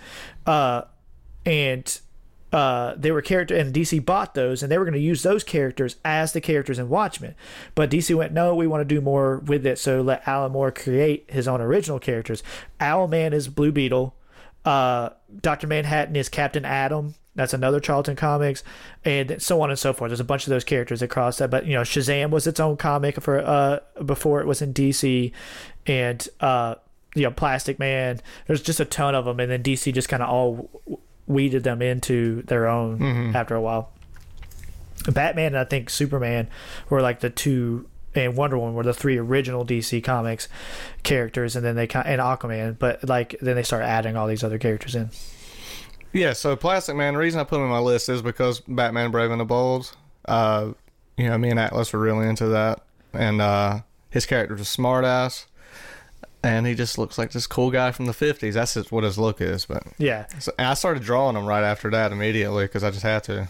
uh, 0.47 0.83
and 1.45 2.01
uh, 2.53 2.95
they 2.97 3.11
were 3.11 3.23
character 3.23 3.55
and 3.55 3.75
DC 3.75 4.05
bought 4.05 4.35
those 4.35 4.63
and 4.63 4.71
they 4.71 4.79
were 4.79 4.85
going 4.85 4.95
to 4.95 5.01
use 5.01 5.23
those 5.23 5.43
characters 5.43 5.97
as 6.05 6.33
the 6.33 6.41
characters 6.41 6.79
in 6.79 6.89
Watchmen. 6.89 7.35
But 7.75 7.91
DC 7.91 8.15
went, 8.15 8.33
no, 8.33 8.55
we 8.55 8.67
want 8.67 8.81
to 8.81 8.95
do 8.95 9.01
more 9.01 9.39
with 9.39 9.67
it, 9.67 9.79
so 9.79 10.01
let 10.01 10.27
Alan 10.27 10.53
Moore 10.53 10.71
create 10.71 11.29
his 11.29 11.49
own 11.49 11.61
original 11.61 11.99
characters. 11.99 12.43
Owlman 12.81 13.33
is 13.33 13.49
Blue 13.49 13.73
Beetle. 13.73 14.15
Uh, 14.65 15.11
Doctor 15.41 15.67
Manhattan 15.67 16.17
is 16.17 16.29
Captain 16.29 16.65
Atom. 16.65 17.15
That's 17.35 17.53
another 17.53 17.81
Charlton 17.81 18.17
Comics, 18.17 18.65
and 19.05 19.41
so 19.43 19.61
on 19.61 19.69
and 19.69 19.79
so 19.79 19.93
forth. 19.93 20.09
There's 20.09 20.21
a 20.21 20.25
bunch 20.25 20.47
of 20.47 20.51
those 20.51 20.65
characters 20.65 21.03
across 21.03 21.37
that, 21.39 21.51
but 21.51 21.67
you 21.67 21.75
know, 21.75 21.83
Shazam 21.83 22.31
was 22.31 22.47
its 22.47 22.59
own 22.59 22.79
comic 22.79 23.21
for 23.21 23.39
uh 23.39 23.81
before 24.03 24.41
it 24.41 24.47
was 24.47 24.63
in 24.63 24.73
DC, 24.73 25.33
and 25.87 26.27
uh 26.41 26.77
you 27.15 27.23
know, 27.23 27.31
Plastic 27.31 27.79
Man. 27.79 28.21
There's 28.47 28.63
just 28.63 28.81
a 28.81 28.85
ton 28.85 29.15
of 29.15 29.25
them, 29.25 29.39
and 29.41 29.51
then 29.51 29.63
DC 29.63 29.93
just 29.93 30.09
kind 30.09 30.23
of 30.23 30.31
all 30.31 30.71
weeded 31.27 31.65
them 31.65 31.83
into 31.83 32.43
their 32.43 32.67
own 32.67 33.35
after 33.35 33.55
a 33.55 33.61
while. 33.61 33.91
Batman 35.11 35.47
and 35.47 35.59
I 35.59 35.65
think 35.65 35.91
Superman 35.91 36.49
were 36.89 37.01
like 37.01 37.21
the 37.21 37.31
two, 37.31 37.89
and 38.15 38.37
Wonder 38.37 38.59
Woman 38.59 38.75
were 38.75 38.83
the 38.83 38.95
three 38.95 39.19
original 39.19 39.65
DC 39.65 40.03
Comics 40.03 40.49
characters, 41.03 41.55
and 41.55 41.65
then 41.65 41.77
they 41.77 41.87
kind 41.87 42.07
and 42.09 42.21
Aquaman, 42.21 42.79
but 42.79 43.09
like 43.09 43.37
then 43.41 43.57
they 43.57 43.63
start 43.63 43.83
adding 43.83 44.17
all 44.17 44.27
these 44.27 44.43
other 44.43 44.59
characters 44.59 44.95
in. 44.95 45.11
Yeah, 46.13 46.33
so 46.33 46.57
Plastic 46.57 46.97
Man, 46.97 47.15
the 47.15 47.21
reason 47.21 47.41
I 47.41 47.45
put 47.45 47.57
him 47.57 47.65
on 47.65 47.71
my 47.71 47.79
list 47.79 48.09
is 48.09 48.23
because 48.23 48.61
Batman 48.61 49.11
Brave 49.11 49.31
and 49.31 49.41
the 49.41 49.45
Bold. 49.45 49.95
Uh, 50.25 50.73
you 51.17 51.29
know, 51.29 51.37
me 51.39 51.51
and 51.51 51.59
Atlas 51.59 51.93
were 51.93 51.99
really 51.99 52.27
into 52.27 52.49
that. 52.49 52.81
And 53.13 53.41
uh, 53.41 53.81
his 54.11 54.27
character's 54.27 54.61
a 54.61 54.65
smartass. 54.65 55.47
And 56.47 56.67
he 56.67 56.75
just 56.75 56.99
looks 56.99 57.19
like 57.19 57.33
this 57.33 57.47
cool 57.47 57.71
guy 57.71 57.91
from 57.93 58.07
the 58.07 58.13
50s. 58.13 58.55
That's 58.55 58.75
just 58.75 58.93
what 58.93 59.05
his 59.05 59.19
look 59.19 59.41
is. 59.41 59.67
But 59.67 59.83
Yeah, 59.99 60.27
so, 60.39 60.53
and 60.59 60.69
I 60.69 60.75
started 60.75 61.03
drawing 61.03 61.37
him 61.37 61.47
right 61.47 61.65
after 61.65 61.91
that 61.91 62.13
immediately 62.13 62.65
because 62.65 62.85
I 62.85 62.91
just 62.91 63.03
had 63.03 63.25
to. 63.25 63.49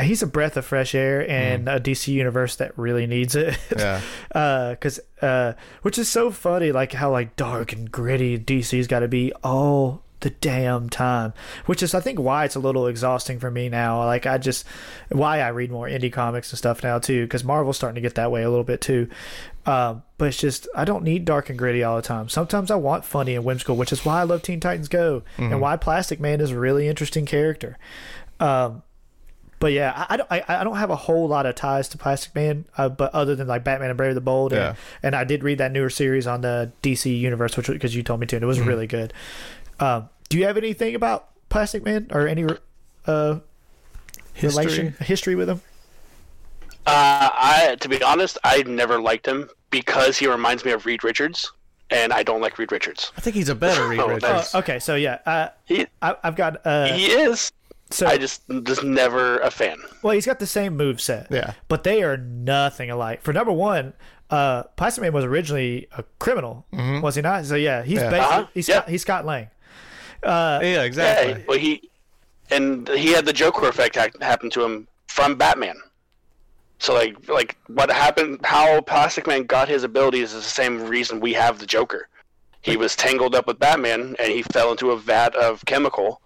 he's 0.00 0.22
a 0.22 0.26
breath 0.26 0.56
of 0.56 0.64
fresh 0.64 0.94
air 0.94 1.28
and 1.30 1.68
a 1.68 1.78
DC 1.78 2.08
universe 2.08 2.56
that 2.56 2.76
really 2.76 3.06
needs 3.06 3.34
it. 3.36 3.56
Yeah. 3.78 4.00
because 4.72 5.00
uh, 5.20 5.52
which 5.82 5.98
is 5.98 6.08
so 6.08 6.30
funny, 6.30 6.72
like 6.72 6.92
how 6.92 7.10
like 7.10 7.36
dark 7.36 7.72
and 7.72 7.90
gritty 7.90 8.38
DC's 8.38 8.86
got 8.86 9.00
to 9.00 9.08
be 9.08 9.32
all 9.44 10.01
the 10.22 10.30
damn 10.30 10.88
time. 10.88 11.32
Which 11.66 11.82
is, 11.82 11.94
I 11.94 12.00
think, 12.00 12.18
why 12.18 12.44
it's 12.46 12.56
a 12.56 12.60
little 12.60 12.86
exhausting 12.88 13.38
for 13.38 13.50
me 13.50 13.68
now. 13.68 14.04
Like 14.04 14.26
I 14.26 14.38
just 14.38 14.64
why 15.10 15.40
I 15.40 15.48
read 15.48 15.70
more 15.70 15.86
indie 15.86 16.12
comics 16.12 16.50
and 16.50 16.58
stuff 16.58 16.82
now 16.82 16.98
too, 16.98 17.24
because 17.26 17.44
Marvel's 17.44 17.76
starting 17.76 17.96
to 17.96 18.00
get 18.00 18.14
that 18.16 18.30
way 18.32 18.42
a 18.42 18.48
little 18.50 18.64
bit 18.64 18.80
too. 18.80 19.08
Um, 19.64 20.02
but 20.18 20.28
it's 20.28 20.38
just 20.38 20.66
I 20.74 20.84
don't 20.84 21.04
need 21.04 21.24
dark 21.24 21.48
and 21.50 21.58
gritty 21.58 21.84
all 21.84 21.94
the 21.96 22.02
time. 22.02 22.28
Sometimes 22.28 22.70
I 22.70 22.74
want 22.76 23.04
funny 23.04 23.36
and 23.36 23.44
whimsical, 23.44 23.76
which 23.76 23.92
is 23.92 24.04
why 24.04 24.20
I 24.20 24.24
love 24.24 24.42
Teen 24.42 24.58
Titans 24.58 24.88
Go 24.88 25.22
and 25.36 25.60
why 25.60 25.76
Plastic 25.76 26.18
Man 26.18 26.40
is 26.40 26.50
a 26.50 26.58
really 26.58 26.88
interesting 26.88 27.26
character. 27.26 27.78
Um, 28.40 28.82
but 29.60 29.72
yeah, 29.72 29.92
I, 29.96 30.14
I 30.14 30.16
don't. 30.16 30.32
I, 30.32 30.44
I 30.48 30.64
don't 30.64 30.76
have 30.76 30.90
a 30.90 30.96
whole 30.96 31.28
lot 31.28 31.46
of 31.46 31.54
ties 31.54 31.88
to 31.90 31.98
Plastic 31.98 32.34
Man, 32.34 32.64
uh, 32.76 32.88
but 32.88 33.14
other 33.14 33.36
than 33.36 33.46
like 33.46 33.62
Batman 33.62 33.90
and 33.90 33.96
Brave 33.96 34.16
the 34.16 34.20
Bold, 34.20 34.50
Yeah. 34.50 34.70
and, 34.70 34.76
and 35.04 35.14
I 35.14 35.22
did 35.22 35.44
read 35.44 35.58
that 35.58 35.70
newer 35.70 35.90
series 35.90 36.26
on 36.26 36.40
the 36.40 36.72
DC 36.82 37.16
universe, 37.16 37.56
which 37.56 37.68
because 37.68 37.94
you 37.94 38.02
told 38.02 38.18
me 38.18 38.26
to, 38.26 38.36
and 38.36 38.42
it 38.42 38.46
was 38.46 38.58
really 38.58 38.88
good. 38.88 39.12
Um, 39.80 40.08
do 40.28 40.38
you 40.38 40.44
have 40.46 40.56
anything 40.56 40.94
about 40.94 41.28
Plastic 41.48 41.84
Man 41.84 42.08
or 42.10 42.26
any 42.28 42.46
uh, 43.06 43.38
History? 44.34 44.62
relation 44.64 44.94
history 45.00 45.34
with 45.34 45.48
him? 45.50 45.60
Uh, 46.86 47.30
I, 47.32 47.76
to 47.80 47.88
be 47.88 48.02
honest, 48.02 48.38
I 48.44 48.62
never 48.64 49.00
liked 49.00 49.26
him 49.26 49.48
because 49.70 50.18
he 50.18 50.26
reminds 50.26 50.64
me 50.64 50.72
of 50.72 50.84
Reed 50.84 51.04
Richards, 51.04 51.52
and 51.90 52.12
I 52.12 52.22
don't 52.22 52.40
like 52.40 52.58
Reed 52.58 52.72
Richards. 52.72 53.12
I 53.16 53.20
think 53.20 53.36
he's 53.36 53.48
a 53.48 53.54
better 53.54 53.86
Reed 53.88 54.00
Oh, 54.00 54.06
Richards. 54.08 54.22
that's- 54.22 54.54
Uh, 54.54 54.58
okay, 54.58 54.78
so 54.78 54.96
yeah, 54.96 55.18
uh, 55.26 55.48
He 55.64 55.86
I, 56.00 56.16
I've 56.24 56.34
got 56.36 56.64
uh, 56.66 56.86
he 56.92 57.06
is. 57.06 57.52
so 57.90 58.06
I 58.06 58.18
just 58.18 58.42
just 58.64 58.82
never 58.82 59.38
a 59.38 59.50
fan. 59.50 59.76
well, 60.02 60.14
he's 60.14 60.26
got 60.26 60.38
the 60.40 60.46
same 60.46 60.76
move 60.76 61.00
set, 61.00 61.28
Yeah. 61.30 61.52
but 61.68 61.84
they 61.84 62.02
are 62.02 62.16
nothing 62.16 62.90
alike. 62.90 63.22
For 63.22 63.32
number 63.32 63.52
one, 63.52 63.92
uh, 64.30 64.64
Plastic 64.76 65.02
Man 65.02 65.12
was 65.12 65.24
originally 65.24 65.86
a 65.96 66.02
criminal, 66.18 66.66
was 66.72 67.14
he 67.14 67.22
not? 67.22 67.44
So 67.44 67.54
yeah, 67.54 67.82
he's 67.84 67.98
Yeah. 67.98 68.10
basically 68.10 68.18
Uh-huh, 68.38 68.46
he's 68.54 68.68
yeah. 68.68 68.74
Scott, 68.78 68.88
he's 68.88 69.02
Scott 69.02 69.24
Lang. 69.26 69.48
Yeah, 70.24 70.60
Yeah, 70.60 70.82
exactly. 70.82 71.44
well 71.46 71.58
he 71.58 71.88
and 72.50 72.88
he 72.88 73.12
had 73.12 73.24
the 73.24 73.32
Joker 73.32 73.68
effect 73.68 73.96
ha- 73.96 74.08
happen 74.20 74.50
to 74.50 74.64
him 74.64 74.86
from 75.08 75.36
Batman. 75.36 75.76
So 76.78 76.94
like 76.94 77.28
like 77.28 77.56
what 77.68 77.90
happened? 77.90 78.40
How 78.44 78.80
Plastic 78.80 79.26
Man 79.26 79.44
got 79.44 79.68
his 79.68 79.84
abilities 79.84 80.32
is 80.34 80.42
the 80.44 80.50
same 80.50 80.82
reason 80.86 81.20
we 81.20 81.32
have 81.34 81.58
the 81.58 81.66
Joker. 81.66 82.08
He 82.60 82.76
was 82.76 82.94
tangled 82.94 83.34
up 83.34 83.46
with 83.48 83.58
Batman, 83.58 84.14
and 84.20 84.32
he 84.32 84.42
fell 84.42 84.70
into 84.70 84.90
a 84.92 84.96
vat 84.96 85.34
of 85.34 85.64
chemical, 85.64 86.20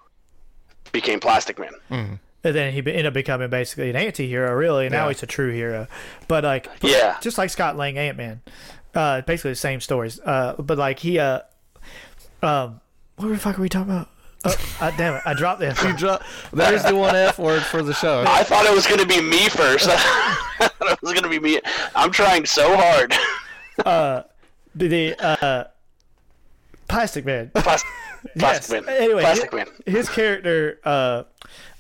became 0.93 1.18
Plastic 1.18 1.59
Man. 1.59 1.73
And 1.90 2.55
then 2.55 2.73
he 2.74 2.78
ended 2.78 3.06
up 3.06 3.14
becoming 3.14 3.48
basically 3.51 3.89
an 3.90 3.97
anti-hero, 3.97 4.52
really. 4.55 4.86
And 4.86 4.93
now 4.93 5.09
he's 5.09 5.23
a 5.23 5.27
true 5.27 5.51
hero. 5.51 5.89
But 6.28 6.44
like, 6.44 6.68
Yeah. 6.82 7.16
just 7.23 7.39
like 7.39 7.48
Scott 7.51 7.77
Lang, 7.77 7.97
Ant 7.98 8.16
Man, 8.18 8.43
uh, 8.94 9.23
basically 9.23 9.52
the 9.52 9.56
same 9.56 9.81
stories. 9.81 10.20
Uh, 10.20 10.55
but 10.59 10.77
like 10.78 10.98
he, 11.01 11.18
uh, 11.18 11.40
um, 12.43 12.81
what 13.16 13.28
the 13.28 13.38
fuck 13.38 13.59
are 13.59 13.62
we 13.62 13.68
talking 13.68 13.93
about? 13.93 14.09
Oh, 14.44 14.55
uh, 14.80 14.90
damn 14.97 15.14
it! 15.14 15.22
I 15.24 15.34
dropped 15.34 15.62
it. 15.62 15.80
You 15.82 15.97
dro- 15.97 16.18
There's 16.52 16.84
the 16.84 16.94
one 16.94 17.16
F 17.16 17.38
word 17.38 17.62
for 17.62 17.82
the 17.82 17.93
show. 17.94 18.22
I 18.26 18.44
thought 18.44 18.64
it 18.66 18.74
was 18.74 18.86
going 18.86 19.01
to 19.01 19.06
be 19.06 19.20
me 19.20 19.48
first. 19.48 19.88
I 19.90 20.68
thought 20.68 20.93
it 20.93 21.02
was 21.02 21.12
going 21.12 21.24
to 21.24 21.28
be 21.30 21.38
me. 21.40 21.60
I'm 21.94 22.12
trying 22.12 22.44
so 22.47 22.76
hard. 22.76 23.14
the 24.74 25.16
uh, 25.18 25.64
Plastic 26.88 27.24
Man. 27.24 27.51
Plastic, 27.55 27.88
Yes. 28.34 28.66
Plastic 28.68 28.86
Man. 28.86 28.97
Anyway, 28.97 29.22
Plastic 29.22 29.51
hi- 29.51 29.56
Man. 29.56 29.66
his 29.86 30.09
character. 30.09 30.80
Uh, 30.84 31.22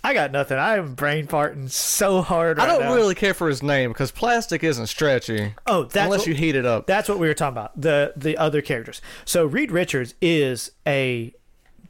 I 0.06 0.14
got 0.14 0.30
nothing. 0.30 0.56
I 0.56 0.76
am 0.76 0.94
brain 0.94 1.26
farting 1.26 1.68
so 1.68 2.22
hard. 2.22 2.60
I 2.60 2.66
don't 2.66 2.82
now. 2.82 2.94
really 2.94 3.16
care 3.16 3.34
for 3.34 3.48
his 3.48 3.60
name 3.60 3.90
because 3.90 4.12
plastic 4.12 4.62
isn't 4.62 4.86
stretchy. 4.86 5.54
Oh, 5.66 5.82
that's 5.82 5.96
unless 5.96 6.20
what- 6.20 6.26
you 6.28 6.34
heat 6.34 6.54
it 6.54 6.64
up. 6.64 6.86
That's 6.86 7.08
what 7.08 7.18
we 7.18 7.26
were 7.26 7.34
talking 7.34 7.54
about. 7.58 7.80
The 7.80 8.12
the 8.14 8.38
other 8.38 8.62
characters. 8.62 9.02
So 9.24 9.46
Reed 9.46 9.72
Richards 9.72 10.14
is 10.22 10.70
a 10.86 11.34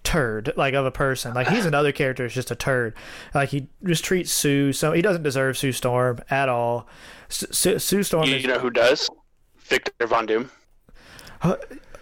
turd, 0.02 0.55
like 0.56 0.72
of 0.72 0.86
a 0.86 0.90
person. 0.90 1.34
Like 1.34 1.48
he's 1.48 1.66
another 1.66 1.93
character. 1.93 2.24
It's 2.24 2.34
just 2.34 2.51
a 2.51 2.55
turd. 2.55 2.94
Like 3.34 3.51
he 3.51 3.68
just 3.84 4.02
treats 4.02 4.32
Sue. 4.32 4.72
So 4.72 4.93
he 4.93 5.02
doesn't 5.02 5.22
deserve 5.22 5.59
Sue 5.59 5.72
Storm 5.72 6.20
at 6.30 6.48
all. 6.48 6.88
Sue, 7.28 7.78
Sue 7.78 8.02
Storm. 8.02 8.28
You, 8.30 8.36
Is, 8.36 8.43
you 8.44 8.48
know 8.48 8.59
who 8.59 8.70
does? 8.70 9.10
Victor 9.59 10.06
Von 10.06 10.24
Doom. 10.24 10.51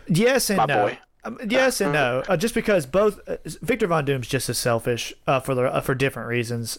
yes 0.07 0.49
and 0.49 0.59
my 0.59 0.67
no. 0.67 0.87
boy. 0.87 0.99
Um, 1.25 1.39
yes 1.49 1.81
and 1.81 1.93
no. 1.93 2.23
Uh, 2.29 2.37
just 2.37 2.55
because 2.55 2.87
both 2.87 3.21
uh, 3.29 3.37
Victor 3.63 3.87
Von 3.87 4.05
Doom's 4.05 4.29
just 4.29 4.49
as 4.49 4.59
selfish 4.59 5.13
uh, 5.27 5.41
for 5.41 5.55
the 5.55 5.63
uh, 5.65 5.81
for 5.81 5.95
different 5.95 6.29
reasons. 6.29 6.79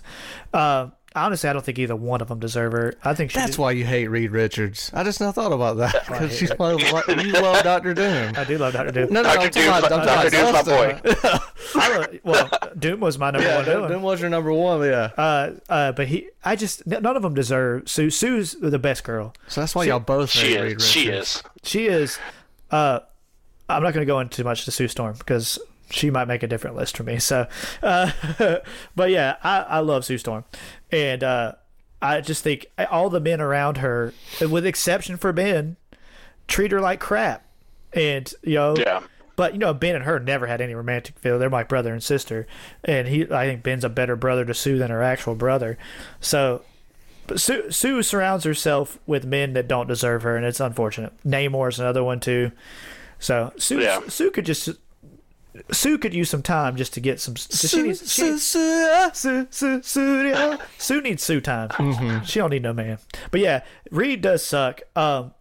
Uh, 0.53 0.89
honestly, 1.15 1.49
I 1.49 1.53
don't 1.53 1.63
think 1.65 1.79
either 1.79 1.95
one 1.95 2.21
of 2.21 2.27
them 2.27 2.39
deserve 2.39 2.73
her. 2.73 2.93
I 3.03 3.13
think 3.15 3.31
she 3.31 3.39
That's 3.39 3.53
did- 3.53 3.57
why 3.59 3.71
you 3.71 3.85
hate 3.85 4.07
Reed 4.07 4.31
Richards. 4.31 4.91
I 4.93 5.03
just 5.03 5.19
not 5.19 5.33
thought 5.35 5.51
about 5.51 5.77
that 5.77 6.05
because 6.07 6.41
you 6.41 6.47
love, 6.59 6.79
you 7.25 7.31
love 7.33 7.63
Doctor 7.63 7.93
Doom. 7.93 8.33
I 8.37 8.43
do 8.43 8.57
love 8.57 8.73
Doctor 8.73 8.91
Doom. 8.91 9.13
No, 9.13 9.21
no, 9.23 9.33
Dr. 9.33 9.45
I'm 9.45 9.49
Doom's 9.51 9.67
my- 9.67 9.75
I'm 9.75 10.05
Dr. 10.05 10.29
talking 10.29 10.31
Doom's 10.31 10.53
my 10.53 10.61
boy. 10.63 11.39
I 11.75 11.97
love- 11.97 12.19
well, 12.23 12.49
Doom 12.77 12.99
was 12.99 13.17
my 13.17 13.31
number 13.31 13.47
Yeah, 13.47 13.55
one 13.57 13.65
Doom. 13.65 13.87
Doom 13.87 14.01
was 14.03 14.21
your 14.21 14.29
number 14.29 14.51
one. 14.53 14.83
Yeah. 14.83 15.11
Uh, 15.17 15.51
uh, 15.69 15.91
but 15.93 16.07
he, 16.07 16.29
I 16.43 16.55
just 16.55 16.85
none 16.85 17.15
of 17.15 17.21
them 17.23 17.33
deserve 17.33 17.89
Sue. 17.89 18.09
Sue's 18.09 18.51
the 18.53 18.77
best 18.79 19.03
girl. 19.03 19.33
So 19.47 19.61
that's 19.61 19.73
why 19.73 19.85
y'all 19.85 19.99
both 19.99 20.29
She 20.29 20.53
hate 20.53 20.61
Reed 20.61 20.77
is. 20.81 20.95
Richards. 20.95 20.95
She 20.95 21.07
is. 21.09 21.43
She 21.63 21.87
is. 21.87 22.19
I'm 23.69 23.83
not 23.83 23.93
going 23.93 24.05
to 24.05 24.11
go 24.11 24.19
into 24.19 24.37
too 24.37 24.43
much 24.43 24.65
to 24.65 24.71
Sue 24.71 24.87
Storm 24.87 25.15
because 25.17 25.59
she 25.89 26.09
might 26.09 26.27
make 26.27 26.43
a 26.43 26.47
different 26.47 26.75
list 26.75 26.97
for 26.97 27.03
me. 27.03 27.19
So, 27.19 27.47
uh, 27.81 28.11
but 28.95 29.09
yeah, 29.09 29.37
I, 29.43 29.59
I 29.61 29.79
love 29.79 30.05
Sue 30.05 30.17
Storm, 30.17 30.45
and 30.91 31.23
uh, 31.23 31.53
I 32.01 32.21
just 32.21 32.43
think 32.43 32.67
all 32.91 33.09
the 33.09 33.19
men 33.19 33.41
around 33.41 33.77
her, 33.77 34.13
with 34.49 34.65
exception 34.65 35.17
for 35.17 35.33
Ben, 35.33 35.77
treat 36.47 36.71
her 36.71 36.81
like 36.81 36.99
crap, 36.99 37.45
and 37.93 38.31
you 38.43 38.55
know. 38.55 38.75
Yeah. 38.77 39.01
But 39.37 39.51
you 39.51 39.59
know, 39.59 39.73
Ben 39.73 39.95
and 39.95 40.05
her 40.05 40.17
never 40.17 40.47
had 40.47 40.61
any 40.61 40.73
romantic 40.73 41.19
feel. 41.19 41.37
They're 41.37 41.49
like 41.49 41.67
brother 41.67 41.91
and 41.91 42.01
sister, 42.01 42.47
and 42.85 43.05
he. 43.05 43.23
I 43.29 43.47
think 43.47 43.63
Ben's 43.63 43.83
a 43.83 43.89
better 43.89 44.15
brother 44.15 44.45
to 44.45 44.53
Sue 44.53 44.77
than 44.77 44.91
her 44.91 45.01
actual 45.01 45.35
brother. 45.35 45.77
So, 46.21 46.61
but 47.27 47.41
Sue, 47.41 47.69
Sue 47.69 48.01
surrounds 48.01 48.45
herself 48.45 48.97
with 49.05 49.25
men 49.25 49.51
that 49.51 49.67
don't 49.67 49.87
deserve 49.87 50.23
her, 50.23 50.37
and 50.37 50.45
it's 50.45 50.61
unfortunate. 50.61 51.11
Namor's 51.25 51.81
another 51.81 52.01
one 52.01 52.21
too. 52.21 52.53
So 53.25 53.51
Sue, 53.57 53.81
Yeah. 53.81 54.01
Sue 54.07 54.29
could 54.29 54.45
just 54.45 54.69
Sue 55.71 55.97
could 55.97 56.13
use 56.13 56.29
some 56.29 56.43
time 56.43 56.75
just 56.75 56.93
to 56.93 56.99
get 56.99 57.19
some. 57.19 57.35
She 57.35 57.81
needs, 57.81 57.99
she, 58.13 58.37
Su- 58.37 58.37
Sue, 59.13 59.47
Sue, 59.49 59.81
Sue, 59.81 60.57
Sue 60.77 61.01
needs 61.01 61.23
Sue 61.23 61.41
time. 61.41 61.69
Mm-hmm. 61.69 62.23
She 62.25 62.39
don't 62.39 62.49
need 62.51 62.61
no 62.61 62.73
man. 62.73 62.99
But 63.31 63.39
yeah, 63.39 63.63
Reed 63.89 64.21
does 64.21 64.43
suck. 64.45 64.81
Um, 64.95 65.33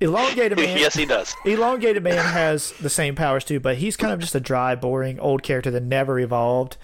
elongated 0.00 0.56
man. 0.58 0.78
yes, 0.78 0.94
he 0.94 1.04
does. 1.06 1.34
Elongated 1.44 2.02
Man 2.02 2.16
has 2.24 2.72
the 2.80 2.90
same 2.90 3.14
powers 3.14 3.44
too, 3.44 3.60
but 3.60 3.76
he's 3.76 3.96
kind 3.96 4.12
of 4.12 4.18
just 4.20 4.34
a 4.34 4.40
dry, 4.40 4.74
boring 4.74 5.20
old 5.20 5.42
character 5.42 5.70
that 5.70 5.82
never 5.82 6.18
evolved. 6.18 6.76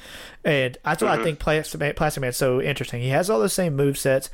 And 0.44 0.76
that's 0.85 1.02
why 1.02 1.18
I 1.18 1.22
think 1.22 1.39
Plastic, 1.39 1.81
Man, 1.81 1.94
Plastic 1.94 2.20
Man's 2.20 2.36
so 2.36 2.60
interesting. 2.60 3.01
He 3.01 3.09
has 3.09 3.31
all 3.31 3.40
the 3.40 3.48
same 3.48 3.74
move 3.74 3.97
sets, 3.97 4.28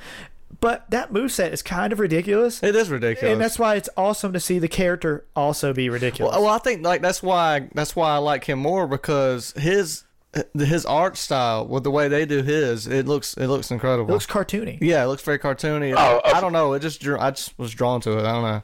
but 0.59 0.91
that 0.91 1.13
move 1.13 1.31
set 1.31 1.53
is 1.53 1.63
kind 1.63 1.93
of 1.93 2.01
ridiculous. 2.01 2.63
It 2.63 2.75
is 2.75 2.91
ridiculous. 2.91 3.33
And 3.33 3.41
that's 3.41 3.59
why 3.59 3.77
it's 3.77 3.89
awesome 3.97 4.33
to 4.33 4.41
see 4.41 4.59
the 4.59 4.69
character 4.69 5.25
also 5.37 5.73
be 5.73 5.89
ridiculous. 5.89 6.37
Well, 6.37 6.49
I 6.49 6.59
think 6.59 6.85
like 6.85 7.03
that's 7.03 7.23
why 7.23 7.69
that's 7.75 7.95
why 7.95 8.15
I 8.15 8.19
like 8.19 8.45
him 8.45 8.59
more 8.59 8.87
because 8.87 9.53
his 9.53 10.05
his 10.55 10.87
art 10.87 11.17
style 11.17 11.67
with 11.67 11.83
the 11.83 11.91
way 11.91 12.07
they 12.07 12.25
do 12.25 12.43
his 12.43 12.87
it 12.87 13.07
looks 13.07 13.35
it 13.35 13.49
looks 13.49 13.71
incredible. 13.71 14.11
it 14.11 14.13
looks 14.13 14.27
cartoony. 14.27 14.79
yeah, 14.81 15.05
it 15.05 15.07
looks 15.07 15.23
very 15.23 15.39
cartoony. 15.39 15.95
Oh, 15.97 16.21
I, 16.25 16.39
I 16.39 16.41
don't 16.41 16.53
know. 16.53 16.73
It 16.73 16.81
just 16.81 17.01
drew. 17.01 17.19
I 17.19 17.31
just 17.31 17.59
was 17.59 17.73
drawn 17.73 18.01
to 18.03 18.19
it. 18.19 18.25
I 18.25 18.33
don't 18.33 18.43
know. 18.43 18.63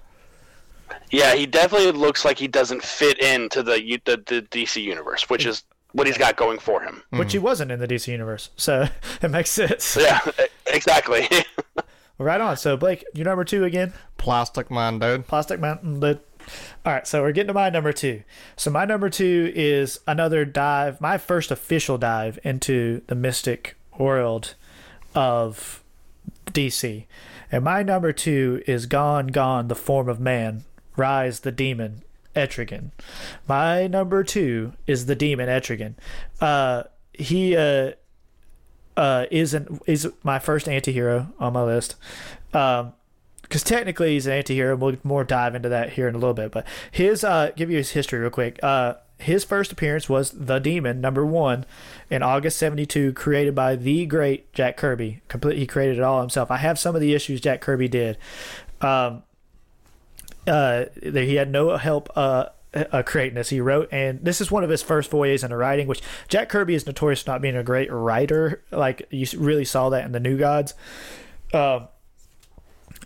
Yeah, 1.10 1.34
he 1.34 1.46
definitely 1.46 1.92
looks 1.92 2.24
like 2.24 2.38
he 2.38 2.48
doesn't 2.48 2.82
fit 2.82 3.18
into 3.20 3.62
the 3.62 4.00
the, 4.04 4.16
the 4.26 4.42
DC 4.42 4.82
universe, 4.82 5.28
which 5.28 5.44
mm. 5.44 5.48
is 5.48 5.64
what 5.92 6.06
he's 6.06 6.18
got 6.18 6.36
going 6.36 6.58
for 6.58 6.82
him. 6.82 7.02
Which 7.10 7.32
he 7.32 7.38
mm. 7.38 7.42
wasn't 7.42 7.70
in 7.70 7.80
the 7.80 7.88
DC 7.88 8.08
universe, 8.08 8.50
so 8.56 8.88
it 9.22 9.30
makes 9.30 9.50
sense. 9.50 9.96
Yeah, 9.98 10.20
e- 10.26 10.46
Right 12.18 12.40
on. 12.40 12.56
So 12.56 12.76
Blake, 12.76 13.04
your 13.12 13.26
number 13.26 13.44
two 13.44 13.64
again. 13.64 13.92
Plastic 14.16 14.70
Man, 14.70 14.98
dude. 14.98 15.26
Plastic 15.26 15.60
Man, 15.60 16.00
dude. 16.00 16.20
All 16.84 16.92
right, 16.92 17.06
so 17.06 17.22
we're 17.22 17.32
getting 17.32 17.48
to 17.48 17.54
my 17.54 17.70
number 17.70 17.92
two. 17.92 18.22
So 18.54 18.70
my 18.70 18.84
number 18.84 19.10
two 19.10 19.52
is 19.54 19.98
another 20.06 20.44
dive, 20.44 21.00
my 21.00 21.18
first 21.18 21.50
official 21.50 21.98
dive 21.98 22.38
into 22.44 23.02
the 23.08 23.16
mystic 23.16 23.76
world 23.98 24.54
of 25.14 25.82
DC. 26.46 27.06
And 27.50 27.64
my 27.64 27.82
number 27.82 28.12
two 28.12 28.62
is 28.66 28.86
Gone, 28.86 29.28
Gone, 29.28 29.68
the 29.68 29.74
Form 29.74 30.08
of 30.08 30.20
Man, 30.20 30.64
Rise 30.96 31.40
the 31.40 31.52
Demon, 31.52 32.02
Etrigan. 32.34 32.90
My 33.48 33.86
number 33.86 34.22
two 34.22 34.74
is 34.86 35.06
the 35.06 35.14
demon 35.16 35.48
Etrigan. 35.48 35.94
Uh, 36.40 36.84
he 37.12 37.56
uh, 37.56 37.92
uh, 38.96 39.26
isn't 39.30 39.82
is 39.86 40.08
my 40.22 40.38
first 40.38 40.68
anti-hero 40.68 41.32
on 41.38 41.52
my 41.52 41.62
list. 41.62 41.96
Um, 42.52 42.92
because 43.42 43.62
technically 43.62 44.14
he's 44.14 44.26
an 44.26 44.32
anti-hero. 44.32 44.74
We'll 44.74 44.96
more 45.04 45.22
dive 45.22 45.54
into 45.54 45.68
that 45.68 45.90
here 45.92 46.08
in 46.08 46.16
a 46.16 46.18
little 46.18 46.34
bit. 46.34 46.50
But 46.50 46.66
his 46.90 47.22
uh, 47.22 47.52
give 47.54 47.70
you 47.70 47.76
his 47.76 47.90
history 47.90 48.18
real 48.18 48.30
quick. 48.30 48.58
Uh, 48.60 48.94
his 49.18 49.44
first 49.44 49.72
appearance 49.72 50.08
was 50.08 50.32
the 50.32 50.58
Demon 50.58 51.00
number 51.00 51.24
one 51.24 51.64
in 52.10 52.22
August 52.22 52.58
'72, 52.58 53.12
created 53.12 53.54
by 53.54 53.76
the 53.76 54.04
great 54.04 54.52
Jack 54.52 54.76
Kirby. 54.76 55.22
Complete, 55.28 55.58
he 55.58 55.66
created 55.66 55.98
it 55.98 56.02
all 56.02 56.20
himself. 56.20 56.50
I 56.50 56.56
have 56.56 56.78
some 56.78 56.94
of 56.94 57.00
the 57.00 57.14
issues 57.14 57.40
Jack 57.40 57.60
Kirby 57.60 57.88
did. 57.88 58.18
Um, 58.80 59.22
uh, 60.46 60.86
he 61.02 61.36
had 61.36 61.50
no 61.50 61.76
help 61.76 62.10
uh, 62.16 62.46
uh, 62.92 63.02
creating 63.02 63.34
this. 63.34 63.48
He 63.48 63.60
wrote, 63.60 63.88
and 63.92 64.24
this 64.24 64.40
is 64.40 64.50
one 64.50 64.64
of 64.64 64.70
his 64.70 64.82
first 64.82 65.10
forays 65.10 65.42
into 65.42 65.56
writing, 65.56 65.86
which 65.86 66.02
Jack 66.28 66.48
Kirby 66.48 66.74
is 66.74 66.86
notorious 66.86 67.22
for 67.22 67.30
not 67.30 67.40
being 67.40 67.56
a 67.56 67.62
great 67.62 67.90
writer. 67.90 68.62
Like 68.70 69.06
you 69.10 69.26
really 69.38 69.64
saw 69.64 69.88
that 69.90 70.04
in 70.04 70.12
the 70.12 70.20
New 70.20 70.38
Gods. 70.38 70.74
Um, 71.52 71.88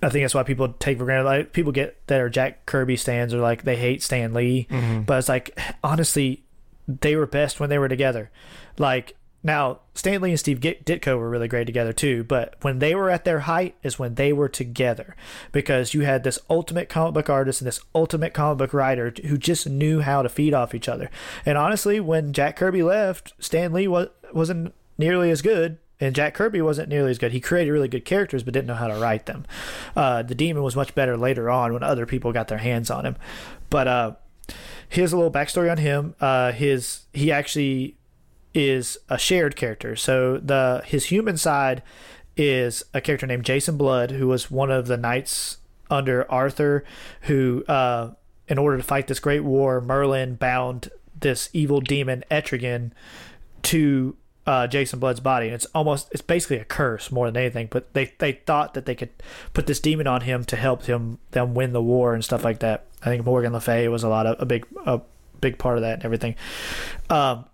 I 0.03 0.09
think 0.09 0.25
that's 0.25 0.35
why 0.35 0.43
people 0.45 0.69
take 0.69 0.99
for 0.99 1.05
granted. 1.05 1.25
Like 1.25 1.53
people 1.53 1.73
get 1.73 2.07
that 2.07 2.21
are 2.21 2.31
Jack 2.31 2.65
Kirby 2.67 2.97
stands 2.97 3.35
or 3.35 3.41
like 3.41 3.65
they 3.65 3.77
hate 3.77 4.03
Stan 4.03 4.33
Lee, 4.33 4.67
but 5.07 5.19
it's 5.19 5.29
like 5.29 5.59
honestly, 5.85 6.43
they 6.89 7.17
were 7.17 7.27
best 7.27 7.61
when 7.61 7.69
they 7.69 7.79
were 7.79 7.89
together. 7.89 8.31
Like 8.79 9.15
now, 9.43 9.81
Stan 9.95 10.21
Lee 10.21 10.31
and 10.31 10.39
Steve 10.39 10.61
Ditko 10.61 11.19
were 11.19 11.31
really 11.31 11.49
great 11.49 11.65
together 11.65 11.93
too. 11.93 12.25
But 12.25 12.57
when 12.61 12.79
they 12.79 12.95
were 12.95 13.11
at 13.11 13.25
their 13.25 13.41
height 13.41 13.75
is 13.83 13.99
when 13.99 14.15
they 14.15 14.33
were 14.33 14.49
together, 14.49 15.17
because 15.51 15.95
you 15.95 16.03
had 16.03 16.25
this 16.25 16.39
ultimate 16.51 16.89
comic 16.89 17.15
book 17.15 17.31
artist 17.31 17.61
and 17.61 17.67
this 17.67 17.81
ultimate 17.95 18.35
comic 18.35 18.59
book 18.59 18.75
writer 18.75 19.13
who 19.27 19.39
just 19.39 19.69
knew 19.69 20.01
how 20.01 20.23
to 20.23 20.29
feed 20.29 20.53
off 20.53 20.75
each 20.75 20.89
other. 20.89 21.11
And 21.47 21.57
honestly, 21.57 22.01
when 22.01 22.33
Jack 22.33 22.57
Kirby 22.57 22.83
left, 22.83 23.33
Stan 23.39 23.73
Lee 23.73 23.89
was 23.89 24.09
wasn't 24.33 24.75
nearly 24.99 25.31
as 25.31 25.43
good 25.43 25.79
and 26.01 26.15
Jack 26.15 26.35
Kirby 26.35 26.63
wasn't 26.63 26.89
nearly 26.89 27.11
as 27.11 27.19
good. 27.19 27.33
He 27.33 27.41
created 27.41 27.73
really 27.73 27.89
good 27.89 28.05
characters, 28.05 28.43
but 28.43 28.55
didn't 28.55 28.67
know 28.67 28.75
how 28.75 28.89
to 28.89 28.99
write 28.99 29.27
them. 29.27 29.45
Uh, 29.95 30.23
the 30.23 30.35
Demon 30.35 30.63
was 30.63 30.75
much 30.75 30.95
better 30.95 31.17
later 31.17 31.51
on 31.51 31.73
when 31.73 31.83
other 31.83 32.07
people 32.07 32.33
got 32.33 32.49
their 32.49 32.59
hands 32.59 32.91
on 32.91 33.05
him. 33.05 33.17
But 33.69 33.87
uh, 33.87 34.13
here's 34.89 35.13
a 35.13 35.17
little 35.17 35.33
backstory 35.33 35.71
on 35.71 35.77
him. 35.77 36.15
Uh, 36.21 36.53
his 36.53 37.03
he 37.13 37.31
actually 37.31 37.99
is 38.55 38.99
a 39.09 39.19
shared 39.19 39.57
character. 39.57 39.97
So 39.97 40.39
the 40.39 40.83
his 40.85 41.07
human 41.07 41.37
side 41.37 41.83
is 42.37 42.85
a 42.95 43.01
character 43.01 43.27
named 43.27 43.45
Jason 43.45 43.77
Blood, 43.77 44.13
who 44.13 44.29
was 44.29 44.51
one 44.51 44.71
of 44.71 44.87
the 44.87 44.97
knights 44.97 45.59
under 45.91 46.31
Arthur, 46.31 46.85
who 47.23 47.65
uh, 47.67 48.13
in 48.49 48.59
order 48.59 48.77
to 48.77 48.83
fight 48.83 49.07
this 49.07 49.21
great 49.21 49.45
war, 49.45 49.81
Merlin 49.81 50.35
bound 50.35 50.91
this 51.19 51.51
evil 51.53 51.81
demon 51.81 52.25
Etrigan 52.31 52.93
to 53.63 54.17
uh, 54.47 54.67
Jason 54.67 54.99
Blood's 54.99 55.21
body, 55.21 55.47
and 55.47 55.55
it's 55.55 55.67
almost 55.75 56.09
it's 56.11 56.23
basically 56.23 56.57
a 56.57 56.65
curse 56.65 57.13
more 57.13 57.27
than 57.27 57.37
anything. 57.37 57.69
But 57.71 57.93
they 57.95 58.13
they 58.19 58.33
thought 58.33 58.75
that 58.75 58.87
they 58.87 58.95
could 58.95 59.11
put 59.53 59.67
this 59.67 59.81
demon 59.81 60.07
on 60.07 60.23
him 60.23 60.45
to 60.45 60.57
help 60.57 60.85
him 60.85 61.19
them 61.33 61.55
win 61.55 61.73
the 61.73 61.83
war 61.83 62.15
and 62.15 62.25
stuff 62.25 62.43
like 62.43 62.61
that. 62.61 62.87
I 63.03 63.07
think 63.07 63.25
Morgan 63.25 63.53
Le 63.53 63.61
Fay 63.61 63.89
was 63.89 64.03
a 64.03 64.09
lot 64.09 64.27
of 64.27 64.41
a 64.41 64.47
big 64.47 64.67
a 64.87 65.01
big 65.41 65.59
part 65.59 65.77
of 65.77 65.83
that 65.83 65.95
and 65.95 66.05
everything. 66.05 66.35
Um, 67.09 67.45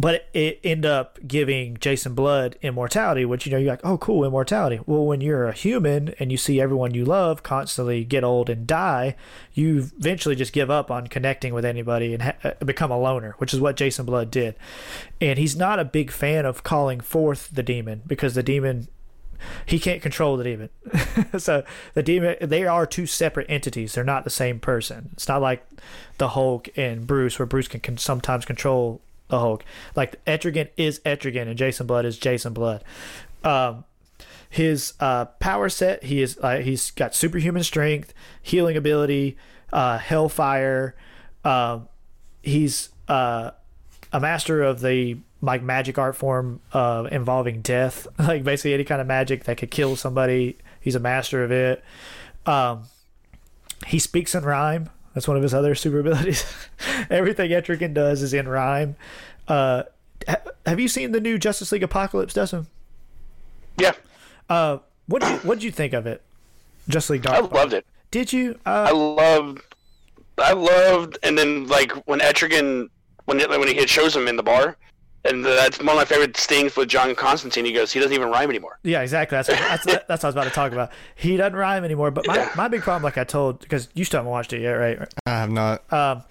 but 0.00 0.28
it 0.32 0.58
end 0.64 0.86
up 0.86 1.18
giving 1.26 1.76
Jason 1.76 2.14
Blood 2.14 2.56
immortality, 2.62 3.26
which 3.26 3.44
you 3.44 3.52
know 3.52 3.58
you're 3.58 3.70
like, 3.70 3.84
oh, 3.84 3.98
cool, 3.98 4.24
immortality. 4.24 4.80
Well, 4.86 5.04
when 5.04 5.20
you're 5.20 5.46
a 5.46 5.52
human 5.52 6.14
and 6.18 6.32
you 6.32 6.38
see 6.38 6.58
everyone 6.58 6.94
you 6.94 7.04
love 7.04 7.42
constantly 7.42 8.04
get 8.04 8.24
old 8.24 8.48
and 8.48 8.66
die, 8.66 9.14
you 9.52 9.90
eventually 9.98 10.34
just 10.34 10.54
give 10.54 10.70
up 10.70 10.90
on 10.90 11.08
connecting 11.08 11.52
with 11.52 11.66
anybody 11.66 12.14
and 12.14 12.22
ha- 12.22 12.36
uh, 12.42 12.64
become 12.64 12.90
a 12.90 12.98
loner, 12.98 13.34
which 13.36 13.52
is 13.52 13.60
what 13.60 13.76
Jason 13.76 14.06
Blood 14.06 14.30
did. 14.30 14.54
And 15.20 15.38
he's 15.38 15.54
not 15.54 15.78
a 15.78 15.84
big 15.84 16.10
fan 16.10 16.46
of 16.46 16.64
calling 16.64 17.00
forth 17.00 17.50
the 17.52 17.62
demon 17.62 18.00
because 18.06 18.34
the 18.34 18.42
demon 18.42 18.88
he 19.64 19.78
can't 19.78 20.02
control 20.02 20.36
the 20.36 20.44
demon. 20.44 20.68
so 21.38 21.62
the 21.92 22.02
demon 22.02 22.36
they 22.40 22.64
are 22.64 22.86
two 22.86 23.04
separate 23.04 23.50
entities. 23.50 23.94
They're 23.94 24.04
not 24.04 24.24
the 24.24 24.30
same 24.30 24.60
person. 24.60 25.10
It's 25.12 25.28
not 25.28 25.42
like 25.42 25.66
the 26.16 26.28
Hulk 26.28 26.70
and 26.74 27.06
Bruce 27.06 27.38
where 27.38 27.46
Bruce 27.46 27.68
can, 27.68 27.80
can 27.80 27.98
sometimes 27.98 28.46
control 28.46 29.02
the 29.30 29.38
Hulk. 29.38 29.64
Like 29.96 30.22
Etrigan 30.26 30.68
is 30.76 31.00
Etrigan 31.00 31.48
and 31.48 31.56
Jason 31.56 31.86
Blood 31.86 32.04
is 32.04 32.18
Jason 32.18 32.52
Blood. 32.52 32.84
Um, 33.42 33.84
his 34.48 34.94
uh, 35.00 35.26
power 35.26 35.68
set 35.68 36.02
he 36.04 36.20
is 36.20 36.38
uh, 36.42 36.58
he's 36.58 36.90
got 36.90 37.14
superhuman 37.14 37.62
strength, 37.62 38.12
healing 38.42 38.76
ability, 38.76 39.36
uh, 39.72 39.98
hellfire. 39.98 40.94
Um, 41.44 41.88
he's 42.42 42.90
uh, 43.08 43.52
a 44.12 44.20
master 44.20 44.62
of 44.62 44.80
the 44.80 45.18
like 45.42 45.62
magic 45.62 45.98
art 45.98 46.16
form 46.16 46.60
uh, 46.72 47.08
involving 47.10 47.62
death, 47.62 48.06
like 48.18 48.44
basically 48.44 48.74
any 48.74 48.84
kind 48.84 49.00
of 49.00 49.06
magic 49.06 49.44
that 49.44 49.56
could 49.56 49.70
kill 49.70 49.96
somebody. 49.96 50.58
He's 50.80 50.94
a 50.94 51.00
master 51.00 51.44
of 51.44 51.52
it. 51.52 51.82
Um, 52.44 52.84
he 53.86 53.98
speaks 53.98 54.34
in 54.34 54.44
rhyme. 54.44 54.90
That's 55.14 55.26
one 55.26 55.36
of 55.36 55.42
his 55.42 55.52
other 55.54 55.74
super 55.74 55.98
abilities. 56.04 56.44
Everything 57.10 57.50
Etrigan 57.50 57.94
does 57.94 58.22
is 58.22 58.32
in 58.34 58.48
rhyme. 58.48 58.96
Uh, 59.48 59.82
ha- 60.28 60.36
have 60.66 60.78
you 60.78 60.88
seen 60.88 61.12
the 61.12 61.20
new 61.20 61.38
Justice 61.38 61.72
League 61.72 61.82
Apokolips, 61.82 62.32
Dustin? 62.32 62.66
yeah, 63.78 63.92
Uh, 64.48 64.78
what 65.06 65.22
did 65.22 65.30
you, 65.30 65.36
what 65.48 65.54
did 65.56 65.64
you 65.64 65.70
think 65.72 65.92
of 65.92 66.06
it? 66.06 66.22
Justice 66.88 67.10
League 67.10 67.26
I 67.26 67.40
loved 67.40 67.72
it. 67.72 67.84
Did 68.10 68.32
you? 68.32 68.58
I 68.66 68.90
Uh, 68.90 68.94
loved, 68.94 69.62
I 70.38 70.52
loved, 70.52 71.18
and 71.22 71.36
then 71.38 71.66
like 71.66 71.92
when 72.06 72.20
Etrigan, 72.20 72.88
when 73.24 73.40
it, 73.40 73.48
when 73.48 73.66
he 73.68 73.86
shows 73.86 74.14
him 74.14 74.28
in 74.28 74.36
the 74.36 74.42
bar, 74.42 74.76
and 75.24 75.44
that's 75.44 75.78
one 75.78 75.88
of 75.90 75.96
my 75.96 76.04
favorite 76.04 76.36
stings 76.36 76.76
with 76.76 76.88
John 76.88 77.14
Constantine. 77.14 77.64
He 77.64 77.72
goes, 77.72 77.92
he 77.92 78.00
doesn't 78.00 78.14
even 78.14 78.30
rhyme 78.30 78.48
anymore. 78.48 78.78
yeah, 78.82 79.02
exactly. 79.02 79.36
That's, 79.36 79.48
that's 79.48 79.84
that's 80.08 80.08
what 80.08 80.24
I 80.24 80.26
was 80.28 80.34
about 80.34 80.44
to 80.44 80.50
talk 80.50 80.72
about. 80.72 80.90
He 81.14 81.36
doesn't 81.36 81.56
rhyme 81.56 81.84
anymore. 81.84 82.10
But 82.10 82.26
my, 82.26 82.50
my 82.56 82.68
big 82.68 82.82
problem, 82.82 83.02
like 83.02 83.18
I 83.18 83.24
told, 83.24 83.60
because 83.60 83.88
you 83.94 84.04
still 84.04 84.18
haven't 84.18 84.30
watched 84.30 84.52
it 84.52 84.62
yet, 84.62 84.72
right? 84.72 84.98
I 85.26 85.30
have 85.30 85.50
not. 85.50 85.92
um, 85.92 86.24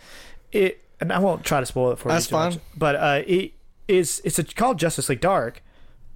it 0.51 0.83
and 0.99 1.13
I 1.13 1.19
won't 1.19 1.43
try 1.43 1.59
to 1.59 1.65
spoil 1.65 1.91
it 1.91 1.99
for 1.99 2.09
That's 2.09 2.25
you. 2.25 2.37
too 2.37 2.43
much, 2.43 2.57
but 2.75 2.95
uh, 2.95 3.23
it 3.25 3.53
is 3.87 4.21
it's 4.25 4.39
a, 4.39 4.43
called 4.43 4.79
Justice 4.79 5.09
League 5.09 5.21
Dark, 5.21 5.63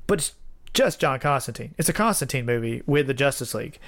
but 0.08 0.20
it's 0.20 0.34
just 0.74 1.00
John 1.00 1.20
Constantine. 1.20 1.76
It's 1.78 1.88
a 1.88 1.94
Constantine 1.94 2.46
movie 2.46 2.82
with 2.86 3.08
the 3.08 3.14
Justice 3.14 3.54
League, 3.54 3.80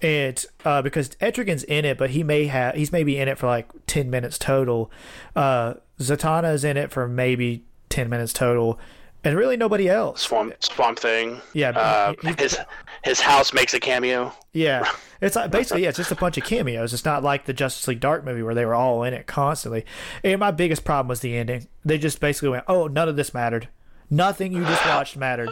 and 0.00 0.44
uh, 0.64 0.82
because 0.82 1.10
Etrigan's 1.20 1.64
in 1.64 1.84
it, 1.84 1.96
but 1.96 2.10
he 2.10 2.22
may 2.22 2.46
have 2.46 2.74
he's 2.74 2.92
maybe 2.92 3.18
in 3.18 3.28
it 3.28 3.38
for 3.38 3.46
like 3.46 3.68
ten 3.86 4.10
minutes 4.10 4.38
total. 4.38 4.90
Uh, 5.36 5.74
Zatanna 6.00 6.52
is 6.52 6.64
in 6.64 6.76
it 6.76 6.90
for 6.90 7.06
maybe 7.06 7.64
ten 7.92 8.08
minutes 8.08 8.32
total. 8.32 8.78
and 9.24 9.36
really 9.36 9.56
nobody 9.56 9.88
else. 9.88 10.22
Swamp 10.22 10.52
Swamp 10.58 10.98
Thing. 10.98 11.40
Yeah, 11.52 11.70
Uh, 11.70 12.14
he- 12.22 12.28
he- 12.28 12.34
his 12.42 12.58
his 13.04 13.20
house 13.20 13.52
makes 13.52 13.72
a 13.72 13.78
cameo. 13.78 14.32
Yeah, 14.52 14.84
it's 15.20 15.36
like 15.36 15.50
basically 15.52 15.84
yeah, 15.84 15.90
it's 15.90 15.98
just 15.98 16.10
a 16.10 16.16
bunch 16.16 16.36
of 16.38 16.44
cameos. 16.44 16.92
It's 16.92 17.04
not 17.04 17.22
like 17.22 17.44
the 17.46 17.52
Justice 17.52 17.86
League 17.86 18.00
Dark 18.00 18.24
movie 18.24 18.42
where 18.42 18.54
they 18.54 18.64
were 18.66 18.74
all 18.74 19.04
in 19.04 19.14
it 19.14 19.26
constantly. 19.28 19.84
And 20.24 20.40
my 20.40 20.50
biggest 20.50 20.84
problem 20.84 21.06
was 21.08 21.20
the 21.20 21.36
ending. 21.36 21.68
They 21.84 21.98
just 21.98 22.18
basically 22.20 22.48
went, 22.48 22.64
"Oh, 22.66 22.88
none 22.88 23.08
of 23.08 23.14
this 23.16 23.32
mattered. 23.32 23.68
Nothing 24.10 24.52
you 24.52 24.64
just 24.64 24.84
watched 24.86 25.16
mattered." 25.16 25.50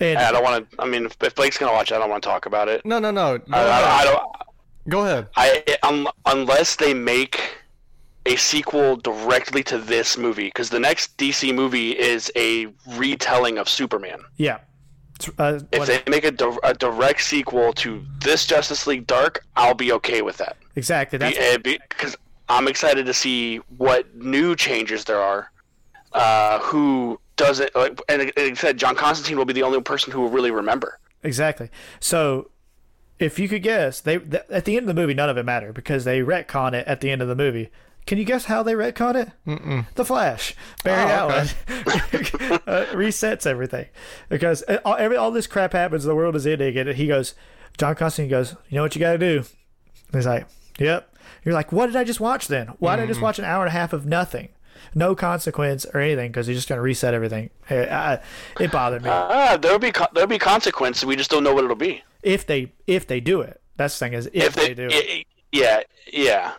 And 0.00 0.18
I 0.18 0.32
don't 0.32 0.42
want 0.42 0.70
to. 0.70 0.82
I 0.82 0.86
mean, 0.86 1.06
if, 1.06 1.16
if 1.22 1.34
Blake's 1.34 1.56
gonna 1.58 1.72
watch 1.72 1.90
it, 1.92 1.94
I 1.94 1.98
don't 1.98 2.10
want 2.10 2.22
to 2.22 2.28
talk 2.28 2.46
about 2.46 2.68
it. 2.68 2.84
No, 2.84 2.98
no, 2.98 3.10
no. 3.10 3.38
Go 3.38 3.44
I, 3.52 3.60
I, 3.60 3.62
I 3.62 3.80
ahead. 4.02 4.04
don't. 4.06 4.32
Go 4.88 5.00
ahead. 5.06 5.28
I 5.36 5.64
um, 5.82 6.08
unless 6.26 6.76
they 6.76 6.92
make 6.92 7.40
a 8.26 8.36
sequel 8.36 8.96
directly 8.96 9.62
to 9.64 9.78
this 9.78 10.16
movie, 10.16 10.46
because 10.46 10.70
the 10.70 10.78
next 10.80 11.16
DC 11.16 11.54
movie 11.54 11.90
is 11.98 12.30
a 12.36 12.66
retelling 12.96 13.58
of 13.58 13.68
Superman. 13.68 14.20
yeah, 14.36 14.58
uh, 15.38 15.60
If 15.72 15.86
they 15.86 16.02
make 16.10 16.24
a, 16.24 16.30
di- 16.30 16.58
a 16.62 16.74
direct 16.74 17.22
sequel 17.22 17.72
to 17.74 18.02
this 18.20 18.46
Justice 18.46 18.86
League 18.86 19.06
Dark, 19.06 19.44
I'll 19.56 19.74
be 19.74 19.92
okay 19.92 20.22
with 20.22 20.36
that. 20.38 20.56
exactly. 20.76 21.18
That's 21.18 21.36
Because 21.62 22.16
I'm 22.48 22.68
excited 22.68 23.06
to 23.06 23.14
see 23.14 23.56
what 23.78 24.14
new 24.16 24.54
changes 24.56 25.04
there 25.04 25.20
are. 25.20 25.50
Uh, 26.12 26.58
who 26.60 27.18
doesn't 27.36 27.74
like? 27.74 27.98
And 28.08 28.20
like 28.22 28.34
I 28.38 28.52
said, 28.54 28.76
John 28.76 28.94
Constantine 28.94 29.38
will 29.38 29.46
be 29.46 29.54
the 29.54 29.62
only 29.62 29.80
person 29.80 30.12
who 30.12 30.20
will 30.20 30.28
really 30.28 30.50
remember. 30.50 30.98
Exactly. 31.22 31.70
So, 32.00 32.50
if 33.18 33.38
you 33.38 33.48
could 33.48 33.62
guess, 33.62 34.00
they 34.00 34.18
th- 34.18 34.42
at 34.50 34.64
the 34.66 34.76
end 34.76 34.88
of 34.90 34.94
the 34.94 35.00
movie, 35.00 35.14
none 35.14 35.30
of 35.30 35.38
it 35.38 35.44
mattered 35.44 35.72
because 35.72 36.04
they 36.04 36.20
retcon 36.20 36.74
it 36.74 36.86
at 36.86 37.00
the 37.00 37.10
end 37.10 37.22
of 37.22 37.28
the 37.28 37.34
movie. 37.36 37.70
Can 38.06 38.18
you 38.18 38.24
guess 38.24 38.46
how 38.46 38.62
they 38.62 38.74
retcon 38.74 39.14
it? 39.14 39.30
Mm-mm. 39.46 39.86
The 39.94 40.04
Flash, 40.04 40.54
Barry 40.82 41.10
Oh, 41.10 41.14
Allen, 41.14 41.48
uh, 42.66 42.86
resets 42.92 43.46
everything 43.46 43.86
because 44.28 44.64
uh, 44.68 44.78
all, 44.84 44.96
every, 44.96 45.16
all 45.16 45.30
this 45.30 45.46
crap 45.46 45.72
happens. 45.72 46.04
The 46.04 46.14
world 46.14 46.34
is 46.36 46.46
ending, 46.46 46.76
and 46.76 46.88
he 46.90 47.06
goes, 47.06 47.34
John 47.78 47.94
Constantine 47.94 48.30
goes, 48.30 48.56
"You 48.68 48.76
know 48.76 48.82
what 48.82 48.94
you 48.94 49.00
got 49.00 49.12
to 49.12 49.18
do?" 49.18 49.36
And 49.38 50.14
he's 50.14 50.26
like, 50.26 50.46
"Yep." 50.78 51.08
You're 51.44 51.54
like, 51.54 51.72
"What 51.72 51.86
did 51.86 51.96
I 51.96 52.04
just 52.04 52.20
watch 52.20 52.48
then? 52.48 52.68
Why 52.78 52.96
did 52.96 53.04
I 53.04 53.06
just 53.06 53.20
watch 53.22 53.38
an 53.38 53.44
hour 53.44 53.62
and 53.64 53.68
a 53.68 53.72
half 53.78 53.92
of 53.92 54.04
nothing?" 54.04 54.48
No 54.94 55.14
consequence 55.14 55.86
or 55.94 56.00
anything 56.00 56.30
because 56.32 56.46
he's 56.48 56.56
just 56.58 56.68
going 56.68 56.76
to 56.78 56.82
reset 56.82 57.14
everything. 57.14 57.50
I, 57.70 57.84
I, 57.86 58.20
it 58.60 58.70
bothered 58.72 59.02
me. 59.02 59.08
Ah, 59.10 59.56
there'll 59.56 59.78
be 59.78 59.92
co- 59.92 60.08
there'll 60.12 60.26
be 60.28 60.38
consequences. 60.38 61.04
We 61.06 61.16
just 61.16 61.30
don't 61.30 61.44
know 61.44 61.54
what 61.54 61.64
it'll 61.64 61.76
be. 61.76 62.02
if 62.22 62.44
they 62.46 62.72
if 62.86 63.06
they 63.06 63.20
do 63.20 63.40
it. 63.40 63.60
That's 63.76 63.98
the 63.98 64.04
thing 64.06 64.12
is 64.14 64.26
if, 64.32 64.44
if 64.48 64.54
they, 64.54 64.74
do 64.74 64.88
it. 64.90 64.92
y- 65.08 65.24
yeah, 65.52 65.80
yeah. 66.12 66.52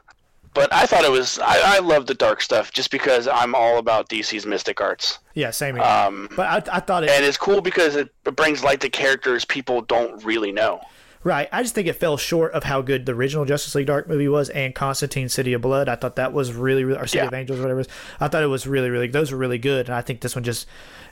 But 0.53 0.71
I 0.73 0.85
thought 0.85 1.03
it 1.03 1.11
was. 1.11 1.39
I, 1.39 1.77
I 1.77 1.79
love 1.79 2.05
the 2.05 2.13
dark 2.13 2.41
stuff 2.41 2.71
just 2.71 2.91
because 2.91 3.27
I'm 3.27 3.55
all 3.55 3.77
about 3.79 4.09
DC's 4.09 4.45
mystic 4.45 4.79
arts, 4.81 5.19
Yeah, 5.33 5.51
same 5.51 5.75
here. 5.75 5.83
um, 5.83 6.29
but 6.35 6.69
I, 6.69 6.77
I 6.77 6.79
thought 6.79 7.03
it 7.03 7.09
and 7.09 7.25
it's 7.25 7.37
cool 7.37 7.61
because 7.61 7.95
it, 7.95 8.09
brings 8.35 8.63
light 8.63 8.81
to 8.81 8.89
characters 8.89 9.45
people 9.45 9.81
don't 9.81 10.23
really 10.23 10.51
know. 10.51 10.81
right. 11.23 11.47
I 11.51 11.61
just 11.63 11.73
think 11.75 11.87
it 11.87 11.93
fell 11.93 12.17
short 12.17 12.51
of 12.53 12.63
how 12.65 12.81
good 12.81 13.05
the 13.05 13.13
original 13.13 13.45
Justice 13.45 13.73
League 13.75 13.87
Dark 13.87 14.07
movie 14.07 14.27
was, 14.27 14.49
and 14.49 14.75
Constantine 14.75 15.29
City 15.29 15.53
of 15.53 15.61
Blood. 15.61 15.89
I 15.89 15.95
thought 15.95 16.17
that 16.17 16.33
was 16.33 16.53
really, 16.53 16.83
really 16.83 16.99
or 16.99 17.07
City 17.07 17.17
Yeah. 17.19 17.27
of 17.27 17.33
Angels, 17.33 17.59
whatever. 17.59 17.79
It 17.79 17.87
was. 17.87 17.87
I 18.19 18.27
thought 18.27 18.43
it 18.43 18.47
was 18.47 18.67
really, 18.67 18.89
really. 18.89 19.07
Those 19.07 19.31
were 19.31 19.37
really 19.37 19.57
good, 19.57 19.87
and 19.87 19.95
I 19.95 20.01
think 20.01 20.21
this 20.21 20.35
one 20.35 20.43
just 20.43 20.67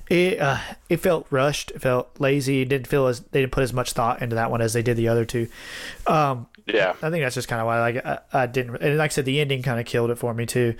it 0.09 0.39
uh, 0.41 0.57
it 0.89 0.97
felt 0.97 1.25
rushed. 1.29 1.71
It 1.71 1.81
felt 1.81 2.09
lazy. 2.19 2.61
It 2.63 2.69
didn't 2.69 2.87
feel 2.87 3.07
as 3.07 3.21
they 3.21 3.39
didn't 3.41 3.53
put 3.53 3.63
as 3.63 3.71
much 3.71 3.93
thought 3.93 4.21
into 4.21 4.35
that 4.35 4.51
one 4.51 4.59
as 4.61 4.73
they 4.73 4.81
did 4.81 4.97
the 4.97 5.07
other 5.07 5.23
two. 5.25 5.47
Um, 6.05 6.47
Yeah, 6.67 6.93
I 7.01 7.09
think 7.09 7.23
that's 7.23 7.35
just 7.35 7.47
kind 7.47 7.59
of 7.61 7.65
why 7.67 7.79
like 7.79 8.05
I, 8.05 8.19
I 8.33 8.45
didn't 8.45 8.75
and 8.81 8.97
like 8.97 9.11
I 9.11 9.13
said 9.13 9.25
the 9.25 9.39
ending 9.39 9.61
kind 9.63 9.79
of 9.79 9.85
killed 9.85 10.11
it 10.11 10.15
for 10.17 10.33
me 10.33 10.45
too, 10.45 10.75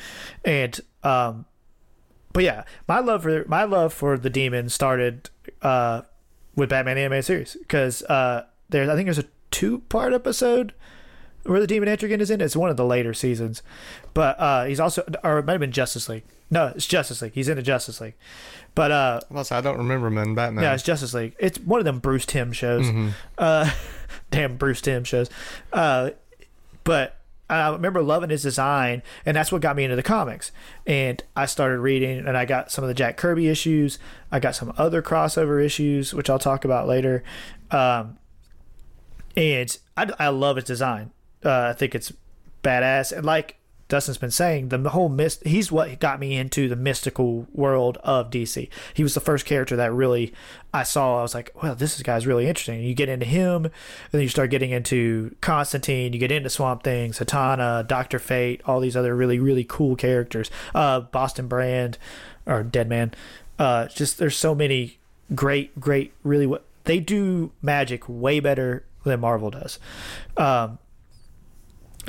and 0.46 0.80
um, 1.04 1.46
but 2.34 2.44
yeah, 2.44 2.64
my 2.88 3.00
love 3.00 3.24
for 3.24 3.46
my 3.48 3.64
love 3.64 3.94
for 3.94 4.18
the 4.18 4.30
demon 4.30 4.70
started 4.70 5.30
uh 5.62 6.02
with 6.56 6.70
Batman 6.70 6.96
the 6.96 7.02
animated 7.02 7.26
series 7.26 7.56
because 7.60 8.04
uh 8.04 8.46
there's 8.70 8.90
I 8.90 8.96
think 8.96 9.08
there's 9.08 9.20
a 9.20 9.26
two 9.52 9.80
part 9.90 10.14
episode 10.14 10.74
where 11.44 11.60
the 11.60 11.68
demon 11.68 11.90
Etrigan 11.90 12.20
is 12.20 12.30
in. 12.30 12.40
It's 12.42 12.56
one 12.56 12.70
of 12.70 12.78
the 12.78 12.86
later 12.86 13.14
seasons, 13.14 13.64
but 14.14 14.40
uh 14.40 14.66
he's 14.66 14.80
also 14.80 15.04
or 15.24 15.40
it 15.40 15.46
might 15.46 15.54
have 15.54 15.62
been 15.62 15.72
Justice 15.72 16.08
League. 16.08 16.24
No, 16.50 16.68
it's 16.76 16.86
Justice 16.86 17.22
League. 17.22 17.34
He's 17.34 17.48
in 17.50 17.56
the 17.56 17.64
Justice 17.64 18.00
League, 18.02 18.16
but 18.76 18.92
uh 18.92 19.22
Plus, 19.30 19.52
I 19.52 19.62
don't 19.62 19.78
remember 19.78 20.08
him 20.08 20.18
in 20.18 20.36
Batman. 20.36 20.64
yeah, 20.64 20.74
it's 20.74 20.84
Justice 20.84 21.14
League. 21.14 21.36
It's 21.40 21.58
one 21.60 21.80
of 21.80 21.86
them 21.86 22.00
Bruce 22.00 22.26
Timm 22.26 22.52
shows. 22.52 22.88
Uh, 23.38 23.72
damn 24.32 24.58
Bruce 24.58 24.82
Timm 24.82 25.04
shows. 25.04 25.30
Uh, 25.72 26.12
but 26.84 27.18
I 27.50 27.70
remember 27.70 28.02
loving 28.02 28.30
his 28.30 28.42
design, 28.42 29.04
and 29.26 29.36
that's 29.36 29.52
what 29.52 29.62
got 29.62 29.76
me 29.76 29.84
into 29.84 29.98
the 29.98 30.04
comics. 30.04 30.52
And 30.88 31.22
I 31.36 31.46
started 31.46 31.80
reading, 31.80 32.26
and 32.26 32.38
I 32.38 32.46
got 32.46 32.72
some 32.72 32.84
of 32.84 32.88
the 32.88 32.94
Jack 32.94 33.18
Kirby 33.18 33.50
issues. 33.50 34.00
I 34.32 34.40
got 34.40 34.56
some 34.56 34.74
other 34.78 35.02
crossover 35.02 35.64
issues, 35.64 36.14
which 36.14 36.30
I'll 36.30 36.40
talk 36.40 36.64
about 36.66 36.88
later. 36.88 37.24
Um, 37.70 38.18
and 39.36 39.78
I, 39.98 40.12
I 40.18 40.28
love 40.30 40.56
his 40.56 40.66
design. 40.66 41.12
Uh, 41.44 41.70
I 41.70 41.74
think 41.74 41.94
it's 41.94 42.14
badass. 42.64 43.12
And 43.12 43.26
like 43.26 43.58
Dustin's 43.92 44.18
been 44.18 44.32
saying, 44.32 44.70
the 44.70 44.90
whole 44.92 45.10
mist, 45.10 45.46
he's 45.46 45.70
what 45.70 46.00
got 46.00 46.18
me 46.18 46.38
into 46.38 46.70
the 46.70 46.78
mystical 46.78 47.46
world 47.52 47.98
of 48.06 48.30
DC. 48.30 48.70
He 48.94 49.04
was 49.04 49.16
the 49.16 49.20
first 49.20 49.46
character 49.46 49.76
that 49.76 49.92
really 49.92 50.34
I 50.74 50.84
saw. 50.84 51.20
I 51.20 51.24
was 51.24 51.36
like, 51.36 51.52
well, 51.62 51.76
this 51.76 52.02
guy's 52.02 52.26
really 52.26 52.48
interesting. 52.48 52.82
You 52.82 52.94
get 52.94 53.10
into 53.10 53.26
him, 53.26 53.66
and 53.66 53.74
then 54.14 54.22
you 54.22 54.30
start 54.30 54.50
getting 54.50 54.72
into 54.72 55.36
Constantine, 55.42 56.14
you 56.14 56.20
get 56.20 56.32
into 56.32 56.50
Swamp 56.50 56.84
Things, 56.84 57.20
Zatanna, 57.20 57.86
Doctor 57.86 58.18
Fate, 58.18 58.62
all 58.66 58.80
these 58.80 58.96
other 58.96 59.14
really, 59.14 59.40
really 59.40 59.66
cool 59.66 59.98
characters. 59.98 60.50
Uh, 60.74 61.02
Boston 61.02 61.50
Brand, 61.50 61.98
or 62.46 62.64
Deadman. 62.64 63.14
Uh, 63.60 63.88
just 63.88 64.20
there's 64.20 64.38
so 64.38 64.56
many 64.56 65.00
great, 65.36 65.78
great, 65.82 66.14
really 66.24 66.48
what 66.48 66.64
they 66.86 67.02
do 67.02 67.52
magic 67.62 68.08
way 68.08 68.40
better 68.40 68.86
than 69.04 69.20
Marvel 69.20 69.50
does. 69.50 69.80
Um, 70.38 70.80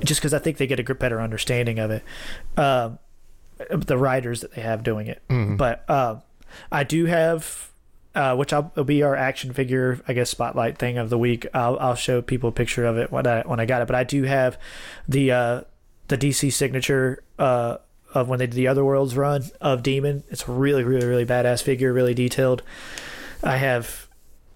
just 0.05 0.21
because 0.21 0.35
I 0.35 0.39
think 0.39 0.59
they 0.59 0.67
get 0.67 0.81
a 0.81 0.95
better 0.95 1.21
understanding 1.21 1.79
of 1.79 1.91
it. 1.91 2.03
Um, 2.57 2.99
the 3.71 3.97
writers 3.97 4.41
that 4.41 4.53
they 4.53 4.63
have 4.63 4.83
doing 4.83 5.07
it, 5.07 5.23
but 5.57 5.89
um, 5.89 6.23
I 6.71 6.85
do 6.85 7.07
have. 7.07 7.69
Uh, 8.15 8.37
which 8.37 8.53
I'll, 8.53 8.71
will 8.75 8.85
be 8.85 9.03
our 9.03 9.17
action 9.17 9.55
figure, 9.55 9.99
I 10.07 10.13
guess, 10.13 10.29
spotlight 10.29 10.77
thing 10.77 10.99
of 10.99 11.09
the 11.09 11.17
week. 11.17 11.47
I'll, 11.55 11.79
I'll 11.79 11.95
show 11.95 12.21
people 12.21 12.51
a 12.51 12.53
picture 12.53 12.85
of 12.85 12.99
it 12.99 13.11
when 13.11 13.27
I 13.27 13.41
when 13.41 13.59
I 13.59 13.65
got 13.65 13.81
it. 13.81 13.87
But 13.87 13.95
I 13.95 14.05
do 14.05 14.25
have 14.25 14.59
the 15.09 15.33
uh, 15.33 15.61
the 16.09 16.19
DC 16.19 16.53
signature 16.53 17.23
uh, 17.39 17.79
of 18.15 18.29
when 18.29 18.39
they 18.39 18.47
did 18.47 18.55
the 18.55 18.69
Other 18.69 18.85
Worlds 18.85 19.17
run 19.17 19.45
of 19.61 19.83
Demon. 19.83 20.25
It's 20.29 20.47
a 20.47 20.53
really, 20.53 20.85
really, 20.85 21.07
really 21.07 21.25
badass 21.25 21.63
figure, 21.63 21.93
really 21.93 22.15
detailed. 22.15 22.63
I 23.43 23.57
have, 23.57 24.09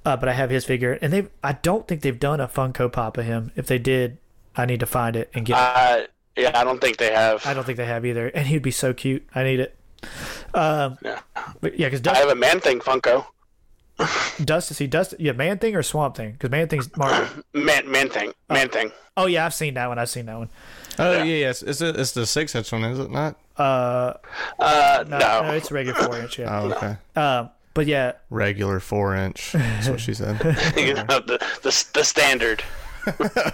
uh, 0.04 0.16
but 0.16 0.28
I 0.28 0.34
have 0.34 0.50
his 0.50 0.64
figure, 0.64 0.98
and 1.00 1.12
they. 1.12 1.28
I 1.42 1.54
don't 1.54 1.88
think 1.88 2.02
they've 2.02 2.18
done 2.18 2.40
a 2.40 2.48
Funko 2.48 2.92
Pop 2.92 3.16
of 3.16 3.24
him. 3.24 3.52
If 3.56 3.66
they 3.66 3.78
did, 3.78 4.18
I 4.56 4.64
need 4.66 4.80
to 4.80 4.86
find 4.86 5.16
it 5.16 5.30
and 5.34 5.44
get. 5.46 5.54
it. 5.54 5.58
uh, 5.58 6.06
yeah. 6.36 6.52
I 6.58 6.64
don't 6.64 6.80
think 6.80 6.96
they 6.98 7.12
have. 7.12 7.44
I 7.46 7.54
don't 7.54 7.64
think 7.64 7.76
they 7.78 7.86
have 7.86 8.04
either, 8.06 8.28
and 8.28 8.46
he'd 8.46 8.62
be 8.62 8.70
so 8.70 8.92
cute. 8.94 9.26
I 9.34 9.42
need 9.44 9.60
it. 9.60 9.76
Um, 10.54 10.98
Yeah. 11.02 11.20
but 11.60 11.78
yeah, 11.78 11.88
because 11.88 12.06
I 12.06 12.16
have 12.18 12.28
a 12.28 12.34
Man 12.34 12.60
Thing 12.60 12.80
Funko. 12.80 13.26
Dust, 14.44 14.70
is 14.70 14.78
he 14.78 14.86
Dust, 14.86 15.14
yeah, 15.18 15.32
Man 15.32 15.58
Thing 15.58 15.74
or 15.74 15.82
Swamp 15.82 16.16
Thing? 16.16 16.32
Because 16.32 16.50
Man 16.50 16.68
Thing's 16.68 16.88
Marvel. 16.96 17.42
Man 17.54 17.90
Man 17.90 18.08
Thing. 18.10 18.32
Man 18.50 18.68
Thing. 18.68 18.92
oh 19.16 19.26
yeah, 19.26 19.46
I've 19.46 19.54
seen 19.54 19.74
that 19.74 19.88
one. 19.88 19.98
I've 19.98 20.10
seen 20.10 20.26
that 20.26 20.36
one. 20.38 20.50
Oh 20.98 21.12
Yeah. 21.12 21.24
yeah, 21.24 21.36
yes. 21.36 21.62
It's, 21.62 21.80
it's 21.80 22.12
the 22.12 22.26
six 22.26 22.54
inch 22.54 22.70
one, 22.72 22.84
is 22.84 22.98
it 22.98 23.10
not? 23.10 23.36
Uh, 23.56 24.12
Uh, 24.58 25.04
no, 25.08 25.18
no. 25.18 25.42
no, 25.42 25.50
it's 25.52 25.70
a 25.70 25.74
regular 25.74 25.98
four 25.98 26.18
inch. 26.18 26.38
Yeah. 26.38 26.60
Oh 26.60 26.72
okay. 26.72 26.96
Um, 27.18 27.50
but 27.74 27.86
yeah, 27.86 28.12
Regular 28.30 28.80
four 28.80 29.14
inch. 29.16 29.52
That's 29.52 29.88
what 29.88 30.00
she 30.00 30.12
said. 30.14 30.38
You 30.76 30.94
know, 30.94 31.04
the, 31.20 31.38
the 31.62 31.86
the 31.94 32.04
standard. 32.04 32.62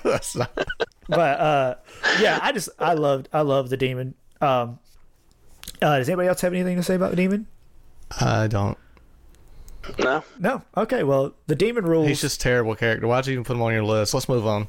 That's 0.05 0.37
not- 0.37 0.51
but 1.09 1.41
uh, 1.41 1.75
yeah, 2.21 2.39
I 2.43 2.53
just 2.53 2.69
I 2.79 2.95
loved 2.95 3.29
I 3.33 3.43
love 3.43 3.69
the 3.71 3.77
demon. 3.77 4.15
Um, 4.41 4.79
uh, 5.81 5.99
does 5.99 6.09
anybody 6.09 6.29
else 6.29 6.41
have 6.41 6.53
anything 6.55 6.77
to 6.77 6.83
say 6.83 6.95
about 6.95 7.11
the 7.11 7.17
demon? 7.17 7.47
I 8.21 8.47
don't. 8.47 8.79
No. 9.99 10.23
No. 10.39 10.63
Okay. 10.77 11.03
Well, 11.03 11.35
the 11.49 11.57
demon 11.57 11.85
rules. 11.85 12.07
He's 12.09 12.21
just 12.21 12.37
a 12.41 12.43
terrible 12.43 12.77
character. 12.77 13.07
Why'd 13.09 13.27
you 13.27 13.33
even 13.33 13.45
put 13.45 13.57
him 13.57 13.63
on 13.63 13.73
your 13.73 13.83
list? 13.85 14.15
Let's 14.15 14.29
move 14.29 14.47
on. 14.47 14.69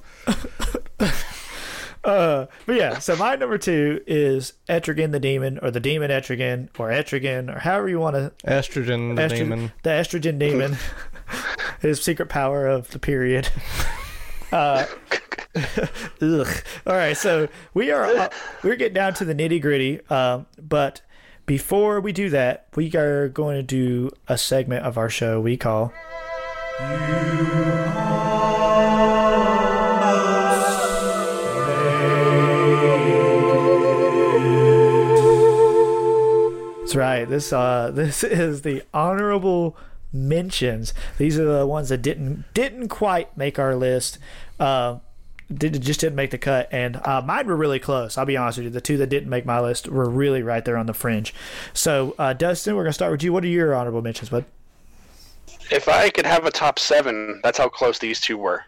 Uh, 2.04 2.48
but 2.66 2.76
yeah, 2.76 3.00
so 3.00 3.16
my 3.16 3.34
number 3.38 3.58
two 3.58 4.02
is 4.06 4.54
Etrigan 4.68 5.12
the 5.14 5.22
demon, 5.22 5.58
or 5.62 5.72
the 5.72 5.80
demon 5.80 6.12
Etrigan, 6.12 6.68
or 6.78 6.90
Etrigan, 6.90 7.56
or 7.56 7.60
however 7.60 7.88
you 7.88 7.98
want 7.98 8.16
to. 8.18 8.34
Estrogen, 8.46 9.16
the 9.16 9.22
Estro- 9.22 9.38
demon. 9.38 9.72
The 9.84 9.90
estrogen 9.92 10.38
demon. 10.38 10.76
His 11.82 12.02
secret 12.04 12.28
power 12.28 12.68
of 12.68 12.90
the 12.92 13.00
period. 13.00 13.48
Uh, 14.54 14.86
ugh. 16.22 16.48
All 16.86 16.96
right, 16.96 17.18
so 17.18 17.48
we 17.74 17.90
are 17.90 18.06
uh, 18.06 18.30
we're 18.62 18.76
getting 18.76 18.94
down 18.94 19.16
to 19.16 19.26
the 19.26 19.34
nitty 19.34 19.60
gritty. 19.60 20.00
Um, 20.12 20.46
but 20.62 21.02
before 21.48 22.00
we 22.00 22.12
do 22.12 22.30
that, 22.30 22.68
we 22.76 22.94
are 22.96 23.30
going 23.30 23.56
to 23.56 23.64
do 23.64 24.12
a 24.28 24.38
segment 24.38 24.86
of 24.86 24.96
our 24.96 25.10
show 25.10 25.42
we 25.42 25.58
call. 25.58 25.92
That's 36.80 36.96
right. 36.96 37.26
This 37.28 37.52
uh 37.52 37.90
this 37.96 38.24
is 38.24 38.62
the 38.62 38.84
honorable 38.94 39.76
mentions. 40.14 40.94
These 41.18 41.40
are 41.40 41.46
the 41.46 41.66
ones 41.66 41.90
that 41.90 42.02
didn't 42.04 42.46
didn't 42.54 42.90
quite 42.90 43.36
make 43.36 43.58
our 43.58 43.76
list. 43.76 44.20
Uh 44.60 44.98
did, 45.54 45.80
just 45.82 46.00
didn't 46.00 46.16
make 46.16 46.32
the 46.32 46.38
cut 46.38 46.68
and 46.72 47.00
uh, 47.04 47.22
mine 47.22 47.46
were 47.46 47.56
really 47.56 47.78
close 47.78 48.18
i'll 48.18 48.26
be 48.26 48.38
honest 48.38 48.58
with 48.58 48.66
you 48.66 48.72
the 48.72 48.82
two 48.82 48.98
that 48.98 49.08
didn't 49.08 49.30
make 49.30 49.46
my 49.46 49.60
list 49.60 49.88
were 49.88 50.10
really 50.10 50.42
right 50.42 50.66
there 50.66 50.78
on 50.78 50.88
the 50.88 50.94
fringe 50.94 51.32
so 51.74 52.16
uh, 52.18 52.34
dustin 52.34 52.76
we're 52.76 52.82
going 52.82 52.90
to 52.90 52.94
start 52.94 53.12
with 53.12 53.22
you 53.22 53.32
what 53.32 53.44
are 53.44 53.48
your 53.48 53.76
honorable 53.76 54.02
mentions 54.02 54.30
bud 54.30 54.46
If 55.70 55.88
I 55.88 56.10
could 56.10 56.26
have 56.26 56.46
a 56.46 56.52
top 56.52 56.78
seven, 56.80 57.40
that's 57.44 57.58
how 57.58 57.70
close 57.70 57.98
these 58.00 58.20
two 58.20 58.38
were. 58.38 58.64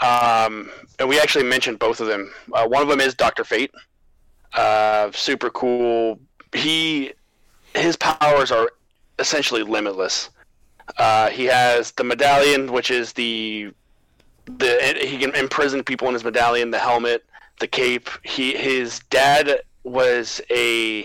Um, 0.00 0.70
and 0.98 1.08
we 1.08 1.20
actually 1.20 1.44
mentioned 1.44 1.78
both 1.78 2.00
of 2.00 2.06
them. 2.06 2.32
Uh, 2.52 2.66
one 2.66 2.82
of 2.82 2.88
them 2.88 3.00
is 3.00 3.14
Doctor 3.14 3.44
Fate. 3.44 3.70
Uh, 4.52 5.10
super 5.12 5.50
cool. 5.50 6.18
He 6.52 7.12
his 7.74 7.96
powers 7.96 8.50
are 8.50 8.70
essentially 9.18 9.62
limitless. 9.62 10.30
Uh, 10.98 11.30
he 11.30 11.44
has 11.44 11.92
the 11.92 12.04
medallion, 12.04 12.70
which 12.72 12.90
is 12.90 13.12
the 13.12 13.72
the 14.46 14.98
he 15.00 15.18
can 15.18 15.34
imprison 15.34 15.82
people 15.82 16.08
in 16.08 16.14
his 16.14 16.24
medallion, 16.24 16.70
the 16.70 16.78
helmet, 16.78 17.24
the 17.60 17.66
cape. 17.66 18.08
He 18.22 18.56
his 18.56 19.00
dad 19.10 19.62
was 19.82 20.40
a 20.50 21.04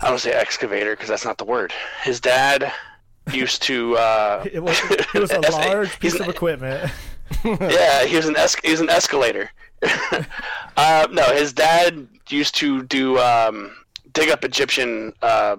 I 0.00 0.08
don't 0.08 0.18
say 0.18 0.32
excavator 0.32 0.94
because 0.94 1.08
that's 1.08 1.24
not 1.24 1.38
the 1.38 1.44
word. 1.44 1.72
His 2.02 2.20
dad 2.20 2.72
used 3.32 3.62
to. 3.62 3.96
Uh, 3.96 4.44
it 4.52 4.62
was, 4.62 4.80
it 4.90 5.14
was 5.14 5.30
a 5.30 5.40
large 5.50 5.98
piece 6.00 6.18
of 6.18 6.28
equipment 6.36 6.90
yeah, 7.44 8.04
he 8.04 8.16
was 8.16 8.26
an 8.26 8.36
es- 8.36 8.56
he 8.62 8.70
was 8.70 8.80
an 8.80 8.90
escalator. 8.90 9.50
uh, 10.76 11.06
no, 11.10 11.22
his 11.34 11.52
dad 11.52 12.06
used 12.28 12.54
to 12.56 12.82
do 12.84 13.18
um, 13.18 13.74
dig 14.12 14.30
up 14.30 14.44
Egyptian 14.44 15.12
uh, 15.22 15.56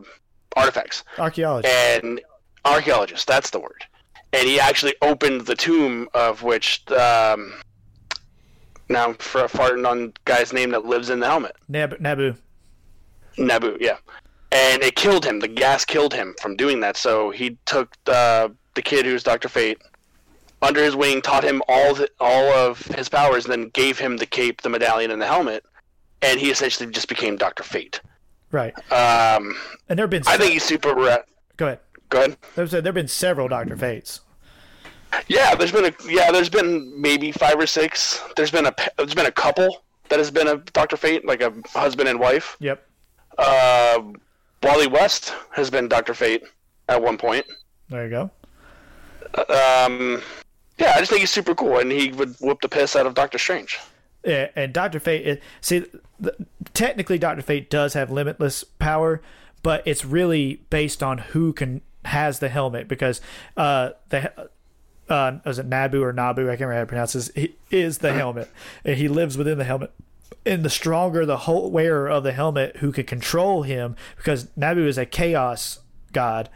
artifacts 0.56 1.04
archaeology 1.18 1.68
and 1.68 2.22
archaeologist. 2.64 3.28
That's 3.28 3.50
the 3.50 3.60
word. 3.60 3.86
And 4.34 4.48
he 4.48 4.60
actually 4.60 4.96
opened 5.02 5.42
the 5.42 5.56
tomb 5.56 6.10
of 6.14 6.44
which 6.44 6.90
um, 6.92 7.54
now 8.90 9.14
for 9.14 9.46
a 9.46 9.48
farting 9.48 9.90
on 9.90 10.14
guy's 10.26 10.54
name 10.54 10.72
that 10.72 10.86
lives 10.86 11.10
in 11.10 11.20
the 11.20 11.28
helmet. 11.28 11.56
Nab- 11.70 12.00
nabu 12.00 12.36
Nabu, 13.38 13.78
yeah. 13.80 13.98
And 14.52 14.82
it 14.82 14.96
killed 14.96 15.26
him. 15.26 15.40
The 15.40 15.48
gas 15.48 15.84
killed 15.84 16.14
him 16.14 16.36
from 16.42 16.56
doing 16.56 16.80
that. 16.82 16.96
So 16.98 17.32
he 17.32 17.58
took 17.66 17.96
the 18.06 18.54
the 18.76 18.82
kid 18.82 19.06
who's 19.06 19.24
Doctor 19.24 19.50
Fate 19.50 19.82
under 20.62 20.84
his 20.84 20.96
wing, 20.96 21.22
taught 21.22 21.44
him 21.44 21.62
all 21.68 21.94
the, 21.94 22.10
all 22.20 22.52
of 22.54 22.82
his 22.88 23.10
powers, 23.10 23.46
and 23.46 23.52
then 23.52 23.70
gave 23.70 24.00
him 24.00 24.18
the 24.18 24.26
cape, 24.26 24.62
the 24.62 24.70
medallion, 24.70 25.12
and 25.12 25.22
the 25.22 25.28
helmet. 25.28 25.64
And 26.22 26.40
he 26.40 26.50
essentially 26.50 26.90
just 26.92 27.08
became 27.08 27.36
Doctor 27.38 27.64
Fate. 27.64 28.02
right 28.52 28.74
Um, 28.92 29.56
and 29.90 30.00
there 30.00 30.04
have 30.04 30.10
been 30.10 30.24
I 30.28 30.38
think 30.38 30.54
he's 30.54 30.64
super. 30.64 30.94
Ra- 30.94 31.18
go 31.58 31.68
ahead 31.68 31.80
Go 32.16 32.22
ahead. 32.22 32.38
there 32.56 32.82
have 32.82 32.94
been 32.94 33.10
several 33.10 33.50
dr 33.50 33.76
fates 33.76 34.22
Yeah, 35.28 35.54
there's 35.54 35.72
been 35.74 35.86
a 35.86 35.94
yeah, 36.08 36.32
there's 36.32 36.50
been 36.50 37.00
maybe 37.00 37.32
five 37.32 37.56
or 37.60 37.68
six. 37.68 38.22
There's 38.38 38.52
been 38.52 38.66
a 38.66 38.74
there's 38.98 39.14
been 39.14 39.26
a 39.26 39.32
couple 39.32 39.84
that 40.10 40.20
has 40.20 40.32
been 40.32 40.48
a 40.48 40.58
Doctor 40.58 40.98
Fate, 40.98 41.26
like 41.26 41.42
a 41.42 41.52
husband 41.68 42.08
and 42.08 42.20
wife. 42.20 42.56
yep 42.60 42.88
Uh, 43.38 44.02
Wally 44.64 44.88
West 44.88 45.34
has 45.52 45.70
been 45.70 45.88
Doctor 45.88 46.14
Fate 46.14 46.44
at 46.88 47.02
one 47.02 47.18
point. 47.18 47.46
there 47.90 48.06
you 48.06 48.12
go 48.12 48.32
Um, 49.54 50.22
yeah, 50.78 50.94
I 50.96 51.00
just 51.00 51.10
think 51.10 51.20
he's 51.22 51.32
super 51.32 51.56
cool, 51.56 51.80
and 51.80 51.92
he 51.92 52.12
would 52.12 52.36
whoop 52.40 52.62
the 52.62 52.70
piss 52.70 52.96
out 52.96 53.06
of 53.06 53.14
Doctor 53.14 53.38
Strange. 53.38 53.80
Yeah, 54.24 54.48
and 54.56 54.74
Doctor 54.74 55.00
Fate. 55.00 55.42
See, 55.62 55.86
the, 56.20 56.36
technically, 56.74 57.18
Doctor 57.18 57.42
Fate 57.42 57.70
does 57.70 57.94
have 57.94 58.10
limitless 58.12 58.64
power, 58.64 59.22
but 59.64 59.82
it's 59.86 60.04
really 60.06 60.62
based 60.70 61.02
on 61.02 61.18
who 61.20 61.54
can 61.54 61.82
has 62.06 62.40
the 62.40 62.50
helmet 62.50 62.88
because 62.88 63.22
uh 63.58 63.90
the 64.10 64.50
uh 65.10 65.38
was 65.46 65.60
it 65.60 65.66
Nabu 65.66 66.04
or 66.04 66.14
Nabu? 66.14 66.44
I 66.44 66.56
can't 66.56 66.62
remember 66.62 66.76
how 66.76 66.82
to 66.82 66.88
pronounce 66.88 67.14
this. 67.14 67.32
He 67.36 67.56
is 67.72 68.00
the 68.00 68.14
helmet, 68.14 68.50
and 68.84 68.98
he 68.98 69.08
lives 69.08 69.38
within 69.38 69.58
the 69.58 69.64
helmet. 69.64 69.92
And 70.46 70.64
the 70.64 70.70
stronger 70.70 71.26
the 71.26 71.38
whole 71.38 71.70
wearer 71.70 72.10
of 72.10 72.24
the 72.24 72.32
helmet 72.32 72.78
who 72.78 72.92
could 72.92 73.08
control 73.08 73.64
him, 73.64 73.96
because 74.18 74.48
Nabu 74.56 74.88
is 74.88 74.98
a 74.98 75.06
chaos 75.06 75.80
god. 76.14 76.50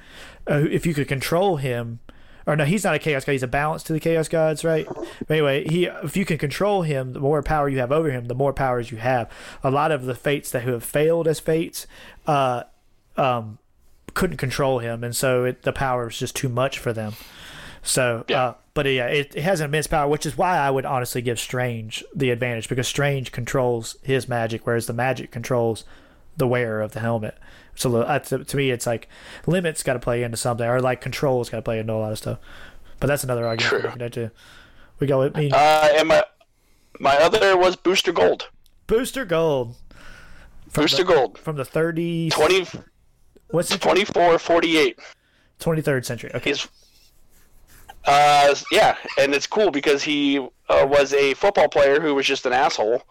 Uh, 0.50 0.66
if 0.70 0.86
you 0.86 0.94
could 0.94 1.08
control 1.08 1.58
him, 1.58 2.00
or 2.48 2.56
no, 2.56 2.66
he's 2.66 2.84
not 2.84 2.96
a 2.96 3.00
chaos 3.00 3.26
god. 3.26 3.34
He's 3.34 3.44
a 3.44 3.48
balance 3.48 3.84
to 3.84 3.94
the 3.94 4.00
chaos 4.00 4.28
gods, 4.28 4.64
right? 4.64 4.88
But 4.88 5.30
anyway, 5.30 5.66
he 5.68 5.86
if 5.86 6.18
you 6.18 6.26
can 6.26 6.40
control 6.40 6.82
him, 6.82 7.14
the 7.14 7.20
more 7.20 7.44
power 7.44 7.70
you 7.70 7.78
have 7.80 7.92
over 7.92 8.10
him, 8.10 8.26
the 8.26 8.36
more 8.36 8.54
powers 8.54 8.90
you 8.90 8.98
have. 8.98 9.30
A 9.64 9.70
lot 9.70 9.92
of 9.92 10.06
the 10.06 10.16
fates 10.16 10.50
that 10.52 10.64
who 10.64 10.72
have 10.72 10.84
failed 10.84 11.28
as 11.28 11.40
fates, 11.40 11.86
uh, 12.26 12.64
um, 13.18 13.60
couldn't 14.20 14.36
control 14.36 14.80
him, 14.80 15.02
and 15.02 15.16
so 15.16 15.46
it, 15.46 15.62
the 15.62 15.72
power 15.72 16.04
was 16.04 16.20
just 16.20 16.36
too 16.36 16.50
much 16.50 16.78
for 16.78 16.92
them. 16.92 17.14
So, 17.82 18.26
uh, 18.28 18.56
but 18.74 18.86
yeah, 18.86 19.06
it, 19.08 19.34
it 19.34 19.44
has 19.44 19.62
an 19.62 19.68
immense 19.68 19.88
power, 19.88 20.10
which 20.10 20.26
is 20.26 20.38
why 20.38 20.58
I 20.58 20.70
would 20.70 20.86
honestly 20.86 21.22
give 21.22 21.40
Strange 21.40 22.04
the 22.14 22.30
advantage 22.30 22.68
because 22.68 22.86
Strange 22.86 23.32
controls 23.32 23.96
his 24.04 24.28
magic, 24.28 24.68
whereas 24.68 24.88
the 24.88 24.94
magic 24.94 25.32
controls 25.32 25.86
the 26.36 26.50
wearer 26.50 26.82
of 26.82 26.92
the 26.92 27.00
helmet. 27.00 27.38
So 27.76 27.96
uh, 28.02 28.20
to, 28.20 28.44
to 28.44 28.58
me, 28.58 28.72
it's 28.72 28.86
like 28.86 29.08
limits 29.48 29.84
got 29.84 29.94
to 29.94 30.00
play 30.00 30.22
into 30.22 30.36
something, 30.36 30.68
or 30.68 30.82
like 30.82 31.00
controls 31.00 31.50
got 31.50 31.58
to 31.60 31.64
play 31.64 31.80
into 31.80 31.94
a 31.94 31.96
lot 31.96 32.12
of 32.12 32.18
stuff. 32.18 32.40
But 33.00 33.08
that's 33.08 33.24
another 33.24 33.48
argument 33.48 33.70
True. 33.70 33.80
we're 33.80 33.86
looking 33.86 34.02
at 34.02 34.12
too. 34.12 34.32
We 35.00 35.08
go. 35.08 35.24
I 35.24 35.30
mean, 35.30 35.54
Uh, 35.54 35.88
and 35.94 36.10
my 36.10 36.26
my 37.00 37.16
other 37.20 37.56
was 37.56 37.78
Booster 37.78 38.12
Gold. 38.12 38.50
Booster 38.86 39.24
Gold 39.24 39.78
Booster 40.74 41.04
Gold, 41.04 41.38
from 41.38 41.56
the 41.56 41.64
30s. 41.64 42.32
20, 42.32 42.68
What's 43.50 43.72
it? 43.72 43.82
24, 43.82 44.40
48. 44.40 45.00
23rd 45.60 46.06
century. 46.06 46.32
Okay. 46.34 46.52
He's 46.52 46.68
uh 48.06 48.56
yeah, 48.72 48.96
and 49.20 49.34
it's 49.34 49.46
cool 49.46 49.72
because 49.72 50.02
he 50.02 50.40
uh, 50.40 50.88
was 50.88 51.14
a 51.14 51.34
football 51.34 51.68
player 51.68 52.00
who 52.00 52.16
was 52.16 52.26
just 52.26 52.46
an 52.46 52.54
asshole. 52.54 53.04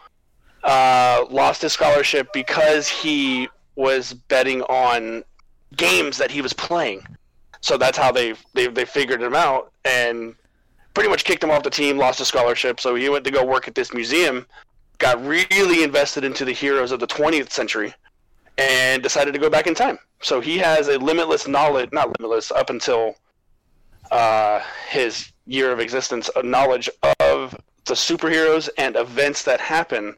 Uh, 0.64 1.24
lost 1.30 1.62
his 1.62 1.72
scholarship 1.72 2.32
because 2.32 2.88
he 2.88 3.48
was 3.76 4.12
betting 4.12 4.62
on 4.62 5.22
games 5.76 6.16
that 6.18 6.30
he 6.30 6.40
was 6.40 6.52
playing. 6.52 7.06
So 7.60 7.76
that's 7.76 7.98
how 7.98 8.10
they 8.12 8.34
they 8.54 8.68
they 8.68 8.84
figured 8.84 9.22
him 9.22 9.34
out 9.34 9.72
and 9.84 10.34
pretty 10.94 11.10
much 11.10 11.24
kicked 11.24 11.44
him 11.44 11.50
off 11.50 11.62
the 11.62 11.70
team. 11.70 11.98
Lost 11.98 12.18
his 12.18 12.28
scholarship, 12.28 12.80
so 12.80 12.94
he 12.94 13.08
went 13.08 13.24
to 13.24 13.30
go 13.30 13.44
work 13.44 13.68
at 13.68 13.74
this 13.74 13.92
museum. 13.92 14.46
Got 14.98 15.24
really 15.24 15.84
invested 15.84 16.24
into 16.24 16.44
the 16.44 16.52
heroes 16.52 16.90
of 16.90 16.98
the 16.98 17.06
20th 17.06 17.50
century, 17.50 17.94
and 18.56 19.02
decided 19.02 19.32
to 19.32 19.38
go 19.38 19.50
back 19.50 19.66
in 19.66 19.74
time. 19.74 19.98
So 20.20 20.40
he 20.40 20.58
has 20.58 20.88
a 20.88 20.98
limitless 20.98 21.46
knowledge, 21.46 21.90
not 21.92 22.18
limitless, 22.18 22.50
up 22.50 22.70
until 22.70 23.16
uh, 24.10 24.60
his 24.88 25.32
year 25.46 25.72
of 25.72 25.80
existence, 25.80 26.28
a 26.36 26.42
knowledge 26.42 26.90
of 27.20 27.54
the 27.84 27.94
superheroes 27.94 28.68
and 28.78 28.96
events 28.96 29.44
that 29.44 29.60
happen 29.60 30.14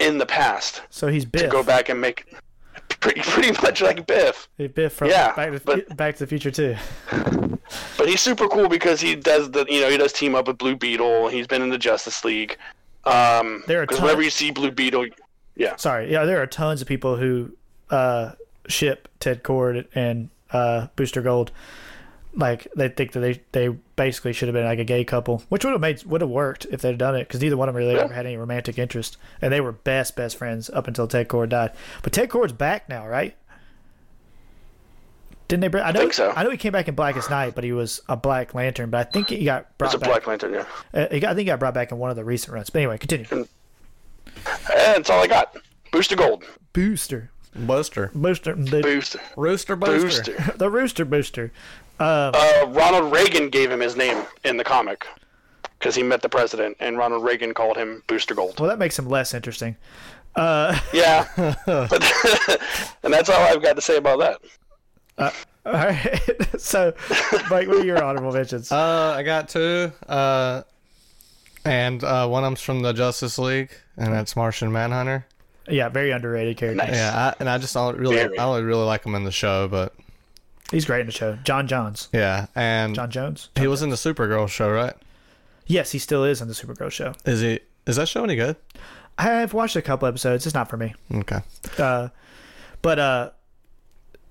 in 0.00 0.18
the 0.18 0.26
past. 0.26 0.82
So 0.90 1.08
he's 1.08 1.24
Biff. 1.24 1.42
To 1.42 1.48
go 1.48 1.62
back 1.62 1.88
and 1.88 2.00
make 2.00 2.34
pretty 3.00 3.20
pretty 3.22 3.52
much 3.62 3.80
like 3.82 4.06
Biff, 4.06 4.48
Hey, 4.58 4.66
Biff 4.66 4.92
from 4.94 5.08
Yeah, 5.08 5.34
Back, 5.34 5.52
to, 5.52 5.60
but- 5.60 5.96
Back 5.96 6.16
to 6.16 6.24
the 6.24 6.26
Future 6.28 6.50
too. 6.50 6.76
but 7.98 8.08
he's 8.08 8.20
super 8.20 8.46
cool 8.48 8.68
because 8.68 9.00
he 9.00 9.14
does 9.16 9.50
the 9.50 9.64
you 9.68 9.80
know 9.80 9.88
he 9.90 9.96
does 9.96 10.12
team 10.12 10.34
up 10.34 10.46
with 10.48 10.58
Blue 10.58 10.76
Beetle. 10.76 11.28
He's 11.28 11.46
been 11.46 11.62
in 11.62 11.70
the 11.70 11.78
Justice 11.78 12.24
League. 12.24 12.56
Um, 13.04 13.62
There 13.66 13.82
are 13.82 13.86
tons- 13.86 14.00
whenever 14.00 14.22
you 14.22 14.30
see 14.30 14.50
Blue 14.50 14.70
Beetle, 14.70 15.06
yeah, 15.56 15.76
Sorry, 15.76 16.10
yeah, 16.10 16.24
there 16.24 16.40
are 16.42 16.46
tons 16.46 16.80
of 16.82 16.88
people 16.88 17.16
who 17.16 17.54
uh, 17.90 18.32
ship 18.68 19.08
Ted 19.20 19.42
Kord 19.42 19.86
and 19.94 20.30
uh, 20.50 20.88
Booster 20.96 21.22
Gold. 21.22 21.52
Like 22.36 22.66
they 22.74 22.88
think 22.88 23.12
that 23.12 23.20
they 23.20 23.40
they 23.52 23.68
basically 23.94 24.32
should 24.32 24.48
have 24.48 24.54
been 24.54 24.64
like 24.64 24.80
a 24.80 24.84
gay 24.84 25.04
couple, 25.04 25.44
which 25.50 25.64
would 25.64 25.70
have 25.70 25.80
made 25.80 26.02
would 26.04 26.20
have 26.20 26.30
worked 26.30 26.66
if 26.68 26.80
they'd 26.82 26.98
done 26.98 27.14
it 27.14 27.28
because 27.28 27.40
neither 27.40 27.56
one 27.56 27.68
of 27.68 27.74
them 27.76 27.78
really 27.84 27.94
Yeah. 27.94 28.00
ever 28.02 28.12
had 28.14 28.26
any 28.26 28.36
romantic 28.36 28.76
interest, 28.76 29.18
and 29.40 29.52
they 29.52 29.60
were 29.60 29.70
best 29.70 30.16
best 30.16 30.36
friends 30.36 30.68
up 30.70 30.88
until 30.88 31.06
Ted 31.06 31.28
Kord 31.28 31.50
died. 31.50 31.70
But 32.02 32.12
Ted 32.12 32.28
Kord's 32.30 32.52
back 32.52 32.88
now, 32.88 33.06
right? 33.06 33.36
Didn't 35.46 35.60
they? 35.60 35.68
bring- 35.68 35.84
I 35.84 35.92
know. 35.92 36.00
think 36.00 36.14
so. 36.14 36.32
I 36.34 36.42
know 36.42 36.50
he 36.50 36.56
came 36.56 36.72
back 36.72 36.88
in 36.88 36.94
Blackest 36.94 37.28
Night, 37.30 37.54
but 37.54 37.62
he 37.64 37.72
was 37.72 38.00
a 38.08 38.16
Black 38.16 38.54
Lantern. 38.54 38.90
But 38.90 39.06
I 39.06 39.10
think 39.10 39.28
he 39.28 39.44
got 39.44 39.76
brought 39.78 39.88
it's 39.88 39.94
a 39.94 39.98
back. 39.98 40.08
Black 40.08 40.26
Lantern. 40.26 40.54
Yeah, 40.54 40.64
uh, 40.94 41.06
he 41.12 41.20
got, 41.20 41.30
I 41.30 41.34
think 41.34 41.40
he 41.40 41.52
got 41.52 41.60
brought 41.60 41.74
back 41.74 41.92
in 41.92 41.98
one 41.98 42.10
of 42.10 42.16
the 42.16 42.24
recent 42.24 42.52
runs. 42.54 42.70
But 42.70 42.80
anyway, 42.80 42.98
continue. 42.98 43.26
and 43.30 43.46
that's 44.74 45.10
all 45.10 45.22
I 45.22 45.26
got. 45.26 45.56
Booster 45.92 46.16
Gold, 46.16 46.42
Booster, 46.72 47.30
Booster. 47.54 48.10
Booster, 48.14 48.54
the, 48.54 48.80
Booster, 48.80 49.20
Rooster 49.36 49.76
Booster. 49.76 50.32
Booster. 50.32 50.52
the 50.56 50.70
Rooster 50.70 51.04
Booster. 51.04 51.52
Uh, 52.00 52.64
Ronald 52.68 53.12
Reagan 53.12 53.48
gave 53.48 53.70
him 53.70 53.80
his 53.80 53.96
name 53.96 54.24
in 54.44 54.56
the 54.56 54.64
comic 54.64 55.06
because 55.78 55.94
he 55.94 56.02
met 56.02 56.22
the 56.22 56.28
president, 56.28 56.76
and 56.80 56.98
Ronald 56.98 57.22
Reagan 57.22 57.54
called 57.54 57.76
him 57.76 58.02
Booster 58.06 58.34
Gold. 58.34 58.58
Well, 58.58 58.68
that 58.68 58.78
makes 58.78 58.98
him 58.98 59.08
less 59.08 59.34
interesting. 59.34 59.76
Yeah, 60.36 61.28
and 61.66 63.14
that's 63.14 63.28
all 63.28 63.40
I've 63.40 63.62
got 63.62 63.76
to 63.76 63.80
say 63.80 63.98
about 63.98 64.18
that. 64.18 65.34
All 65.64 65.72
right. 65.72 66.20
so, 66.58 66.92
Mike, 67.50 67.68
what 67.68 67.76
are 67.76 67.84
your 67.84 68.02
honorable 68.02 68.32
mentions? 68.32 68.72
Uh, 68.72 69.14
I 69.16 69.22
got 69.22 69.48
two. 69.48 69.92
Uh, 70.08 70.62
and 71.64 72.02
uh, 72.02 72.26
one 72.26 72.42
of 72.42 72.48
them's 72.48 72.60
from 72.60 72.82
the 72.82 72.92
Justice 72.92 73.38
League, 73.38 73.70
and 73.96 74.12
that's 74.12 74.34
Martian 74.36 74.72
Manhunter. 74.72 75.26
Yeah, 75.68 75.88
very 75.88 76.10
underrated 76.10 76.56
character. 76.56 76.84
Nice. 76.84 76.94
Yeah, 76.94 77.32
I, 77.32 77.34
and 77.40 77.48
I 77.48 77.58
just 77.58 77.74
don't 77.74 77.96
really, 77.98 78.16
Very. 78.16 78.38
I 78.38 78.42
don't 78.44 78.64
really 78.64 78.84
like 78.84 79.04
him 79.04 79.14
in 79.14 79.24
the 79.24 79.32
show, 79.32 79.68
but 79.68 79.94
He's 80.70 80.84
great 80.84 81.00
in 81.00 81.06
the 81.06 81.12
show. 81.12 81.36
John 81.44 81.66
Jones. 81.66 82.08
yeah, 82.12 82.46
and 82.54 82.94
John 82.94 83.10
Jones. 83.10 83.50
he 83.56 83.66
was 83.66 83.82
in 83.82 83.90
the 83.90 83.96
Supergirl 83.96 84.48
show, 84.48 84.70
right? 84.70 84.94
Yes, 85.66 85.92
he 85.92 85.98
still 85.98 86.24
is 86.24 86.40
in 86.42 86.48
the 86.48 86.54
Supergirl 86.54 86.90
show. 86.90 87.14
Is 87.24 87.40
he? 87.40 87.60
Is 87.86 87.96
that 87.96 88.08
show 88.08 88.24
any 88.24 88.36
good? 88.36 88.56
I've 89.16 89.54
watched 89.54 89.76
a 89.76 89.82
couple 89.82 90.08
episodes. 90.08 90.46
It's 90.46 90.54
not 90.54 90.68
for 90.68 90.76
me. 90.76 90.94
Okay. 91.12 91.40
Uh, 91.78 92.08
but 92.82 92.98
uh, 92.98 93.30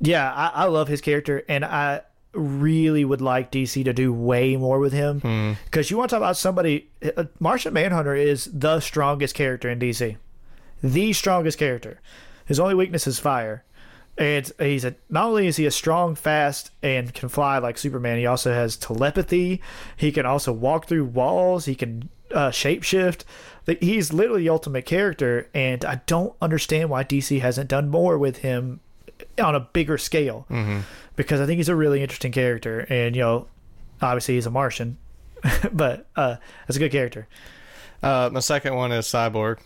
yeah, 0.02 0.32
I, 0.34 0.64
I 0.64 0.66
love 0.66 0.88
his 0.88 1.02
character, 1.02 1.44
and 1.48 1.64
I 1.64 2.02
really 2.34 3.06
would 3.06 3.22
like 3.22 3.52
DC 3.52 3.84
to 3.86 3.94
do 3.94 4.12
way 4.12 4.58
more 4.58 4.80
with 4.80 4.92
him 4.92 5.56
because 5.66 5.90
you 5.92 5.98
want 5.98 6.10
to 6.10 6.16
talk 6.16 6.22
about 6.22 6.36
somebody. 6.38 6.90
Uh, 7.16 7.26
Martian 7.40 7.74
Manhunter 7.74 8.16
is 8.16 8.50
the 8.52 8.80
strongest 8.80 9.36
character 9.36 9.70
in 9.70 9.80
DC, 9.80 10.18
the 10.84 11.14
strongest 11.14 11.58
character. 11.58 12.00
His 12.46 12.60
only 12.60 12.76
weakness 12.76 13.08
is 13.08 13.18
fire. 13.18 13.64
And 14.16 14.52
he's 14.60 14.86
a 14.86 14.94
not 15.10 15.26
only 15.26 15.48
is 15.48 15.56
he 15.56 15.66
a 15.66 15.72
strong, 15.72 16.14
fast, 16.14 16.70
and 16.84 17.12
can 17.16 17.30
fly 17.30 17.58
like 17.58 17.80
Superman, 17.80 18.20
he 18.20 18.28
also 18.28 18.54
has 18.54 18.78
telepathy. 18.78 19.60
He 19.98 20.12
can 20.12 20.28
also 20.28 20.54
walk 20.54 20.88
through 20.88 21.06
walls. 21.06 21.66
He 21.66 21.74
can 21.74 22.10
uh, 22.32 22.52
shapeshift. 22.52 23.24
He's 23.80 24.14
literally 24.14 24.42
the 24.44 24.50
ultimate 24.50 24.86
character, 24.86 25.50
and 25.56 25.84
I 25.84 26.02
don't 26.06 26.36
understand 26.42 26.92
why 26.92 27.04
DC 27.04 27.42
hasn't 27.42 27.70
done 27.70 27.90
more 27.90 28.18
with 28.20 28.38
him 28.38 28.82
on 29.42 29.56
a 29.56 29.62
bigger 29.62 29.98
scale. 29.98 30.46
Because 31.16 31.42
I 31.42 31.48
think 31.48 31.58
he's 31.58 31.70
a 31.70 31.76
really 31.76 32.02
interesting 32.04 32.32
character, 32.32 32.82
and 32.90 33.16
you 33.16 33.22
know, 33.22 33.48
obviously 34.00 34.36
he's 34.36 34.46
a 34.46 34.52
Martian, 34.52 34.98
but 35.72 36.08
uh, 36.16 36.36
that's 36.68 36.76
a 36.76 36.80
good 36.80 36.92
character. 36.92 37.28
Uh, 38.04 38.30
my 38.32 38.42
second 38.42 38.76
one 38.76 38.92
is 38.92 39.06
Cyborg. 39.08 39.58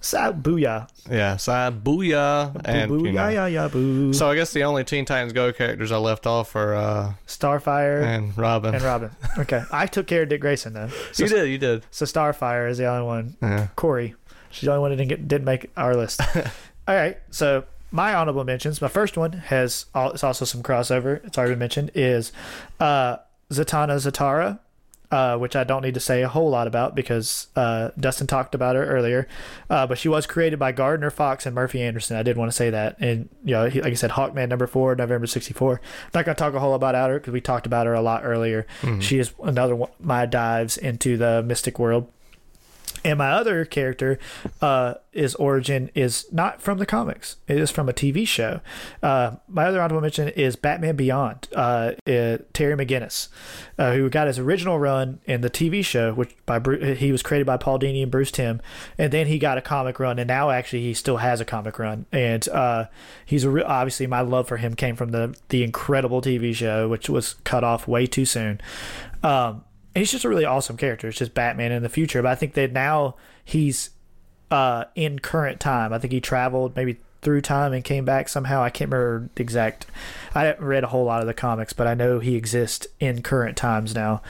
Sa- 0.00 0.32
booyah, 0.32 0.88
Yeah, 1.10 1.34
Cybuya 1.34 2.60
and 2.64 2.88
boo, 2.88 3.04
you 3.06 3.12
know. 3.12 3.28
yeah, 3.28 3.46
yeah, 3.46 3.68
boo. 3.68 4.12
So 4.12 4.28
I 4.30 4.34
guess 4.36 4.52
the 4.52 4.64
only 4.64 4.84
Teen 4.84 5.04
Titans 5.04 5.32
Go 5.32 5.52
characters 5.52 5.90
I 5.92 5.96
left 5.98 6.26
off 6.26 6.54
are 6.54 6.74
uh, 6.74 7.12
Starfire 7.26 8.02
and, 8.04 8.36
Robin. 8.38 8.74
and 8.74 8.84
Robin. 8.84 9.10
Okay, 9.38 9.62
I 9.72 9.86
took 9.86 10.06
care 10.06 10.22
of 10.22 10.28
Dick 10.28 10.40
Grayson 10.40 10.72
though. 10.72 10.88
So, 11.12 11.24
you 11.24 11.28
did, 11.28 11.48
you 11.48 11.58
did. 11.58 11.84
so 11.90 12.04
Starfire 12.04 12.68
is 12.70 12.78
the 12.78 12.86
only 12.86 13.06
one. 13.06 13.36
Yeah. 13.42 13.68
Corey, 13.76 14.14
she's 14.50 14.66
the 14.66 14.72
only 14.72 14.80
one 14.82 14.90
that 14.90 14.96
didn't 14.96 15.08
get 15.08 15.28
didn't 15.28 15.44
make 15.44 15.70
our 15.76 15.94
list. 15.96 16.20
All 16.88 16.94
right, 16.94 17.18
so 17.30 17.64
my 17.90 18.14
honorable 18.14 18.44
mentions. 18.44 18.80
My 18.80 18.88
first 18.88 19.16
one 19.16 19.32
has 19.32 19.86
it's 19.94 20.24
also 20.24 20.44
some 20.44 20.62
crossover. 20.62 21.24
It's 21.24 21.36
already 21.38 21.52
been 21.52 21.58
mentioned. 21.60 21.90
Is 21.94 22.32
uh, 22.80 23.16
Zatanna 23.50 23.96
Zatara, 23.96 24.58
uh, 25.10 25.38
which 25.38 25.56
I 25.56 25.64
don't 25.64 25.82
need 25.82 25.94
to 25.94 26.00
say 26.00 26.22
a 26.22 26.28
whole 26.28 26.50
lot 26.50 26.66
about 26.66 26.94
because 26.94 27.48
uh, 27.56 27.90
Dustin 27.98 28.26
talked 28.26 28.54
about 28.54 28.76
her 28.76 28.84
earlier. 28.84 29.26
Uh, 29.70 29.86
but 29.86 29.98
she 29.98 30.08
was 30.08 30.26
created 30.26 30.58
by 30.58 30.72
Gardner 30.72 31.10
Fox 31.10 31.46
and 31.46 31.54
Murphy 31.54 31.82
Anderson. 31.82 32.16
I 32.16 32.22
did 32.22 32.36
want 32.36 32.50
to 32.50 32.56
say 32.56 32.70
that. 32.70 32.96
And 33.00 33.28
you 33.44 33.52
know, 33.52 33.68
he, 33.68 33.80
like 33.80 33.92
I 33.92 33.94
said, 33.94 34.10
Hawkman 34.10 34.48
number 34.48 34.66
four, 34.66 34.94
November 34.94 35.26
sixty 35.26 35.54
four. 35.54 35.80
Not 36.14 36.24
going 36.24 36.34
to 36.34 36.38
talk 36.38 36.54
a 36.54 36.60
whole 36.60 36.70
lot 36.70 36.76
about 36.76 37.10
her 37.10 37.18
because 37.18 37.32
we 37.32 37.40
talked 37.40 37.66
about 37.66 37.86
her 37.86 37.94
a 37.94 38.02
lot 38.02 38.22
earlier. 38.24 38.66
She 39.00 39.18
is 39.18 39.32
another 39.42 39.74
one 39.76 39.90
my 39.98 40.26
dives 40.26 40.76
into 40.76 41.16
the 41.16 41.42
mystic 41.42 41.78
world. 41.78 42.10
And 43.04 43.18
my 43.18 43.30
other 43.30 43.64
character, 43.64 44.18
uh, 44.60 44.94
his 45.12 45.34
origin 45.36 45.90
is 45.94 46.26
not 46.32 46.60
from 46.60 46.78
the 46.78 46.86
comics. 46.86 47.36
It 47.46 47.58
is 47.58 47.70
from 47.70 47.88
a 47.88 47.92
TV 47.92 48.26
show. 48.26 48.60
Uh, 49.02 49.36
my 49.48 49.66
other 49.66 49.80
honorable 49.80 50.00
mention 50.00 50.28
is 50.28 50.56
Batman 50.56 50.96
Beyond. 50.96 51.48
Uh, 51.54 51.92
Terry 52.04 52.76
McGinnis, 52.76 53.28
uh, 53.78 53.92
who 53.92 54.08
got 54.10 54.26
his 54.26 54.38
original 54.38 54.78
run 54.78 55.20
in 55.24 55.40
the 55.40 55.50
TV 55.50 55.84
show, 55.84 56.12
which 56.12 56.34
by 56.46 56.60
he 56.94 57.12
was 57.12 57.22
created 57.22 57.46
by 57.46 57.56
Paul 57.56 57.78
Dini 57.78 58.02
and 58.02 58.10
Bruce 58.10 58.30
Timm, 58.30 58.60
and 58.96 59.12
then 59.12 59.26
he 59.26 59.38
got 59.38 59.58
a 59.58 59.62
comic 59.62 59.98
run, 59.98 60.18
and 60.18 60.28
now 60.28 60.50
actually 60.50 60.82
he 60.82 60.94
still 60.94 61.18
has 61.18 61.40
a 61.40 61.44
comic 61.44 61.78
run. 61.78 62.06
And 62.12 62.48
uh, 62.48 62.86
he's 63.24 63.44
a 63.44 63.50
re- 63.50 63.62
obviously 63.62 64.06
my 64.06 64.20
love 64.20 64.48
for 64.48 64.56
him 64.56 64.74
came 64.74 64.96
from 64.96 65.10
the 65.10 65.36
the 65.48 65.62
incredible 65.62 66.20
TV 66.22 66.54
show, 66.54 66.88
which 66.88 67.08
was 67.08 67.34
cut 67.44 67.64
off 67.64 67.88
way 67.88 68.06
too 68.06 68.24
soon. 68.24 68.60
Um, 69.22 69.64
he's 69.94 70.10
just 70.10 70.24
a 70.24 70.28
really 70.28 70.44
awesome 70.44 70.76
character. 70.76 71.08
It's 71.08 71.18
just 71.18 71.34
Batman 71.34 71.72
in 71.72 71.82
the 71.82 71.88
future, 71.88 72.22
but 72.22 72.30
I 72.30 72.34
think 72.34 72.54
that 72.54 72.72
now 72.72 73.16
he's 73.44 73.90
uh, 74.50 74.84
in 74.94 75.18
current 75.18 75.60
time. 75.60 75.92
I 75.92 75.98
think 75.98 76.12
he 76.12 76.20
traveled 76.20 76.76
maybe 76.76 76.98
through 77.20 77.40
time 77.40 77.72
and 77.72 77.82
came 77.82 78.04
back 78.04 78.28
somehow. 78.28 78.62
I 78.62 78.70
can't 78.70 78.90
remember 78.90 79.28
the 79.34 79.42
exact. 79.42 79.86
I 80.34 80.44
haven't 80.44 80.64
read 80.64 80.84
a 80.84 80.88
whole 80.88 81.04
lot 81.04 81.20
of 81.20 81.26
the 81.26 81.34
comics, 81.34 81.72
but 81.72 81.86
I 81.86 81.94
know 81.94 82.20
he 82.20 82.36
exists 82.36 82.86
in 83.00 83.22
current 83.22 83.56
times 83.56 83.94
now. 83.94 84.22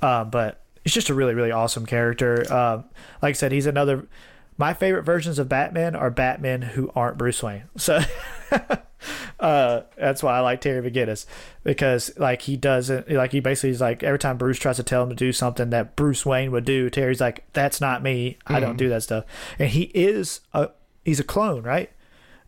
Uh, 0.00 0.24
but 0.24 0.62
it's 0.84 0.94
just 0.94 1.10
a 1.10 1.14
really, 1.14 1.34
really 1.34 1.50
awesome 1.50 1.86
character. 1.86 2.44
Uh, 2.48 2.82
like 3.20 3.30
I 3.30 3.32
said, 3.32 3.52
he's 3.52 3.66
another. 3.66 4.06
My 4.60 4.74
favorite 4.74 5.04
versions 5.04 5.38
of 5.38 5.48
Batman 5.48 5.96
are 5.96 6.10
Batman 6.10 6.60
who 6.60 6.92
aren't 6.94 7.16
Bruce 7.16 7.42
Wayne. 7.42 7.64
So. 7.78 8.00
uh, 9.40 9.80
that's 9.96 10.22
why 10.22 10.36
I 10.36 10.40
like 10.40 10.60
Terry 10.60 10.88
McGinnis 10.88 11.24
because 11.64 12.10
like 12.18 12.42
he 12.42 12.58
doesn't 12.58 13.10
like 13.10 13.32
he 13.32 13.40
basically 13.40 13.70
is 13.70 13.80
like 13.80 14.02
every 14.02 14.18
time 14.18 14.36
Bruce 14.36 14.58
tries 14.58 14.76
to 14.76 14.82
tell 14.82 15.02
him 15.04 15.08
to 15.08 15.14
do 15.14 15.32
something 15.32 15.70
that 15.70 15.96
Bruce 15.96 16.26
Wayne 16.26 16.50
would 16.52 16.66
do, 16.66 16.90
Terry's 16.90 17.22
like, 17.22 17.50
"That's 17.54 17.80
not 17.80 18.02
me. 18.02 18.36
I 18.46 18.60
don't 18.60 18.76
do 18.76 18.90
that 18.90 19.02
stuff." 19.02 19.24
And 19.58 19.70
he 19.70 19.84
is 19.94 20.40
a 20.52 20.68
he's 21.06 21.20
a 21.20 21.24
clone, 21.24 21.62
right? 21.62 21.90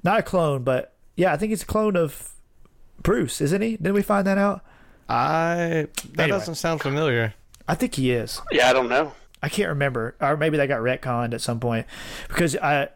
Not 0.05 0.19
a 0.19 0.23
clone, 0.23 0.65
but 0.65 0.93
yeah, 1.17 1.33
I 1.33 1.39
think 1.39 1.49
he's 1.49 1.63
a 1.63 1.67
clone 1.67 1.97
of 1.97 2.33
Bruce, 3.03 3.41
isn't 3.41 3.63
he? 3.63 3.79
Didn't 3.79 3.95
we 3.95 4.03
find 4.03 4.27
that 4.27 4.37
out? 4.37 4.61
I 5.09 5.87
that 6.13 6.19
Anyway. 6.19 6.29
doesn't 6.29 6.57
sound 6.57 6.83
familiar. 6.83 7.33
I 7.67 7.75
think 7.75 7.95
he 7.95 8.13
is. 8.13 8.43
Yeah, 8.51 8.69
I 8.69 8.75
don't 8.75 8.91
know. 8.91 9.15
I 9.43 9.49
can't 9.49 9.69
remember, 9.71 10.15
or 10.21 10.37
maybe 10.37 10.57
they 10.57 10.67
got 10.67 10.81
retconned 10.81 11.35
at 11.35 11.41
some 11.41 11.61
point 11.61 11.87
because 12.29 12.57
I. 12.57 12.89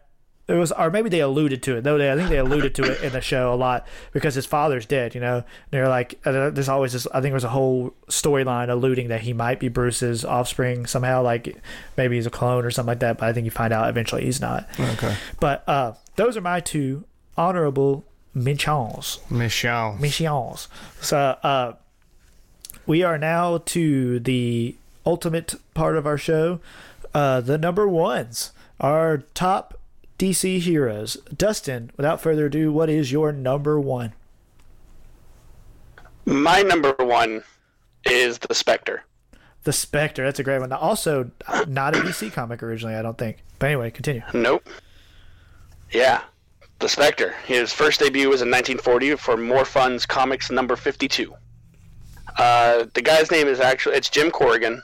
It 0.49 0.53
was, 0.53 0.71
or 0.71 0.89
maybe 0.89 1.09
they 1.09 1.19
alluded 1.19 1.61
to 1.63 1.75
it. 1.75 1.83
Though 1.83 1.97
they, 1.97 2.09
I 2.09 2.15
think 2.15 2.29
they 2.29 2.37
alluded 2.37 2.73
to 2.75 2.83
it 2.83 3.03
in 3.03 3.11
the 3.11 3.19
show 3.19 3.53
a 3.53 3.55
lot 3.55 3.85
because 4.13 4.33
his 4.33 4.45
father's 4.45 4.85
dead. 4.85 5.13
You 5.13 5.19
know, 5.19 5.43
they're 5.71 5.89
like, 5.89 6.21
uh, 6.25 6.51
there's 6.51 6.69
always 6.69 6.93
this. 6.93 7.05
I 7.07 7.19
think 7.19 7.33
there's 7.33 7.43
a 7.43 7.49
whole 7.49 7.93
storyline 8.07 8.69
alluding 8.69 9.09
that 9.09 9.19
he 9.19 9.33
might 9.33 9.59
be 9.59 9.67
Bruce's 9.67 10.23
offspring 10.23 10.85
somehow. 10.85 11.21
Like 11.21 11.61
maybe 11.97 12.15
he's 12.15 12.25
a 12.25 12.29
clone 12.29 12.63
or 12.63 12.71
something 12.71 12.91
like 12.91 12.99
that. 12.99 13.17
But 13.17 13.27
I 13.27 13.33
think 13.33 13.43
you 13.43 13.51
find 13.51 13.73
out 13.73 13.89
eventually 13.89 14.23
he's 14.23 14.39
not. 14.39 14.69
Okay. 14.79 15.17
But 15.41 15.67
uh, 15.67 15.95
those 16.15 16.37
are 16.37 16.41
my 16.41 16.61
two 16.61 17.03
honorable 17.35 18.05
mentions 18.33 19.19
Michelle. 19.29 19.97
missions. 19.97 20.69
So 21.01 21.17
uh, 21.17 21.73
we 22.85 23.03
are 23.03 23.17
now 23.17 23.57
to 23.65 24.21
the 24.21 24.77
ultimate 25.07 25.55
part 25.73 25.95
of 25.95 26.05
our 26.05 26.17
show, 26.17 26.59
uh, 27.13 27.39
the 27.39 27.57
number 27.57 27.87
ones, 27.87 28.51
our 28.79 29.19
top 29.33 29.79
DC 30.19 30.59
heroes. 30.59 31.15
Dustin, 31.35 31.91
without 31.95 32.19
further 32.19 32.47
ado, 32.47 32.71
what 32.71 32.89
is 32.89 33.11
your 33.11 33.31
number 33.31 33.79
one? 33.79 34.13
My 36.25 36.61
number 36.61 36.93
one 36.99 37.41
is 38.05 38.37
the 38.39 38.53
Spectre. 38.53 39.03
The 39.63 39.71
Spectre. 39.71 40.25
That's 40.25 40.39
a 40.39 40.43
great 40.43 40.59
one. 40.59 40.71
Also, 40.73 41.31
not 41.67 41.95
a 41.95 41.99
DC 41.99 42.33
comic 42.33 42.61
originally, 42.61 42.95
I 42.95 43.01
don't 43.01 43.17
think. 43.17 43.37
But 43.59 43.67
anyway, 43.67 43.91
continue. 43.91 44.23
Nope. 44.33 44.67
Yeah, 45.91 46.21
the 46.79 46.89
Spectre. 46.89 47.33
His 47.45 47.71
first 47.71 48.01
debut 48.01 48.27
was 48.27 48.41
in 48.41 48.49
1940 48.49 49.15
for 49.15 49.37
More 49.37 49.63
Fun's 49.63 50.05
Comics 50.05 50.51
number 50.51 50.75
52. 50.75 51.33
Uh, 52.37 52.85
the 52.93 53.01
guy's 53.01 53.31
name 53.31 53.47
is 53.47 53.59
actually 53.59 53.95
it's 53.95 54.09
Jim 54.09 54.29
Corrigan. 54.29 54.83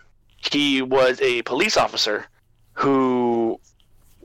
He 0.51 0.81
was 0.81 1.21
a 1.21 1.41
police 1.43 1.77
officer 1.77 2.25
who 2.73 3.59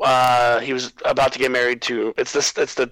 uh, 0.01 0.61
he 0.61 0.73
was 0.73 0.93
about 1.05 1.32
to 1.32 1.39
get 1.39 1.51
married 1.51 1.82
to. 1.82 2.15
It's 2.16 2.32
this. 2.32 2.57
It's 2.57 2.74
the 2.74 2.90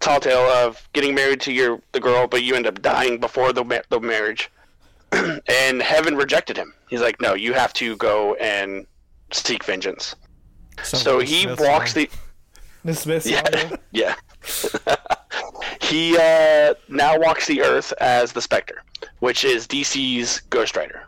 tall 0.00 0.20
tale 0.20 0.38
of 0.38 0.86
getting 0.92 1.14
married 1.14 1.40
to 1.42 1.52
your 1.52 1.80
the 1.92 2.00
girl, 2.00 2.26
but 2.26 2.42
you 2.42 2.54
end 2.54 2.66
up 2.66 2.82
dying 2.82 3.18
before 3.18 3.52
the 3.52 3.64
ma- 3.64 3.82
the 3.88 4.00
marriage. 4.00 4.50
and 5.48 5.82
heaven 5.82 6.16
rejected 6.16 6.56
him. 6.56 6.74
He's 6.88 7.00
like, 7.00 7.20
no, 7.20 7.34
you 7.34 7.52
have 7.52 7.72
to 7.74 7.96
go 7.96 8.34
and 8.34 8.86
seek 9.32 9.64
vengeance. 9.64 10.16
So 10.82 11.20
he 11.20 11.46
walks 11.46 11.92
the 11.92 12.10
Miss 12.82 13.00
Smith. 13.00 13.26
yeah, 13.26 13.76
yeah. 13.92 14.14
he 15.80 16.16
uh, 16.16 16.74
now 16.88 17.18
walks 17.18 17.46
the 17.46 17.62
earth 17.62 17.92
as 18.00 18.32
the 18.32 18.42
Spectre, 18.42 18.82
which 19.20 19.44
is 19.44 19.66
DC's 19.66 20.40
Ghost 20.50 20.76
Rider. 20.76 21.06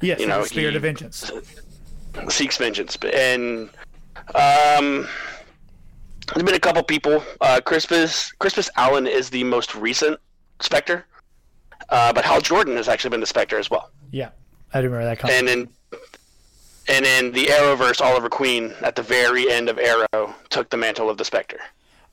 Yes, 0.00 0.20
you 0.20 0.26
know, 0.26 0.42
the 0.42 0.48
Spirit 0.48 0.70
he- 0.70 0.76
of 0.76 0.82
Vengeance. 0.82 1.30
Seeks 2.28 2.56
vengeance, 2.56 2.98
and 3.14 3.70
um, 4.34 5.06
there's 6.34 6.42
been 6.44 6.54
a 6.54 6.60
couple 6.60 6.82
people. 6.82 7.22
Uh, 7.40 7.60
Crispus 7.64 8.32
Crispus 8.32 8.68
Allen 8.76 9.06
is 9.06 9.30
the 9.30 9.44
most 9.44 9.76
recent 9.76 10.18
Spectre, 10.60 11.06
uh, 11.88 12.12
but 12.12 12.24
Hal 12.24 12.40
Jordan 12.40 12.76
has 12.76 12.88
actually 12.88 13.10
been 13.10 13.20
the 13.20 13.26
Spectre 13.26 13.58
as 13.58 13.70
well. 13.70 13.90
Yeah, 14.10 14.30
I 14.74 14.80
do 14.80 14.88
remember 14.88 15.04
that 15.04 15.20
comic. 15.20 15.36
And 15.36 15.48
in 15.48 15.68
and 16.88 17.06
in 17.06 17.32
the 17.32 17.46
Arrowverse, 17.46 18.00
Oliver 18.00 18.28
Queen 18.28 18.74
at 18.82 18.96
the 18.96 19.02
very 19.02 19.48
end 19.48 19.68
of 19.68 19.78
Arrow 19.78 20.34
took 20.48 20.68
the 20.70 20.76
mantle 20.76 21.08
of 21.08 21.16
the 21.16 21.24
Spectre. 21.24 21.60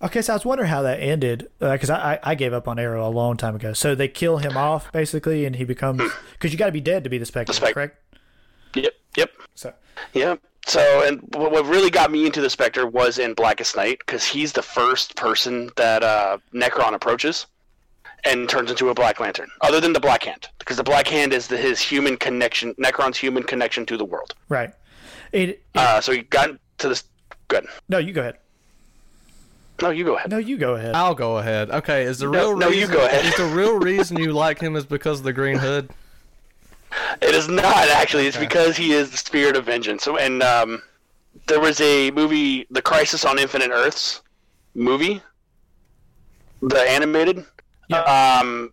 Okay, 0.01 0.21
so 0.21 0.33
I 0.33 0.35
was 0.35 0.45
wondering 0.45 0.69
how 0.69 0.83
that 0.83 0.99
ended 0.99 1.47
because 1.59 1.89
I, 1.89 2.13
I 2.13 2.19
I 2.31 2.35
gave 2.35 2.53
up 2.53 2.67
on 2.67 2.77
Arrow 2.77 3.07
a 3.07 3.09
long 3.09 3.35
time 3.35 3.55
ago. 3.55 3.73
So 3.73 3.95
they 3.95 4.07
kill 4.07 4.37
him 4.37 4.55
off 4.55 4.91
basically, 4.91 5.45
and 5.45 5.55
he 5.55 5.63
becomes 5.63 6.03
because 6.33 6.51
you 6.51 6.57
got 6.57 6.67
to 6.67 6.71
be 6.71 6.81
dead 6.81 7.03
to 7.03 7.09
be 7.09 7.17
the 7.17 7.25
Spectre, 7.25 7.53
Spec- 7.53 7.73
correct? 7.73 7.97
Yep, 8.75 8.93
yep. 9.15 9.31
So 9.55 9.73
Yeah. 10.13 10.35
so, 10.67 11.03
and 11.07 11.21
what 11.33 11.51
what 11.51 11.65
really 11.65 11.89
got 11.89 12.11
me 12.11 12.27
into 12.27 12.41
the 12.41 12.49
Spectre 12.49 12.85
was 12.85 13.17
in 13.17 13.33
Blackest 13.33 13.75
Night 13.75 13.97
because 14.05 14.23
he's 14.23 14.51
the 14.53 14.61
first 14.61 15.15
person 15.15 15.71
that 15.77 16.03
uh, 16.03 16.37
Nekron 16.53 16.93
approaches 16.93 17.47
and 18.23 18.47
turns 18.47 18.69
into 18.69 18.89
a 18.89 18.93
Black 18.93 19.19
Lantern, 19.19 19.49
other 19.61 19.79
than 19.79 19.93
the 19.93 19.99
Black 19.99 20.23
Hand, 20.23 20.47
because 20.59 20.77
the 20.77 20.83
Black 20.83 21.07
Hand 21.07 21.33
is 21.33 21.47
the, 21.47 21.57
his 21.57 21.79
human 21.79 22.17
connection, 22.17 22.73
Nekron's 22.75 23.17
human 23.17 23.41
connection 23.43 23.85
to 23.87 23.95
the 23.97 24.05
world. 24.05 24.33
Right. 24.49 24.71
It, 25.31 25.49
it- 25.49 25.63
Uh, 25.75 26.01
so 26.01 26.11
he 26.11 26.21
got 26.21 26.51
to 26.79 26.89
this. 26.89 27.03
Good. 27.47 27.65
no, 27.89 27.97
you 27.97 28.11
go 28.13 28.21
ahead. 28.21 28.37
No, 29.81 29.89
you 29.91 30.03
go 30.03 30.15
ahead. 30.15 30.31
No, 30.31 30.37
you 30.37 30.57
go 30.57 30.75
ahead. 30.75 30.95
I'll 30.95 31.13
go 31.15 31.37
ahead. 31.37 31.69
Okay, 31.69 32.03
is 32.03 32.19
the 32.19 32.25
No, 32.25 32.49
real 32.51 32.57
no, 32.57 32.67
you 32.69 32.81
reason, 32.81 32.95
go 32.95 33.05
ahead. 33.05 33.25
is 33.25 33.35
the 33.35 33.45
real 33.45 33.77
reason 33.79 34.17
you 34.17 34.33
like 34.33 34.59
him 34.59 34.75
is 34.75 34.85
because 34.85 35.19
of 35.19 35.23
the 35.25 35.33
green 35.33 35.57
hood? 35.57 35.89
It 37.21 37.35
is 37.35 37.47
not 37.47 37.87
actually. 37.89 38.27
It's 38.27 38.37
because 38.37 38.75
he 38.77 38.93
is 38.93 39.11
the 39.11 39.17
spirit 39.17 39.55
of 39.55 39.65
vengeance. 39.65 40.03
So, 40.03 40.17
and 40.17 40.41
um, 40.41 40.81
there 41.47 41.59
was 41.59 41.79
a 41.81 42.09
movie, 42.11 42.65
The 42.71 42.81
Crisis 42.81 43.23
on 43.25 43.37
Infinite 43.37 43.69
Earths 43.71 44.21
movie, 44.73 45.21
the 46.61 46.79
animated. 46.89 47.45
Yeah. 47.89 48.01
Um, 48.41 48.71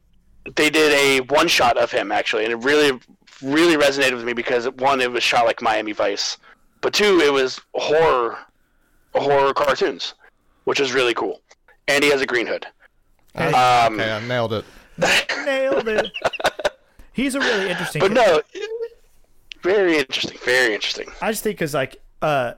they 0.57 0.71
did 0.71 0.93
a 0.93 1.21
one 1.27 1.49
shot 1.49 1.77
of 1.77 1.91
him 1.91 2.13
actually, 2.13 2.45
and 2.45 2.53
it 2.53 2.57
really, 2.57 2.99
really 3.43 3.77
resonated 3.77 4.15
with 4.15 4.25
me 4.25 4.33
because 4.33 4.67
one, 4.71 5.01
it 5.01 5.11
was 5.11 5.23
shot 5.23 5.45
like 5.47 5.61
Miami 5.61 5.93
Vice, 5.93 6.39
but 6.81 6.93
two, 6.95 7.21
it 7.21 7.33
was 7.33 7.61
horror, 7.75 8.39
horror 9.15 9.53
cartoons, 9.55 10.15
which 10.65 10.81
is 10.81 10.93
really 10.93 11.15
cool. 11.15 11.41
And 11.89 12.03
he 12.03 12.11
has 12.11 12.21
a 12.21 12.27
green 12.27 12.47
hood. 12.47 12.67
Um, 13.35 13.45
Okay, 13.95 14.13
I 14.13 14.21
nailed 14.27 14.53
it. 14.53 14.65
Nailed 15.45 15.89
it. 15.89 16.07
He's 17.13 17.35
a 17.35 17.41
really 17.41 17.69
interesting. 17.71 18.01
but 18.01 18.13
no, 18.13 18.41
very 19.63 19.99
interesting. 19.99 20.39
Very 20.45 20.75
interesting. 20.75 21.09
I 21.21 21.31
just 21.33 21.43
think 21.43 21.57
because 21.57 21.75
like 21.75 22.01
uh, 22.23 22.55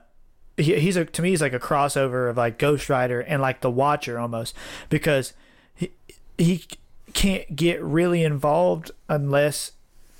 he, 0.55 0.79
he's 0.79 0.95
a 0.97 1.05
to 1.05 1.21
me 1.21 1.29
he's 1.31 1.41
like 1.41 1.53
a 1.53 1.59
crossover 1.59 2.29
of 2.29 2.37
like 2.37 2.57
Ghost 2.59 2.89
Rider 2.89 3.21
and 3.21 3.41
like 3.41 3.61
the 3.61 3.71
Watcher 3.71 4.19
almost 4.19 4.55
because 4.89 5.33
he 5.73 5.91
he 6.37 6.63
can't 7.13 7.55
get 7.55 7.81
really 7.81 8.23
involved 8.23 8.91
unless 9.09 9.71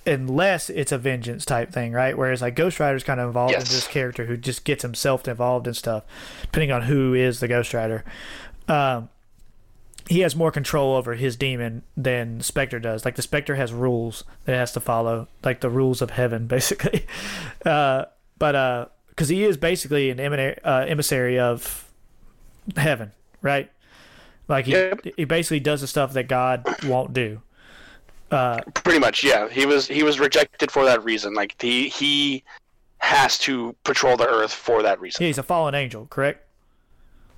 unless 0.08 0.70
it's 0.70 0.92
a 0.92 0.98
vengeance 0.98 1.46
type 1.46 1.72
thing, 1.72 1.92
right? 1.92 2.18
Whereas 2.18 2.42
like 2.42 2.56
Ghost 2.56 2.80
Rider's 2.80 3.04
kind 3.04 3.20
of 3.20 3.28
involved 3.28 3.54
in 3.54 3.60
this 3.60 3.88
character 3.88 4.26
who 4.26 4.38
just 4.38 4.64
gets 4.64 4.82
himself 4.82 5.28
involved 5.28 5.68
in 5.68 5.74
stuff, 5.74 6.04
depending 6.42 6.72
on 6.72 6.84
who 6.84 7.14
is 7.14 7.40
the 7.40 7.48
Ghost 7.48 7.74
Rider. 7.74 8.04
Um, 8.68 9.10
he 10.10 10.22
has 10.22 10.36
more 10.36 10.52
control 10.52 10.96
over 10.96 11.16
his 11.16 11.36
demon 11.36 11.84
than 11.98 12.40
Spectre 12.42 12.80
does. 12.80 13.04
Like 13.04 13.16
the 13.16 13.22
Spectre 13.22 13.56
has 13.56 13.74
rules 13.74 14.24
that 14.46 14.54
it 14.54 14.58
has 14.58 14.72
to 14.74 14.80
follow, 14.80 15.28
like 15.44 15.60
the 15.62 15.70
rules 15.70 16.02
of 16.02 16.12
heaven, 16.12 16.48
basically. 16.48 17.06
Uh, 17.66 18.06
but 18.40 18.56
uh, 18.56 18.86
because 19.10 19.30
he 19.30 19.44
is 19.44 19.58
basically 19.58 20.10
an 20.10 20.20
uh, 20.20 20.86
emissary 20.88 21.40
of 21.40 21.92
heaven, 22.76 23.12
right? 23.42 23.70
Like 24.48 24.66
he 24.66 24.72
Yep. 24.72 25.02
he 25.18 25.26
basically 25.26 25.60
does 25.60 25.82
the 25.82 25.88
stuff 25.88 26.14
that 26.14 26.28
God 26.30 26.64
won't 26.86 27.14
do. 27.14 27.42
Pretty 28.30 29.00
much, 29.00 29.24
yeah. 29.24 29.48
He 29.50 29.66
was 29.66 29.88
he 29.88 30.04
was 30.04 30.20
rejected 30.20 30.72
for 30.72 30.86
that 30.86 31.04
reason. 31.04 31.34
Like 31.34 31.62
he 31.62 31.90
he 31.90 32.44
has 33.00 33.38
to 33.40 33.76
patrol 33.84 34.18
the 34.18 34.28
earth 34.28 34.52
for 34.54 34.82
that 34.84 35.00
reason. 35.00 35.26
He's 35.26 35.38
a 35.38 35.44
fallen 35.44 35.76
angel, 35.76 36.08
correct? 36.10 36.44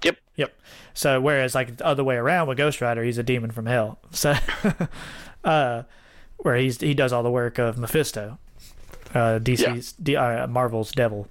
Yep. 0.03 0.17
Yep. 0.35 0.53
So 0.93 1.19
whereas 1.21 1.53
like 1.55 1.77
the 1.77 1.85
other 1.85 2.03
way 2.03 2.15
around 2.15 2.47
with 2.47 2.57
Ghost 2.57 2.81
Rider, 2.81 3.03
he's 3.03 3.17
a 3.17 3.23
demon 3.23 3.51
from 3.51 3.65
hell. 3.65 3.99
So 4.11 4.33
uh 5.43 5.83
where 6.37 6.55
he's 6.55 6.79
he 6.79 6.93
does 6.93 7.11
all 7.13 7.23
the 7.23 7.31
work 7.31 7.57
of 7.57 7.77
Mephisto. 7.77 8.37
Uh 9.13 9.39
DC's 9.39 9.93
D, 9.93 10.15
uh, 10.15 10.47
Marvel's 10.47 10.91
devil. 10.91 11.27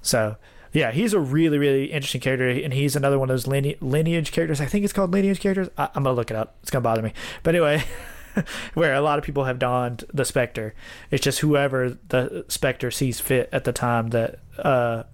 So 0.00 0.36
yeah, 0.72 0.90
he's 0.90 1.12
a 1.12 1.20
really, 1.20 1.58
really 1.58 1.92
interesting 1.92 2.22
character, 2.22 2.48
and 2.48 2.72
he's 2.72 2.96
another 2.96 3.18
one 3.18 3.28
of 3.28 3.34
those 3.34 3.46
line- 3.46 3.74
lineage 3.82 4.32
characters. 4.32 4.58
I 4.60 4.64
think 4.64 4.84
it's 4.84 4.92
called 4.94 5.12
lineage 5.12 5.38
characters. 5.40 5.68
I- 5.76 5.90
I'm 5.94 6.02
gonna 6.04 6.16
look 6.16 6.30
it 6.30 6.36
up. 6.36 6.56
It's 6.62 6.70
gonna 6.70 6.80
bother 6.82 7.02
me, 7.02 7.12
but 7.42 7.54
anyway, 7.54 7.84
where 8.74 8.94
a 8.94 9.00
lot 9.00 9.18
of 9.18 9.24
people 9.24 9.44
have 9.44 9.58
donned 9.58 10.04
the 10.12 10.24
Spectre. 10.24 10.74
It's 11.10 11.22
just 11.22 11.40
whoever 11.40 11.98
the 12.08 12.44
Spectre 12.48 12.90
sees 12.90 13.20
fit 13.20 13.48
at 13.52 13.64
the 13.64 13.72
time 13.72 14.08
that 14.10 14.38
uh, 14.58 15.04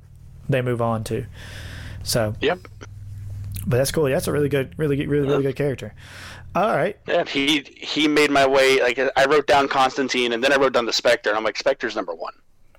they 0.48 0.62
move 0.62 0.80
on 0.82 1.04
to. 1.04 1.26
So, 2.02 2.34
Yep. 2.40 2.60
but 3.66 3.76
that's 3.76 3.90
cool. 3.92 4.04
That's 4.04 4.28
a 4.28 4.32
really 4.32 4.48
good, 4.48 4.74
really, 4.78 5.06
really, 5.06 5.26
really 5.28 5.42
good 5.42 5.56
character. 5.56 5.94
All 6.54 6.74
right. 6.74 6.96
Yeah. 7.06 7.24
He 7.24 7.60
he 7.76 8.08
made 8.08 8.30
my 8.30 8.46
way. 8.46 8.80
Like 8.80 8.98
I 9.16 9.26
wrote 9.26 9.46
down 9.46 9.68
Constantine, 9.68 10.32
and 10.32 10.42
then 10.42 10.52
I 10.52 10.56
wrote 10.56 10.72
down 10.72 10.86
the 10.86 10.92
Spectre, 10.92 11.28
and 11.30 11.36
I'm 11.36 11.44
like, 11.44 11.58
Spectre's 11.58 11.94
number 11.94 12.14
one 12.14 12.32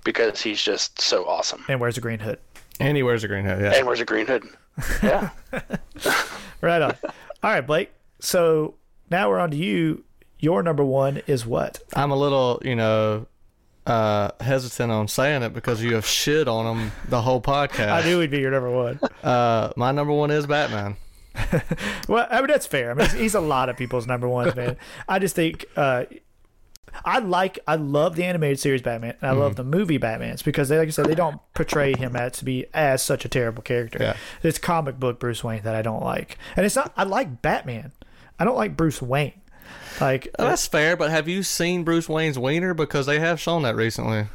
because 0.04 0.42
he's 0.42 0.62
just 0.62 1.00
so 1.00 1.26
awesome. 1.28 1.64
And 1.70 1.80
where's 1.80 1.96
the 1.96 2.02
green 2.02 2.20
hood? 2.20 2.40
And 2.80 2.98
he 2.98 3.04
wears 3.04 3.24
a 3.24 3.28
green 3.28 3.46
hood. 3.46 3.62
Yeah. 3.62 3.74
And 3.76 3.86
where's 3.86 4.00
a 4.00 4.06
green 4.06 4.26
hood? 4.26 4.44
Yeah. 5.04 5.30
Right 6.62 6.82
on. 6.82 6.96
All 7.44 7.52
right, 7.52 7.66
Blake. 7.66 7.92
So 8.20 8.76
now 9.10 9.30
we're 9.30 9.40
on 9.40 9.52
to 9.52 9.58
you. 9.58 10.04
Your 10.40 10.64
number 10.64 10.84
one 10.86 11.22
is 11.28 11.46
what? 11.46 11.80
I'm 11.94 12.12
a 12.12 12.16
little, 12.16 12.62
you 12.64 12.76
know, 12.76 13.28
uh, 13.86 14.32
hesitant 14.40 14.92
on 14.92 15.08
saying 15.08 15.44
it 15.44 15.54
because 15.54 15.84
you 15.84 15.96
have 15.96 16.06
shit 16.06 16.48
on 16.48 16.78
him 16.78 16.92
the 17.08 17.22
whole 17.22 17.42
podcast. 17.42 17.90
I 17.92 18.04
knew 18.04 18.20
he'd 18.20 18.32
be 18.32 18.40
your 18.40 18.52
number 18.52 18.72
one. 18.72 19.00
Uh, 19.24 19.72
my 19.76 19.92
number 19.92 20.14
one 20.14 20.32
is 20.32 20.48
Batman. 20.48 20.96
Well, 22.08 22.28
I 22.32 22.40
mean 22.40 22.48
that's 22.48 22.66
fair. 22.66 22.92
I 22.92 22.94
mean 22.96 23.08
he's 23.10 23.36
a 23.36 23.40
lot 23.40 23.70
of 23.70 23.78
people's 23.78 24.08
number 24.08 24.28
ones, 24.28 24.56
man. 24.56 24.78
I 25.08 25.20
just 25.20 25.36
think 25.36 25.66
uh, 25.76 26.06
I 27.06 27.20
like 27.20 27.60
I 27.68 27.76
love 27.76 28.16
the 28.16 28.24
animated 28.24 28.60
series 28.60 28.82
Batman 28.82 29.16
and 29.22 29.30
I 29.30 29.34
love 29.34 29.56
the 29.56 29.64
movie 29.64 29.98
Batman's 29.98 30.42
because 30.42 30.70
they 30.70 30.78
like 30.80 30.88
I 30.88 30.92
said 30.92 31.06
they 31.06 31.14
don't 31.16 31.40
portray 31.54 31.94
him 31.94 32.16
as 32.16 32.34
to 32.40 32.46
be 32.46 32.66
as 32.74 33.04
such 33.04 33.26
a 33.26 33.30
terrible 33.30 33.62
character. 33.62 34.00
Yeah. 34.02 34.18
It's 34.42 34.58
comic 34.58 35.00
book 35.00 35.20
Bruce 35.20 35.44
Wayne 35.44 35.62
that 35.64 35.76
I 35.76 35.84
don't 35.84 36.04
like, 36.04 36.38
and 36.56 36.66
it's 36.66 36.76
not. 36.76 36.92
I 36.98 37.04
like 37.04 37.44
Batman. 37.44 37.92
I 38.40 38.46
don't 38.46 38.58
like 38.58 38.76
Bruce 38.76 39.02
Wayne. 39.02 39.39
Like 40.02 40.28
Oh, 40.40 40.46
That's 40.46 40.66
fair, 40.68 40.96
but 40.96 41.12
have 41.12 41.28
you 41.28 41.44
seen 41.44 41.84
Bruce 41.84 42.08
Wayne's 42.08 42.40
wiener? 42.40 42.74
Because 42.74 43.06
they 43.06 43.20
have 43.20 43.40
shown 43.40 43.64
that 43.64 43.76
recently. 43.76 44.28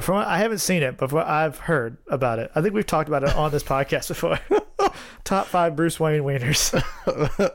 from 0.00 0.16
what, 0.16 0.26
I 0.28 0.38
haven't 0.38 0.58
seen 0.58 0.82
it, 0.82 0.96
but 0.96 1.10
from 1.10 1.24
I've 1.26 1.58
heard 1.58 1.96
about 2.08 2.38
it, 2.38 2.50
I 2.54 2.62
think 2.62 2.74
we've 2.74 2.86
talked 2.86 3.08
about 3.08 3.24
it 3.24 3.34
on 3.34 3.50
this 3.50 3.62
podcast 3.64 4.08
before. 4.08 4.38
Top 5.24 5.46
five 5.46 5.76
Bruce 5.76 5.98
Wayne 6.00 6.22
wieners. 6.22 6.70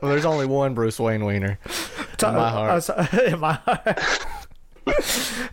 There's 0.02 0.24
only 0.24 0.46
one 0.46 0.74
Bruce 0.74 1.00
Wayne 1.00 1.24
wiener. 1.24 1.58
Top, 2.18 2.34
my 2.34 2.48
heart. 2.50 2.70
uh, 2.70 2.80
so- 2.80 3.06
in 3.26 3.40
my 3.40 3.54
heart. 3.54 4.26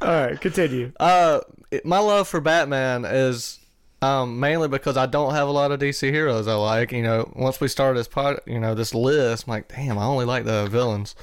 All 0.01 0.09
right, 0.09 0.39
continue. 0.39 0.91
Uh, 0.99 1.39
my 1.83 1.99
love 1.99 2.27
for 2.27 2.39
Batman 2.39 3.03
is 3.05 3.59
um, 4.01 4.39
mainly 4.39 4.67
because 4.67 4.95
I 4.97 5.05
don't 5.07 5.33
have 5.33 5.47
a 5.47 5.51
lot 5.51 5.71
of 5.71 5.79
DC 5.79 6.09
heroes 6.11 6.47
I 6.47 6.53
like. 6.55 6.91
You 6.91 7.01
know, 7.01 7.31
once 7.35 7.59
we 7.59 7.67
started 7.67 7.97
this 7.99 8.07
pod, 8.07 8.39
you 8.45 8.59
know, 8.59 8.75
this 8.75 8.93
list, 8.93 9.45
I'm 9.47 9.51
like, 9.51 9.69
damn, 9.69 9.97
I 9.97 10.03
only 10.05 10.25
like 10.25 10.43
the 10.45 10.67
villains. 10.67 11.15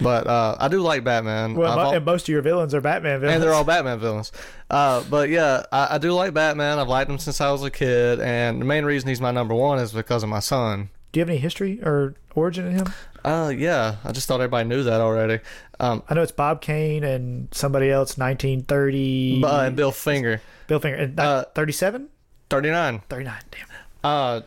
But 0.00 0.26
uh, 0.26 0.56
I 0.60 0.68
do 0.68 0.80
like 0.80 1.04
Batman. 1.04 1.54
Well, 1.54 1.70
I've 1.70 1.76
mo- 1.76 1.82
al- 1.84 1.92
and 1.94 2.04
most 2.04 2.22
of 2.24 2.28
your 2.28 2.42
villains 2.42 2.74
are 2.74 2.80
Batman 2.80 3.20
villains. 3.20 3.34
and 3.34 3.42
they're 3.42 3.54
all 3.54 3.64
Batman 3.64 3.98
villains. 3.98 4.30
Uh, 4.70 5.02
but 5.08 5.28
yeah, 5.30 5.62
I, 5.72 5.94
I 5.94 5.98
do 5.98 6.12
like 6.12 6.34
Batman. 6.34 6.78
I've 6.78 6.88
liked 6.88 7.10
him 7.10 7.18
since 7.18 7.40
I 7.40 7.50
was 7.50 7.62
a 7.62 7.70
kid, 7.70 8.20
and 8.20 8.60
the 8.60 8.64
main 8.66 8.84
reason 8.84 9.08
he's 9.08 9.20
my 9.20 9.30
number 9.30 9.54
one 9.54 9.78
is 9.78 9.92
because 9.92 10.22
of 10.22 10.28
my 10.28 10.40
son. 10.40 10.90
Do 11.12 11.20
you 11.20 11.22
have 11.22 11.30
any 11.30 11.38
history 11.38 11.80
or 11.82 12.14
origin 12.34 12.66
in 12.66 12.72
him? 12.76 12.86
Uh, 13.24 13.48
yeah, 13.56 13.96
I 14.04 14.12
just 14.12 14.28
thought 14.28 14.40
everybody 14.40 14.68
knew 14.68 14.82
that 14.82 15.00
already. 15.00 15.40
Um, 15.80 16.02
I 16.08 16.14
know 16.14 16.22
it's 16.22 16.30
Bob 16.32 16.60
Kane 16.60 17.02
and 17.04 17.48
somebody 17.52 17.90
else, 17.90 18.18
1930. 18.18 19.42
uh, 19.44 19.60
and 19.62 19.76
Bill 19.76 19.92
Finger, 19.92 20.40
Bill 20.66 20.78
Finger. 20.78 20.98
And 20.98 21.18
uh, 21.18 21.44
37? 21.54 22.08
thirty 22.50 22.70
nine. 22.70 23.00
39. 23.08 23.34
Damn. 23.50 23.66
Uh, 24.04 24.40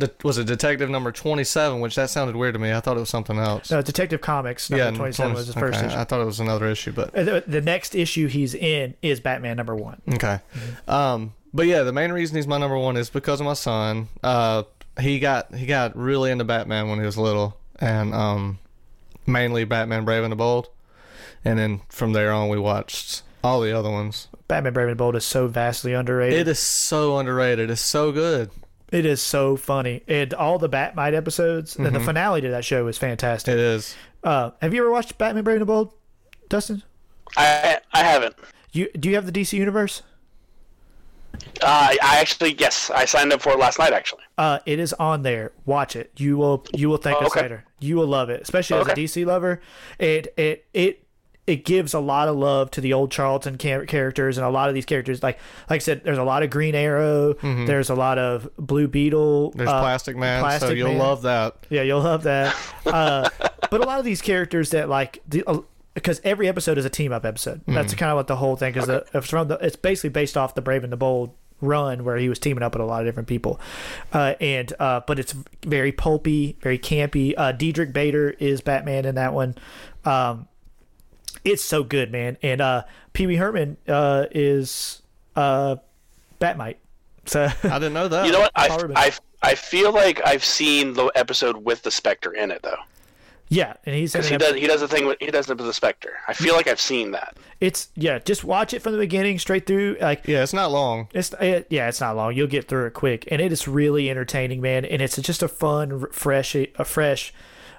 the, 0.00 0.12
was 0.24 0.38
it 0.38 0.46
Detective 0.46 0.90
number 0.90 1.12
twenty 1.12 1.44
seven? 1.44 1.80
Which 1.80 1.94
that 1.94 2.10
sounded 2.10 2.36
weird 2.36 2.54
to 2.54 2.58
me. 2.58 2.72
I 2.72 2.80
thought 2.80 2.96
it 2.96 3.00
was 3.00 3.08
something 3.08 3.38
else. 3.38 3.70
No, 3.70 3.82
Detective 3.82 4.20
Comics 4.20 4.70
number 4.70 4.84
yeah, 4.84 4.90
27 4.90 5.34
was 5.34 5.46
his 5.46 5.54
first 5.54 5.78
okay, 5.78 5.86
issue. 5.86 5.96
I 5.96 6.04
thought 6.04 6.20
it 6.20 6.26
was 6.26 6.40
another 6.40 6.66
issue, 6.66 6.92
but 6.92 7.12
The, 7.12 7.44
the 7.46 7.60
next 7.60 7.94
issue 7.94 8.26
he's 8.26 8.54
in 8.54 8.94
is 9.02 9.20
Batman 9.20 9.56
number 9.56 9.76
one. 9.76 10.02
Okay. 10.12 10.40
Um, 10.88 11.34
but 11.52 11.66
yeah, 11.66 11.82
the 11.82 11.92
main 11.92 12.12
reason 12.12 12.36
he's 12.36 12.46
my 12.46 12.58
number 12.58 12.78
one 12.78 12.96
is 12.96 13.10
because 13.10 13.40
of 13.40 13.46
my 13.46 13.54
son. 13.54 14.08
Uh, 14.22 14.64
he 14.98 15.18
got 15.18 15.54
he 15.54 15.66
got 15.66 15.96
really 15.96 16.30
into 16.30 16.44
Batman 16.44 16.88
when 16.88 16.98
he 16.98 17.04
was 17.04 17.16
little, 17.16 17.56
and 17.78 18.14
um, 18.14 18.58
mainly 19.26 19.64
Batman 19.64 20.04
Brave 20.04 20.24
and 20.24 20.32
the 20.32 20.36
Bold, 20.36 20.68
and 21.44 21.58
then 21.58 21.82
from 21.88 22.12
there 22.12 22.32
on 22.32 22.48
we 22.48 22.58
watched 22.58 23.22
all 23.42 23.60
the 23.60 23.76
other 23.76 23.90
ones. 23.90 24.28
Batman 24.48 24.72
Brave 24.72 24.88
and 24.88 24.92
the 24.92 24.98
Bold 24.98 25.16
is 25.16 25.24
so 25.24 25.46
vastly 25.46 25.92
underrated. 25.92 26.40
It 26.40 26.48
is 26.48 26.58
so 26.58 27.18
underrated. 27.18 27.70
It's 27.70 27.80
so 27.80 28.12
good. 28.12 28.50
It 28.90 29.06
is 29.06 29.22
so 29.22 29.56
funny. 29.56 30.02
And 30.08 30.34
all 30.34 30.58
the 30.58 30.68
Bat-Mite 30.68 31.14
episodes 31.14 31.76
and 31.76 31.94
the 31.94 32.00
finale 32.00 32.40
to 32.40 32.48
that 32.50 32.64
show 32.64 32.86
is 32.88 32.98
fantastic. 32.98 33.52
It 33.52 33.58
is. 33.60 33.94
Uh, 34.24 34.50
have 34.60 34.74
you 34.74 34.82
ever 34.82 34.90
watched 34.90 35.16
Batman 35.16 35.44
Brave 35.44 35.56
and 35.56 35.62
the 35.62 35.66
Bold, 35.66 35.92
Dustin? 36.48 36.82
I 37.36 37.78
I 37.92 38.02
haven't. 38.02 38.34
You 38.72 38.90
do 38.92 39.08
you 39.08 39.14
have 39.14 39.26
the 39.26 39.32
DC 39.32 39.52
universe? 39.52 40.02
Uh, 41.62 41.94
I 42.02 42.18
actually 42.20 42.54
yes, 42.58 42.90
I 42.90 43.04
signed 43.04 43.32
up 43.32 43.40
for 43.40 43.52
it 43.52 43.58
last 43.58 43.78
night 43.78 43.92
actually. 43.92 44.22
Uh, 44.36 44.58
it 44.66 44.78
is 44.78 44.92
on 44.94 45.22
there. 45.22 45.52
Watch 45.64 45.94
it. 45.96 46.10
You 46.16 46.36
will 46.36 46.66
you 46.74 46.88
will 46.88 46.96
thank 46.96 47.18
Oh, 47.22 47.26
us 47.26 47.32
okay. 47.32 47.42
later. 47.42 47.64
You 47.78 47.96
will 47.96 48.06
love 48.08 48.28
it, 48.30 48.42
especially 48.42 48.78
as 48.80 48.88
a 48.88 48.94
DC 48.94 49.24
lover. 49.24 49.60
It 49.98 50.34
it 50.36 50.66
it 50.74 50.99
it 51.50 51.64
gives 51.64 51.94
a 51.94 52.00
lot 52.00 52.28
of 52.28 52.36
love 52.36 52.70
to 52.70 52.80
the 52.80 52.92
old 52.92 53.10
Charlton 53.10 53.58
characters 53.58 54.38
and 54.38 54.46
a 54.46 54.50
lot 54.50 54.68
of 54.68 54.74
these 54.74 54.86
characters. 54.86 55.20
Like 55.20 55.38
like 55.68 55.78
I 55.78 55.84
said, 55.84 56.04
there's 56.04 56.16
a 56.16 56.22
lot 56.22 56.44
of 56.44 56.50
Green 56.50 56.76
Arrow. 56.76 57.34
There's 57.34 57.90
a 57.90 57.94
lot 57.96 58.18
of 58.18 58.48
Blue 58.56 58.86
Beetle. 58.86 59.50
Mm-hmm. 59.50 59.58
There's 59.58 59.68
uh, 59.68 59.80
Plastic 59.80 60.16
Man, 60.16 60.60
so 60.60 60.70
you'll 60.70 60.90
Man. 60.90 60.98
love 60.98 61.22
that. 61.22 61.56
Yeah, 61.68 61.82
you'll 61.82 62.02
love 62.02 62.22
that. 62.22 62.56
Uh, 62.86 63.28
but 63.70 63.80
a 63.80 63.84
lot 63.84 63.98
of 63.98 64.04
these 64.04 64.22
characters 64.22 64.70
that 64.70 64.88
like 64.88 65.22
the. 65.28 65.44
Uh, 65.46 65.60
because 65.94 66.20
every 66.24 66.48
episode 66.48 66.78
is 66.78 66.84
a 66.84 66.90
team 66.90 67.12
up 67.12 67.24
episode. 67.24 67.60
That's 67.66 67.94
kind 67.94 68.10
of 68.10 68.16
what 68.16 68.26
the 68.26 68.36
whole 68.36 68.56
thing 68.56 68.74
is. 68.76 68.88
It's 68.88 69.28
from 69.28 69.48
the. 69.48 69.56
It's 69.56 69.76
basically 69.76 70.10
based 70.10 70.36
off 70.36 70.54
the 70.54 70.62
Brave 70.62 70.82
and 70.82 70.92
the 70.92 70.96
Bold 70.96 71.34
run 71.60 72.04
where 72.04 72.16
he 72.16 72.28
was 72.28 72.38
teaming 72.38 72.62
up 72.62 72.74
with 72.74 72.80
a 72.80 72.84
lot 72.84 73.02
of 73.02 73.06
different 73.06 73.28
people, 73.28 73.60
uh, 74.12 74.34
and 74.40 74.72
uh, 74.80 75.00
but 75.06 75.18
it's 75.18 75.34
very 75.64 75.92
pulpy, 75.92 76.56
very 76.62 76.78
campy. 76.78 77.34
Uh, 77.36 77.52
Diedrich 77.52 77.92
Bader 77.92 78.30
is 78.38 78.60
Batman 78.60 79.04
in 79.04 79.16
that 79.16 79.34
one. 79.34 79.56
Um, 80.04 80.48
it's 81.44 81.62
so 81.62 81.82
good, 81.82 82.10
man. 82.12 82.36
And 82.42 82.60
uh, 82.60 82.84
Pee 83.12 83.26
Wee 83.26 83.36
Herman 83.36 83.76
uh, 83.88 84.26
is 84.30 85.02
uh, 85.36 85.76
Bat-Mite. 86.38 86.78
So 87.26 87.44
I 87.64 87.78
didn't 87.78 87.94
know 87.94 88.08
that. 88.08 88.26
You 88.26 88.32
know 88.32 88.40
what? 88.40 88.52
I, 88.56 88.68
I, 88.96 89.12
I 89.42 89.54
feel 89.54 89.92
like 89.92 90.20
I've 90.26 90.44
seen 90.44 90.94
the 90.94 91.06
episode 91.14 91.64
with 91.64 91.82
the 91.82 91.90
Spectre 91.90 92.32
in 92.32 92.50
it 92.50 92.62
though, 92.62 92.78
yeah, 93.52 93.74
and 93.84 93.96
he's 93.96 94.12
because 94.12 94.28
he 94.28 94.36
ep- 94.36 94.40
does 94.40 94.54
he 94.54 94.66
does 94.68 94.80
a 94.80 94.86
thing 94.86 95.06
with 95.06 95.18
he 95.18 95.26
does 95.26 95.50
it 95.50 95.56
with 95.56 95.66
the 95.66 95.74
Spectre. 95.74 96.12
I 96.28 96.34
feel 96.34 96.54
like 96.54 96.68
I've 96.68 96.80
seen 96.80 97.10
that. 97.10 97.36
It's 97.58 97.88
yeah, 97.96 98.20
just 98.20 98.44
watch 98.44 98.72
it 98.72 98.80
from 98.80 98.92
the 98.92 98.98
beginning 98.98 99.40
straight 99.40 99.66
through. 99.66 99.96
Like 100.00 100.26
Yeah, 100.28 100.44
it's 100.44 100.52
not 100.52 100.70
long. 100.70 101.08
It's 101.12 101.32
it, 101.40 101.66
yeah, 101.68 101.88
it's 101.88 102.00
not 102.00 102.14
long. 102.14 102.36
You'll 102.36 102.46
get 102.46 102.68
through 102.68 102.86
it 102.86 102.94
quick, 102.94 103.26
and 103.28 103.40
it 103.40 103.50
is 103.50 103.66
really 103.66 104.08
entertaining, 104.08 104.60
man. 104.60 104.84
And 104.84 105.02
it's 105.02 105.16
just 105.16 105.42
a 105.42 105.48
fun, 105.48 106.06
fresh, 106.12 106.54
a 106.54 106.84
fresh. 106.84 107.34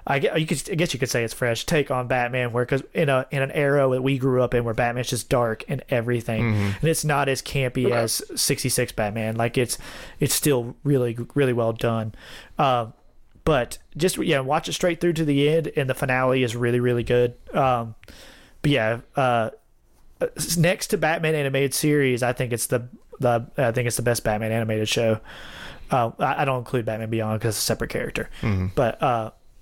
I 0.06 0.18
guess 0.18 0.38
you 0.38 0.46
could, 0.46 0.70
I 0.70 0.74
guess 0.74 0.92
you 0.92 0.98
could 0.98 1.10
say 1.10 1.22
it's 1.22 1.32
fresh 1.34 1.64
take 1.64 1.90
on 1.90 2.08
Batman, 2.08 2.52
where 2.52 2.64
because 2.64 2.82
in 2.92 3.08
a 3.08 3.26
in 3.30 3.42
an 3.42 3.50
era 3.52 3.88
that 3.90 4.02
we 4.02 4.18
grew 4.18 4.42
up 4.42 4.52
in, 4.54 4.64
where 4.64 4.74
Batman's 4.74 5.10
just 5.10 5.28
dark 5.28 5.64
and 5.68 5.82
everything, 5.88 6.44
and 6.80 6.84
it's 6.88 7.04
not 7.04 7.28
as 7.28 7.40
campy 7.40 7.90
as 7.90 8.22
'66 8.34 8.92
Batman. 8.92 9.36
Like 9.36 9.56
it's 9.56 9.78
it's 10.18 10.34
still 10.34 10.74
really 10.82 11.16
really 11.34 11.52
well 11.52 11.72
done. 11.72 12.14
Um, 12.58 12.94
but 13.44 13.78
just 13.96 14.18
yeah, 14.18 14.40
watch 14.40 14.68
it 14.68 14.72
straight 14.72 15.00
through 15.00 15.14
to 15.14 15.24
the 15.24 15.48
end, 15.48 15.70
and 15.76 15.88
the 15.88 15.94
finale 15.94 16.42
is 16.42 16.56
really 16.56 16.80
really 16.80 17.04
good. 17.04 17.34
Um, 17.54 17.94
but 18.62 18.70
yeah, 18.70 19.00
uh, 19.16 19.50
next 20.56 20.88
to 20.88 20.98
Batman 20.98 21.34
animated 21.34 21.74
series, 21.74 22.22
I 22.22 22.32
think 22.32 22.52
it's 22.52 22.66
the 22.66 22.88
the 23.20 23.46
I 23.56 23.70
think 23.72 23.86
it's 23.86 23.96
the 23.96 24.02
best 24.02 24.24
Batman 24.24 24.52
animated 24.52 24.88
show. 24.88 25.20
Uh, 25.90 26.10
I, 26.18 26.42
I 26.42 26.44
don't 26.44 26.58
include 26.58 26.86
Batman 26.86 27.10
Beyond 27.10 27.38
because 27.38 27.54
it's 27.54 27.62
a 27.62 27.66
separate 27.66 27.90
character, 27.90 28.30
but 28.74 29.02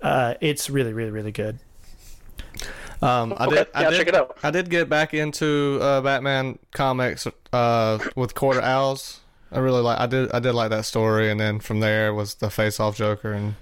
uh, 0.01 0.35
it's 0.41 0.69
really 0.69 0.93
really 0.93 1.11
really 1.11 1.31
good. 1.31 1.59
Um, 3.01 3.33
I 3.37 3.45
Okay, 3.47 3.55
did. 3.55 3.67
I 3.73 3.81
yeah, 3.81 3.89
did, 3.89 3.97
check 3.97 4.07
it 4.09 4.15
out. 4.15 4.37
I 4.43 4.51
did 4.51 4.69
get 4.69 4.87
back 4.87 5.13
into 5.13 5.79
uh, 5.81 6.01
Batman 6.01 6.59
comics 6.71 7.25
uh, 7.51 7.97
with 8.15 8.35
Court 8.35 8.57
of 8.57 8.63
Owls. 8.63 9.21
I 9.51 9.59
really 9.59 9.81
like. 9.81 9.99
I 9.99 10.05
did. 10.05 10.31
I 10.31 10.39
did 10.39 10.53
like 10.53 10.69
that 10.69 10.85
story, 10.85 11.29
and 11.31 11.39
then 11.39 11.59
from 11.59 11.79
there 11.79 12.13
was 12.13 12.35
the 12.35 12.49
Face 12.51 12.79
Off 12.79 12.95
Joker, 12.95 13.33
and 13.33 13.55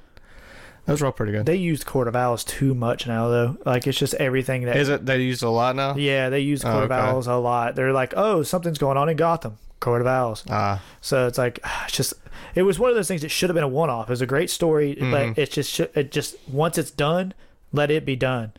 that 0.86 0.92
was 0.92 1.02
all 1.02 1.14
pretty 1.14 1.32
good. 1.32 1.46
They 1.46 1.56
used 1.56 1.86
Court 1.86 2.08
of 2.10 2.16
Owls 2.18 2.44
too 2.44 2.76
much 2.76 3.08
now 3.08 3.30
though. 3.30 3.58
Like 3.66 3.88
it's 3.88 3.98
just 3.98 4.14
everything 4.16 4.66
that 4.66 4.76
Is 4.76 4.90
it? 4.90 5.06
They 5.06 5.22
use 5.22 5.42
a 5.42 5.50
lot 5.50 5.76
now. 5.76 5.96
yeah 5.96 6.30
they 6.30 6.42
use 6.42 6.62
Court 6.62 6.76
Oh, 6.76 6.84
of. 6.86 6.92
Owls 6.92 7.28
a 7.28 7.36
lot. 7.36 7.76
They're 7.76 7.94
like 7.94 8.14
oh 8.18 8.44
something's 8.44 8.78
going 8.78 8.98
on 8.98 9.08
in 9.10 9.16
Gotham. 9.16 9.58
Court 9.80 10.02
of 10.02 10.08
Owls. 10.08 10.44
Ah, 10.50 10.82
So 11.00 11.26
it's 11.28 11.38
like 11.38 11.60
it's 11.86 11.96
just 11.96 12.14
it 12.56 12.64
was 12.64 12.80
one 12.80 12.90
of 12.90 12.96
those 12.96 13.08
things 13.08 13.22
that 13.22 13.30
should 13.30 13.50
have 13.50 13.56
been 13.56 13.64
a 13.64 13.68
one 13.68 13.90
off. 13.90 14.08
It 14.10 14.12
was 14.12 14.22
a 14.22 14.26
great 14.26 14.50
story, 14.50 14.96
Mm-hmm. 14.96 15.12
but 15.12 15.38
it's 15.38 15.54
just 15.56 15.80
it 15.80 16.12
just 16.12 16.36
once 16.50 16.78
it's 16.78 16.92
done, 16.92 17.34
let 17.72 17.92
it 17.92 18.06
be 18.06 18.16
done. 18.16 18.54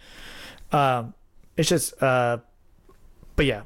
Um, 0.72 1.14
it's 1.56 1.68
just 1.68 2.00
uh, 2.02 2.38
but 3.36 3.46
yeah, 3.46 3.62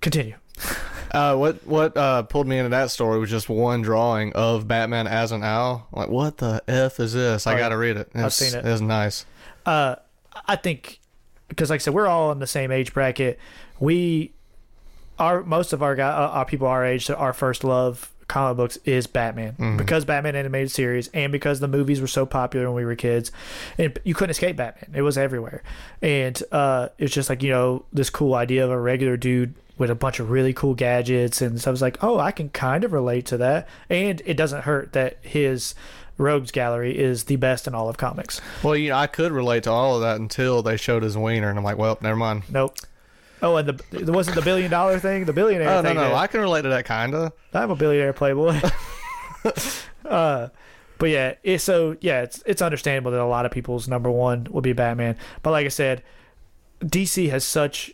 continue. 0.00 0.36
uh, 1.12 1.36
what 1.36 1.66
what 1.66 1.96
uh, 1.96 2.22
pulled 2.22 2.46
me 2.46 2.58
into 2.58 2.70
that 2.70 2.90
story 2.90 3.18
was 3.18 3.30
just 3.30 3.48
one 3.48 3.82
drawing 3.82 4.32
of 4.34 4.66
Batman 4.68 5.06
as 5.06 5.32
an 5.32 5.42
owl. 5.42 5.86
I'm 5.92 6.00
like, 6.00 6.08
what 6.10 6.38
the 6.38 6.62
f 6.68 7.00
is 7.00 7.12
this? 7.14 7.46
I 7.46 7.54
Oh, 7.54 7.58
got 7.58 7.68
to 7.70 7.76
read 7.76 7.96
it. 7.96 8.10
I've 8.14 8.26
It's, 8.26 8.36
seen 8.36 8.58
it. 8.58 8.64
It's 8.66 8.80
nice. 8.80 9.24
Uh, 9.64 9.96
I 10.46 10.56
think 10.56 11.00
because 11.48 11.70
like 11.70 11.80
I 11.80 11.82
said, 11.82 11.94
we're 11.94 12.06
all 12.06 12.32
in 12.32 12.38
the 12.38 12.46
same 12.46 12.70
age 12.70 12.92
bracket. 12.92 13.38
We 13.80 14.32
our 15.18 15.42
most 15.42 15.72
of 15.72 15.82
our 15.82 15.94
guy, 15.94 16.08
uh, 16.10 16.28
our 16.28 16.44
people 16.44 16.66
our 16.68 16.84
age, 16.84 17.06
so 17.06 17.14
our 17.14 17.32
first 17.32 17.64
love 17.64 18.12
comic 18.28 18.56
books 18.56 18.76
is 18.84 19.06
Batman 19.06 19.52
Mm-hmm. 19.52 19.76
because 19.76 20.04
Batman 20.04 20.34
animated 20.36 20.70
series 20.70 21.08
and 21.14 21.30
because 21.32 21.60
the 21.60 21.68
movies 21.68 22.00
were 22.00 22.06
so 22.06 22.26
popular 22.26 22.66
when 22.66 22.74
we 22.76 22.84
were 22.84 22.96
kids, 22.96 23.30
and 23.78 23.98
you 24.04 24.14
couldn't 24.14 24.30
escape 24.30 24.56
Batman. 24.56 24.90
It 24.94 25.02
was 25.02 25.16
everywhere, 25.18 25.62
and 26.02 26.40
uh, 26.52 26.88
it's 26.98 27.14
just 27.14 27.28
like 27.30 27.42
you 27.42 27.50
know 27.50 27.84
this 27.92 28.10
cool 28.10 28.34
idea 28.34 28.64
of 28.64 28.70
a 28.70 28.78
regular 28.80 29.16
dude 29.16 29.54
with 29.78 29.90
a 29.90 29.94
bunch 29.94 30.18
of 30.20 30.30
really 30.30 30.52
cool 30.54 30.74
gadgets, 30.74 31.42
and 31.42 31.60
so 31.60 31.70
I 31.70 31.72
was 31.72 31.82
like, 31.82 32.02
oh, 32.02 32.18
I 32.18 32.32
can 32.32 32.48
kind 32.48 32.82
of 32.82 32.92
relate 32.92 33.26
to 33.26 33.36
that, 33.38 33.68
and 33.90 34.22
it 34.24 34.34
doesn't 34.34 34.62
hurt 34.62 34.92
that 34.94 35.18
his 35.22 35.74
rogues 36.18 36.50
gallery 36.50 36.96
is 36.98 37.24
the 37.24 37.36
best 37.36 37.66
in 37.66 37.74
all 37.74 37.88
of 37.90 37.98
comics. 37.98 38.40
Well, 38.62 38.74
you 38.74 38.88
know, 38.88 38.96
I 38.96 39.06
could 39.06 39.32
relate 39.32 39.64
to 39.64 39.70
all 39.70 39.96
of 39.96 40.00
that 40.00 40.18
until 40.18 40.62
they 40.62 40.78
showed 40.78 41.02
his 41.02 41.16
wiener, 41.16 41.50
and 41.50 41.58
I'm 41.58 41.64
like, 41.64 41.76
well, 41.76 41.98
never 42.00 42.16
mind. 42.16 42.44
Nope. 42.48 42.74
Oh, 43.42 43.56
and 43.56 43.68
the 43.68 44.12
wasn't 44.12 44.36
the 44.36 44.42
billion 44.42 44.70
dollar 44.70 44.98
thing, 44.98 45.24
the 45.26 45.32
billionaire 45.32 45.68
Oh 45.68 45.76
no, 45.76 45.82
thing. 45.82 45.96
no, 45.96 46.02
that- 46.04 46.14
I 46.14 46.26
can 46.26 46.40
relate 46.40 46.62
to 46.62 46.68
that 46.70 46.86
kinda. 46.86 47.32
I'm 47.52 47.70
a 47.70 47.76
billionaire 47.76 48.12
playboy. 48.12 48.60
uh, 50.04 50.48
but 50.98 51.10
yeah, 51.10 51.34
it, 51.42 51.60
so 51.60 51.96
yeah, 52.00 52.22
it's 52.22 52.42
it's 52.46 52.62
understandable 52.62 53.10
that 53.10 53.20
a 53.20 53.24
lot 53.26 53.44
of 53.46 53.52
people's 53.52 53.86
number 53.88 54.10
one 54.10 54.46
would 54.50 54.64
be 54.64 54.72
Batman. 54.72 55.16
But 55.42 55.50
like 55.50 55.66
I 55.66 55.68
said, 55.70 56.02
DC 56.80 57.28
has 57.30 57.44
such 57.44 57.92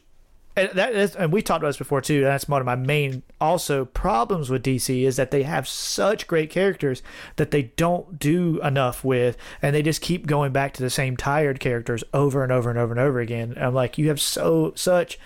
and 0.54 0.70
that 0.72 0.94
is, 0.94 1.16
and 1.16 1.32
we 1.32 1.40
talked 1.40 1.62
about 1.62 1.70
this 1.70 1.78
before 1.78 2.02
too. 2.02 2.22
That's 2.22 2.46
one 2.46 2.60
of 2.60 2.66
my 2.66 2.76
main 2.76 3.22
also 3.40 3.86
problems 3.86 4.50
with 4.50 4.62
DC 4.62 5.02
is 5.04 5.16
that 5.16 5.30
they 5.30 5.44
have 5.44 5.66
such 5.66 6.26
great 6.26 6.50
characters 6.50 7.02
that 7.36 7.50
they 7.52 7.62
don't 7.76 8.18
do 8.18 8.60
enough 8.62 9.02
with, 9.02 9.38
and 9.62 9.74
they 9.74 9.82
just 9.82 10.02
keep 10.02 10.26
going 10.26 10.52
back 10.52 10.74
to 10.74 10.82
the 10.82 10.90
same 10.90 11.16
tired 11.16 11.58
characters 11.58 12.04
over 12.12 12.42
and 12.42 12.52
over 12.52 12.68
and 12.68 12.78
over 12.78 12.92
and 12.92 13.00
over 13.00 13.20
again. 13.20 13.52
And 13.52 13.64
I'm 13.64 13.74
like, 13.74 13.96
you 13.96 14.08
have 14.08 14.20
so 14.20 14.72
such 14.76 15.18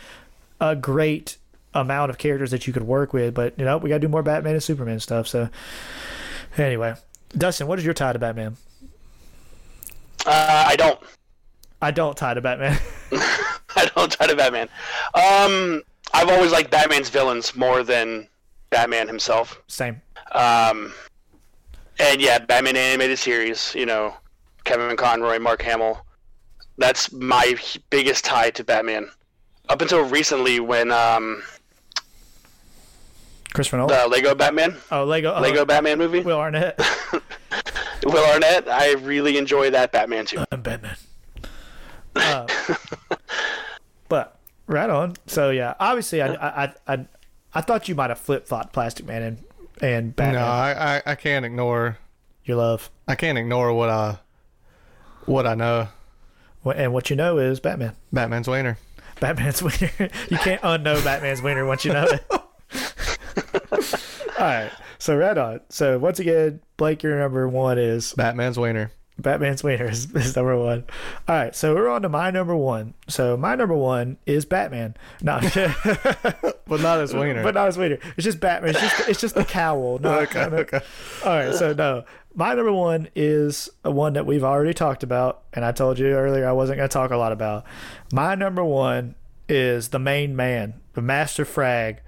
a 0.60 0.76
great 0.76 1.38
amount 1.74 2.10
of 2.10 2.18
characters 2.18 2.52
that 2.52 2.68
you 2.68 2.72
could 2.72 2.84
work 2.84 3.12
with, 3.12 3.34
but 3.34 3.58
you 3.58 3.64
know 3.64 3.78
we 3.78 3.88
got 3.88 3.96
to 3.96 4.00
do 4.00 4.08
more 4.08 4.22
Batman 4.22 4.52
and 4.52 4.62
Superman 4.62 5.00
stuff. 5.00 5.26
So 5.26 5.48
anyway, 6.56 6.94
Dustin, 7.30 7.66
what 7.66 7.80
is 7.80 7.84
your 7.84 7.94
tie 7.94 8.12
to 8.12 8.18
Batman? 8.20 8.56
Uh, 10.24 10.64
I 10.68 10.76
don't. 10.76 11.00
I 11.82 11.90
don't 11.90 12.16
tie 12.16 12.34
to 12.34 12.40
Batman. 12.40 12.78
Try 14.08 14.26
to 14.26 14.36
Batman. 14.36 14.68
Um, 15.14 15.82
I've 16.12 16.28
always 16.28 16.52
liked 16.52 16.70
Batman's 16.70 17.10
villains 17.10 17.54
more 17.56 17.82
than 17.82 18.28
Batman 18.70 19.06
himself. 19.08 19.60
Same. 19.66 20.00
Um, 20.32 20.92
and 21.98 22.20
yeah, 22.20 22.38
Batman 22.38 22.76
animated 22.76 23.18
series. 23.18 23.74
You 23.74 23.86
know, 23.86 24.14
Kevin 24.64 24.96
Conroy, 24.96 25.38
Mark 25.38 25.62
Hamill. 25.62 26.04
That's 26.78 27.10
my 27.12 27.56
biggest 27.90 28.24
tie 28.24 28.50
to 28.50 28.64
Batman. 28.64 29.08
Up 29.68 29.80
until 29.80 30.04
recently, 30.04 30.60
when 30.60 30.92
um, 30.92 31.42
Christopher 33.52 33.78
Nolan. 33.78 33.98
the 33.98 34.08
Lego 34.08 34.34
Batman, 34.34 34.76
oh, 34.92 35.04
Lego. 35.04 35.34
oh, 35.34 35.40
Lego 35.40 35.64
Batman 35.64 35.98
movie, 35.98 36.20
Will 36.20 36.38
Arnett. 36.38 36.78
Will 38.04 38.24
Arnett, 38.32 38.68
I 38.68 38.92
really 38.94 39.38
enjoy 39.38 39.70
that 39.70 39.92
Batman 39.92 40.26
too. 40.26 40.44
I'm 40.52 40.60
Batman. 40.60 40.96
Uh, 42.14 42.46
right 44.66 44.90
on. 44.90 45.14
So 45.26 45.50
yeah, 45.50 45.74
obviously, 45.80 46.22
I 46.22 46.34
I 46.34 46.64
I, 46.64 46.74
I, 46.86 47.06
I 47.54 47.60
thought 47.60 47.88
you 47.88 47.94
might 47.94 48.10
have 48.10 48.18
flip 48.18 48.46
flopped 48.46 48.72
Plastic 48.72 49.06
Man 49.06 49.22
and 49.22 49.44
and 49.80 50.16
Batman. 50.16 50.40
No, 50.40 50.46
I, 50.46 50.96
I, 50.96 51.02
I 51.06 51.14
can't 51.14 51.44
ignore. 51.44 51.98
Your 52.44 52.58
love. 52.58 52.90
I 53.08 53.16
can't 53.16 53.36
ignore 53.36 53.72
what 53.72 53.88
I, 53.88 54.18
what 55.24 55.46
I 55.46 55.54
know. 55.56 55.88
And 56.64 56.92
what 56.92 57.10
you 57.10 57.16
know 57.16 57.38
is 57.38 57.58
Batman. 57.60 57.94
Batman's 58.12 58.48
wiener. 58.48 58.78
Batman's 59.18 59.62
wiener. 59.64 60.10
you 60.30 60.38
can't 60.38 60.62
unknow 60.62 61.02
Batman's 61.04 61.42
wiener 61.42 61.66
once 61.66 61.84
you 61.84 61.92
know 61.92 62.04
it. 62.04 62.24
All 64.38 64.44
right. 64.44 64.70
So 64.98 65.16
right 65.16 65.36
on. 65.36 65.60
So 65.68 65.98
once 65.98 66.20
again, 66.20 66.60
Blake, 66.76 67.02
your 67.02 67.18
number 67.18 67.48
one 67.48 67.78
is 67.78 68.12
Batman's 68.14 68.58
wiener. 68.58 68.92
Batman's 69.18 69.64
wiener 69.64 69.86
is, 69.90 70.12
is 70.14 70.36
number 70.36 70.56
one. 70.58 70.84
All 71.26 71.34
right, 71.36 71.54
so 71.54 71.74
we're 71.74 71.88
on 71.88 72.02
to 72.02 72.08
my 72.08 72.30
number 72.30 72.56
one. 72.56 72.94
So 73.08 73.36
my 73.36 73.54
number 73.54 73.74
one 73.74 74.18
is 74.26 74.44
Batman. 74.44 74.94
No, 75.22 75.40
But 76.68 76.80
not 76.80 77.00
his 77.00 77.14
wiener. 77.14 77.42
but 77.44 77.54
not 77.54 77.66
his 77.66 77.78
wiener. 77.78 77.98
It's 78.16 78.24
just 78.24 78.40
Batman. 78.40 78.70
It's 78.70 78.80
just 78.80 79.08
it's 79.08 79.20
just 79.20 79.34
the 79.36 79.44
cowl. 79.44 79.98
No, 79.98 80.12
okay, 80.20 80.40
okay. 80.40 80.80
All 81.24 81.30
right, 81.36 81.54
so 81.54 81.72
no, 81.72 82.04
my 82.34 82.54
number 82.54 82.72
one 82.72 83.08
is 83.14 83.68
a 83.84 83.90
one 83.90 84.14
that 84.14 84.26
we've 84.26 84.44
already 84.44 84.74
talked 84.74 85.02
about, 85.02 85.42
and 85.52 85.64
I 85.64 85.72
told 85.72 85.98
you 85.98 86.08
earlier 86.08 86.46
I 86.48 86.52
wasn't 86.52 86.78
going 86.78 86.88
to 86.88 86.92
talk 86.92 87.10
a 87.12 87.16
lot 87.16 87.32
about. 87.32 87.64
My 88.12 88.34
number 88.34 88.64
one 88.64 89.14
is 89.48 89.88
the 89.88 89.98
main 90.00 90.34
man, 90.34 90.74
the 90.94 91.02
Master 91.02 91.44
Frag, 91.44 92.00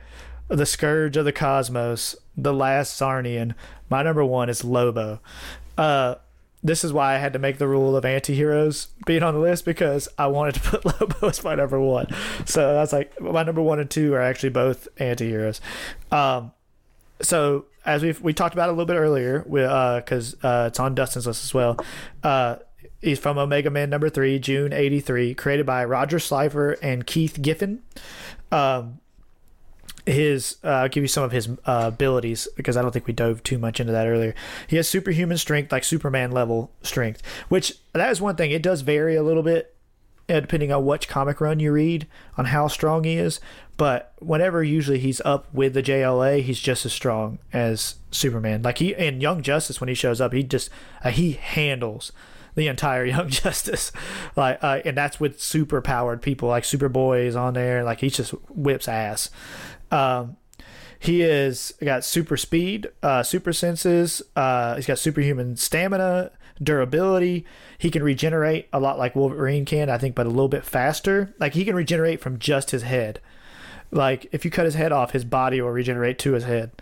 the 0.48 0.66
Scourge 0.66 1.16
of 1.16 1.24
the 1.24 1.32
Cosmos, 1.32 2.16
the 2.36 2.52
Last 2.52 3.00
Czarnian. 3.00 3.54
My 3.88 4.02
number 4.02 4.24
one 4.24 4.48
is 4.50 4.64
Lobo. 4.64 5.20
Uh, 5.78 6.16
this 6.62 6.84
is 6.84 6.92
why 6.92 7.14
I 7.14 7.18
had 7.18 7.32
to 7.34 7.38
make 7.38 7.58
the 7.58 7.68
rule 7.68 7.96
of 7.96 8.04
anti-heroes 8.04 8.88
being 9.06 9.22
on 9.22 9.34
the 9.34 9.40
list 9.40 9.64
because 9.64 10.08
I 10.18 10.26
wanted 10.26 10.56
to 10.56 10.60
put 10.78 10.84
Lobo 10.84 11.28
as 11.28 11.44
my 11.44 11.54
number 11.54 11.80
one. 11.80 12.06
So 12.44 12.74
that's 12.74 12.92
like 12.92 13.20
my 13.20 13.42
number 13.42 13.62
one 13.62 13.78
and 13.78 13.90
two 13.90 14.14
are 14.14 14.20
actually 14.20 14.50
both 14.50 14.88
anti-heroes. 14.98 15.60
Um, 16.10 16.52
so 17.20 17.66
as 17.84 18.02
we 18.02 18.12
we 18.20 18.32
talked 18.32 18.54
about 18.54 18.68
a 18.68 18.72
little 18.72 18.86
bit 18.86 18.96
earlier, 18.96 19.40
because 19.40 20.36
uh, 20.42 20.46
uh, 20.46 20.64
it's 20.68 20.78
on 20.78 20.94
Dustin's 20.94 21.26
list 21.26 21.44
as 21.44 21.54
well. 21.54 21.78
Uh, 22.22 22.56
he's 23.00 23.18
from 23.18 23.38
Omega 23.38 23.70
Man 23.70 23.90
number 23.90 24.08
three, 24.08 24.38
June 24.38 24.72
'83, 24.72 25.34
created 25.34 25.66
by 25.66 25.84
Roger 25.84 26.18
Slifer 26.18 26.72
and 26.82 27.06
Keith 27.06 27.40
Giffen. 27.40 27.82
Um, 28.52 29.00
his 30.08 30.56
uh, 30.62 30.88
give 30.88 31.04
you 31.04 31.08
some 31.08 31.24
of 31.24 31.32
his 31.32 31.48
uh, 31.66 31.84
abilities 31.86 32.48
because 32.56 32.76
I 32.76 32.82
don't 32.82 32.90
think 32.90 33.06
we 33.06 33.12
dove 33.12 33.42
too 33.42 33.58
much 33.58 33.80
into 33.80 33.92
that 33.92 34.06
earlier. 34.06 34.34
He 34.66 34.76
has 34.76 34.88
superhuman 34.88 35.38
strength, 35.38 35.72
like 35.72 35.84
Superman 35.84 36.32
level 36.32 36.72
strength, 36.82 37.22
which 37.48 37.74
that 37.92 38.10
is 38.10 38.20
one 38.20 38.36
thing. 38.36 38.50
It 38.50 38.62
does 38.62 38.80
vary 38.80 39.16
a 39.16 39.22
little 39.22 39.42
bit 39.42 39.74
uh, 40.28 40.40
depending 40.40 40.72
on 40.72 40.84
which 40.84 41.08
comic 41.08 41.40
run 41.40 41.60
you 41.60 41.72
read 41.72 42.06
on 42.36 42.46
how 42.46 42.68
strong 42.68 43.04
he 43.04 43.16
is. 43.16 43.40
But 43.76 44.12
whenever 44.18 44.62
usually 44.62 44.98
he's 44.98 45.20
up 45.24 45.52
with 45.54 45.74
the 45.74 45.82
JLA, 45.82 46.42
he's 46.42 46.58
just 46.58 46.84
as 46.84 46.92
strong 46.92 47.38
as 47.52 47.96
Superman. 48.10 48.62
Like 48.62 48.78
he 48.78 48.94
in 48.94 49.20
Young 49.20 49.42
Justice 49.42 49.80
when 49.80 49.88
he 49.88 49.94
shows 49.94 50.20
up, 50.20 50.32
he 50.32 50.42
just 50.42 50.68
uh, 51.04 51.10
he 51.10 51.32
handles 51.32 52.12
the 52.56 52.66
entire 52.66 53.04
Young 53.06 53.28
Justice, 53.28 53.92
like, 54.36 54.58
uh, 54.62 54.80
and 54.84 54.96
that's 54.96 55.20
with 55.20 55.40
super 55.40 55.80
powered 55.80 56.20
people 56.20 56.48
like 56.48 56.64
Superboy 56.64 57.24
is 57.24 57.36
on 57.36 57.54
there. 57.54 57.84
Like 57.84 58.00
he 58.00 58.10
just 58.10 58.32
whips 58.50 58.88
ass. 58.88 59.30
Um, 59.90 60.36
he 60.98 61.22
is 61.22 61.74
got 61.82 62.04
super 62.04 62.36
speed, 62.36 62.88
uh, 63.02 63.22
super 63.22 63.52
senses. 63.52 64.22
Uh, 64.34 64.76
he's 64.76 64.86
got 64.86 64.98
superhuman 64.98 65.56
stamina, 65.56 66.32
durability. 66.62 67.44
He 67.78 67.90
can 67.90 68.02
regenerate 68.02 68.68
a 68.72 68.80
lot 68.80 68.98
like 68.98 69.14
Wolverine 69.14 69.64
can, 69.64 69.88
I 69.88 69.98
think, 69.98 70.14
but 70.14 70.26
a 70.26 70.30
little 70.30 70.48
bit 70.48 70.64
faster. 70.64 71.34
Like 71.38 71.54
he 71.54 71.64
can 71.64 71.76
regenerate 71.76 72.20
from 72.20 72.38
just 72.38 72.72
his 72.72 72.82
head. 72.82 73.20
Like 73.90 74.26
if 74.32 74.44
you 74.44 74.50
cut 74.50 74.64
his 74.64 74.74
head 74.74 74.92
off, 74.92 75.12
his 75.12 75.24
body 75.24 75.60
will 75.60 75.70
regenerate 75.70 76.18
to 76.20 76.32
his 76.32 76.44
head. 76.44 76.72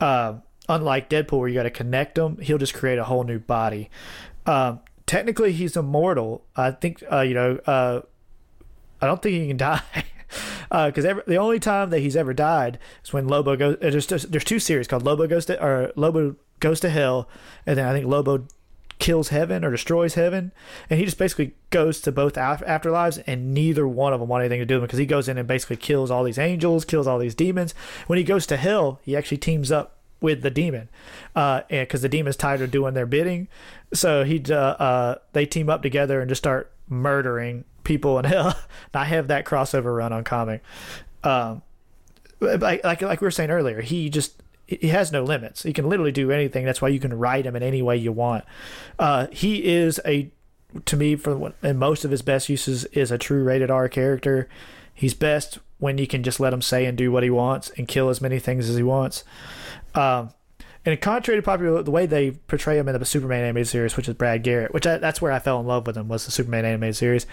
Uh, 0.00 0.36
unlike 0.68 1.10
Deadpool, 1.10 1.38
where 1.38 1.48
you 1.48 1.54
got 1.54 1.64
to 1.64 1.70
connect 1.70 2.16
him, 2.16 2.38
he'll 2.38 2.58
just 2.58 2.74
create 2.74 2.98
a 2.98 3.04
whole 3.04 3.24
new 3.24 3.38
body. 3.38 3.90
Um, 4.46 4.80
technically, 5.06 5.52
he's 5.52 5.76
immortal. 5.76 6.44
I 6.56 6.72
think 6.72 7.04
uh, 7.10 7.20
you 7.20 7.34
know. 7.34 7.56
Uh, 7.66 8.00
I 9.00 9.06
don't 9.06 9.20
think 9.20 9.34
he 9.34 9.48
can 9.48 9.56
die. 9.58 9.82
Because 10.72 11.04
uh, 11.04 11.20
the 11.26 11.36
only 11.36 11.60
time 11.60 11.90
that 11.90 12.00
he's 12.00 12.16
ever 12.16 12.32
died 12.32 12.78
is 13.04 13.12
when 13.12 13.28
Lobo 13.28 13.56
goes. 13.56 13.76
Uh, 13.76 13.90
there's 13.90 14.06
there's 14.06 14.44
two 14.44 14.58
series 14.58 14.88
called 14.88 15.04
Lobo 15.04 15.26
goes 15.26 15.44
to 15.46 15.62
or 15.62 15.92
Lobo 15.96 16.36
goes 16.60 16.80
to 16.80 16.88
hell, 16.88 17.28
and 17.66 17.76
then 17.76 17.86
I 17.86 17.92
think 17.92 18.06
Lobo 18.06 18.46
kills 18.98 19.28
heaven 19.28 19.64
or 19.64 19.70
destroys 19.70 20.14
heaven, 20.14 20.52
and 20.88 20.98
he 20.98 21.04
just 21.04 21.18
basically 21.18 21.54
goes 21.70 22.00
to 22.00 22.12
both 22.12 22.34
afterlives, 22.34 23.22
and 23.26 23.52
neither 23.52 23.86
one 23.86 24.12
of 24.12 24.20
them 24.20 24.28
want 24.28 24.42
anything 24.42 24.60
to 24.60 24.64
do 24.64 24.76
with 24.76 24.82
him 24.82 24.86
because 24.86 24.98
he 24.98 25.06
goes 25.06 25.28
in 25.28 25.36
and 25.36 25.48
basically 25.48 25.76
kills 25.76 26.10
all 26.10 26.24
these 26.24 26.38
angels, 26.38 26.84
kills 26.84 27.06
all 27.06 27.18
these 27.18 27.34
demons. 27.34 27.74
When 28.06 28.16
he 28.16 28.24
goes 28.24 28.46
to 28.46 28.56
hell, 28.56 29.00
he 29.02 29.16
actually 29.16 29.38
teams 29.38 29.70
up 29.70 29.98
with 30.20 30.42
the 30.42 30.50
demon, 30.50 30.88
uh, 31.34 31.62
and 31.68 31.86
because 31.86 32.00
the 32.00 32.08
demon's 32.08 32.36
tired 32.36 32.62
of 32.62 32.70
doing 32.70 32.94
their 32.94 33.06
bidding, 33.06 33.48
so 33.92 34.24
he 34.24 34.42
uh, 34.48 34.54
uh, 34.54 35.14
they 35.32 35.44
team 35.44 35.68
up 35.68 35.82
together 35.82 36.20
and 36.20 36.28
just 36.28 36.42
start 36.42 36.72
murdering 36.88 37.64
people 37.84 38.18
in 38.18 38.24
hell. 38.26 38.58
I 38.94 39.04
have 39.04 39.28
that 39.28 39.44
crossover 39.44 39.96
run 39.96 40.12
on 40.12 40.24
comic. 40.24 40.62
Um, 41.24 41.62
like, 42.40 42.82
like 42.84 43.02
like 43.02 43.20
we 43.20 43.26
were 43.26 43.30
saying 43.30 43.50
earlier, 43.50 43.80
he 43.80 44.10
just 44.10 44.42
he 44.66 44.88
has 44.88 45.12
no 45.12 45.22
limits. 45.22 45.62
He 45.62 45.72
can 45.72 45.88
literally 45.88 46.12
do 46.12 46.30
anything. 46.30 46.64
That's 46.64 46.82
why 46.82 46.88
you 46.88 47.00
can 47.00 47.16
write 47.18 47.46
him 47.46 47.56
in 47.56 47.62
any 47.62 47.82
way 47.82 47.96
you 47.96 48.12
want. 48.12 48.44
Uh, 48.98 49.26
he 49.30 49.64
is 49.64 50.00
a 50.04 50.30
to 50.86 50.96
me 50.96 51.16
for 51.16 51.52
and 51.62 51.78
most 51.78 52.04
of 52.04 52.10
his 52.10 52.22
best 52.22 52.48
uses 52.48 52.84
is 52.86 53.10
a 53.10 53.18
true 53.18 53.44
rated 53.44 53.70
R 53.70 53.88
character. 53.88 54.48
He's 54.94 55.14
best 55.14 55.58
when 55.78 55.98
you 55.98 56.06
can 56.06 56.22
just 56.22 56.38
let 56.38 56.52
him 56.52 56.62
say 56.62 56.84
and 56.84 56.96
do 56.96 57.10
what 57.10 57.22
he 57.22 57.30
wants 57.30 57.70
and 57.76 57.88
kill 57.88 58.08
as 58.08 58.20
many 58.20 58.38
things 58.38 58.68
as 58.68 58.76
he 58.76 58.82
wants. 58.82 59.24
Um, 59.94 60.30
and 60.84 61.00
contrary 61.00 61.40
to 61.40 61.44
popular, 61.44 61.82
the 61.82 61.90
way 61.90 62.06
they 62.06 62.32
portray 62.32 62.78
him 62.78 62.88
in 62.88 62.98
the 62.98 63.04
Superman 63.04 63.44
animated 63.44 63.68
series, 63.68 63.96
which 63.96 64.08
is 64.08 64.14
Brad 64.14 64.42
Garrett, 64.42 64.74
which 64.74 64.86
I, 64.86 64.98
that's 64.98 65.22
where 65.22 65.32
I 65.32 65.38
fell 65.38 65.60
in 65.60 65.66
love 65.66 65.86
with 65.86 65.96
him 65.96 66.08
was 66.08 66.24
the 66.24 66.32
Superman 66.32 66.64
animated 66.64 66.96
series. 66.96 67.26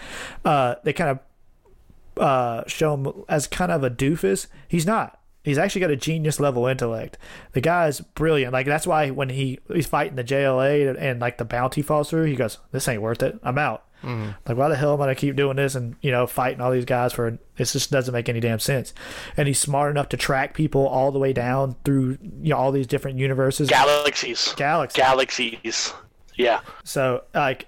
Uh, 0.44 0.76
they 0.84 0.92
kind 0.92 1.10
of 1.10 2.22
uh, 2.22 2.64
show 2.66 2.94
him 2.94 3.24
as 3.28 3.46
kind 3.46 3.72
of 3.72 3.82
a 3.82 3.90
doofus. 3.90 4.46
He's 4.68 4.86
not. 4.86 5.18
He's 5.42 5.58
actually 5.58 5.80
got 5.80 5.90
a 5.90 5.96
genius 5.96 6.38
level 6.38 6.66
intellect. 6.66 7.16
The 7.52 7.62
guy's 7.62 8.00
brilliant. 8.00 8.52
Like 8.52 8.66
that's 8.66 8.86
why 8.86 9.10
when 9.10 9.30
he 9.30 9.58
he's 9.72 9.86
fighting 9.86 10.16
the 10.16 10.24
JLA 10.24 10.90
and, 10.90 10.98
and 10.98 11.20
like 11.20 11.38
the 11.38 11.46
bounty 11.46 11.80
falls 11.80 12.10
through, 12.10 12.24
he 12.24 12.36
goes, 12.36 12.58
"This 12.72 12.86
ain't 12.88 13.00
worth 13.00 13.22
it. 13.22 13.38
I'm 13.42 13.56
out." 13.56 13.84
Mm-hmm. 14.02 14.30
Like, 14.46 14.56
why 14.56 14.68
the 14.68 14.76
hell 14.76 14.94
am 14.94 15.00
I 15.00 15.04
gonna 15.04 15.14
keep 15.14 15.36
doing 15.36 15.56
this 15.56 15.74
and 15.74 15.96
you 16.00 16.10
know 16.10 16.26
fighting 16.26 16.60
all 16.60 16.70
these 16.70 16.84
guys 16.84 17.12
for? 17.12 17.28
It 17.28 17.40
just 17.56 17.90
doesn't 17.90 18.12
make 18.12 18.28
any 18.28 18.40
damn 18.40 18.58
sense. 18.58 18.94
And 19.36 19.46
he's 19.46 19.58
smart 19.58 19.90
enough 19.90 20.08
to 20.10 20.16
track 20.16 20.54
people 20.54 20.86
all 20.86 21.12
the 21.12 21.18
way 21.18 21.32
down 21.32 21.76
through 21.84 22.18
you 22.42 22.50
know 22.50 22.56
all 22.56 22.72
these 22.72 22.86
different 22.86 23.18
universes, 23.18 23.68
galaxies, 23.68 24.54
galaxies, 24.56 24.96
galaxies. 24.96 25.92
Yeah. 26.36 26.60
So 26.84 27.24
like, 27.34 27.66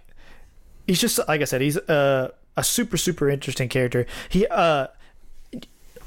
he's 0.86 1.00
just 1.00 1.18
like 1.28 1.40
I 1.40 1.44
said, 1.44 1.60
he's 1.60 1.76
a 1.76 2.32
a 2.56 2.64
super 2.64 2.96
super 2.96 3.28
interesting 3.28 3.68
character. 3.68 4.06
He 4.28 4.46
uh. 4.46 4.88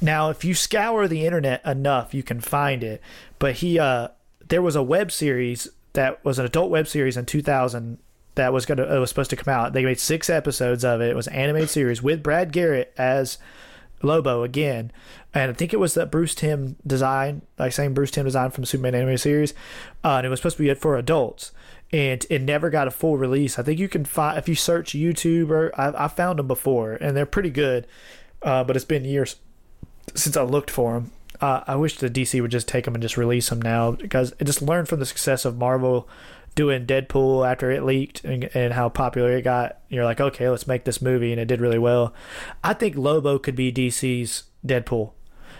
Now, 0.01 0.29
if 0.29 0.43
you 0.43 0.53
scour 0.53 1.07
the 1.07 1.25
internet 1.25 1.65
enough, 1.65 2.13
you 2.13 2.21
can 2.21 2.41
find 2.41 2.83
it. 2.83 3.01
But 3.39 3.55
he, 3.55 3.79
uh, 3.79 4.09
there 4.45 4.61
was 4.61 4.75
a 4.75 4.83
web 4.83 5.09
series 5.09 5.69
that 5.93 6.23
was 6.25 6.37
an 6.37 6.45
adult 6.45 6.69
web 6.69 6.87
series 6.87 7.17
in 7.17 7.25
2000 7.25 7.97
that 8.35 8.53
was 8.53 8.65
gonna 8.65 8.85
was 8.99 9.09
supposed 9.09 9.29
to 9.31 9.35
come 9.35 9.53
out. 9.53 9.73
They 9.73 9.83
made 9.83 9.99
six 9.99 10.29
episodes 10.29 10.83
of 10.85 11.01
it. 11.01 11.09
It 11.09 11.15
was 11.15 11.27
an 11.27 11.33
animated 11.33 11.69
series 11.69 12.01
with 12.01 12.23
Brad 12.23 12.51
Garrett 12.51 12.93
as 12.97 13.37
Lobo 14.01 14.43
again, 14.43 14.91
and 15.33 15.51
I 15.51 15.53
think 15.53 15.73
it 15.73 15.79
was 15.79 15.93
that 15.95 16.11
Bruce 16.11 16.35
Timm 16.35 16.75
design, 16.85 17.41
like 17.57 17.73
same 17.73 17.93
Bruce 17.93 18.11
Timm 18.11 18.25
design 18.25 18.51
from 18.51 18.65
Superman 18.65 18.95
animated 18.95 19.21
series, 19.21 19.53
uh, 20.03 20.17
and 20.17 20.25
it 20.25 20.29
was 20.29 20.39
supposed 20.39 20.57
to 20.57 20.63
be 20.63 20.73
for 20.73 20.97
adults. 20.97 21.51
And 21.91 22.25
it 22.29 22.41
never 22.41 22.69
got 22.69 22.87
a 22.87 22.91
full 22.91 23.17
release. 23.17 23.59
I 23.59 23.63
think 23.63 23.79
you 23.79 23.87
can 23.87 24.05
find 24.05 24.37
if 24.37 24.49
you 24.49 24.55
search 24.55 24.93
YouTube 24.93 25.49
or 25.49 25.71
I, 25.79 26.05
I 26.05 26.07
found 26.07 26.39
them 26.39 26.47
before, 26.47 26.93
and 26.93 27.15
they're 27.15 27.25
pretty 27.25 27.51
good. 27.51 27.87
Uh, 28.41 28.63
but 28.63 28.75
it's 28.75 28.85
been 28.85 29.05
years 29.05 29.37
since 30.13 30.35
I 30.35 30.43
looked 30.43 30.71
for 30.71 30.93
them. 30.93 31.11
Uh, 31.41 31.63
I 31.67 31.75
wish 31.75 31.97
the 31.97 32.09
DC 32.09 32.41
would 32.41 32.51
just 32.51 32.67
take 32.67 32.85
them 32.85 32.95
and 32.95 33.01
just 33.01 33.17
release 33.17 33.49
them 33.49 33.61
now 33.61 33.91
because 33.91 34.33
it 34.39 34.45
just 34.45 34.61
learned 34.61 34.87
from 34.87 34.99
the 34.99 35.05
success 35.05 35.45
of 35.45 35.57
Marvel 35.57 36.07
doing 36.55 36.85
Deadpool 36.85 37.49
after 37.49 37.69
it 37.69 37.83
leaked 37.83 38.23
and, 38.23 38.49
and, 38.55 38.73
how 38.73 38.89
popular 38.89 39.31
it 39.31 39.43
got. 39.43 39.79
You're 39.89 40.05
like, 40.05 40.21
okay, 40.21 40.49
let's 40.49 40.67
make 40.67 40.85
this 40.85 41.01
movie, 41.01 41.31
and 41.31 41.39
it 41.39 41.45
did 41.45 41.61
really 41.61 41.77
well. 41.77 42.13
I 42.63 42.73
think 42.73 42.95
Lobo 42.95 43.37
could 43.37 43.55
be 43.55 43.71
DC's 43.71 44.43
Deadpool 44.65 45.11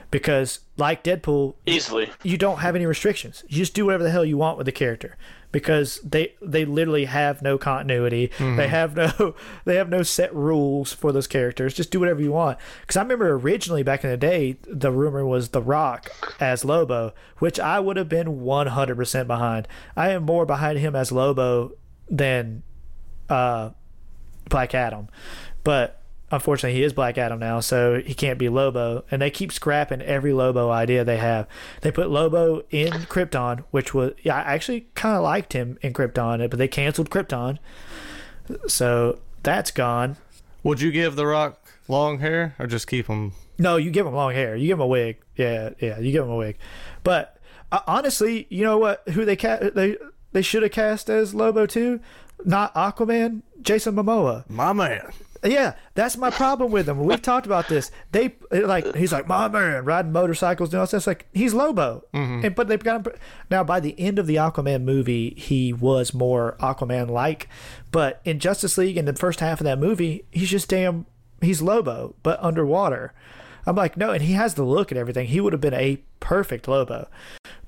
because, 0.10 0.62
like 0.78 1.04
Deadpool, 1.04 1.56
easily 1.66 2.10
you 2.24 2.38
don't 2.38 2.60
have 2.60 2.76
any 2.76 2.86
restrictions. 2.86 3.44
You 3.48 3.58
just 3.58 3.74
do 3.74 3.86
whatever 3.86 4.04
the 4.04 4.12
hell 4.12 4.26
you 4.26 4.38
want 4.38 4.58
with 4.58 4.66
the 4.66 4.72
character 4.72 5.18
because 5.52 6.00
they 6.02 6.34
they 6.42 6.66
literally 6.66 7.06
have 7.06 7.42
no 7.42 7.58
continuity. 7.58 8.30
Mm-hmm. 8.38 8.58
They 8.58 8.68
have 8.68 8.96
no 8.96 9.36
they 9.66 9.76
have 9.76 9.90
no 9.90 10.04
set 10.04 10.34
rules 10.34 10.94
for 10.94 11.12
those 11.12 11.28
characters. 11.28 11.74
Just 11.74 11.92
do 11.92 12.00
whatever 12.00 12.22
you 12.22 12.32
want. 12.32 12.58
Because 12.82 12.98
I 12.98 13.02
remember 13.02 13.32
originally 13.32 13.84
back 13.84 14.04
in 14.04 14.10
the 14.10 14.18
day, 14.18 14.58
the 14.64 14.92
rumor 14.92 15.26
was 15.26 15.50
The 15.50 15.62
Rock 15.62 16.12
as 16.40 16.66
Lobo, 16.66 17.14
which 17.40 17.60
I 17.60 17.80
would 17.80 17.98
have 17.98 18.10
been 18.10 18.42
one 18.42 18.68
hundred 18.68 18.96
percent 18.96 19.28
behind. 19.28 19.68
I 19.96 20.10
am 20.10 20.24
more 20.24 20.46
behind 20.46 20.80
him 20.80 20.96
as 20.96 21.12
Lobo 21.12 21.74
than 22.10 22.64
uh, 23.30 23.72
Black 24.50 24.76
Adam, 24.76 25.08
but 25.64 26.02
unfortunately 26.32 26.78
he 26.78 26.84
is 26.84 26.94
Black 26.94 27.18
Adam 27.18 27.40
now, 27.40 27.60
so 27.60 28.02
he 28.02 28.14
can't 28.14 28.40
be 28.40 28.50
Lobo. 28.50 29.04
And 29.12 29.22
they 29.22 29.30
keep 29.30 29.52
scrapping 29.52 30.02
every 30.02 30.34
Lobo 30.34 30.70
idea 30.70 31.04
they 31.04 31.18
have. 31.18 31.48
They 31.82 31.92
put 31.92 32.10
Lobo 32.10 32.64
in 32.72 32.92
Krypton, 32.92 33.64
which 33.72 33.94
was 33.94 34.14
yeah, 34.24 34.36
I 34.38 34.54
actually 34.54 34.88
kind 34.96 35.16
of 35.16 35.24
liked 35.24 35.54
him 35.54 35.78
in 35.82 35.94
Krypton, 35.94 36.50
but 36.50 36.58
they 36.58 36.68
canceled 36.68 37.10
Krypton, 37.10 37.58
so 38.68 39.20
that's 39.44 39.72
gone. 39.72 40.18
Would 40.64 40.82
you 40.82 40.92
give 40.92 41.16
The 41.16 41.28
Rock 41.28 41.60
long 41.88 42.20
hair 42.20 42.56
or 42.60 42.68
just 42.68 42.88
keep 42.88 43.08
him? 43.08 43.34
No, 43.58 43.78
you 43.78 43.92
give 43.92 44.06
him 44.06 44.14
long 44.14 44.34
hair. 44.34 44.56
You 44.56 44.68
give 44.68 44.78
him 44.78 44.82
a 44.82 44.88
wig. 44.88 45.18
Yeah, 45.36 45.70
yeah, 45.80 46.00
you 46.00 46.12
give 46.12 46.24
him 46.24 46.32
a 46.32 46.36
wig. 46.36 46.58
But 47.04 47.38
uh, 47.72 47.82
honestly, 47.88 48.48
you 48.50 48.64
know 48.64 48.78
what? 48.78 49.08
Who 49.10 49.26
they 49.26 49.36
ca- 49.36 49.70
they 49.74 49.98
they 50.32 50.42
should 50.42 50.64
have 50.64 50.72
cast 50.72 51.10
as 51.10 51.34
Lobo 51.34 51.66
too? 51.66 52.00
Not 52.44 52.74
Aquaman, 52.74 53.44
Jason 53.62 53.96
Momoa. 53.96 54.50
My 54.50 54.74
man. 54.74 55.12
Yeah, 55.46 55.76
that's 55.94 56.18
my 56.18 56.32
problem 56.32 56.72
with 56.72 56.90
him. 56.90 57.00
We've 57.00 57.22
talked 57.22 57.46
about 57.46 57.68
this. 57.68 57.92
They 58.12 58.36
like 58.52 58.96
he's 58.96 59.12
like 59.12 59.28
my 59.28 59.48
man 59.48 59.86
riding 59.86 60.12
motorcycles 60.12 60.74
and 60.74 60.80
all 60.80 60.88
that. 60.88 60.98
It's 60.98 61.08
like 61.08 61.28
he's 61.34 61.54
Lobo, 61.54 62.04
mm-hmm. 62.14 62.46
and 62.46 62.56
but 62.56 62.68
they've 62.68 62.84
got 62.84 63.06
him 63.06 63.14
now. 63.52 63.64
By 63.64 63.80
the 63.80 64.00
end 64.00 64.18
of 64.18 64.28
the 64.28 64.36
Aquaman 64.36 64.84
movie, 64.84 65.36
he 65.38 65.72
was 65.72 66.14
more 66.14 66.56
Aquaman 66.60 67.10
like, 67.10 67.48
but 67.92 68.22
in 68.26 68.40
Justice 68.40 68.78
League 68.78 68.98
in 68.98 69.06
the 69.06 69.14
first 69.14 69.40
half 69.40 69.60
of 69.60 69.66
that 69.66 69.80
movie, 69.80 70.26
he's 70.32 70.50
just 70.50 70.70
damn 70.70 71.06
he's 71.42 71.62
Lobo 71.62 72.16
but 72.24 72.42
underwater. 72.44 73.14
I'm 73.68 73.76
like 73.76 73.98
no, 73.98 74.12
and 74.12 74.24
he 74.24 74.34
has 74.34 74.56
the 74.56 74.64
look 74.64 74.92
and 74.92 74.98
everything. 74.98 75.28
He 75.28 75.40
would 75.40 75.54
have 75.54 75.62
been 75.62 75.74
a 75.74 76.02
perfect 76.20 76.68
Lobo, 76.68 77.08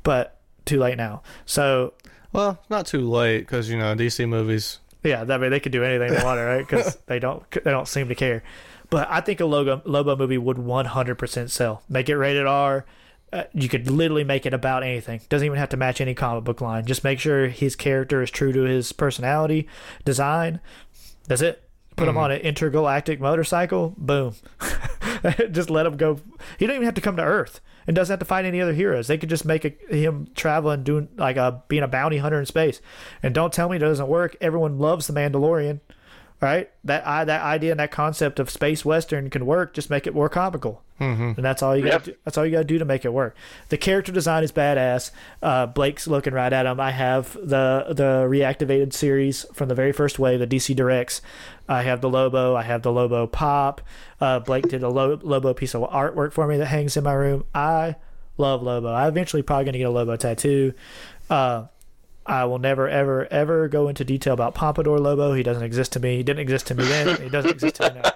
but 0.04 0.40
too 0.66 0.80
late 0.80 0.98
now. 0.98 1.22
So 1.46 1.94
Well, 2.34 2.60
not 2.70 2.88
too 2.88 3.08
late 3.08 3.40
because 3.40 3.70
you 3.70 3.78
know 3.78 3.96
DC 3.96 4.28
movies. 4.28 4.80
Yeah, 5.08 5.24
that 5.24 5.40
mean 5.40 5.52
they 5.52 5.60
could 5.60 5.72
do 5.72 5.84
anything 5.84 6.14
they 6.14 6.24
want, 6.24 6.40
right? 6.40 6.60
Because 6.60 6.96
they 7.06 7.20
don't 7.20 7.50
they 7.52 7.72
don't 7.72 7.88
seem 7.88 8.08
to 8.10 8.16
care. 8.16 8.44
But 8.90 9.08
I 9.10 9.22
think 9.22 9.40
a 9.40 9.46
Logo 9.46 9.82
Lobo 9.86 10.16
movie 10.16 10.38
would 10.38 10.58
100% 10.58 11.50
sell. 11.50 11.84
Make 11.90 12.10
it 12.10 12.18
rated 12.18 12.46
R. 12.46 12.86
Uh, 13.34 13.44
you 13.54 13.68
could 13.68 13.90
literally 13.92 14.24
make 14.24 14.46
it 14.46 14.54
about 14.54 14.84
anything. 14.84 15.20
Doesn't 15.28 15.46
even 15.46 15.58
have 15.58 15.70
to 15.70 15.78
match 15.78 16.00
any 16.00 16.14
comic 16.14 16.46
book 16.46 16.62
line. 16.62 16.86
Just 16.86 17.04
make 17.04 17.20
sure 17.20 17.48
his 17.48 17.76
character 17.76 18.22
is 18.22 18.32
true 18.32 18.54
to 18.54 18.62
his 18.62 18.94
personality, 18.94 19.68
design. 20.06 20.62
That's 21.28 21.42
it. 21.42 21.64
Put 21.98 22.08
him 22.08 22.18
on 22.18 22.32
an 22.32 22.40
intergalactic 22.42 23.20
motorcycle. 23.20 23.96
Boom. 23.98 24.36
just 25.52 25.70
let 25.70 25.86
him 25.86 25.98
go. 25.98 26.22
He 26.58 26.68
don't 26.68 26.76
even 26.76 26.86
have 26.86 26.94
to 26.94 27.02
come 27.02 27.18
to 27.18 27.24
Earth 27.24 27.60
and 27.88 27.96
doesn't 27.96 28.14
have 28.14 28.20
to 28.20 28.26
fight 28.26 28.46
any 28.46 28.62
other 28.62 28.74
heroes. 28.74 29.08
They 29.08 29.18
could 29.18 29.30
just 29.30 29.46
make 29.46 29.66
a, 29.66 29.70
him 29.96 30.28
traveling, 30.36 30.84
doing 30.84 31.08
like 31.18 31.38
a 31.38 31.64
being 31.68 31.84
a 31.84 31.88
bounty 31.88 32.18
hunter 32.18 32.40
in 32.40 32.46
space. 32.46 32.82
And 33.24 33.34
don't 33.34 33.54
tell 33.54 33.70
me 33.70 33.78
it 33.78 33.80
doesn't 33.80 34.08
work. 34.08 34.36
Everyone 34.42 34.78
loves 34.78 35.08
the 35.08 35.14
Mandalorian, 35.14 35.80
right? 36.40 36.70
That 36.84 37.06
I 37.06 37.24
that 37.26 37.42
idea 37.42 37.72
and 37.72 37.80
that 37.80 37.92
concept 37.92 38.40
of 38.40 38.50
space 38.50 38.86
western 38.86 39.30
can 39.30 39.46
work. 39.46 39.74
Just 39.74 39.90
make 39.90 40.06
it 40.06 40.14
more 40.14 40.30
comical, 40.30 40.84
mm-hmm. 41.00 41.34
and 41.36 41.44
that's 41.44 41.64
all 41.64 41.76
you 41.76 41.84
got. 41.84 41.92
Yep. 41.92 42.04
to 42.04 42.16
That's 42.26 42.38
all 42.38 42.46
you 42.46 42.52
got 42.52 42.60
to 42.60 42.64
do 42.64 42.78
to 42.78 42.86
make 42.86 43.06
it 43.06 43.14
work. 43.14 43.36
The 43.70 43.78
character 43.78 44.12
design 44.12 44.44
is 44.44 44.52
badass. 44.52 45.12
Uh, 45.42 45.66
Blake's 45.66 46.08
looking 46.08 46.34
right 46.34 46.52
at 46.54 46.66
him. 46.66 46.80
I 46.80 46.92
have 46.92 47.34
the 47.34 47.86
the 47.90 48.28
reactivated 48.30 48.94
series 48.94 49.46
from 49.54 49.70
the 49.70 49.76
very 49.76 49.92
first 49.92 50.20
wave, 50.20 50.40
the 50.40 50.48
DC 50.48 50.76
Directs. 50.76 51.22
I 51.68 51.84
have 51.84 52.02
the 52.02 52.10
Lobo. 52.10 52.56
I 52.56 52.64
have 52.64 52.84
the 52.84 52.92
Lobo 52.92 53.28
pop. 53.28 53.82
Uh, 54.22 54.40
Blake 54.40 54.68
did 54.68 54.84
a 54.84 54.90
Lo- 54.90 55.20
Lobo 55.22 55.54
piece 55.54 55.76
of 55.76 55.82
artwork 55.90 56.34
for 56.34 56.48
me 56.48 56.58
that 56.58 56.68
hangs 56.68 56.96
in 56.96 57.04
my 57.04 57.14
room. 57.14 57.46
I 57.54 57.96
love 58.38 58.62
Lobo. 58.62 58.90
I 58.90 59.08
eventually 59.08 59.42
probably 59.42 59.66
gonna 59.66 59.78
get 59.80 59.86
a 59.86 59.90
Lobo 59.90 60.16
tattoo. 60.16 60.74
Uh, 61.30 61.66
I 62.28 62.46
will 62.46 62.60
never, 62.60 62.88
ever, 62.90 63.26
ever 63.32 63.68
go 63.68 63.88
into 63.88 64.04
detail 64.04 64.34
about 64.34 64.54
Pompadour 64.54 65.00
Lobo. 65.00 65.34
He 65.34 65.44
doesn't 65.44 65.64
exist 65.64 65.94
to 65.94 66.00
me. 66.00 66.18
He 66.18 66.24
didn't 66.24 66.42
exist 66.42 66.68
to 66.68 66.76
me 66.76 66.84
then. 66.86 67.22
He 67.22 67.30
doesn't 67.30 67.52
exist 67.52 67.76
to 67.76 67.94
me 67.94 68.02
now. 68.02 68.12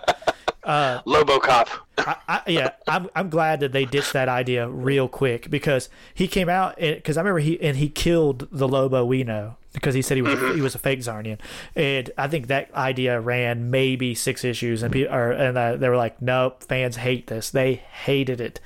Lobocop. 1.06 1.68
I, 1.98 2.16
I, 2.28 2.42
yeah, 2.48 2.72
I'm 2.88 3.10
I'm 3.16 3.30
glad 3.30 3.60
that 3.62 3.72
they 3.72 3.86
ditched 3.86 4.14
that 4.14 4.30
idea 4.30 4.68
real 4.68 5.08
quick 5.08 5.50
because 5.50 5.90
he 6.14 6.28
came 6.28 6.50
out 6.50 6.78
because 6.78 7.18
I 7.18 7.22
remember 7.22 7.40
he 7.40 7.60
and 7.62 7.78
he 7.78 7.90
killed 7.90 8.48
the 8.52 8.68
Lobo 8.68 9.04
we 9.04 9.24
know 9.24 9.56
because 9.74 9.96
he 9.96 10.02
said 10.02 10.18
he 10.18 10.22
was 10.22 10.36
Mm-hmm. 10.36 10.52
a, 10.52 10.56
he 10.56 10.62
was 10.62 10.76
a 10.76 10.80
fake 10.80 11.00
Czarnian, 11.00 11.40
and 11.76 12.12
I 12.18 12.28
think 12.28 12.48
that 12.48 12.74
idea 12.74 13.20
ran 13.20 13.72
maybe 13.72 14.14
six 14.16 14.44
issues 14.44 14.84
and 14.84 14.94
people 14.94 15.14
or, 15.14 15.32
and 15.32 15.58
uh, 15.58 15.76
they 15.78 15.90
were 15.90 15.98
like, 15.98 16.22
nope, 16.22 16.64
fans 16.64 16.98
hate 16.98 17.28
this. 17.28 17.50
They 17.50 17.76
hated 17.76 18.40
it 18.40 18.60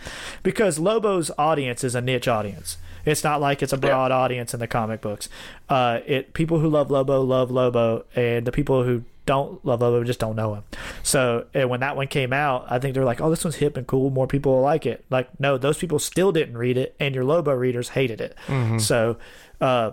because 0.43 0.79
Lobo's 0.79 1.31
audience 1.37 1.83
is 1.83 1.95
a 1.95 2.01
niche 2.01 2.27
audience. 2.27 2.77
It's 3.05 3.23
not 3.23 3.39
like 3.41 3.61
it's 3.63 3.73
a 3.73 3.77
broad 3.77 4.11
audience 4.11 4.53
in 4.53 4.59
the 4.59 4.67
comic 4.67 5.01
books. 5.01 5.29
Uh, 5.69 5.99
it 6.05 6.33
people 6.33 6.59
who 6.59 6.69
love 6.69 6.89
Lobo 6.91 7.21
love 7.21 7.51
Lobo, 7.51 8.05
and 8.15 8.45
the 8.45 8.51
people 8.51 8.83
who 8.83 9.03
don't 9.25 9.63
love 9.65 9.81
Lobo 9.81 10.03
just 10.03 10.19
don't 10.19 10.35
know 10.35 10.55
him. 10.55 10.63
So 11.03 11.45
and 11.53 11.69
when 11.69 11.79
that 11.79 11.95
one 11.95 12.07
came 12.07 12.33
out, 12.33 12.65
I 12.69 12.79
think 12.79 12.93
they're 12.93 13.05
like, 13.05 13.21
"Oh, 13.21 13.29
this 13.29 13.43
one's 13.43 13.55
hip 13.55 13.77
and 13.77 13.85
cool. 13.87 14.09
More 14.09 14.27
people 14.27 14.53
will 14.53 14.61
like 14.61 14.85
it." 14.85 15.05
Like, 15.09 15.39
no, 15.39 15.57
those 15.57 15.77
people 15.77 15.99
still 15.99 16.31
didn't 16.31 16.57
read 16.57 16.77
it, 16.77 16.95
and 16.99 17.15
your 17.15 17.23
Lobo 17.23 17.53
readers 17.53 17.89
hated 17.89 18.21
it. 18.21 18.35
So, 18.79 19.17
uh, 19.61 19.91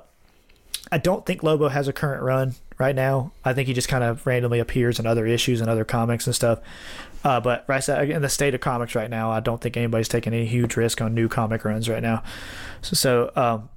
I 0.90 0.98
don't 0.98 1.24
think 1.24 1.43
Lobo 1.43 1.68
has 1.68 1.89
a 1.89 1.93
current 1.93 2.22
run 2.22 2.55
right 2.78 2.94
now. 2.94 3.32
I 3.44 3.55
think 3.55 3.68
he 3.68 3.74
just 3.74 3.89
kind 3.89 4.05
of 4.05 4.26
randomly 4.26 4.59
appears 4.59 4.98
in 4.98 5.06
other 5.06 5.26
issues 5.26 5.60
and 5.60 5.70
other 5.70 5.84
comics 5.84 6.26
and 6.26 6.34
stuff. 6.34 6.59
Uh, 7.24 7.40
but 7.40 7.64
right 7.68 7.86
in 7.88 8.22
the 8.22 8.28
state 8.28 8.54
of 8.54 8.60
comics 8.60 8.94
right 8.94 9.10
now, 9.10 9.30
I 9.30 9.40
don't 9.40 9.60
think 9.60 9.76
anybody's 9.76 10.08
taking 10.08 10.34
any 10.34 10.46
huge 10.46 10.76
risk 10.76 11.00
on 11.00 11.14
new 11.14 11.28
comic 11.28 11.64
runs 11.64 11.88
right 11.88 12.02
now. 12.02 12.22
So, 12.80 12.94
so 12.94 13.32
um, 13.36 13.68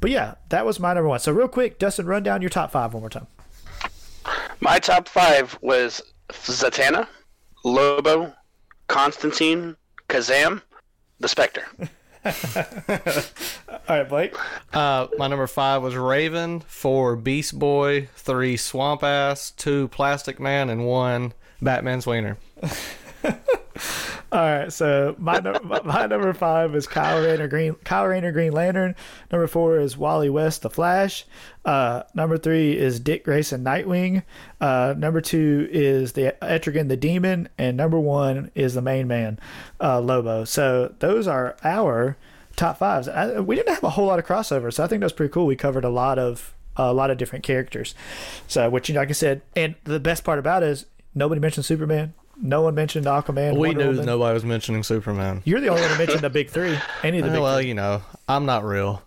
but 0.00 0.10
yeah, 0.10 0.34
that 0.50 0.66
was 0.66 0.78
my 0.78 0.94
number 0.94 1.08
one. 1.08 1.18
So 1.18 1.32
real 1.32 1.48
quick, 1.48 1.78
Dustin, 1.78 2.06
run 2.06 2.22
down 2.22 2.42
your 2.42 2.50
top 2.50 2.70
five 2.70 2.92
one 2.92 3.02
more 3.02 3.10
time. 3.10 3.26
My 4.60 4.78
top 4.78 5.08
five 5.08 5.58
was 5.60 6.02
Zatanna, 6.30 7.06
Lobo, 7.64 8.32
Constantine, 8.88 9.76
Kazam, 10.08 10.62
the 11.20 11.28
Spectre. 11.28 11.66
All 12.24 13.80
right, 13.88 14.08
Blake. 14.08 14.34
Uh, 14.72 15.08
my 15.18 15.26
number 15.26 15.46
five 15.46 15.82
was 15.82 15.94
Raven, 15.94 16.60
four 16.60 17.16
Beast 17.16 17.58
Boy, 17.58 18.08
three 18.16 18.56
Swamp 18.56 19.02
Ass, 19.02 19.50
two 19.50 19.88
Plastic 19.88 20.40
Man, 20.40 20.70
and 20.70 20.86
one 20.86 21.34
Batman's 21.60 22.06
Wiener. 22.06 22.38
All 24.34 24.40
right, 24.40 24.72
so 24.72 25.14
my 25.18 25.40
my, 25.40 25.80
my 25.82 26.06
number 26.06 26.32
five 26.32 26.74
is 26.74 26.88
Kyle 26.88 27.22
Rayner 27.22 27.46
Green 27.46 27.74
Kyle 27.84 28.06
Rayner 28.06 28.32
Green 28.32 28.52
Lantern. 28.52 28.96
Number 29.30 29.46
four 29.46 29.78
is 29.78 29.96
Wally 29.96 30.28
West 30.28 30.62
the 30.62 30.70
Flash. 30.70 31.24
Uh, 31.64 32.02
number 32.14 32.36
three 32.36 32.76
is 32.76 32.98
Dick 32.98 33.24
Grayson 33.24 33.62
Nightwing. 33.62 34.24
Uh, 34.60 34.94
number 34.98 35.20
two 35.20 35.68
is 35.70 36.14
the 36.14 36.34
Etrigan 36.42 36.88
the 36.88 36.96
Demon, 36.96 37.48
and 37.58 37.76
number 37.76 37.98
one 38.00 38.50
is 38.56 38.74
the 38.74 38.82
main 38.82 39.06
man, 39.06 39.38
uh, 39.80 40.00
Lobo. 40.00 40.44
So 40.44 40.92
those 40.98 41.28
are 41.28 41.56
our 41.62 42.16
top 42.56 42.78
fives. 42.78 43.06
I, 43.06 43.38
we 43.38 43.54
didn't 43.54 43.74
have 43.74 43.84
a 43.84 43.90
whole 43.90 44.06
lot 44.06 44.18
of 44.18 44.26
crossovers, 44.26 44.74
so 44.74 44.84
I 44.84 44.88
think 44.88 44.98
that 45.00 45.06
was 45.06 45.12
pretty 45.12 45.32
cool. 45.32 45.46
We 45.46 45.54
covered 45.54 45.84
a 45.84 45.90
lot 45.90 46.18
of 46.18 46.54
a 46.76 46.92
lot 46.92 47.10
of 47.10 47.18
different 47.18 47.44
characters. 47.44 47.94
So 48.48 48.68
which 48.68 48.90
like 48.90 49.10
I 49.10 49.12
said, 49.12 49.42
and 49.54 49.76
the 49.84 50.00
best 50.00 50.24
part 50.24 50.40
about 50.40 50.64
it 50.64 50.70
is 50.70 50.86
nobody 51.14 51.40
mentioned 51.40 51.66
Superman. 51.66 52.14
No 52.40 52.62
one 52.62 52.74
mentioned 52.74 53.06
Aquaman. 53.06 53.52
We 53.52 53.68
Wonder 53.68 53.84
knew 53.84 53.90
Woman. 53.90 54.06
nobody 54.06 54.34
was 54.34 54.44
mentioning 54.44 54.82
Superman. 54.82 55.42
You're 55.44 55.60
the 55.60 55.68
only 55.68 55.82
one 55.82 55.90
who 55.90 55.98
mentioned 55.98 56.20
the 56.20 56.30
big 56.30 56.50
three. 56.50 56.76
Any 57.02 57.18
of 57.18 57.24
the 57.26 57.30
big 57.32 57.40
well, 57.40 57.58
three. 57.58 57.68
you 57.68 57.74
know, 57.74 58.02
I'm 58.28 58.46
not 58.46 58.64
real. 58.64 59.02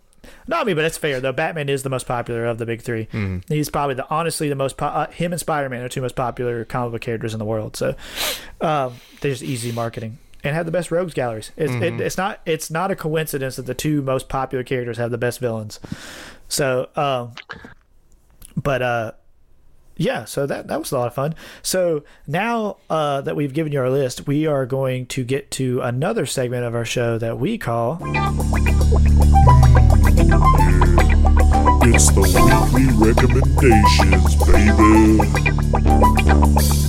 No, 0.46 0.58
I 0.60 0.64
mean, 0.64 0.76
but 0.76 0.82
that's 0.82 0.96
fair 0.98 1.20
though. 1.20 1.32
Batman 1.32 1.68
is 1.68 1.82
the 1.82 1.90
most 1.90 2.06
popular 2.06 2.46
of 2.46 2.58
the 2.58 2.64
big 2.66 2.80
3 2.82 3.42
He's 3.48 3.68
probably 3.70 3.94
the 3.94 4.08
honestly 4.08 4.48
the 4.48 4.54
most. 4.54 4.76
Po- 4.78 4.86
uh, 4.86 5.10
him 5.10 5.32
and 5.32 5.40
Spider 5.40 5.68
Man 5.68 5.82
are 5.82 5.88
two 5.88 6.00
most 6.00 6.16
popular 6.16 6.64
comic 6.64 6.92
book 6.92 7.00
characters 7.02 7.34
in 7.34 7.38
the 7.38 7.44
world. 7.44 7.76
So 7.76 7.94
um, 8.60 8.94
they're 9.20 9.30
just 9.30 9.42
easy 9.42 9.72
marketing 9.72 10.18
and 10.44 10.54
have 10.54 10.64
the 10.66 10.72
best 10.72 10.90
rogues 10.90 11.12
galleries. 11.14 11.50
It's, 11.56 11.72
it, 11.72 12.00
it's 12.00 12.16
not 12.16 12.40
it's 12.46 12.70
not 12.70 12.90
a 12.90 12.96
coincidence 12.96 13.56
that 13.56 13.66
the 13.66 13.74
two 13.74 14.00
most 14.02 14.28
popular 14.28 14.64
characters 14.64 14.96
have 14.96 15.10
the 15.10 15.18
best 15.18 15.38
villains. 15.38 15.80
So, 16.48 16.88
um, 16.96 17.32
but 18.56 18.80
uh, 18.82 19.12
yeah, 19.98 20.24
so 20.24 20.46
that 20.46 20.68
that 20.68 20.78
was 20.78 20.92
a 20.92 20.98
lot 20.98 21.08
of 21.08 21.14
fun. 21.14 21.34
So 21.60 22.04
now 22.26 22.78
uh, 22.88 23.20
that 23.22 23.36
we've 23.36 23.52
given 23.52 23.72
you 23.72 23.80
our 23.80 23.90
list, 23.90 24.26
we 24.28 24.46
are 24.46 24.64
going 24.64 25.06
to 25.06 25.24
get 25.24 25.50
to 25.52 25.80
another 25.80 26.24
segment 26.24 26.64
of 26.64 26.74
our 26.74 26.84
show 26.84 27.18
that 27.18 27.38
we 27.38 27.58
call. 27.58 27.98
It's 31.82 32.10
the 32.12 32.22
weekly 32.72 32.86
recommendations, 33.08 34.36
baby. 36.76 36.87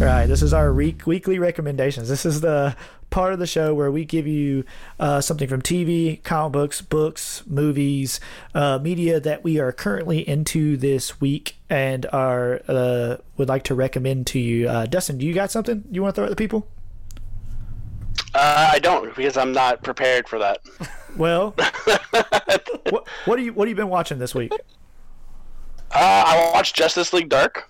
All 0.00 0.06
right, 0.06 0.24
this 0.24 0.40
is 0.40 0.54
our 0.54 0.72
week, 0.72 1.06
weekly 1.06 1.38
recommendations. 1.38 2.08
This 2.08 2.24
is 2.24 2.40
the 2.40 2.74
part 3.10 3.34
of 3.34 3.38
the 3.38 3.46
show 3.46 3.74
where 3.74 3.90
we 3.90 4.06
give 4.06 4.26
you 4.26 4.64
uh, 4.98 5.20
something 5.20 5.46
from 5.46 5.60
TV, 5.60 6.22
comic 6.22 6.52
books, 6.52 6.80
books, 6.80 7.42
movies, 7.46 8.18
uh, 8.54 8.78
media 8.78 9.20
that 9.20 9.44
we 9.44 9.60
are 9.60 9.72
currently 9.72 10.26
into 10.26 10.78
this 10.78 11.20
week 11.20 11.56
and 11.68 12.06
are 12.14 12.62
uh, 12.66 13.16
would 13.36 13.50
like 13.50 13.62
to 13.64 13.74
recommend 13.74 14.26
to 14.28 14.38
you. 14.38 14.70
Uh, 14.70 14.86
Dustin, 14.86 15.18
do 15.18 15.26
you 15.26 15.34
got 15.34 15.50
something 15.50 15.84
you 15.90 16.00
want 16.00 16.14
to 16.14 16.22
throw 16.22 16.24
at 16.24 16.30
the 16.30 16.36
people? 16.36 16.66
Uh, 18.34 18.70
I 18.72 18.78
don't 18.78 19.14
because 19.14 19.36
I'm 19.36 19.52
not 19.52 19.82
prepared 19.82 20.28
for 20.28 20.38
that. 20.38 20.60
Well, 21.16 21.50
what 22.90 23.08
what 23.24 23.36
are 23.36 23.42
you 23.42 23.52
what 23.52 23.66
have 23.66 23.70
you 23.70 23.74
been 23.74 23.88
watching 23.88 24.20
this 24.20 24.32
week? 24.32 24.52
Uh, 24.52 24.58
I 25.92 26.52
watched 26.54 26.76
Justice 26.76 27.12
League 27.12 27.28
Dark 27.28 27.68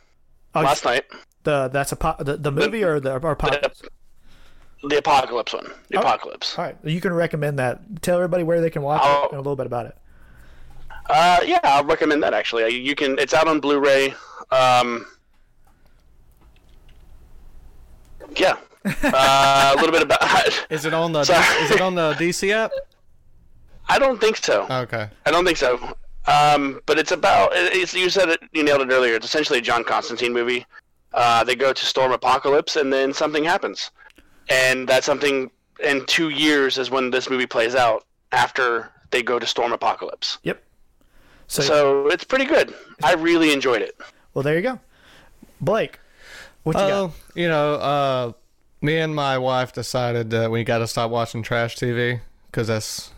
Oh, 0.55 0.61
last 0.61 0.85
night. 0.85 1.05
The 1.45 1.69
that's 1.69 1.93
a 1.93 1.97
po- 1.97 2.17
the, 2.19 2.37
the 2.37 2.53
movie 2.53 2.85
or 2.85 3.01
the 3.01 3.13
or 3.15 3.35
pop- 3.37 3.51
The 4.83 4.97
Apokolips 5.03 5.53
one. 5.55 5.71
The 5.89 5.99
Oh. 5.99 6.03
Apokolips. 6.03 6.59
All 6.59 6.65
right, 6.65 6.77
you 6.85 7.01
can 7.01 7.13
recommend 7.13 7.59
that. 7.59 8.03
Tell 8.03 8.17
everybody 8.17 8.43
where 8.45 8.61
they 8.61 8.71
can 8.71 8.83
watch 8.83 9.01
Oh. 9.05 9.25
it 9.25 9.31
and 9.33 9.35
a 9.39 9.41
little 9.43 9.57
bit 9.57 9.67
about 9.67 9.87
it. 9.87 9.97
Uh, 11.09 11.39
yeah, 11.45 11.61
I'll 11.65 11.85
recommend 11.85 12.23
that 12.23 12.35
actually. 12.35 12.69
You 12.77 12.95
can. 12.95 13.19
It's 13.19 13.35
out 13.35 13.49
on 13.49 13.59
Blu-ray. 13.61 14.15
Um, 14.51 15.07
yeah. 18.37 18.57
Uh, 19.05 19.75
a 19.75 19.77
little 19.77 19.93
bit 19.93 20.01
about. 20.03 20.21
Is 20.71 20.87
it 20.87 20.95
on 20.95 21.13
the 21.13 21.23
Sorry. 21.25 21.45
Is 21.65 21.71
it 21.71 21.83
on 21.83 21.95
the 21.95 22.15
DC 22.15 22.51
app? 22.51 22.71
I 23.91 23.99
don't 23.99 24.19
think 24.19 24.39
so. 24.39 24.67
Okay. 24.71 25.07
I 25.27 25.31
don't 25.31 25.45
think 25.45 25.59
so. 25.59 25.79
Um, 26.27 26.81
but 26.87 26.99
it's 26.99 27.13
about. 27.13 27.51
It's, 27.53 27.93
you 27.93 28.09
said 28.09 28.31
it. 28.31 28.41
You 28.53 28.63
nailed 28.63 28.81
it 28.81 28.91
earlier. 28.91 29.17
It's 29.17 29.27
essentially 29.27 29.59
a 29.59 29.63
John 29.63 29.85
Constantine 29.85 30.33
movie. 30.33 30.65
Uh, 31.13 31.43
they 31.45 31.57
go 31.57 31.73
to 31.73 31.85
storm 31.87 32.13
Apokolips, 32.13 32.81
and 32.81 32.93
then 32.93 33.13
something 33.13 33.45
happens, 33.45 33.91
and 34.49 34.89
that 34.89 35.03
something 35.05 35.51
in 35.85 36.05
two 36.07 36.29
years 36.29 36.79
is 36.79 36.91
when 36.91 37.11
this 37.11 37.29
movie 37.31 37.47
plays 37.47 37.75
out. 37.75 38.05
After 38.33 38.93
they 39.11 39.25
go 39.25 39.41
to 39.41 39.47
storm 39.47 39.73
Apokolips, 39.73 40.39
Yep. 40.45 40.63
So, 41.49 41.63
so 41.63 42.07
it's 42.09 42.23
pretty 42.23 42.45
good. 42.45 42.73
I 43.03 43.15
really 43.15 43.53
enjoyed 43.53 43.83
it. 43.83 43.97
well, 44.35 44.45
there 44.45 44.55
you 44.55 44.63
go. 44.63 44.79
Blake, 45.61 45.99
what 46.63 46.77
you 46.77 46.81
got? 46.83 46.93
Oh, 46.93 47.15
you 47.35 47.49
know, 47.49 47.75
uh, 47.75 48.33
me 48.81 48.99
and 48.99 49.13
my 49.17 49.37
wife 49.37 49.73
decided 49.73 50.31
that 50.31 50.53
we 50.53 50.63
got 50.63 50.79
to 50.79 50.87
stop 50.87 51.11
watching 51.11 51.43
trash 51.43 51.77
TV 51.77 52.21
because 52.47 52.69
that's 52.69 53.11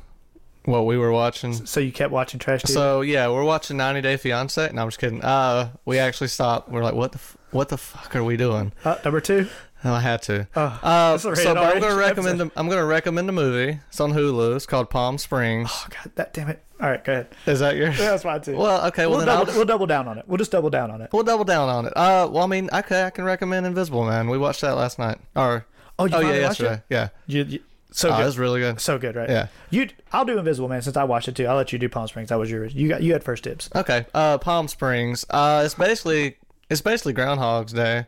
What 0.64 0.86
we 0.86 0.96
were 0.96 1.12
watching. 1.12 1.52
So 1.66 1.78
you 1.80 1.92
kept 1.92 2.10
watching 2.10 2.40
trash 2.40 2.62
TV. 2.62 2.72
So 2.72 3.02
yeah, 3.02 3.28
we're 3.28 3.44
watching 3.44 3.76
90 3.76 4.00
Day 4.00 4.16
Fiance. 4.16 4.70
No, 4.72 4.80
I'm 4.82 4.88
just 4.88 4.98
kidding. 4.98 5.22
Uh, 5.22 5.72
we 5.84 5.98
actually 5.98 6.28
stopped. 6.28 6.70
We're 6.70 6.82
like, 6.82 6.94
what 6.94 7.12
the 7.12 7.18
f- 7.18 7.36
what 7.52 7.68
the 7.68 7.78
fuck 7.78 8.14
are 8.16 8.24
we 8.24 8.36
doing? 8.36 8.72
uh, 8.84 8.96
number 9.04 9.20
two. 9.20 9.48
Oh, 9.84 9.92
I 9.92 10.00
had 10.00 10.22
to. 10.22 10.46
Oh, 10.54 10.78
uh, 10.82 11.18
so 11.18 11.30
but 11.34 11.58
I'm 11.58 11.80
gonna 11.80 11.96
recommend. 11.96 12.40
The, 12.40 12.50
I'm 12.56 12.68
gonna 12.68 12.84
recommend 12.84 13.28
the 13.28 13.32
movie. 13.32 13.80
It's 13.88 14.00
on 14.00 14.12
Hulu. 14.12 14.54
It's 14.56 14.66
called 14.66 14.90
Palm 14.90 15.18
Springs. 15.18 15.68
Oh 15.72 15.86
god, 15.90 16.12
that 16.14 16.32
damn 16.32 16.48
it. 16.48 16.64
All 16.80 16.88
right, 16.88 17.04
go 17.04 17.12
ahead. 17.12 17.28
Is 17.46 17.60
that 17.60 17.76
yours? 17.76 17.96
Yeah, 17.98 18.10
that's 18.10 18.22
fine 18.24 18.40
too. 18.40 18.56
Well, 18.56 18.86
okay. 18.88 19.06
Well, 19.06 19.18
we'll, 19.18 19.18
then 19.20 19.26
double, 19.28 19.50
I'll, 19.50 19.56
we'll 19.56 19.64
double 19.66 19.86
down 19.86 20.08
on 20.08 20.18
it. 20.18 20.24
We'll 20.28 20.38
just 20.38 20.50
double 20.52 20.70
down 20.70 20.90
on 20.90 21.00
it. 21.00 21.10
we'll 21.12 21.22
double 21.24 21.44
down 21.44 21.68
on 21.68 21.86
it. 21.86 21.92
Uh, 21.96 22.28
well, 22.30 22.44
I 22.44 22.46
mean, 22.46 22.68
okay, 22.72 23.04
I 23.04 23.10
can 23.10 23.24
recommend 23.24 23.66
Invisible 23.66 24.04
Man. 24.04 24.28
We 24.28 24.38
watched 24.38 24.60
that 24.62 24.76
last 24.76 24.98
night. 24.98 25.18
Or 25.36 25.66
Oh, 25.98 26.06
you 26.06 26.14
oh 26.16 26.20
yeah, 26.20 26.32
yesterday. 26.34 26.82
Yeah. 26.88 27.08
You, 27.26 27.44
you, 27.44 27.60
so 27.92 28.08
Oh, 28.08 28.16
good. 28.16 28.22
it 28.22 28.24
was 28.24 28.38
really 28.38 28.60
good. 28.60 28.80
so 28.80 28.98
good, 28.98 29.14
right? 29.14 29.28
Yeah. 29.28 29.46
You, 29.70 29.88
I'll 30.12 30.24
do 30.24 30.38
Invisible 30.38 30.68
Man 30.68 30.80
since 30.82 30.96
I 30.96 31.04
watched 31.04 31.28
it 31.28 31.36
too. 31.36 31.46
I'll 31.46 31.54
let 31.56 31.72
you 31.72 31.78
do 31.78 31.88
Palm 31.88 32.08
Springs. 32.08 32.30
That 32.30 32.38
was 32.38 32.50
yours. 32.50 32.74
You 32.74 32.88
got, 32.88 33.02
you 33.02 33.12
had 33.12 33.22
first 33.22 33.44
dibs. 33.44 33.68
Okay. 33.76 34.06
Uh, 34.14 34.38
Palm 34.38 34.66
Springs. 34.66 35.24
Uh, 35.30 35.62
it's 35.64 35.74
basically 35.74 36.36
it's 36.72 36.80
basically 36.80 37.12
Groundhog's 37.12 37.72
Day. 37.72 38.06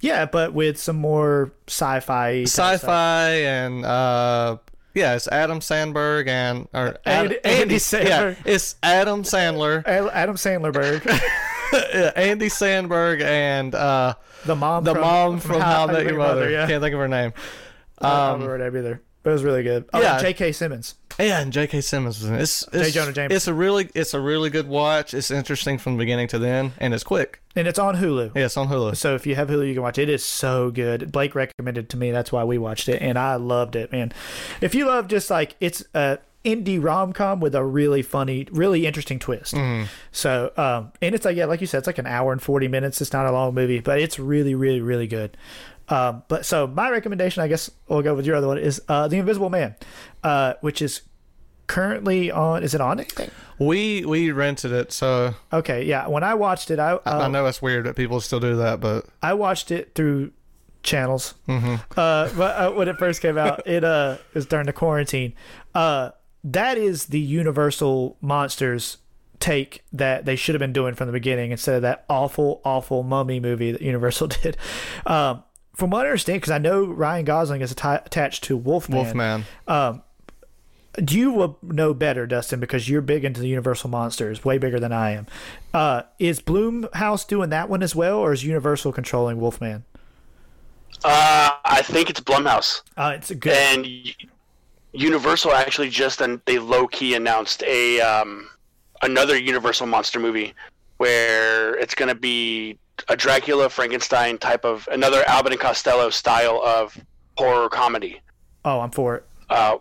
Yeah, 0.00 0.26
but 0.26 0.52
with 0.52 0.78
some 0.78 0.96
more 0.96 1.52
sci-fi. 1.66 2.42
Sci-fi 2.42 3.30
and 3.30 3.84
uh, 3.84 4.58
yeah, 4.94 5.14
it's 5.16 5.26
Adam 5.28 5.60
Sandberg 5.60 6.28
and 6.28 6.68
or 6.74 6.98
Andy- 7.06 7.36
Ad- 7.38 7.46
Andy 7.46 7.74
Yeah, 7.74 7.78
Sandberg. 7.78 8.36
it's 8.44 8.76
Adam 8.82 9.22
Sandler, 9.22 9.82
Adam 9.86 10.36
Sandlerberg, 10.36 11.02
Andy 12.16 12.48
Sandberg, 12.48 13.20
and 13.22 13.74
uh, 13.74 14.14
the 14.44 14.54
mom, 14.54 14.84
the 14.84 14.92
from, 14.92 15.00
mom 15.02 15.40
from, 15.40 15.60
How 15.60 15.86
I 15.88 15.92
Met 15.92 16.04
Your 16.04 16.18
Mother. 16.18 16.50
Yeah, 16.50 16.66
Can't 16.66 16.82
think 16.82 16.92
of 16.94 17.00
her 17.00 17.08
name. 17.08 17.32
I 17.98 18.08
don't 18.08 18.18
Um, 18.20 18.32
remember 18.42 18.52
her 18.64 18.70
name 18.70 18.76
either. 18.78 19.02
But 19.22 19.30
it 19.30 19.32
was 19.32 19.44
really 19.44 19.62
good. 19.64 19.88
Oh, 19.92 20.00
yeah. 20.00 20.20
J.K. 20.20 20.52
Simmons. 20.52 20.94
Yeah, 21.18 21.40
and 21.40 21.52
J.K. 21.52 21.80
Simmons 21.80 22.20
was 22.20 22.28
in 22.28 22.34
it. 22.34 22.42
It's, 22.42 22.68
it's, 22.72 22.92
Jonah 22.92 23.12
Jameson. 23.12 23.36
It's 23.36 23.48
a 23.48 23.54
really, 23.54 23.88
it's 23.94 24.14
a 24.14 24.20
really 24.20 24.50
good 24.50 24.68
watch. 24.68 25.14
It's 25.14 25.30
interesting 25.30 25.78
from 25.78 25.94
the 25.94 25.98
beginning 25.98 26.28
to 26.28 26.38
the 26.38 26.48
end, 26.48 26.72
and 26.78 26.92
it's 26.92 27.04
quick. 27.04 27.40
And 27.54 27.66
it's 27.66 27.78
on 27.78 27.96
Hulu. 27.96 28.34
Yeah, 28.34 28.46
it's 28.46 28.56
on 28.56 28.68
Hulu. 28.68 28.96
So 28.96 29.14
if 29.14 29.26
you 29.26 29.34
have 29.34 29.48
Hulu, 29.48 29.66
you 29.66 29.74
can 29.74 29.82
watch 29.82 29.98
it. 29.98 30.08
It 30.08 30.12
is 30.12 30.24
so 30.24 30.70
good. 30.70 31.10
Blake 31.10 31.34
recommended 31.34 31.86
it 31.86 31.88
to 31.90 31.96
me. 31.96 32.10
That's 32.10 32.30
why 32.30 32.44
we 32.44 32.58
watched 32.58 32.88
it, 32.88 33.00
and 33.00 33.18
I 33.18 33.36
loved 33.36 33.76
it, 33.76 33.92
man. 33.92 34.12
If 34.60 34.74
you 34.74 34.86
love 34.86 35.08
just 35.08 35.30
like 35.30 35.56
it's 35.60 35.84
a 35.94 36.18
indie 36.44 36.82
rom 36.82 37.12
com 37.12 37.40
with 37.40 37.54
a 37.54 37.64
really 37.64 38.02
funny, 38.02 38.46
really 38.52 38.86
interesting 38.86 39.18
twist. 39.18 39.54
Mm-hmm. 39.54 39.86
So 40.12 40.52
um, 40.56 40.92
and 41.02 41.14
it's 41.14 41.24
like 41.24 41.36
yeah, 41.36 41.46
like 41.46 41.60
you 41.60 41.66
said, 41.66 41.78
it's 41.78 41.86
like 41.86 41.98
an 41.98 42.06
hour 42.06 42.32
and 42.32 42.42
forty 42.42 42.68
minutes. 42.68 43.00
It's 43.00 43.12
not 43.12 43.26
a 43.26 43.32
long 43.32 43.54
movie, 43.54 43.80
but 43.80 44.00
it's 44.00 44.18
really, 44.18 44.54
really, 44.54 44.80
really 44.80 45.06
good. 45.06 45.36
Um, 45.88 46.22
but 46.28 46.44
so 46.44 46.66
my 46.66 46.90
recommendation, 46.90 47.42
I 47.42 47.48
guess 47.48 47.70
we'll 47.88 48.02
go 48.02 48.14
with 48.14 48.26
your 48.26 48.36
other 48.36 48.48
one 48.48 48.58
is 48.58 48.82
uh, 48.88 49.08
The 49.08 49.18
Invisible 49.18 49.50
Man, 49.50 49.74
uh, 50.22 50.54
which 50.60 50.82
is 50.82 51.02
currently 51.66 52.30
on. 52.30 52.62
Is 52.62 52.74
it 52.74 52.80
on 52.80 53.00
anything? 53.00 53.30
We 53.58 54.04
we 54.04 54.30
rented 54.32 54.72
it, 54.72 54.92
so 54.92 55.34
Okay, 55.52 55.84
yeah. 55.84 56.08
When 56.08 56.24
I 56.24 56.34
watched 56.34 56.70
it, 56.70 56.78
I 56.78 56.92
uh, 56.92 57.00
I 57.04 57.28
know 57.28 57.46
it's 57.46 57.62
weird 57.62 57.86
that 57.86 57.96
people 57.96 58.20
still 58.20 58.40
do 58.40 58.56
that, 58.56 58.80
but 58.80 59.06
I 59.22 59.34
watched 59.34 59.70
it 59.70 59.94
through 59.94 60.32
channels. 60.82 61.34
Mm-hmm. 61.48 61.74
Uh, 61.96 62.30
but 62.36 62.56
uh, 62.56 62.72
when 62.72 62.88
it 62.88 62.98
first 62.98 63.22
came 63.22 63.38
out, 63.38 63.66
it 63.66 63.84
uh 63.84 64.18
it 64.28 64.34
was 64.34 64.46
during 64.46 64.66
the 64.66 64.72
quarantine. 64.72 65.34
Uh, 65.74 66.10
that 66.44 66.78
is 66.78 67.06
the 67.06 67.20
Universal 67.20 68.16
monsters 68.20 68.98
take 69.38 69.84
that 69.92 70.24
they 70.24 70.36
should 70.36 70.54
have 70.54 70.60
been 70.60 70.72
doing 70.72 70.94
from 70.94 71.06
the 71.06 71.12
beginning 71.12 71.50
instead 71.50 71.74
of 71.74 71.82
that 71.82 72.04
awful, 72.08 72.60
awful 72.64 73.02
mummy 73.02 73.40
movie 73.40 73.72
that 73.72 73.82
Universal 73.82 74.28
did. 74.42 74.56
Um, 75.04 75.42
from 75.76 75.90
what 75.90 76.06
I 76.06 76.08
understand, 76.08 76.40
because 76.40 76.50
I 76.50 76.58
know 76.58 76.84
Ryan 76.84 77.24
Gosling 77.24 77.60
is 77.60 77.72
atti- 77.72 78.04
attached 78.06 78.42
to 78.44 78.56
Wolfman. 78.56 78.96
Wolfman. 78.96 79.44
Do 81.04 81.18
You 81.18 81.30
will 81.30 81.58
know 81.62 81.92
better, 81.92 82.26
Dustin, 82.26 82.58
because 82.58 82.88
you're 82.88 83.02
big 83.02 83.22
into 83.22 83.40
the 83.40 83.48
Universal 83.48 83.90
monsters, 83.90 84.44
way 84.46 84.56
bigger 84.56 84.80
than 84.80 84.92
I 84.92 85.10
am. 85.10 85.26
Uh, 85.74 86.02
is 86.18 86.40
Blumhouse 86.40 87.28
doing 87.28 87.50
that 87.50 87.68
one 87.68 87.82
as 87.82 87.94
well, 87.94 88.16
or 88.16 88.32
is 88.32 88.42
Universal 88.44 88.92
controlling 88.92 89.38
Wolfman? 89.38 89.84
Uh, 91.04 91.50
I 91.66 91.82
think 91.82 92.08
it's 92.08 92.20
Blumhouse. 92.20 92.80
Uh, 92.96 93.12
it's 93.14 93.30
a 93.30 93.34
good. 93.34 93.52
and 93.52 93.86
Universal 94.92 95.52
actually 95.52 95.90
just 95.90 96.22
and 96.22 96.40
they 96.46 96.58
low 96.58 96.86
key 96.86 97.14
announced 97.14 97.62
a 97.64 98.00
um, 98.00 98.48
another 99.02 99.36
Universal 99.36 99.88
monster 99.88 100.18
movie 100.18 100.54
where 100.96 101.74
it's 101.74 101.94
going 101.94 102.08
to 102.08 102.14
be 102.14 102.78
a 103.08 103.16
Dracula 103.16 103.68
Frankenstein 103.68 104.38
type 104.38 104.64
of 104.64 104.88
another 104.90 105.22
Abbott 105.28 105.52
and 105.52 105.60
Costello 105.60 106.10
style 106.10 106.60
of 106.64 106.96
horror 107.36 107.68
comedy. 107.68 108.20
Oh, 108.64 108.80
I'm 108.80 108.90
for 108.90 109.16
it. 109.16 109.24
Uh, 109.50 109.78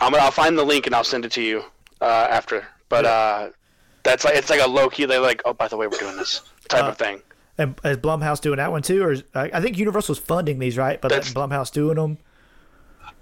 I'm 0.00 0.12
gonna, 0.12 0.22
I'll 0.24 0.30
find 0.30 0.58
the 0.58 0.64
link 0.64 0.86
and 0.86 0.94
I'll 0.94 1.04
send 1.04 1.24
it 1.24 1.32
to 1.32 1.42
you 1.42 1.64
uh, 2.00 2.26
after. 2.30 2.66
But 2.88 3.04
uh, 3.04 3.50
that's 4.02 4.24
like 4.24 4.36
it's 4.36 4.50
like 4.50 4.60
a 4.60 4.68
low 4.68 4.88
key. 4.88 5.04
They're 5.06 5.20
like, 5.20 5.42
oh, 5.44 5.52
by 5.52 5.68
the 5.68 5.76
way, 5.76 5.86
we're 5.86 5.98
doing 5.98 6.16
this 6.16 6.42
type 6.68 6.84
Uh, 6.84 6.88
of 6.88 6.98
thing. 6.98 7.22
And 7.58 7.74
is 7.84 7.96
Blumhouse 7.96 8.40
doing 8.40 8.58
that 8.58 8.70
one 8.70 8.82
too, 8.82 9.02
or 9.02 9.12
is, 9.12 9.22
I 9.34 9.50
I 9.54 9.60
think 9.60 9.78
Universal's 9.78 10.18
funding 10.18 10.58
these, 10.58 10.76
right? 10.76 11.00
But 11.00 11.08
That's- 11.08 11.32
Blumhouse 11.32 11.72
doing 11.72 11.96
them. 11.96 12.18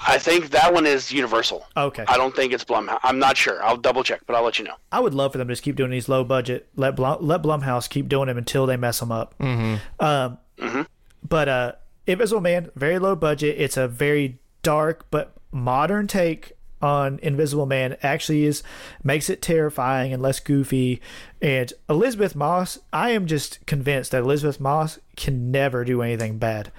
I 0.01 0.19
think 0.19 0.51
that 0.51 0.73
one 0.73 0.87
is 0.87 1.13
Universal. 1.13 1.67
Okay, 1.77 2.05
I 2.09 2.17
don't 2.17 2.35
think 2.35 2.53
it's 2.53 2.65
Blumhouse. 2.65 3.01
I'm 3.03 3.19
not 3.19 3.37
sure. 3.37 3.63
I'll 3.63 3.77
double 3.77 4.03
check, 4.03 4.21
but 4.27 4.37
I'll 4.37 4.43
let 4.43 4.59
you 4.59 4.65
know. 4.65 4.75
I 4.93 5.01
would 5.01 5.15
love 5.15 5.33
for 5.33 5.39
them 5.39 5.49
to 5.49 5.53
just 5.53 5.63
keep 5.63 5.77
doing 5.77 5.91
these 5.91 6.09
low 6.09 6.25
budget. 6.25 6.69
Let 6.77 6.97
Blum, 6.97 7.19
let 7.21 7.43
Blumhouse 7.43 7.89
keep 7.89 8.09
doing 8.09 8.27
them 8.27 8.39
until 8.39 8.67
they 8.67 8.77
mess 8.77 9.01
them 9.01 9.13
up. 9.13 9.35
Mm-hmm. 9.39 10.05
Um, 10.05 10.39
but 11.27 11.49
uh, 11.49 11.73
Invisible 12.07 12.41
Man, 12.41 12.71
very 12.75 12.99
low 12.99 13.17
budget. 13.17 13.57
It's 13.59 13.77
a 13.77 13.89
very 13.89 14.39
dark 14.63 15.07
but 15.11 15.37
modern 15.53 16.07
take 16.07 16.53
on 16.85 17.19
Invisible 17.23 17.65
Man. 17.65 17.97
Actually, 18.03 18.45
is 18.45 18.63
makes 19.03 19.31
it 19.31 19.41
terrifying 19.41 20.13
and 20.13 20.23
less 20.23 20.39
goofy. 20.39 21.01
And 21.41 21.73
Elisabeth 21.89 22.37
Moss, 22.37 22.79
I 22.93 23.11
am 23.11 23.27
just 23.27 23.65
convinced 23.67 24.11
that 24.11 24.23
Elisabeth 24.23 24.61
Moss 24.61 24.99
can 25.17 25.51
never 25.51 25.83
do 25.85 26.03
anything 26.03 26.37
bad. 26.39 26.71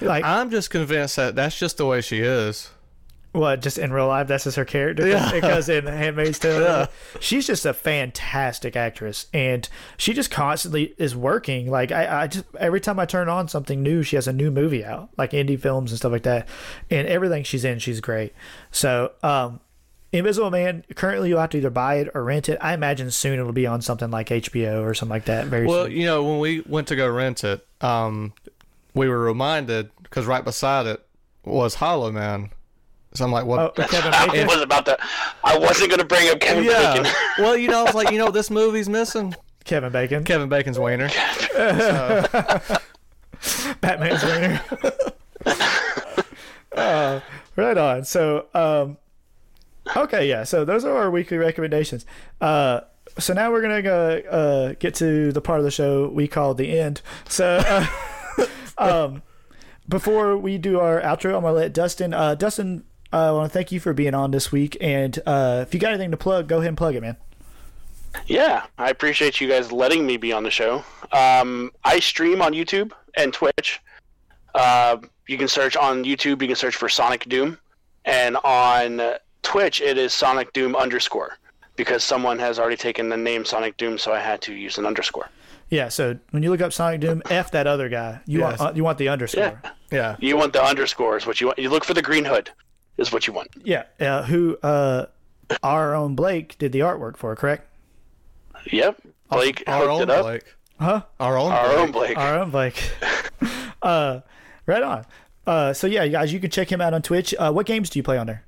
Like 0.00 0.24
I'm 0.24 0.50
just 0.50 0.70
convinced 0.70 1.14
that 1.14 1.36
that's 1.36 1.56
just 1.56 1.76
the 1.76 1.86
way 1.86 2.00
she 2.00 2.18
is. 2.20 2.71
What, 3.32 3.62
just 3.62 3.78
in 3.78 3.92
real 3.94 4.08
life, 4.08 4.28
that's 4.28 4.44
just 4.44 4.56
her 4.58 4.64
character? 4.66 5.06
Yeah. 5.08 5.32
Because 5.32 5.68
in 5.70 5.86
Handmaid's 5.86 6.38
Tale, 6.38 6.60
Yeah. 6.60 6.86
she's 7.18 7.46
just 7.46 7.64
a 7.64 7.72
fantastic 7.72 8.76
actress. 8.76 9.26
And 9.32 9.66
she 9.96 10.12
just 10.12 10.30
constantly 10.30 10.94
is 10.98 11.16
working. 11.16 11.70
Like, 11.70 11.92
I, 11.92 12.24
I 12.24 12.26
just, 12.26 12.44
every 12.60 12.80
time 12.80 12.98
I 12.98 13.06
turn 13.06 13.30
on 13.30 13.48
something 13.48 13.82
new, 13.82 14.02
she 14.02 14.16
has 14.16 14.28
a 14.28 14.32
new 14.34 14.50
movie 14.50 14.84
out, 14.84 15.08
like 15.16 15.30
indie 15.30 15.58
films 15.58 15.92
and 15.92 15.98
stuff 15.98 16.12
like 16.12 16.24
that. 16.24 16.46
And 16.90 17.08
everything 17.08 17.42
she's 17.44 17.64
in, 17.64 17.78
she's 17.78 18.00
great. 18.00 18.34
So, 18.70 19.12
um, 19.22 19.60
Invisible 20.12 20.50
Man, 20.50 20.84
currently 20.94 21.30
you'll 21.30 21.40
have 21.40 21.48
to 21.50 21.56
either 21.56 21.70
buy 21.70 21.94
it 21.94 22.08
or 22.14 22.22
rent 22.22 22.50
it. 22.50 22.58
I 22.60 22.74
imagine 22.74 23.10
soon 23.10 23.38
it'll 23.40 23.52
be 23.52 23.66
on 23.66 23.80
something 23.80 24.10
like 24.10 24.28
HBO 24.28 24.82
or 24.82 24.92
something 24.92 25.08
like 25.14 25.24
that. 25.24 25.46
Very 25.46 25.66
Well, 25.66 25.84
soon. 25.86 25.92
you 25.92 26.04
know, 26.04 26.22
when 26.22 26.38
we 26.38 26.60
went 26.68 26.88
to 26.88 26.96
go 26.96 27.08
rent 27.08 27.44
it, 27.44 27.66
um, 27.80 28.34
we 28.92 29.08
were 29.08 29.20
reminded 29.20 29.88
because 30.02 30.26
right 30.26 30.44
beside 30.44 30.84
it 30.84 31.02
was 31.46 31.76
Hollow 31.76 32.12
Man. 32.12 32.50
So 33.14 33.24
I'm 33.24 33.32
like, 33.32 33.44
Oh, 33.44 33.46
what? 33.48 33.74
Kevin 33.76 34.12
I 34.14 34.26
Bacon. 34.26 34.46
was 34.46 34.60
about 34.62 34.86
to. 34.86 34.96
I 35.44 35.58
wasn't 35.58 35.90
gonna 35.90 36.04
bring 36.04 36.28
up 36.30 36.40
Kevin 36.40 36.64
Bacon. 36.64 37.04
yeah. 37.04 37.12
well, 37.38 37.56
you 37.56 37.68
know, 37.68 37.80
I 37.80 37.82
was 37.84 37.94
like, 37.94 38.10
you 38.10 38.18
know, 38.18 38.30
this 38.30 38.50
movie's 38.50 38.88
missing 38.88 39.34
Kevin 39.64 39.92
Bacon. 39.92 40.24
Kevin 40.24 40.48
Bacon's 40.48 40.78
wiener. 40.78 41.08
Batman's 43.80 44.22
winner. 44.24 44.60
uh, 46.76 47.20
right 47.56 47.76
on. 47.78 48.04
So, 48.04 48.46
um, 48.54 48.96
okay, 49.96 50.28
yeah. 50.28 50.44
So 50.44 50.64
those 50.64 50.84
are 50.84 50.96
our 50.96 51.10
weekly 51.10 51.36
recommendations. 51.38 52.06
Uh, 52.40 52.80
so 53.18 53.34
now 53.34 53.50
we're 53.50 53.60
gonna 53.62 53.82
go 53.82 54.18
uh, 54.30 54.74
get 54.78 54.94
to 54.96 55.32
the 55.32 55.40
part 55.40 55.58
of 55.58 55.64
the 55.64 55.70
show 55.70 56.08
we 56.08 56.28
call 56.28 56.54
the 56.54 56.78
end. 56.78 57.02
So, 57.28 57.56
uh, 57.66 57.86
um, 58.78 59.22
before 59.88 60.36
we 60.36 60.56
do 60.58 60.78
our 60.80 61.00
outro, 61.00 61.34
I'm 61.36 61.42
gonna 61.42 61.52
let 61.52 61.72
Dustin. 61.74 62.14
Uh, 62.14 62.34
Dustin, 62.34 62.84
I 63.12 63.30
want 63.32 63.50
to 63.50 63.52
thank 63.52 63.72
you 63.72 63.80
for 63.80 63.92
being 63.92 64.14
on 64.14 64.30
this 64.30 64.50
week. 64.50 64.76
And 64.80 65.18
uh, 65.26 65.60
if 65.66 65.74
you 65.74 65.80
got 65.80 65.90
anything 65.92 66.10
to 66.12 66.16
plug, 66.16 66.48
go 66.48 66.58
ahead 66.58 66.68
and 66.68 66.76
plug 66.76 66.94
it, 66.94 67.00
man. 67.02 67.16
Yeah, 68.26 68.64
I 68.78 68.90
appreciate 68.90 69.40
you 69.40 69.48
guys 69.48 69.72
letting 69.72 70.06
me 70.06 70.16
be 70.16 70.32
on 70.32 70.42
the 70.42 70.50
show. 70.50 70.84
Um, 71.12 71.72
I 71.84 71.98
stream 72.00 72.42
on 72.42 72.52
YouTube 72.52 72.92
and 73.16 73.32
Twitch. 73.32 73.80
Uh, 74.54 74.98
you 75.26 75.38
can 75.38 75.48
search 75.48 75.76
on 75.76 76.04
YouTube. 76.04 76.42
You 76.42 76.48
can 76.48 76.56
search 76.56 76.76
for 76.76 76.88
Sonic 76.88 77.26
Doom, 77.28 77.58
and 78.04 78.36
on 78.38 79.00
Twitch 79.42 79.80
it 79.80 79.96
is 79.96 80.12
Sonic 80.12 80.52
Doom 80.52 80.76
underscore 80.76 81.38
because 81.76 82.04
someone 82.04 82.38
has 82.38 82.58
already 82.58 82.76
taken 82.76 83.08
the 83.08 83.16
name 83.16 83.46
Sonic 83.46 83.78
Doom, 83.78 83.96
so 83.96 84.12
I 84.12 84.20
had 84.20 84.42
to 84.42 84.52
use 84.54 84.76
an 84.76 84.84
underscore. 84.84 85.28
Yeah. 85.70 85.88
So 85.88 86.18
when 86.32 86.42
you 86.42 86.50
look 86.50 86.60
up 86.60 86.74
Sonic 86.74 87.00
Doom, 87.00 87.22
f 87.30 87.50
that 87.52 87.66
other 87.66 87.88
guy. 87.88 88.20
You 88.26 88.40
Yes. 88.40 88.58
want 88.58 88.72
uh, 88.72 88.74
you 88.76 88.84
want 88.84 88.98
the 88.98 89.08
underscore. 89.08 89.58
Yeah, 89.62 89.70
Yeah. 89.90 90.16
you 90.20 90.36
want 90.36 90.52
the 90.52 90.62
underscores. 90.62 91.26
what 91.26 91.40
you 91.40 91.46
want. 91.46 91.58
You 91.58 91.70
look 91.70 91.84
for 91.84 91.94
the 91.94 92.02
green 92.02 92.26
hood, 92.26 92.50
is 93.02 93.12
what 93.12 93.26
you 93.26 93.32
want. 93.32 93.48
Yeah, 93.62 93.84
uh, 94.00 94.22
who 94.22 94.56
uh, 94.62 95.06
our 95.62 95.94
own 95.94 96.14
Blake 96.14 96.56
did 96.58 96.72
the 96.72 96.80
artwork 96.80 97.16
for, 97.16 97.36
correct? 97.36 97.68
Yep, 98.70 99.02
Blake 99.30 99.64
Our 99.66 99.80
hooked 99.80 99.90
own 99.90 100.02
it 100.02 100.10
up. 100.10 100.24
Blake. 100.24 100.54
Huh? 100.80 101.02
Our 101.20 101.36
own. 101.38 101.52
Our 101.52 101.68
Blake. 101.68 101.78
own 101.78 101.92
Blake. 101.92 102.18
Our 102.18 102.38
own 102.38 102.50
Blake. 102.50 102.92
uh, 103.82 104.20
right 104.66 104.82
on. 104.82 105.04
Uh, 105.46 105.72
so 105.72 105.86
yeah, 105.86 106.06
guys, 106.06 106.32
you 106.32 106.40
can 106.40 106.50
check 106.50 106.70
him 106.70 106.80
out 106.80 106.94
on 106.94 107.02
Twitch. 107.02 107.34
Uh, 107.38 107.52
what 107.52 107.66
games 107.66 107.90
do 107.90 107.98
you 107.98 108.02
play 108.02 108.18
on 108.18 108.26
there? 108.26 108.44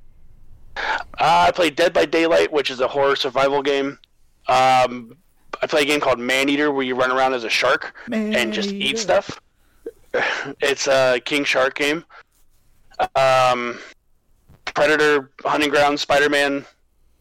Uh, 0.77 1.47
I 1.49 1.51
play 1.53 1.71
Dead 1.71 1.93
by 1.93 2.05
Daylight, 2.05 2.53
which 2.53 2.71
is 2.71 2.81
a 2.81 2.89
horror 2.89 3.17
survival 3.17 3.63
game. 3.63 3.99
Um, 4.49 5.17
I 5.63 5.67
play 5.67 5.83
a 5.83 5.85
game 5.85 6.01
called 6.01 6.19
Man 6.19 6.49
Eater, 6.49 6.73
where 6.73 6.85
you 6.85 6.95
run 6.95 7.11
around 7.11 7.35
as 7.35 7.45
a 7.45 7.49
shark 7.49 7.95
and 8.13 8.53
just 8.53 8.71
eat 8.71 8.99
stuff. 8.99 9.41
it's 10.61 10.87
a 10.87 11.21
King 11.25 11.45
Shark 11.45 11.75
game. 11.75 12.05
Um, 13.17 13.79
Predator, 14.75 15.31
Hunting 15.45 15.71
Ground, 15.71 15.99
Spider 16.01 16.29
Man, 16.29 16.65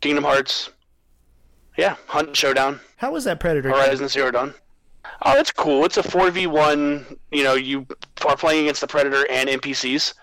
Kingdom 0.02 0.24
Hearts. 0.24 0.70
Yeah, 1.78 1.96
Hunt 2.08 2.36
Showdown, 2.36 2.80
How 2.98 3.12
was 3.12 3.24
that 3.24 3.40
Predator? 3.40 3.70
game? 3.70 3.78
Horizon 3.80 4.08
Zero 4.08 4.30
Dawn. 4.32 4.54
Oh, 5.24 5.38
it's 5.40 5.52
cool. 5.52 5.86
It's 5.86 5.98
a 5.98 6.04
four 6.04 6.30
v 6.30 6.46
one. 6.48 7.18
You 7.32 7.44
know, 7.44 7.56
you 7.56 7.88
are 8.28 8.36
playing 8.38 8.66
against 8.66 8.82
the 8.82 8.88
Predator 8.88 9.26
and 9.30 9.50
NPCs. 9.50 10.14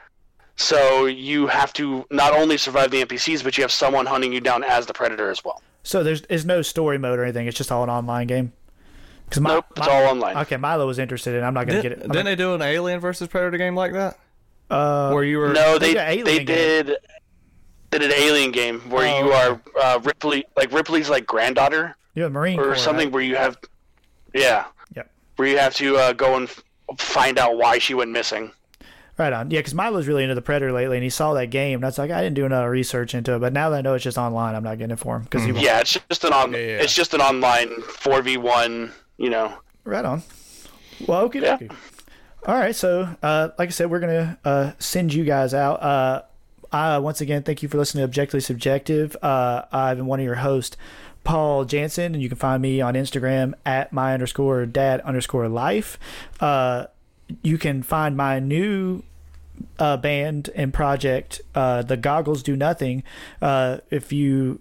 So 0.56 1.06
you 1.06 1.46
have 1.46 1.72
to 1.74 2.04
not 2.10 2.32
only 2.34 2.56
survive 2.56 2.90
the 2.90 3.02
NPCs, 3.02 3.42
but 3.42 3.56
you 3.56 3.64
have 3.64 3.72
someone 3.72 4.06
hunting 4.06 4.32
you 4.32 4.40
down 4.40 4.62
as 4.62 4.86
the 4.86 4.92
Predator 4.92 5.30
as 5.30 5.42
well. 5.44 5.60
So 5.82 6.02
there's 6.04 6.22
there's 6.22 6.44
no 6.44 6.62
story 6.62 6.98
mode 6.98 7.18
or 7.18 7.24
anything. 7.24 7.46
It's 7.46 7.56
just 7.56 7.72
all 7.72 7.82
an 7.82 7.90
online 7.90 8.26
game. 8.26 8.52
Cause 9.30 9.40
Nope, 9.40 9.64
it's 9.76 9.88
all 9.88 10.04
online. 10.06 10.36
Okay, 10.38 10.56
Milo 10.56 10.86
was 10.86 10.98
interested 10.98 11.34
in. 11.34 11.42
it. 11.42 11.46
I'm 11.46 11.54
not 11.54 11.66
gonna 11.66 11.82
Did, 11.82 11.88
get 11.88 11.98
it. 11.98 12.04
I'm 12.04 12.10
didn't 12.10 12.26
they 12.26 12.36
do 12.36 12.54
an 12.54 12.62
Alien 12.62 13.00
versus 13.00 13.26
Predator 13.28 13.56
game 13.58 13.74
like 13.74 13.92
that? 13.92 14.18
Uh, 14.68 15.10
Where 15.12 15.24
you 15.24 15.38
were 15.38 15.52
No, 15.52 15.78
They 15.78 15.94
they 15.94 16.22
they 16.22 16.44
did 16.44 16.96
did 17.90 18.02
an 18.02 18.12
alien 18.12 18.52
game 18.52 18.80
where 18.90 19.08
Oh, 19.08 19.18
you 19.26 19.32
okay. 19.32 19.60
are 19.76 19.82
uh, 19.82 19.98
Ripley, 20.00 20.44
like 20.56 20.72
Ripley's 20.72 21.10
like 21.10 21.26
granddaughter 21.26 21.96
you're 22.14 22.26
a 22.26 22.30
Marine 22.30 22.58
or 22.58 22.64
Corps, 22.64 22.76
something, 22.76 23.06
right? 23.08 23.12
where 23.12 23.22
you 23.22 23.36
have, 23.36 23.56
yeah, 24.34 24.66
Yep. 24.94 25.10
where 25.36 25.48
you 25.48 25.58
have 25.58 25.74
to 25.76 25.96
uh, 25.96 26.12
go 26.12 26.36
and 26.36 26.48
f- 26.48 26.62
find 26.98 27.38
out 27.38 27.56
why 27.56 27.78
she 27.78 27.94
went 27.94 28.10
missing. 28.10 28.52
Right 29.18 29.32
on. 29.32 29.50
Yeah, 29.50 29.58
because 29.60 29.74
Milo's 29.74 30.06
really 30.08 30.22
into 30.22 30.34
the 30.34 30.40
Predator 30.42 30.72
lately, 30.72 30.96
and 30.96 31.04
he 31.04 31.10
saw 31.10 31.34
that 31.34 31.46
game. 31.50 31.74
And 31.74 31.82
that's 31.84 31.98
like 31.98 32.10
I 32.10 32.22
didn't 32.22 32.36
do 32.36 32.46
enough 32.46 32.66
research 32.68 33.14
into 33.14 33.34
it, 33.34 33.38
but 33.40 33.52
now 33.52 33.68
that 33.70 33.76
I 33.78 33.80
know 33.82 33.92
it's 33.94 34.02
just 34.04 34.16
online, 34.16 34.54
I'm 34.54 34.62
not 34.64 34.78
getting 34.78 34.92
it 34.92 34.98
for 34.98 35.16
him 35.16 35.24
because 35.24 35.44
he 35.44 35.52
won't. 35.52 35.62
Yeah, 35.64 35.80
it's 35.80 35.98
just 36.08 36.24
an 36.24 36.32
on, 36.32 36.52
Yeah, 36.52 36.58
yeah. 36.58 36.64
it's 36.82 36.94
just 36.94 37.12
an 37.12 37.20
online 37.20 37.82
four 37.82 38.22
v 38.22 38.38
one. 38.38 38.92
You 39.18 39.28
know, 39.30 39.52
Right 39.84 40.04
on. 40.04 40.22
Well, 41.06 41.20
okay, 41.22 41.40
Yeah. 41.40 41.58
All 42.46 42.54
right, 42.54 42.74
so 42.74 43.14
uh, 43.22 43.50
like 43.58 43.68
I 43.68 43.72
said, 43.72 43.90
we're 43.90 44.00
gonna 44.00 44.38
uh, 44.44 44.72
send 44.78 45.12
you 45.12 45.24
guys 45.24 45.52
out. 45.52 45.82
Uh, 45.82 46.22
I 46.72 46.98
once 46.98 47.20
again 47.20 47.42
thank 47.42 47.62
you 47.62 47.68
for 47.68 47.78
listening 47.78 48.02
to 48.02 48.04
Objectively 48.04 48.40
Subjective. 48.40 49.16
Uh, 49.22 49.62
I've 49.72 49.96
been 49.96 50.06
one 50.06 50.20
of 50.20 50.24
your 50.24 50.36
hosts, 50.36 50.76
Paul 51.24 51.64
Jansen, 51.64 52.14
and 52.14 52.22
you 52.22 52.28
can 52.28 52.38
find 52.38 52.62
me 52.62 52.80
on 52.80 52.94
Instagram 52.94 53.54
at 53.66 53.92
my 53.92 54.14
underscore 54.14 54.66
dad 54.66 55.00
underscore 55.00 55.48
life. 55.48 55.98
Uh, 56.38 56.86
you 57.42 57.58
can 57.58 57.82
find 57.82 58.16
my 58.16 58.38
new 58.38 59.02
uh, 59.78 59.96
band 59.96 60.50
and 60.54 60.72
project, 60.72 61.40
uh, 61.54 61.82
The 61.82 61.96
Goggles 61.96 62.42
Do 62.42 62.56
Nothing. 62.56 63.04
Uh, 63.42 63.78
if 63.90 64.12
you 64.12 64.60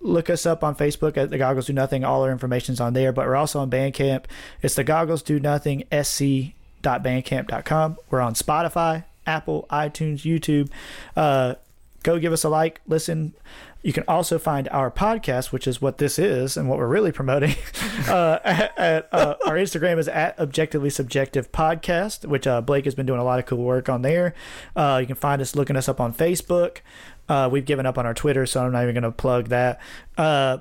look 0.00 0.28
us 0.28 0.44
up 0.46 0.64
on 0.64 0.76
Facebook 0.76 1.16
at 1.16 1.30
The 1.30 1.38
Goggles 1.38 1.66
Do 1.66 1.72
Nothing, 1.72 2.04
all 2.04 2.22
our 2.22 2.30
information's 2.30 2.80
on 2.80 2.92
there. 2.92 3.12
But 3.12 3.26
we're 3.26 3.34
also 3.36 3.60
on 3.60 3.70
Bandcamp. 3.70 4.24
It's 4.62 4.74
The 4.74 4.84
Goggles 4.84 5.22
Do 5.22 5.40
Nothing 5.40 5.84
sc.bandcamp.com. 5.90 7.96
We're 8.10 8.20
on 8.20 8.34
Spotify, 8.34 9.04
Apple, 9.26 9.66
iTunes, 9.70 10.22
YouTube. 10.22 10.70
Uh, 11.16 11.54
go 12.02 12.18
give 12.18 12.32
us 12.32 12.44
a 12.44 12.48
like, 12.48 12.80
listen. 12.86 13.34
You 13.82 13.92
can 13.92 14.04
also 14.08 14.38
find 14.38 14.66
our 14.70 14.90
podcast, 14.90 15.52
which 15.52 15.66
is 15.66 15.82
what 15.82 15.98
this 15.98 16.18
is 16.18 16.56
and 16.56 16.70
what 16.70 16.78
we're 16.78 16.88
really 16.88 17.12
promoting. 17.12 17.54
uh, 18.08 18.38
at, 18.42 18.78
at, 18.78 19.08
uh, 19.12 19.34
our 19.44 19.56
Instagram 19.56 19.98
is 19.98 20.08
at 20.08 20.38
Objectively 20.38 20.88
Subjective 20.88 21.52
Podcast, 21.52 22.24
which 22.24 22.46
uh, 22.46 22.62
Blake 22.62 22.86
has 22.86 22.94
been 22.94 23.04
doing 23.04 23.20
a 23.20 23.24
lot 23.24 23.38
of 23.38 23.44
cool 23.44 23.62
work 23.62 23.90
on 23.90 24.00
there. 24.00 24.34
Uh, 24.74 24.98
you 25.02 25.06
can 25.06 25.16
find 25.16 25.42
us 25.42 25.54
looking 25.54 25.76
us 25.76 25.86
up 25.86 26.00
on 26.00 26.14
Facebook. 26.14 26.78
Uh, 27.28 27.48
we've 27.52 27.66
given 27.66 27.84
up 27.84 27.98
on 27.98 28.06
our 28.06 28.14
Twitter, 28.14 28.46
so 28.46 28.64
I'm 28.64 28.72
not 28.72 28.84
even 28.84 28.94
going 28.94 29.02
to 29.02 29.12
plug 29.12 29.48
that. 29.48 29.78
Uh, 30.16 30.58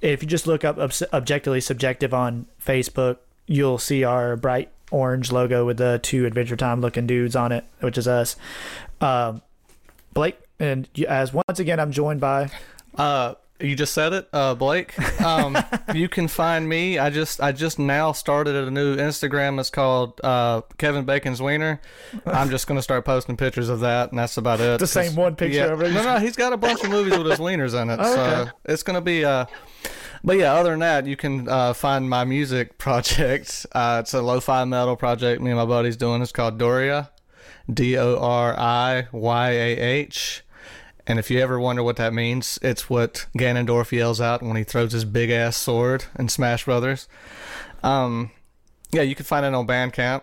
if 0.00 0.22
you 0.22 0.28
just 0.28 0.48
look 0.48 0.64
up 0.64 0.76
Objectively 1.12 1.60
Subjective 1.60 2.12
on 2.12 2.46
Facebook, 2.64 3.18
you'll 3.46 3.78
see 3.78 4.02
our 4.02 4.36
bright 4.36 4.70
orange 4.94 5.32
logo 5.32 5.66
with 5.66 5.76
the 5.78 5.98
two 6.02 6.24
Adventure 6.24 6.56
Time 6.56 6.80
looking 6.80 7.06
dudes 7.06 7.34
on 7.36 7.52
it, 7.52 7.64
which 7.80 7.98
is 7.98 8.06
us. 8.08 8.36
Um, 9.00 9.42
Blake, 10.12 10.38
and 10.60 10.88
as 11.08 11.32
once 11.34 11.58
again, 11.58 11.80
I'm 11.80 11.90
joined 11.92 12.20
by. 12.20 12.50
Uh, 12.94 13.34
you 13.60 13.74
just 13.76 13.92
said 13.94 14.12
it, 14.12 14.28
uh, 14.32 14.54
Blake. 14.54 14.98
Um, 15.20 15.56
you 15.94 16.08
can 16.08 16.28
find 16.28 16.68
me. 16.68 16.98
I 16.98 17.10
just 17.10 17.40
I 17.40 17.52
just 17.52 17.78
now 17.78 18.12
started 18.12 18.54
a 18.54 18.70
new 18.70 18.96
Instagram. 18.96 19.58
It's 19.60 19.70
called 19.70 20.20
uh, 20.22 20.62
Kevin 20.78 21.04
Bacon's 21.04 21.40
Wiener. 21.42 21.80
I'm 22.26 22.50
just 22.50 22.66
gonna 22.66 22.82
start 22.82 23.04
posting 23.04 23.36
pictures 23.36 23.68
of 23.68 23.80
that, 23.80 24.10
and 24.10 24.18
that's 24.18 24.36
about 24.36 24.60
it. 24.60 24.78
The 24.80 24.86
same 24.86 25.14
one 25.16 25.34
picture 25.34 25.58
Yeah. 25.58 25.66
No, 25.92 26.04
no, 26.04 26.18
he's 26.18 26.36
got 26.36 26.52
a 26.52 26.56
bunch 26.56 26.82
of 26.84 26.90
movies 26.90 27.16
with 27.16 27.26
his 27.26 27.38
wieners 27.40 27.80
in 27.80 27.90
it. 27.90 27.98
So 28.04 28.20
Okay. 28.22 28.50
it's 28.66 28.82
gonna 28.82 29.00
be. 29.00 29.24
Uh, 29.24 29.46
but 30.24 30.36
yeah, 30.38 30.54
other 30.54 30.70
than 30.70 30.80
that, 30.80 31.06
you 31.06 31.16
can 31.16 31.48
uh, 31.48 31.72
find 31.74 32.08
my 32.08 32.24
music 32.24 32.78
project. 32.78 33.66
Uh, 33.72 33.98
it's 34.02 34.14
a 34.14 34.22
lo-fi 34.22 34.64
metal 34.64 34.96
project 34.96 35.40
me 35.42 35.50
and 35.50 35.58
my 35.58 35.66
buddies 35.66 35.96
doing. 35.96 36.22
It's 36.22 36.32
called 36.32 36.58
Doriyah, 36.58 37.10
D 37.72 37.96
O 37.98 38.16
R 38.18 38.58
I 38.58 39.06
Y 39.12 39.50
A 39.50 39.76
H. 39.78 40.42
And 41.06 41.18
if 41.18 41.30
you 41.30 41.38
ever 41.40 41.60
wonder 41.60 41.82
what 41.82 41.96
that 41.96 42.14
means, 42.14 42.58
it's 42.62 42.88
what 42.88 43.26
Ganondorf 43.36 43.92
yells 43.92 44.22
out 44.22 44.42
when 44.42 44.56
he 44.56 44.64
throws 44.64 44.92
his 44.92 45.04
big 45.04 45.28
ass 45.30 45.54
sword 45.54 46.06
in 46.18 46.30
Smash 46.30 46.64
Brothers. 46.64 47.08
Um, 47.82 48.30
yeah, 48.90 49.02
you 49.02 49.14
can 49.14 49.26
find 49.26 49.44
it 49.44 49.52
on 49.52 49.66
Bandcamp, 49.66 50.22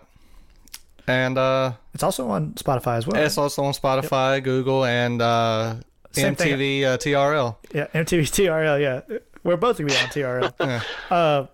and 1.06 1.38
uh, 1.38 1.74
It's 1.94 2.02
also 2.02 2.28
on 2.30 2.54
Spotify 2.54 2.96
as 2.96 3.06
well. 3.06 3.22
it's 3.22 3.38
also 3.38 3.62
on 3.62 3.74
Spotify, 3.74 4.42
Google, 4.42 4.84
and 4.84 5.22
uh, 5.22 5.76
Same. 6.10 6.34
MTV 6.34 6.82
uh, 6.84 6.98
TRL. 6.98 7.56
Yeah, 7.72 7.86
MTV 7.94 8.22
TRL. 8.22 8.80
Yeah, 8.80 9.18
we're 9.44 9.56
both 9.56 9.78
gonna 9.78 9.88
be 9.90 9.96
on 9.96 10.06
TRL. 10.08 10.82
Uh, 11.10 11.46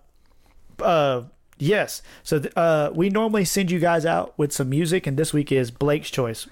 uh, 0.82 1.22
yes. 1.58 2.02
So 2.22 2.38
th- 2.38 2.52
uh, 2.56 2.90
we 2.94 3.10
normally 3.10 3.44
send 3.44 3.70
you 3.70 3.78
guys 3.78 4.06
out 4.06 4.38
with 4.38 4.52
some 4.52 4.68
music, 4.70 5.06
and 5.06 5.16
this 5.16 5.32
week 5.32 5.50
is 5.50 5.70
Blake's 5.70 6.10
choice. 6.10 6.46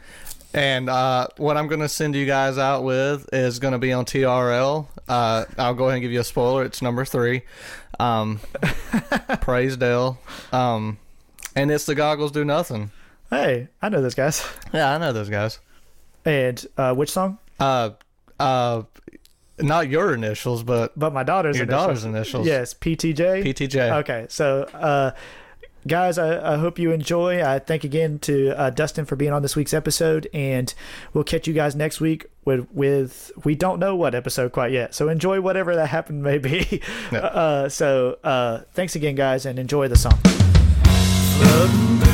And 0.55 0.89
uh, 0.89 1.29
what 1.37 1.57
I'm 1.57 1.67
going 1.69 1.81
to 1.83 1.89
send 1.89 2.15
you 2.15 2.25
guys 2.25 2.57
out 2.57 2.83
with 2.83 3.29
is 3.33 3.59
going 3.59 3.73
to 3.73 3.79
be 3.79 3.93
on 3.93 4.07
TRL. 4.07 4.87
Uh, 5.07 5.45
I'll 5.59 5.75
go 5.75 5.85
ahead 5.85 5.97
and 5.97 6.03
give 6.03 6.13
you 6.13 6.21
a 6.21 6.25
spoiler. 6.25 6.65
It's 6.65 6.81
number 6.81 7.05
three. 7.05 7.43
Um, 8.01 8.41
praise 9.43 9.77
Dale. 9.77 10.19
Um, 10.53 10.97
and 11.55 11.71
it's 11.71 11.85
the 11.85 11.95
goggles 11.95 12.33
do 12.33 12.43
nothing. 12.45 12.91
Hey, 13.29 13.69
I 13.83 13.91
know 13.91 14.01
those 14.01 14.15
guys. 14.15 14.47
Yeah, 14.73 14.95
I 14.95 14.99
know 14.99 15.13
those 15.13 15.29
guys. 15.29 15.59
And 16.25 16.65
uh, 16.79 16.95
which 16.95 17.11
song? 17.11 17.39
Uh, 17.61 17.91
uh, 18.41 18.83
not 19.59 19.89
your 19.89 20.15
initials, 20.15 20.63
but 20.63 20.93
But 20.99 21.13
my 21.13 21.23
daughter's 21.23 21.57
your 21.57 21.65
initials. 21.65 21.83
daughter's 21.87 22.05
initials. 22.05 22.47
Yes, 22.47 22.75
PTJ. 22.75 23.45
PTJ. 23.45 23.99
Okay, 24.01 24.27
so 24.29 24.63
uh, 24.75 25.13
guys, 25.87 26.19
I, 26.19 26.55
I 26.55 26.57
hope 26.57 26.79
you 26.79 26.91
enjoy. 26.93 27.43
I 27.45 27.59
thank 27.59 27.85
again 27.85 28.19
to 28.21 28.51
uh, 28.59 28.71
Dustin 28.71 29.05
for 29.07 29.17
being 29.17 29.33
on 29.33 29.43
this 29.43 29.57
week's 29.57 29.73
episode, 29.75 30.29
and 30.35 30.73
we'll 31.15 31.25
catch 31.25 31.47
you 31.47 31.55
guys 31.55 31.75
next 31.77 32.01
week 32.01 32.27
with 32.45 32.67
with 32.73 33.31
we 33.45 33.55
don't 33.55 33.79
know 33.79 33.97
what 33.97 34.15
episode 34.15 34.53
quite 34.53 34.73
yet. 34.73 34.95
So 34.95 35.09
enjoy 35.09 35.41
whatever 35.41 35.75
that 35.77 35.87
happened 35.89 36.23
may 36.23 36.39
be. 36.39 36.83
Yeah. 37.13 37.19
uh, 37.21 37.69
so 37.69 38.19
uh, 38.25 38.61
thanks 38.75 38.95
again, 38.97 39.15
guys, 39.15 39.47
and 39.47 39.59
enjoy 39.59 39.89
the 39.89 39.97
song. 39.97 40.19
Floating 41.39 42.06